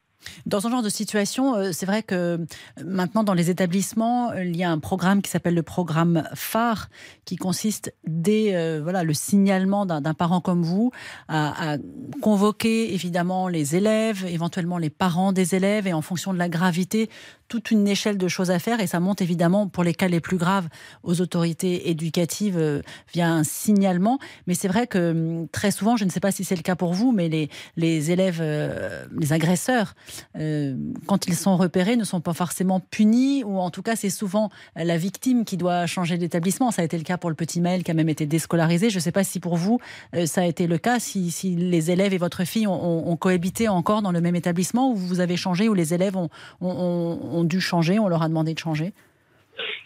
Dans 0.47 0.61
ce 0.61 0.69
genre 0.69 0.83
de 0.83 0.89
situation, 0.89 1.57
euh, 1.57 1.73
c'est 1.73 1.87
vrai 1.87 2.05
que 2.05 2.15
euh, 2.15 2.39
maintenant 2.85 3.25
dans 3.25 3.35
les 3.35 3.51
établissements, 3.51 4.33
il 4.35 4.57
y 4.57 4.63
a 4.63 4.71
un 4.71 4.79
programme 4.79 5.21
qui 5.21 5.31
s'appelle 5.31 5.55
le 5.55 5.65
programme 5.65 6.29
phare, 6.35 6.91
qui 7.25 7.37
consiste 7.37 7.93
dès 8.07 8.81
voilà 8.81 9.03
le 9.03 9.15
signalement 9.15 9.87
d'un 9.87 10.15
parent 10.15 10.41
comme 10.41 10.63
vous 10.63 10.93
à, 11.29 11.77
convoquer 12.23 12.95
évidemment 12.95 13.49
les 13.49 13.75
élèves, 13.77 14.25
éventuellement 14.27 14.79
les 14.79 14.91
parents 14.91 15.33
des 15.33 15.55
élèves, 15.55 15.87
et 15.87 15.93
en 15.93 16.03
fonction 16.03 16.33
de 16.33 16.39
la 16.39 16.49
gravité, 16.49 17.09
toute 17.49 17.71
une 17.71 17.89
échelle 17.89 18.19
de 18.19 18.29
choses 18.29 18.51
à 18.51 18.59
faire. 18.59 18.81
Et 18.81 18.87
ça 18.87 19.01
monte 19.01 19.23
évidemment 19.23 19.69
pour 19.69 19.83
les 19.83 19.95
cas 19.95 20.09
les 20.09 20.21
plus 20.21 20.37
graves 20.37 20.69
aux 21.03 21.21
autorités 21.21 21.91
éducatives 21.91 22.83
via 23.13 23.29
un 23.29 23.45
signalement. 23.45 24.20
Mais 24.47 24.55
c'est 24.55 24.69
vrai 24.69 24.87
que 24.87 25.11
hum, 25.11 25.49
très 25.49 25.71
souvent, 25.71 25.97
je 25.97 26.05
ne 26.05 26.11
sais 26.11 26.21
pas 26.21 26.31
si 26.31 26.45
c'est 26.45 26.57
le 26.57 26.63
cas 26.63 26.77
pour 26.77 26.93
vous, 26.93 27.13
mais 27.13 27.29
les, 27.29 27.49
les 27.77 28.11
élèves, 28.11 28.39
euh, 28.41 29.05
les 29.19 29.33
agresseurs, 29.33 29.95
euh, 30.37 30.75
quand 31.07 31.27
ils 31.27 31.35
sont 31.35 31.57
repérés, 31.57 31.97
ne 31.97 32.05
sont 32.05 32.21
pas 32.21 32.35
forcément 32.35 32.81
punis, 32.81 33.45
ou 33.45 33.59
en 33.59 33.71
tout 33.71 33.83
cas, 33.83 33.97
c'est 33.97 34.11
souvent 34.11 34.51
la 34.77 34.97
victime 34.97 35.45
qui 35.45 35.57
doit 35.57 35.87
changer 35.87 36.19
d'établissement. 36.19 36.71
Ça 36.71 36.83
a 36.83 36.85
été 36.85 36.97
le 36.99 37.05
cas 37.05 37.17
pour 37.17 37.31
le 37.31 37.37
petit 37.37 37.61
Maël 37.61 37.83
qui 37.83 37.91
a 37.91 37.95
même 37.95 38.09
été 38.09 38.27
déscolarisé. 38.27 38.91
Je 38.91 38.97
ne 38.97 39.01
sais 39.01 39.13
pas 39.13 39.25
si 39.25 39.41
pour 39.41 39.57
vous, 39.57 39.79
euh, 40.15 40.27
ça 40.27 40.43
a 40.43 40.45
été 40.45 40.67
le 40.67 40.79
cas, 40.79 40.99
si, 40.99 41.31
les 41.57 41.91
élèves 41.91 42.15
et 42.15 42.19
votre 42.19 42.45
fille 42.45 42.67
ont, 42.67 43.17
cohabité 43.17 43.69
encore 43.69 44.03
dans 44.03 44.13
le 44.13 44.21
même 44.21 44.37
établissement, 44.37 44.91
ou 44.93 44.97
vous 44.97 45.21
avez 45.21 45.37
changé, 45.37 45.69
ou 45.69 45.75
les 45.75 45.93
élèves 45.95 46.17
ont, 46.17 46.29
ont- 46.61 47.45
dû 47.45 47.61
changer, 47.61 47.99
on 47.99 48.09
leur 48.09 48.23
a 48.23 48.29
demandé 48.29 48.55
de 48.55 48.59
changer? 48.59 48.93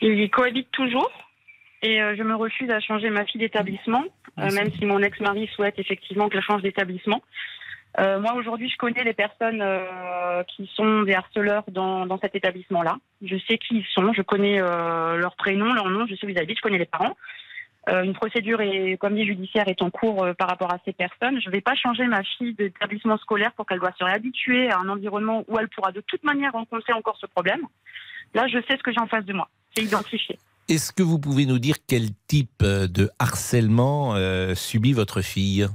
Ils 0.01 0.31
cohabitent 0.31 0.71
toujours 0.73 1.11
et 1.83 1.99
je 2.17 2.23
me 2.23 2.35
refuse 2.35 2.71
à 2.71 2.81
changer 2.81 3.11
ma 3.11 3.25
fille 3.25 3.41
d'établissement, 3.41 4.03
euh, 4.39 4.51
même 4.53 4.71
si 4.73 4.85
mon 4.85 5.03
ex-mari 5.03 5.49
souhaite 5.55 5.79
effectivement 5.79 6.29
que 6.29 6.41
je 6.41 6.45
change 6.45 6.63
d'établissement. 6.63 7.23
Euh, 8.01 8.19
moi, 8.19 8.35
aujourd'hui, 8.35 8.69
je 8.69 8.77
connais 8.77 9.05
les 9.05 9.13
personnes 9.13 9.63
euh, 9.63 10.43
qui 10.45 10.69
sont 10.75 11.03
des 11.03 11.15
harceleurs 11.15 11.63
dans, 11.69 12.07
dans 12.07 12.19
cet 12.19 12.35
établissement-là. 12.35 12.97
Je 13.23 13.37
sais 13.49 13.57
qui 13.59 13.79
ils 13.79 13.87
sont, 13.87 14.13
je 14.13 14.23
connais 14.23 14.61
euh, 14.61 15.17
leur 15.17 15.37
prénom, 15.37 15.73
leur 15.73 15.89
nom, 15.89 16.05
je 16.07 16.17
sais 16.17 16.27
où 16.27 16.29
ils 16.29 16.39
habitent, 16.39 16.59
je 16.59 16.63
connais 16.63 16.79
les 16.79 16.87
parents. 16.87 17.17
Euh, 17.89 18.03
une 18.03 18.15
procédure, 18.15 18.61
est, 18.63 18.97
comme 18.97 19.15
dit 19.15 19.27
judiciaire, 19.27 19.69
est 19.69 19.83
en 19.83 19.91
cours 19.91 20.25
euh, 20.25 20.33
par 20.33 20.49
rapport 20.49 20.73
à 20.73 20.79
ces 20.85 20.93
personnes. 20.93 21.41
Je 21.41 21.49
ne 21.49 21.53
vais 21.53 21.61
pas 21.61 21.75
changer 21.75 22.07
ma 22.07 22.23
fille 22.23 22.55
d'établissement 22.55 23.19
scolaire 23.19 23.53
pour 23.53 23.67
qu'elle 23.67 23.79
doit 23.79 23.93
se 23.99 24.03
réhabituer 24.03 24.71
à 24.71 24.79
un 24.79 24.89
environnement 24.89 25.45
où 25.49 25.59
elle 25.59 25.69
pourra 25.69 25.93
de 25.93 26.01
toute 26.01 26.25
manière 26.25 26.53
rencontrer 26.53 26.95
encore 26.95 27.19
ce 27.21 27.27
problème. 27.27 27.61
Là, 28.33 28.47
je 28.49 28.59
sais 28.63 28.77
ce 28.77 28.83
que 28.83 28.91
j'ai 28.91 29.01
en 29.01 29.07
face 29.07 29.27
de 29.27 29.35
moi. 29.35 29.49
C'est 29.75 29.83
identifié. 29.83 30.39
Est-ce 30.67 30.93
que 30.93 31.03
vous 31.03 31.19
pouvez 31.19 31.45
nous 31.45 31.59
dire 31.59 31.77
quel 31.87 32.15
type 32.27 32.63
euh, 32.63 32.87
de 32.87 33.11
harcèlement 33.19 34.15
euh, 34.15 34.55
subit 34.55 34.95
votre 34.95 35.21
fille? 35.21 35.67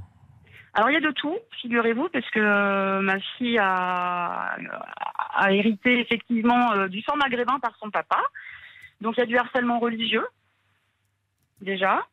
Alors 0.74 0.90
il 0.90 0.94
y 0.94 0.98
a 0.98 1.02
de 1.02 1.12
tout, 1.12 1.38
figurez-vous, 1.62 2.10
parce 2.10 2.28
que 2.32 2.40
euh, 2.40 3.00
ma 3.02 3.20
fille 3.38 3.60
a, 3.60 4.56
hérité 5.50 6.00
effectivement 6.00 6.88
du 6.88 7.02
sang 7.02 7.16
maghrébin 7.18 7.60
par 7.60 7.76
son 7.80 7.92
papa. 7.92 8.20
Donc 9.00 9.16
il 9.18 9.20
y 9.20 9.24
a 9.24 9.28
du 9.28 9.38
harcèlement 9.38 9.80
religieux, 9.80 10.26
déjà. 11.62 12.06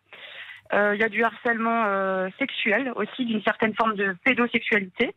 Il 0.73 0.99
y 0.99 1.05
a 1.05 1.09
du 1.09 1.23
harcèlement 1.23 2.29
sexuel 2.39 2.93
aussi, 2.97 3.25
d'une 3.25 3.43
certaine 3.43 3.75
forme 3.75 3.95
de 3.95 4.17
pédosexualité. 4.25 5.15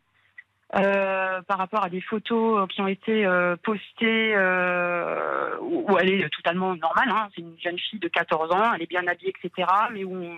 Euh, 0.76 1.42
par 1.44 1.58
rapport 1.58 1.84
à 1.84 1.90
des 1.90 2.02
photos 2.02 2.68
qui 2.70 2.82
ont 2.82 2.88
été 2.88 3.26
euh, 3.26 3.56
postées 3.64 4.34
euh, 4.36 5.58
où 5.62 5.86
où 5.92 5.98
elle 5.98 6.12
est 6.12 6.30
totalement 6.30 6.76
normale. 6.76 7.10
Hein. 7.10 7.30
C'est 7.34 7.42
une 7.42 7.58
jeune 7.60 7.80
fille 7.80 8.00
de 8.00 8.08
14 8.08 8.52
ans, 8.54 8.74
elle 8.76 8.84
est 8.84 8.90
bien 8.90 9.06
habillée, 9.08 9.34
etc. 9.44 9.68
Mais 9.92 10.04
où, 10.04 10.16
on- 10.16 10.38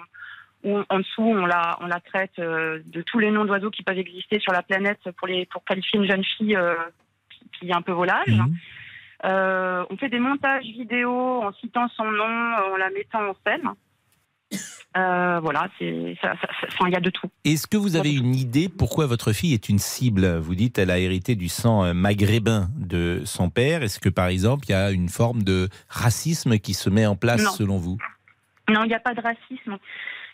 où 0.63 0.79
en 0.89 0.99
dessous 0.99 1.23
on 1.23 1.45
la, 1.45 1.77
on 1.82 1.88
la 1.88 1.99
traite 1.99 2.38
euh, 2.39 2.79
de 2.86 3.01
tous 3.01 3.19
les 3.19 3.32
noms 3.32 3.45
d'oiseaux 3.45 3.71
qui 3.71 3.84
peuvent 3.84 3.97
exister 3.97 4.39
sur 4.39 4.53
la 4.53 4.61
planète 4.61 4.99
pour, 5.17 5.27
les, 5.27 5.45
pour 5.47 5.63
qualifier 5.65 5.99
une 5.99 6.07
jeune 6.09 6.23
fille 6.23 6.55
euh, 6.55 6.75
qui, 7.59 7.69
est 7.69 7.73
un 7.75 7.82
peu 7.82 7.91
volage. 7.91 8.39
Euh, 9.25 9.84
on 9.89 9.97
fait 9.97 10.09
des 10.09 10.19
montages 10.19 10.63
vidéo 10.63 11.11
en 11.43 11.51
citant 11.53 11.88
son 11.89 12.05
nom, 12.05 12.53
en 12.73 12.75
la 12.77 12.89
mettant 12.89 13.27
en 13.29 13.34
scène. 13.45 13.69
Euh, 14.97 15.39
voilà, 15.41 15.70
il 15.80 16.18
y 16.89 16.95
a 16.95 16.99
de 16.99 17.10
tout. 17.10 17.28
Est-ce 17.45 17.66
que 17.66 17.78
vous 17.78 17.95
avez 17.95 18.14
une 18.14 18.36
idée 18.36 18.68
pourquoi 18.68 19.06
votre 19.08 19.32
fille 19.32 19.54
est 19.54 19.70
une 19.70 19.80
cible? 19.80 20.38
Vous 20.39 20.54
dites 20.56 20.78
elle 20.78 20.91
a 20.91 20.99
hérité 20.99 21.36
du 21.36 21.47
sang 21.47 21.86
euh, 21.86 21.93
maghrébin 21.93 22.70
de 22.78 23.22
son 23.24 23.49
père. 23.49 23.84
Est-ce 23.84 23.99
que 23.99 24.10
par 24.10 24.28
exemple 24.28 24.66
il 24.68 24.72
y 24.72 24.76
a 24.76 24.91
une 24.91 25.08
forme 25.08 25.43
de 25.43 25.70
racisme 25.88 26.58
qui 26.60 26.74
se 26.74 26.89
met 26.89 27.06
en 27.06 27.16
place 27.16 27.41
Non. 27.43 27.52
selon 27.52 27.78
vous? 27.78 27.97
Non, 28.70 28.84
il 28.84 28.88
n'y 28.89 28.93
a 28.93 28.99
pas 28.99 29.14
de 29.14 29.22
racisme. 29.22 29.78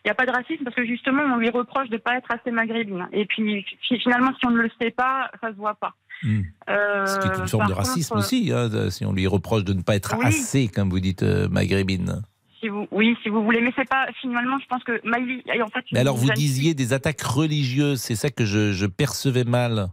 Il 0.04 0.08
n'y 0.08 0.12
a 0.12 0.16
pas 0.16 0.26
de 0.26 0.32
racisme 0.32 0.64
parce 0.64 0.76
que 0.76 0.86
justement, 0.86 1.22
on 1.24 1.38
lui 1.38 1.50
reproche 1.50 1.90
de 1.90 1.96
ne 1.96 2.02
pas 2.02 2.16
être 2.18 2.30
assez 2.32 2.50
maghrébine. 2.50 3.08
Et 3.12 3.26
puis 3.26 3.64
fi- 3.88 4.00
finalement, 4.00 4.32
si 4.40 4.46
on 4.48 4.52
ne 4.52 4.62
le 4.62 4.72
sait 4.82 4.92
pas, 4.92 5.30
ça 5.42 5.50
se 5.50 5.56
voit 5.56 5.76
pas. 5.76 5.94
Hmm. 6.24 6.42
Euh, 6.70 7.06
Ce 7.06 7.20
qui 7.20 7.28
est 7.28 7.38
une 7.40 7.48
forme 7.48 7.68
de 7.68 7.74
racisme 7.74 8.16
contre, 8.16 8.26
aussi, 8.26 8.52
hein, 8.52 8.90
si 8.90 9.06
on 9.06 9.14
lui 9.14 9.28
reproche 9.28 9.64
de 9.66 9.74
ne 9.74 9.82
pas 9.84 9.96
être 9.96 10.16
Oui. 10.18 10.26
assez, 10.26 10.68
comme 10.68 10.90
vous 10.90 11.00
dites, 11.00 11.22
euh, 11.24 11.48
maghrébine. 11.50 12.22
Si 12.68 12.70
vous, 12.70 12.86
oui, 12.92 13.16
si 13.24 13.30
vous 13.30 13.44
voulez, 13.46 13.62
mais 13.62 13.72
c'est 13.78 13.88
pas 13.88 14.08
finalement. 14.20 14.58
Je 14.60 14.66
pense 14.68 14.84
que 14.84 15.00
Miley, 15.06 15.42
en 15.62 15.68
fait. 15.68 15.86
Mais 15.94 16.00
alors 16.00 16.18
vous 16.18 16.30
disiez 16.32 16.74
des 16.74 16.92
attaques 16.92 17.22
religieuses, 17.22 18.02
c'est 18.02 18.16
ça 18.16 18.30
que 18.30 18.44
je, 18.44 18.74
je 18.74 18.86
percevais 18.86 19.46
mal. 19.46 19.88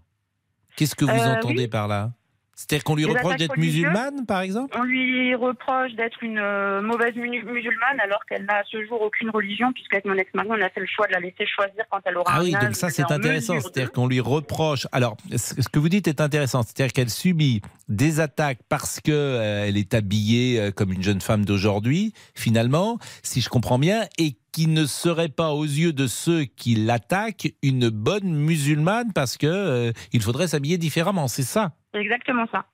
Qu'est-ce 0.77 0.97
que 0.97 1.05
vous 1.05 1.11
Euh, 1.13 1.37
entendez 1.37 1.63
oui. 1.65 1.69
par 1.69 1.87
là? 1.87 2.11
C'est-à-dire 2.57 2.85
qu'on 2.85 2.95
lui 2.97 3.05
reproche 3.05 3.37
d'être 3.37 3.57
musulmane, 3.57 4.27
par 4.27 4.41
exemple 4.41 4.77
On 4.79 4.83
lui 4.85 5.35
reproche 5.35 5.93
d'être 5.95 6.23
une 6.23 6.39
euh, 6.39 6.81
mauvaise 6.83 7.15
mu- 7.17 7.43
musulmane 7.43 7.99
alors 8.03 8.25
qu'elle 8.29 8.45
n'a 8.45 8.59
à 8.59 8.63
ce 8.71 8.85
jour 8.87 9.01
aucune 9.03 9.31
religion, 9.31 9.73
puisqu'avec 9.73 10.05
mon 10.05 10.15
ex-mari, 10.15 10.49
on 10.51 10.63
a 10.63 10.69
fait 10.71 10.81
le 10.81 10.87
choix 10.87 11.07
de 11.09 11.13
la 11.13 11.21
laisser 11.21 11.47
choisir 11.47 11.85
quand 11.91 11.99
elle 12.05 12.17
aura 12.17 12.31
Ah 12.33 12.39
un 12.39 12.43
oui, 12.45 12.55
âge 12.55 12.63
donc 12.65 12.77
ça 12.77 12.91
c'est 12.91 13.11
intéressant. 13.11 13.59
C'est-à-dire 13.61 13.91
qu'on 13.93 14.07
lui 14.07 14.21
reproche. 14.21 14.87
Alors, 14.93 15.17
ce 15.37 15.69
que 15.69 15.79
vous 15.79 15.89
dites 15.89 16.07
est 16.09 16.21
intéressant. 16.21 16.63
C'est-à-dire 16.63 16.93
qu'elle 16.93 17.11
subit 17.11 17.61
des 17.89 18.21
attaques 18.21 18.61
parce 18.69 19.01
que 19.01 19.11
euh, 19.13 19.67
elle 19.67 19.77
est 19.77 19.93
habillée 19.95 20.61
euh, 20.61 20.71
comme 20.71 20.93
une 20.93 21.03
jeune 21.03 21.21
femme 21.21 21.45
d'aujourd'hui, 21.45 22.13
finalement, 22.35 22.99
si 23.23 23.41
je 23.41 23.49
comprends 23.49 23.79
bien, 23.79 24.07
et 24.19 24.37
qui 24.53 24.69
ne 24.69 24.87
serait 24.87 25.29
pas 25.29 25.51
aux 25.51 25.65
yeux 25.65 25.93
de 25.93 26.07
ceux 26.07 26.45
qui 26.45 26.77
l'attaquent 26.77 27.53
une 27.63 27.89
bonne 27.89 28.33
musulmane 28.33 29.13
parce 29.13 29.37
que 29.37 29.47
euh, 29.49 29.93
il 30.13 30.23
faudrait 30.23 30.47
s'habiller 30.47 30.79
différemment. 30.79 31.27
C'est 31.27 31.43
ça. 31.43 31.73
C'est 31.95 32.01
exactement 32.01 32.45
ça. 32.51 32.67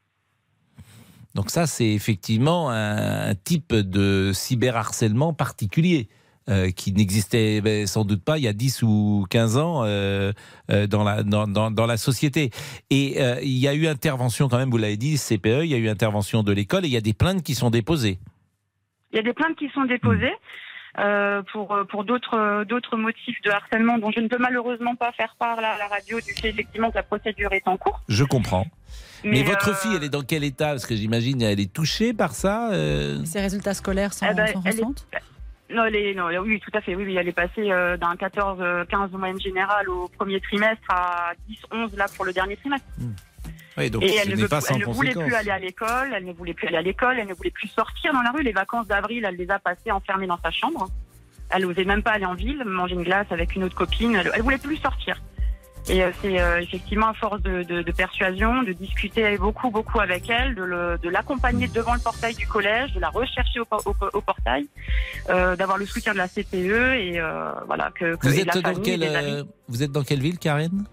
Donc 1.34 1.50
ça, 1.50 1.66
c'est 1.66 1.92
effectivement 1.92 2.70
un, 2.70 3.34
type 3.36 3.72
de 3.74 4.32
cyberharcèlement 4.34 5.32
particulier. 5.34 6.08
euh, 6.48 6.70
qui 6.70 6.92
n'existait 6.92 7.60
ben, 7.60 7.86
sans 7.86 8.04
doute 8.04 8.24
pas 8.24 8.38
il 8.38 8.42
y 8.44 8.48
a 8.48 8.52
10 8.52 8.82
ou 8.82 9.24
15 9.30 9.56
ans 9.58 9.84
euh, 9.84 10.32
euh, 10.72 10.86
dans, 10.88 11.04
la, 11.04 11.22
dans, 11.22 11.46
dans- 11.46 11.70
dans 11.70 11.86
la 11.86 11.96
société. 11.98 12.50
Et 12.88 13.20
il 13.42 13.58
y 13.58 13.68
a 13.68 13.74
eu 13.74 13.86
intervention 13.86 14.48
quand 14.48 14.56
même, 14.58 14.70
vous 14.70 14.78
l'avez 14.78 14.96
dit, 14.96 15.16
CPE, 15.16 15.62
il 15.64 15.66
y 15.70 15.74
a 15.74 15.78
eu 15.78 15.88
intervention 15.88 16.42
de 16.42 16.50
l'école 16.50 16.84
et 16.86 16.88
il 16.88 16.92
y 16.94 16.96
a 16.96 17.02
des 17.02 17.12
plaintes 17.12 17.44
qui 17.44 17.54
sont 17.54 17.70
déposées. 17.70 18.18
Il 19.12 19.16
y 19.16 19.18
a 19.20 19.22
des 19.22 19.34
plaintes 19.34 19.56
qui 19.56 19.68
sont 19.68 19.84
déposées 19.84 20.32
euh, 20.98 21.42
pour, 21.52 21.72
euh, 21.72 21.84
pour 21.84 22.04
d'autres 22.04 22.34
euh, 22.36 22.64
d'autres 22.64 22.96
motifs 22.96 23.40
de 23.42 23.50
harcèlement 23.50 23.98
dont 23.98 24.10
je 24.10 24.20
ne 24.20 24.28
peux 24.28 24.38
malheureusement 24.38 24.96
pas 24.96 25.12
faire 25.12 25.36
part 25.38 25.60
là, 25.60 25.72
à 25.74 25.78
la 25.78 25.86
radio 25.86 26.20
du 26.20 26.32
fait 26.34 26.48
effectivement 26.50 26.90
que 26.90 26.96
la 26.96 27.02
procédure 27.04 27.52
est 27.52 27.66
en 27.68 27.76
cours. 27.76 28.00
Je 28.08 28.24
comprends. 28.24 28.66
Mais, 29.22 29.30
Mais, 29.30 29.42
votre 29.42 29.68
euh, 29.70 29.74
fille, 29.74 29.94
elle 29.94 30.02
est 30.04 30.08
dans 30.08 30.22
quel 30.22 30.42
état? 30.44 30.68
Parce 30.70 30.86
que 30.86 30.96
j'imagine 30.96 31.42
elle 31.42 31.60
est 31.60 31.72
touchée 31.72 32.12
par 32.12 32.32
ça. 32.32 32.72
euh, 32.72 33.24
Ses 33.24 33.40
résultats 33.40 33.74
scolaires 33.74 34.12
sont, 34.14 34.26
Eh 34.30 34.34
ben, 34.34 34.46
sont 34.48 34.62
elle 34.64 34.70
est- 34.72 34.76
récentes 34.76 35.06
Non, 35.72 35.84
est- 35.84 36.14
non, 36.14 36.28
oui, 36.42 36.60
tout 36.60 36.70
à 36.74 36.80
fait. 36.80 36.94
Oui, 36.94 37.04
oui, 37.04 37.16
elle 37.16 37.28
est 37.28 37.32
passée 37.32 37.70
euh, 37.70 37.96
d'un 37.96 38.14
14-15 38.14 39.10
de 39.10 39.16
moyenne 39.16 39.40
générale 39.40 39.88
au 39.88 40.08
premier 40.08 40.40
trimestre 40.40 40.82
à 40.88 41.32
10-11 41.48 41.96
là 41.96 42.06
pour 42.16 42.24
le 42.24 42.32
dernier 42.32 42.56
trimestre. 42.56 42.86
oui, 43.78 43.90
donc 43.90 44.02
et 44.02 44.14
elle 44.16 44.30
ne, 44.38 44.46
pas 44.46 44.60
elle 44.68 44.78
ne 44.80 44.84
voulait 44.86 45.12
plus 45.24 45.34
aller 45.34 45.50
à 45.50 45.58
l'école, 45.58 46.12
elle 46.14 46.24
ne 46.24 46.32
voulait 46.32 46.54
plus 46.54 46.66
aller 46.68 46.76
à 46.78 46.82
l'école, 46.82 47.18
elle 47.18 47.28
ne 47.28 47.34
voulait 47.34 47.50
plus 47.50 47.68
sortir 47.68 48.12
dans 48.12 48.22
la 48.22 48.30
rue. 48.32 48.42
Les 48.42 48.52
vacances 48.52 48.86
d'avril, 48.88 49.24
elle 49.24 49.36
les 49.36 49.50
a 49.50 49.58
passées 49.58 49.90
enfermées 49.90 50.26
dans 50.26 50.38
sa 50.42 50.50
chambre. 50.50 50.88
Elle 51.50 51.62
n'osait 51.62 51.84
même 51.84 52.02
pas 52.02 52.12
aller 52.12 52.26
en 52.26 52.34
ville, 52.34 52.62
manger 52.64 52.94
une 52.94 53.02
glace 53.02 53.26
avec 53.30 53.54
une 53.56 53.64
autre 53.64 53.74
copine. 53.74 54.14
Elle, 54.14 54.30
elle 54.34 54.42
voulait 54.42 54.58
plus 54.58 54.76
sortir. 54.76 55.20
Et 55.88 56.04
euh, 56.04 56.10
c'est 56.20 56.40
euh, 56.40 56.60
effectivement 56.60 57.08
à 57.08 57.14
force 57.14 57.40
de, 57.42 57.62
de- 57.62 57.82
de 57.82 57.92
persuasion, 57.92 58.62
de 58.62 58.72
discuter 58.72 59.36
beaucoup, 59.38 59.70
beaucoup 59.70 59.98
avec 60.00 60.28
elle, 60.30 60.54
de 60.54 60.62
le- 60.62 60.98
de 61.02 61.08
l'accompagner 61.08 61.66
devant 61.68 61.94
le 61.94 62.00
portail 62.00 62.34
du 62.34 62.46
collège, 62.46 62.92
de 62.92 63.00
la 63.00 63.08
rechercher 63.08 63.60
au, 63.60 63.66
au, 63.70 63.94
au 64.12 64.20
portail, 64.20 64.66
euh, 65.30 65.56
d'avoir 65.56 65.78
le 65.78 65.86
soutien 65.86 66.12
de 66.12 66.18
la 66.18 66.28
CPE 66.28 66.54
et 66.54 67.18
euh, 67.18 67.50
voilà 67.66 67.90
que, 67.94 68.14
que- 68.16 68.26
Vous 68.28 68.38
êtes, 68.38 68.46
la 68.54 68.60
dans 68.60 68.74
quelle, 68.80 69.02
euh, 69.02 69.42
vous 69.68 69.82
êtes 69.82 69.90
dans 69.92 70.02
quelle 70.04 70.20
ville, 70.20 70.38
Karen? 70.38 70.84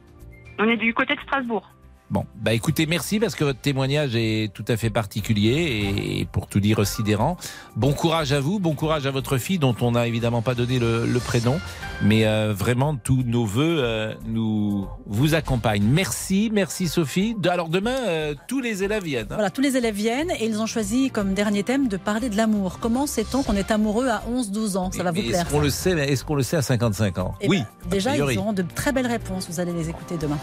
On 0.58 0.68
est 0.68 0.78
du 0.78 0.94
côté 0.94 1.16
de 1.16 1.22
Strasbourg. 1.22 1.70
Bon, 2.10 2.24
bah 2.42 2.54
écoutez, 2.54 2.86
merci 2.86 3.20
parce 3.20 3.36
que 3.36 3.44
votre 3.44 3.60
témoignage 3.60 4.16
est 4.16 4.54
tout 4.54 4.64
à 4.70 4.78
fait 4.78 4.90
particulier 4.90 6.20
et 6.22 6.26
pour 6.32 6.48
tout 6.48 6.62
dire 6.62 6.88
sidérant. 6.88 7.36
Bon 7.76 7.92
courage 7.92 8.32
à 8.32 8.40
vous, 8.40 8.60
bon 8.60 8.76
courage 8.76 9.06
à 9.06 9.12
votre 9.12 9.38
fille 9.38 9.60
dont 9.60 9.76
on 9.82 9.92
n'a 9.92 10.08
évidemment 10.08 10.42
pas 10.42 10.56
donné 10.56 10.80
le, 10.80 11.06
le 11.06 11.20
prénom, 11.20 11.60
mais 12.02 12.26
euh, 12.26 12.54
vraiment 12.54 12.96
tous 12.96 13.24
nos 13.26 13.44
voeux 13.44 13.80
euh, 13.84 14.14
nous 14.26 14.88
vous 15.06 15.36
accompagnent. 15.36 15.84
Merci, 15.84 16.50
merci 16.54 16.88
Sophie. 16.88 17.36
Alors 17.46 17.68
demain, 17.68 17.98
euh, 18.08 18.36
tous 18.48 18.62
les 18.62 18.84
élèves 18.84 19.04
viennent. 19.04 19.28
hein. 19.30 19.36
Voilà, 19.36 19.50
tous 19.50 19.60
les 19.62 19.76
élèves 19.76 19.96
viennent 19.96 20.32
et 20.40 20.46
ils 20.46 20.62
ont 20.62 20.66
choisi 20.66 21.10
comme 21.12 21.34
dernier 21.34 21.64
thème 21.64 21.90
de 21.90 21.98
parler 21.98 22.30
de 22.30 22.38
l'amour. 22.38 22.78
Comment 22.80 23.06
sait-on 23.06 23.44
qu'on 23.44 23.56
est 23.58 23.70
amoureux 23.70 24.08
à 24.08 24.24
11-12 24.32 24.78
ans? 24.78 24.92
Ça 24.94 25.04
va 25.04 25.12
vous 25.12 25.22
plaire. 25.24 25.42
Est-ce 25.42 25.50
qu'on 25.52 25.60
le 25.60 25.70
sait? 25.70 25.92
Est-ce 25.92 26.24
qu'on 26.24 26.36
le 26.36 26.44
sait 26.44 26.56
à 26.56 26.62
55 26.62 27.18
ans? 27.18 27.36
Eh 27.42 27.50
Oui. 27.50 27.64
ben, 27.84 27.90
Déjà, 27.90 28.16
ils 28.16 28.38
auront 28.38 28.54
de 28.54 28.62
très 28.64 28.94
belles 28.94 29.08
réponses. 29.08 29.48
Vous 29.50 29.60
allez 29.60 29.74
les 29.74 29.90
écouter 29.90 30.16
demain. 30.18 30.38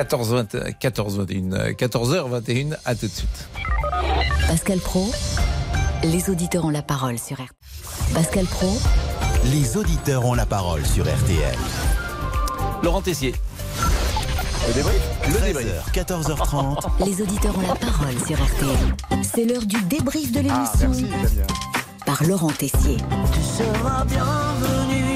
14, 0.00 0.32
20, 0.32 0.78
14, 0.78 1.18
21, 1.18 1.52
euh, 1.52 1.72
14h21, 1.72 2.74
à 2.86 2.94
tout 2.94 3.06
de 3.06 3.12
suite. 3.12 3.48
Pascal 4.48 4.78
Pro, 4.78 5.12
les 6.04 6.30
auditeurs 6.30 6.64
ont 6.64 6.70
la 6.70 6.80
parole 6.80 7.18
sur 7.18 7.36
RTL. 7.36 8.14
Pascal 8.14 8.46
Pro, 8.46 8.78
Les 9.52 9.76
auditeurs 9.76 10.24
ont 10.24 10.32
la 10.32 10.46
parole 10.46 10.86
sur 10.86 11.04
RTL. 11.04 11.54
Laurent 12.82 13.02
Tessier. 13.02 13.34
Le 14.68 14.72
débrief. 14.72 15.02
14h30. 15.92 16.78
les 17.04 17.20
auditeurs 17.20 17.58
ont 17.58 17.68
la 17.68 17.74
parole 17.74 18.14
sur 18.26 18.42
RTL. 18.42 19.22
C'est 19.22 19.44
l'heure 19.44 19.66
du 19.66 19.82
débrief 19.82 20.32
de 20.32 20.40
Ah, 20.50 20.64
l'émission 20.80 21.08
par 22.06 22.24
Laurent 22.24 22.52
Tessier. 22.52 22.96
Tu 23.34 23.40
seras 23.42 24.04
moi. 24.06 25.09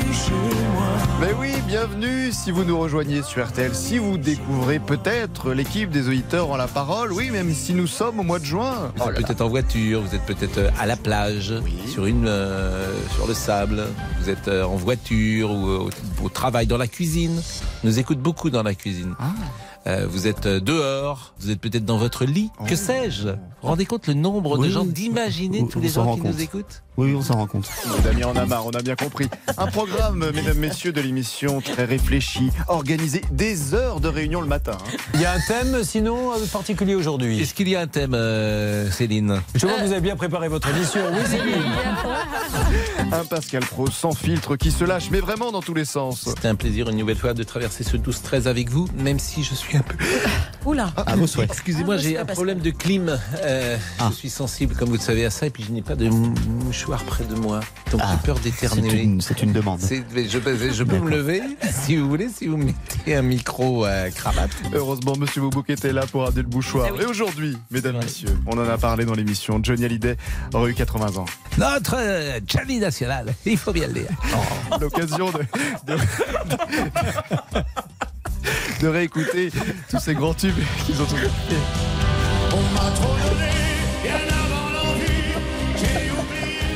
Mais 1.24 1.32
oui, 1.40 1.52
bienvenue. 1.66 2.32
Si 2.32 2.50
vous 2.50 2.64
nous 2.64 2.78
rejoignez 2.78 3.22
sur 3.22 3.46
RTL, 3.46 3.74
si 3.74 3.96
vous 3.96 4.18
découvrez 4.18 4.78
peut-être 4.78 5.54
l'équipe 5.54 5.88
des 5.88 6.06
auditeurs 6.06 6.50
en 6.50 6.58
la 6.58 6.66
parole, 6.66 7.14
oui, 7.14 7.30
même 7.30 7.54
si 7.54 7.72
nous 7.72 7.86
sommes 7.86 8.20
au 8.20 8.22
mois 8.22 8.38
de 8.38 8.44
juin. 8.44 8.92
Vous 8.94 9.08
êtes 9.08 9.24
peut-être 9.24 9.40
en 9.40 9.48
voiture, 9.48 10.02
vous 10.02 10.14
êtes 10.14 10.26
peut-être 10.26 10.58
euh, 10.58 10.70
à 10.78 10.84
la 10.84 10.96
plage, 10.96 11.54
sur, 11.86 12.04
une, 12.04 12.26
euh, 12.28 12.92
sur 13.14 13.26
le 13.26 13.32
sable, 13.32 13.84
vous 14.20 14.28
êtes 14.28 14.48
euh, 14.48 14.64
en 14.64 14.76
voiture 14.76 15.50
ou 15.50 15.66
euh, 15.66 15.88
au, 16.20 16.26
au 16.26 16.28
travail, 16.28 16.66
dans 16.66 16.76
la 16.76 16.88
cuisine. 16.88 17.40
On 17.82 17.86
nous 17.86 17.98
écoute 17.98 18.18
beaucoup 18.18 18.50
dans 18.50 18.62
la 18.62 18.74
cuisine. 18.74 19.14
Euh, 19.86 20.06
vous 20.06 20.26
êtes 20.26 20.46
dehors, 20.46 21.32
vous 21.40 21.50
êtes 21.50 21.60
peut-être 21.60 21.86
dans 21.86 21.96
votre 21.96 22.26
lit, 22.26 22.50
que 22.68 22.76
sais-je? 22.76 23.28
Vous 23.28 23.36
vous 23.62 23.68
rendez 23.68 23.86
compte 23.86 24.08
le 24.08 24.14
nombre 24.14 24.58
de 24.58 24.68
gens, 24.68 24.84
d'imaginer 24.84 25.66
tous 25.68 25.80
les 25.80 25.88
gens 25.88 26.16
qui 26.16 26.20
compte. 26.20 26.34
nous 26.34 26.42
écoutent? 26.42 26.83
Oui, 26.96 27.12
on 27.16 27.22
s'en 27.22 27.34
rend 27.34 27.46
compte. 27.48 27.68
Damien 28.04 28.28
en 28.28 28.36
a 28.36 28.46
marre, 28.46 28.66
on 28.66 28.70
a 28.70 28.80
bien 28.80 28.94
compris. 28.94 29.28
Un 29.58 29.66
programme, 29.66 30.30
mesdames, 30.32 30.58
messieurs, 30.58 30.92
de 30.92 31.00
l'émission 31.00 31.60
très 31.60 31.84
réfléchi, 31.84 32.50
organisé 32.68 33.22
des 33.32 33.74
heures 33.74 33.98
de 33.98 34.06
réunion 34.08 34.40
le 34.40 34.46
matin. 34.46 34.78
hein. 34.80 34.96
Il 35.14 35.20
y 35.20 35.24
a 35.24 35.32
un 35.32 35.40
thème 35.40 35.82
sinon 35.82 36.32
euh, 36.32 36.46
particulier 36.52 36.94
aujourd'hui. 36.94 37.40
Est-ce 37.40 37.52
qu'il 37.52 37.68
y 37.68 37.74
a 37.74 37.80
un 37.80 37.88
thème, 37.88 38.14
euh, 38.14 38.88
Céline 38.92 39.40
Je 39.56 39.66
vois 39.66 39.76
que 39.78 39.82
vous 39.86 39.90
avez 39.92 40.00
bien 40.00 40.14
préparé 40.14 40.46
votre 40.46 40.68
émission. 40.68 41.00
Oui, 41.12 41.18
c'est 41.26 41.40
Un 43.12 43.24
Pascal 43.24 43.64
Pro 43.64 43.90
sans 43.90 44.12
filtre 44.12 44.54
qui 44.56 44.70
se 44.70 44.84
lâche, 44.84 45.08
mais 45.10 45.18
vraiment 45.20 45.50
dans 45.50 45.62
tous 45.62 45.74
les 45.74 45.84
sens. 45.84 46.22
C'était 46.28 46.46
un 46.48 46.54
plaisir 46.54 46.88
une 46.90 46.96
nouvelle 46.96 47.16
fois 47.18 47.34
de 47.34 47.42
traverser 47.42 47.82
ce 47.82 47.96
12-13 47.96 48.46
avec 48.46 48.70
vous, 48.70 48.88
même 48.96 49.18
si 49.18 49.42
je 49.42 49.54
suis 49.54 49.76
un 49.76 49.82
peu... 49.82 49.96
Oula 50.64 50.92
Ah, 50.96 51.16
vos 51.16 51.26
souhaits. 51.26 51.50
Excusez-moi, 51.50 51.96
Ah, 51.98 52.00
j'ai 52.00 52.16
un 52.16 52.20
Pascal. 52.20 52.34
problème 52.34 52.60
de 52.60 52.70
clim. 52.70 53.18
Euh, 53.42 53.76
Je 54.10 54.14
suis 54.14 54.30
sensible, 54.30 54.74
comme 54.76 54.88
vous 54.90 54.94
le 54.94 55.00
savez, 55.00 55.24
à 55.24 55.30
ça, 55.30 55.46
et 55.46 55.50
puis 55.50 55.64
je 55.64 55.72
n'ai 55.72 55.82
pas 55.82 55.94
de 55.96 56.08
mouchoir 56.84 57.02
près 57.04 57.24
de 57.24 57.34
moi. 57.34 57.60
Donc 57.90 58.00
Ah, 58.04 58.10
j'ai 58.12 58.26
peur 58.26 58.36
C'est 58.42 58.50
d'éternuer. 58.50 59.02
une, 59.02 59.20
c'est 59.22 59.42
une 59.42 59.52
demande. 59.52 59.80
C'est- 59.80 60.04
mais 60.14 60.28
Je, 60.28 60.38
peux- 60.38 60.56
je 60.72 60.84
peux 60.84 60.98
me 60.98 61.08
lever 61.10 61.40
si 61.72 61.96
vous 61.96 62.08
voulez, 62.08 62.28
si 62.28 62.46
vous 62.46 62.56
mettez 62.58 63.14
un 63.16 63.22
micro 63.22 63.84
à 63.84 64.10
cravate. 64.10 64.50
Heureusement, 64.74 65.14
Monsieur 65.18 65.40
Boubouk 65.40 65.70
était 65.70 65.92
là 65.92 66.04
pour 66.06 66.26
amener 66.26 66.42
le 66.42 66.48
bouchoir. 66.48 66.88
Et 67.00 67.04
aujourd'hui, 67.06 67.56
mesdames, 67.70 67.96
messieurs, 67.98 68.36
on 68.46 68.58
en 68.58 68.68
a 68.68 68.76
parlé 68.76 69.04
dans 69.06 69.14
l'émission. 69.14 69.60
Johnny 69.62 69.84
Hallyday 69.86 70.16
aurait 70.52 70.72
eu 70.72 70.74
80 70.74 71.16
ans. 71.16 71.24
Notre 71.56 71.94
euh, 71.96 72.40
Johnny 72.46 72.78
National, 72.78 73.32
il 73.46 73.56
faut 73.56 73.72
bien 73.72 73.86
le 73.86 73.94
dire. 73.94 74.08
L'occasion 74.80 75.30
de, 75.30 75.38
de, 75.94 75.98
de 78.82 78.88
réécouter 78.88 79.50
tous 79.90 80.00
ces 80.00 80.14
grands 80.14 80.34
tubes 80.34 80.52
qu'ils 80.86 81.00
ont 81.00 81.06
tous 81.06 81.16
fait. 81.16 81.30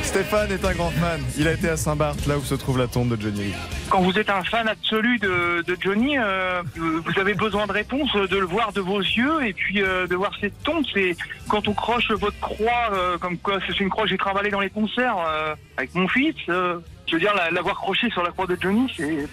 Stéphane 0.09 0.51
est 0.51 0.65
un 0.65 0.73
grand 0.73 0.89
fan. 0.89 1.21
Il 1.37 1.47
a 1.47 1.51
été 1.53 1.69
à 1.69 1.77
Saint-Barth, 1.77 2.25
là 2.25 2.37
où 2.39 2.43
se 2.43 2.55
trouve 2.55 2.79
la 2.79 2.87
tombe 2.87 3.15
de 3.15 3.21
Johnny. 3.21 3.53
Quand 3.91 4.01
vous 4.01 4.17
êtes 4.17 4.31
un 4.31 4.43
fan 4.43 4.67
absolu 4.67 5.19
de, 5.19 5.61
de 5.67 5.77
Johnny, 5.79 6.17
euh, 6.17 6.63
vous 6.75 7.19
avez 7.19 7.35
besoin 7.35 7.67
de 7.67 7.71
réponses, 7.73 8.11
de 8.13 8.37
le 8.37 8.45
voir 8.47 8.73
de 8.73 8.81
vos 8.81 8.99
yeux 8.99 9.45
et 9.45 9.53
puis 9.53 9.83
euh, 9.83 10.07
de 10.07 10.15
voir 10.15 10.31
cette 10.41 10.63
tombe. 10.63 10.83
C'est 10.93 11.15
quand 11.47 11.67
on 11.67 11.73
croche 11.73 12.09
votre 12.11 12.39
croix, 12.39 12.89
euh, 12.93 13.19
comme 13.19 13.37
quoi 13.37 13.59
c'est 13.67 13.79
une 13.79 13.89
croix 13.89 14.05
que 14.05 14.09
j'ai 14.09 14.17
travaillé 14.17 14.49
dans 14.49 14.59
les 14.59 14.71
concerts 14.71 15.15
euh, 15.27 15.53
avec 15.77 15.93
mon 15.93 16.07
fils. 16.07 16.35
euh, 16.49 16.79
je 17.07 17.13
veux 17.13 17.19
dire, 17.21 17.35
la- 17.35 17.51
l'avoir 17.51 17.75
croché 17.75 18.09
sur 18.09 18.23
la 18.23 18.31
croix 18.31 18.47
de 18.47 18.57
Johnny, 18.59 18.91
c'est. 18.97 19.27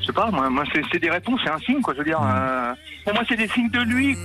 Je 0.00 0.06
sais 0.06 0.12
pas, 0.12 0.28
moi, 0.32 0.50
moi 0.50 0.64
c'est 0.72 0.82
c'est 0.90 0.98
des 0.98 1.10
réponses, 1.10 1.40
c'est 1.44 1.50
un 1.50 1.58
signe, 1.60 1.80
quoi. 1.82 1.94
Je 1.94 1.98
veux 1.98 2.04
dire, 2.04 2.20
euh, 2.20 2.72
pour 3.04 3.14
moi, 3.14 3.22
c'est 3.28 3.36
des 3.36 3.48
signes 3.48 3.70
de 3.70 3.80
lui. 3.82 4.16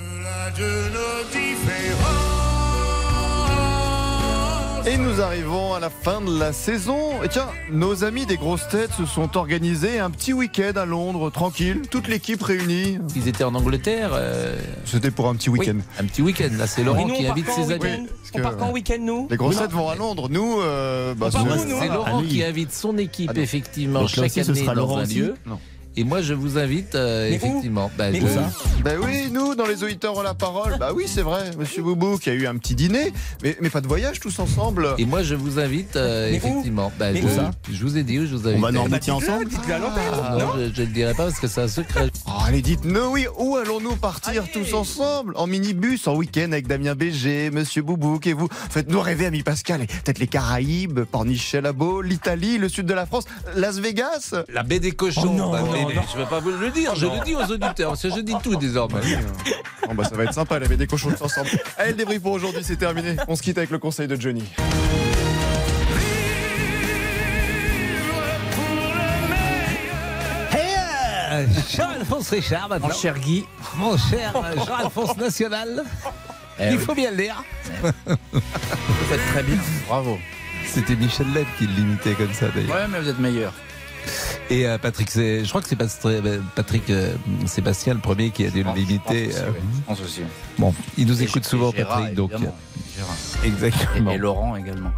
Et 4.86 4.98
nous 4.98 5.22
arrivons 5.22 5.74
à 5.74 5.80
la 5.80 5.90
fin 5.90 6.20
de 6.20 6.38
la 6.38 6.52
saison. 6.52 7.24
Et 7.24 7.30
tiens, 7.30 7.48
nos 7.72 8.04
amis 8.04 8.26
des 8.26 8.36
grosses 8.36 8.68
têtes 8.68 8.92
se 8.92 9.06
sont 9.06 9.38
organisés 9.38 10.00
un 10.00 10.10
petit 10.12 10.34
week-end 10.34 10.74
à 10.76 10.86
Londres, 10.86 11.30
tranquille, 11.30 11.84
toute 11.90 12.10
l'équipe 12.10 12.44
réunie. 12.44 12.98
Ils 13.16 13.30
étaient 13.30 13.46
en 13.46 13.56
Angleterre. 13.56 14.10
euh, 14.14 14.58
C'était 14.86 15.10
pour 15.12 15.30
un 15.30 15.36
petit 15.36 15.50
week-end. 15.50 15.78
Un 16.00 16.04
petit 16.06 16.22
week-end. 16.22 16.50
Là, 16.58 16.68
c'est 16.68 16.84
Laurent 16.84 17.08
nous, 17.08 17.16
qui 17.16 17.26
invite 17.26 17.50
ses 17.50 17.72
amis. 17.72 17.80
week-end 17.82 18.06
On 18.36 18.40
part 18.42 18.58
quand 18.58 18.66
en 18.66 18.72
week-end, 18.74 18.98
nous 19.00 19.28
Les 19.32 19.38
grosses 19.38 19.58
têtes 19.58 19.72
vont 19.72 19.88
à 19.88 19.96
Londres. 19.96 20.28
Nous, 20.30 20.60
euh, 20.60 21.16
bah, 21.16 21.30
c'est- 21.32 21.38
où, 21.40 21.46
nous 21.46 21.80
C'est 21.80 21.88
Ah, 21.90 21.94
Laurent 21.94 22.22
lui. 22.22 22.28
qui 22.28 22.44
invite 22.44 22.74
son 22.74 22.98
équipe, 22.98 23.32
Ah 23.34 23.40
effectivement, 23.40 24.02
Donc 24.02 24.10
là 24.10 24.16
chaque 24.16 24.26
aussi, 24.26 24.44
ce 24.44 24.52
année 24.52 24.60
sera 24.64 24.76
dans 24.76 24.82
Laurent 24.82 24.98
un 24.98 25.06
lieu. 25.06 25.36
Non. 25.46 25.60
Et 25.96 26.04
moi, 26.04 26.22
je 26.22 26.34
vous 26.34 26.58
invite, 26.58 26.96
euh, 26.96 27.30
effectivement. 27.32 27.92
bah, 27.98 28.12
je- 28.12 28.20
Ben 28.84 28.98
oui, 29.04 29.30
nous, 29.32 29.56
dans 29.56 29.66
les 29.66 29.84
auditeurs 29.84 30.18
ont 30.18 30.22
la 30.24 30.34
parole. 30.34 30.78
Bah 30.80 30.90
oui, 30.96 31.06
c'est 31.08 31.22
vrai, 31.22 31.52
monsieur 31.58 31.84
Boubou, 31.84 32.18
qui 32.18 32.30
a 32.30 32.34
eu 32.34 32.48
un 32.48 32.58
petit 32.58 32.76
dîner, 32.76 33.14
mais, 33.44 33.56
mais 33.62 33.70
pas 33.70 33.80
de 33.82 33.88
voyage 33.88 34.20
tous 34.20 34.40
ensemble. 34.40 34.88
Et 34.98 35.06
moi, 35.06 35.24
je 35.24 35.36
vous 35.36 35.60
invite, 35.60 35.96
euh, 35.96 36.32
effectivement. 36.32 36.92
Bah, 37.00 37.14
je, 37.14 37.22
je 37.74 37.84
vous 37.84 37.98
ai 37.98 38.04
dit 38.04 38.20
où 38.20 38.26
je 38.26 38.36
vous 38.36 38.48
On 38.48 38.50
invite. 38.50 38.62
va 38.62 38.68
Bah, 38.68 38.72
Normandie 38.74 39.00
dites-le, 39.00 39.14
ensemble 39.14 39.48
dites-le 39.48 39.74
à 39.74 39.78
l'antenne. 39.80 40.04
Ah, 40.24 40.38
non 40.40 40.46
non, 40.48 40.54
je, 40.58 40.74
je 40.74 40.82
le 40.82 40.88
dirai 40.88 41.14
pas 41.14 41.26
parce 41.26 41.40
que 41.40 41.48
c'est 41.48 41.62
un 41.62 41.68
secret. 41.68 42.10
Oh, 42.28 42.32
allez, 42.48 42.62
dites-nous, 42.62 43.06
oui, 43.12 43.28
où 43.38 43.56
allons-nous 43.58 43.96
partir 43.96 44.44
tous 44.52 44.74
ensemble 44.74 45.34
En 45.38 45.48
minibus, 45.48 46.08
en 46.08 46.16
week-end 46.16 46.52
avec 46.52 46.68
Damien 46.68 46.96
Béger, 46.96 47.52
monsieur 47.52 47.82
Boubouk 47.84 48.26
et 48.28 48.34
vous 48.34 48.48
Faites-nous 48.70 49.00
rêver, 49.00 49.26
ami 49.28 49.44
Pascal, 49.44 49.82
et 49.84 49.88
peut-être 49.88 50.20
les 50.20 50.28
Caraïbes, 50.28 51.02
Pornichet, 51.04 51.62
Labo, 51.62 52.02
l'Italie, 52.02 52.58
le 52.58 52.68
sud 52.70 52.86
de 52.88 52.94
la 52.94 53.06
France, 53.06 53.26
Las 53.56 53.78
Vegas 53.80 54.34
La 54.50 54.64
baie 54.64 54.80
des 54.80 54.92
cochons. 54.92 55.22
Oh 55.26 55.30
non, 55.38 55.52
bah, 55.52 55.62
non, 55.84 55.90
mais- 55.90 55.96
non. 55.96 56.02
Je 56.12 56.18
ne 56.18 56.24
vais 56.24 56.30
pas 56.30 56.40
vous 56.40 56.52
le 56.52 56.70
dire. 56.72 56.96
Je 56.96 57.06
le 57.06 57.24
dis 57.24 57.36
aux 57.36 57.44
auditeurs. 57.52 57.90
parce 57.92 58.02
que 58.02 58.10
je 58.10 58.20
dis 58.20 58.36
tout 58.44 58.56
désormais. 58.56 59.02
Bon 59.88 59.94
bah 59.96 60.04
ça 60.06 60.16
va 60.16 60.24
être 60.24 60.34
sympa, 60.34 60.58
elle 60.58 60.64
avait 60.64 60.78
des 60.78 60.88
cochons 60.88 61.10
tous 61.12 61.22
ensemble. 61.24 61.50
Allez, 61.78 61.92
le 61.92 61.98
débrief 61.98 62.22
pour 62.22 62.32
aujourd'hui, 62.32 62.64
c'est 62.64 62.78
terminé. 62.78 63.16
On 63.28 63.36
se 63.36 63.42
quitte 63.42 63.58
avec 63.58 63.70
le 63.70 63.80
conseil 63.80 64.08
de 64.08 64.16
Johnny. 64.20 64.44
Hey, 70.52 70.76
euh, 71.32 71.46
Jean-Alphonse 71.76 72.30
Richard, 72.30 72.70
maintenant. 72.70 72.88
Mon 72.90 72.94
cher 72.94 73.20
Guy. 73.20 73.46
Mon 73.78 73.98
cher 73.98 74.34
euh, 74.36 74.56
Jean-Alphonse 74.66 75.18
National. 75.18 75.84
Eh 76.60 76.68
Il 76.68 76.78
oui. 76.78 76.86
faut 76.86 76.94
bien 76.94 77.12
le 77.12 77.18
dire. 77.18 77.44
Vous 78.06 79.06
faites 79.10 79.26
très 79.34 79.44
bien. 79.44 79.58
Bravo. 79.88 80.20
C'était 80.68 80.96
Michel 80.96 81.32
Leb 81.34 81.46
qui 81.58 81.68
l'imitait 81.68 82.14
comme 82.14 82.34
ça 82.34 82.48
d'ailleurs. 82.54 82.76
Ouais, 82.76 82.88
mais 82.90 83.00
vous 83.00 83.10
êtes 83.10 83.20
meilleur. 83.20 83.54
Et 84.50 84.68
euh, 84.68 84.78
Patrick, 84.78 85.10
c'est- 85.10 85.44
je 85.44 85.50
crois 85.50 85.62
que 85.62 85.68
c'est 85.70 85.78
euh, 86.06 86.40
Patrick 86.56 86.90
euh, 86.90 87.14
Sébastien 87.46 87.94
le 87.94 88.00
premier 88.00 88.30
qui 88.32 88.46
a 88.46 88.50
dû 88.50 88.64
l'imiter. 88.76 89.30
Je 89.32 89.38
pense 89.38 89.40
aussi, 89.40 89.42
ouais. 89.46 89.62
Je 89.76 89.82
pense 89.88 90.02
aussi. 90.02 90.22
Bon, 90.58 90.74
il 90.98 91.08
nous 91.08 91.22
Et 91.22 91.26
écoute 91.26 91.46
souvent, 91.46 91.72
Gérard, 91.72 91.98
Patrick. 92.00 92.16
Donc. 92.16 92.32
Gérard. 92.32 92.50
exactement. 93.44 94.12
Et, 94.12 94.16
et 94.16 94.18
Laurent 94.18 94.56
également. 94.56 94.92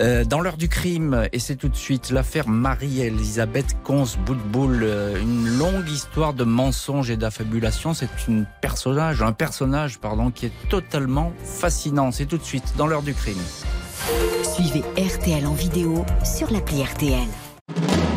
Euh, 0.00 0.24
dans 0.24 0.40
l'heure 0.40 0.56
du 0.56 0.68
crime, 0.70 1.28
et 1.34 1.38
c'est 1.38 1.54
tout 1.56 1.68
de 1.68 1.76
suite 1.76 2.10
l'affaire 2.10 2.48
Marie-Elisabeth 2.48 3.76
Cons-Boutboul, 3.84 4.80
euh, 4.82 5.20
une 5.20 5.46
longue 5.58 5.88
histoire 5.88 6.32
de 6.32 6.44
mensonges 6.44 7.10
et 7.10 7.16
d'affabulation. 7.18 7.92
C'est 7.92 8.08
une 8.26 8.46
personnage, 8.62 9.20
un 9.22 9.32
personnage, 9.32 9.98
pardon, 9.98 10.30
qui 10.30 10.46
est 10.46 10.52
totalement 10.70 11.32
fascinant. 11.44 12.10
C'est 12.10 12.24
tout 12.26 12.38
de 12.38 12.42
suite 12.44 12.72
dans 12.78 12.86
l'heure 12.86 13.02
du 13.02 13.12
crime. 13.12 13.36
Suivez 14.54 14.82
RTL 14.96 15.46
en 15.46 15.52
vidéo 15.54 16.04
sur 16.24 16.50
l'appli 16.50 16.82
RTL. 16.82 17.18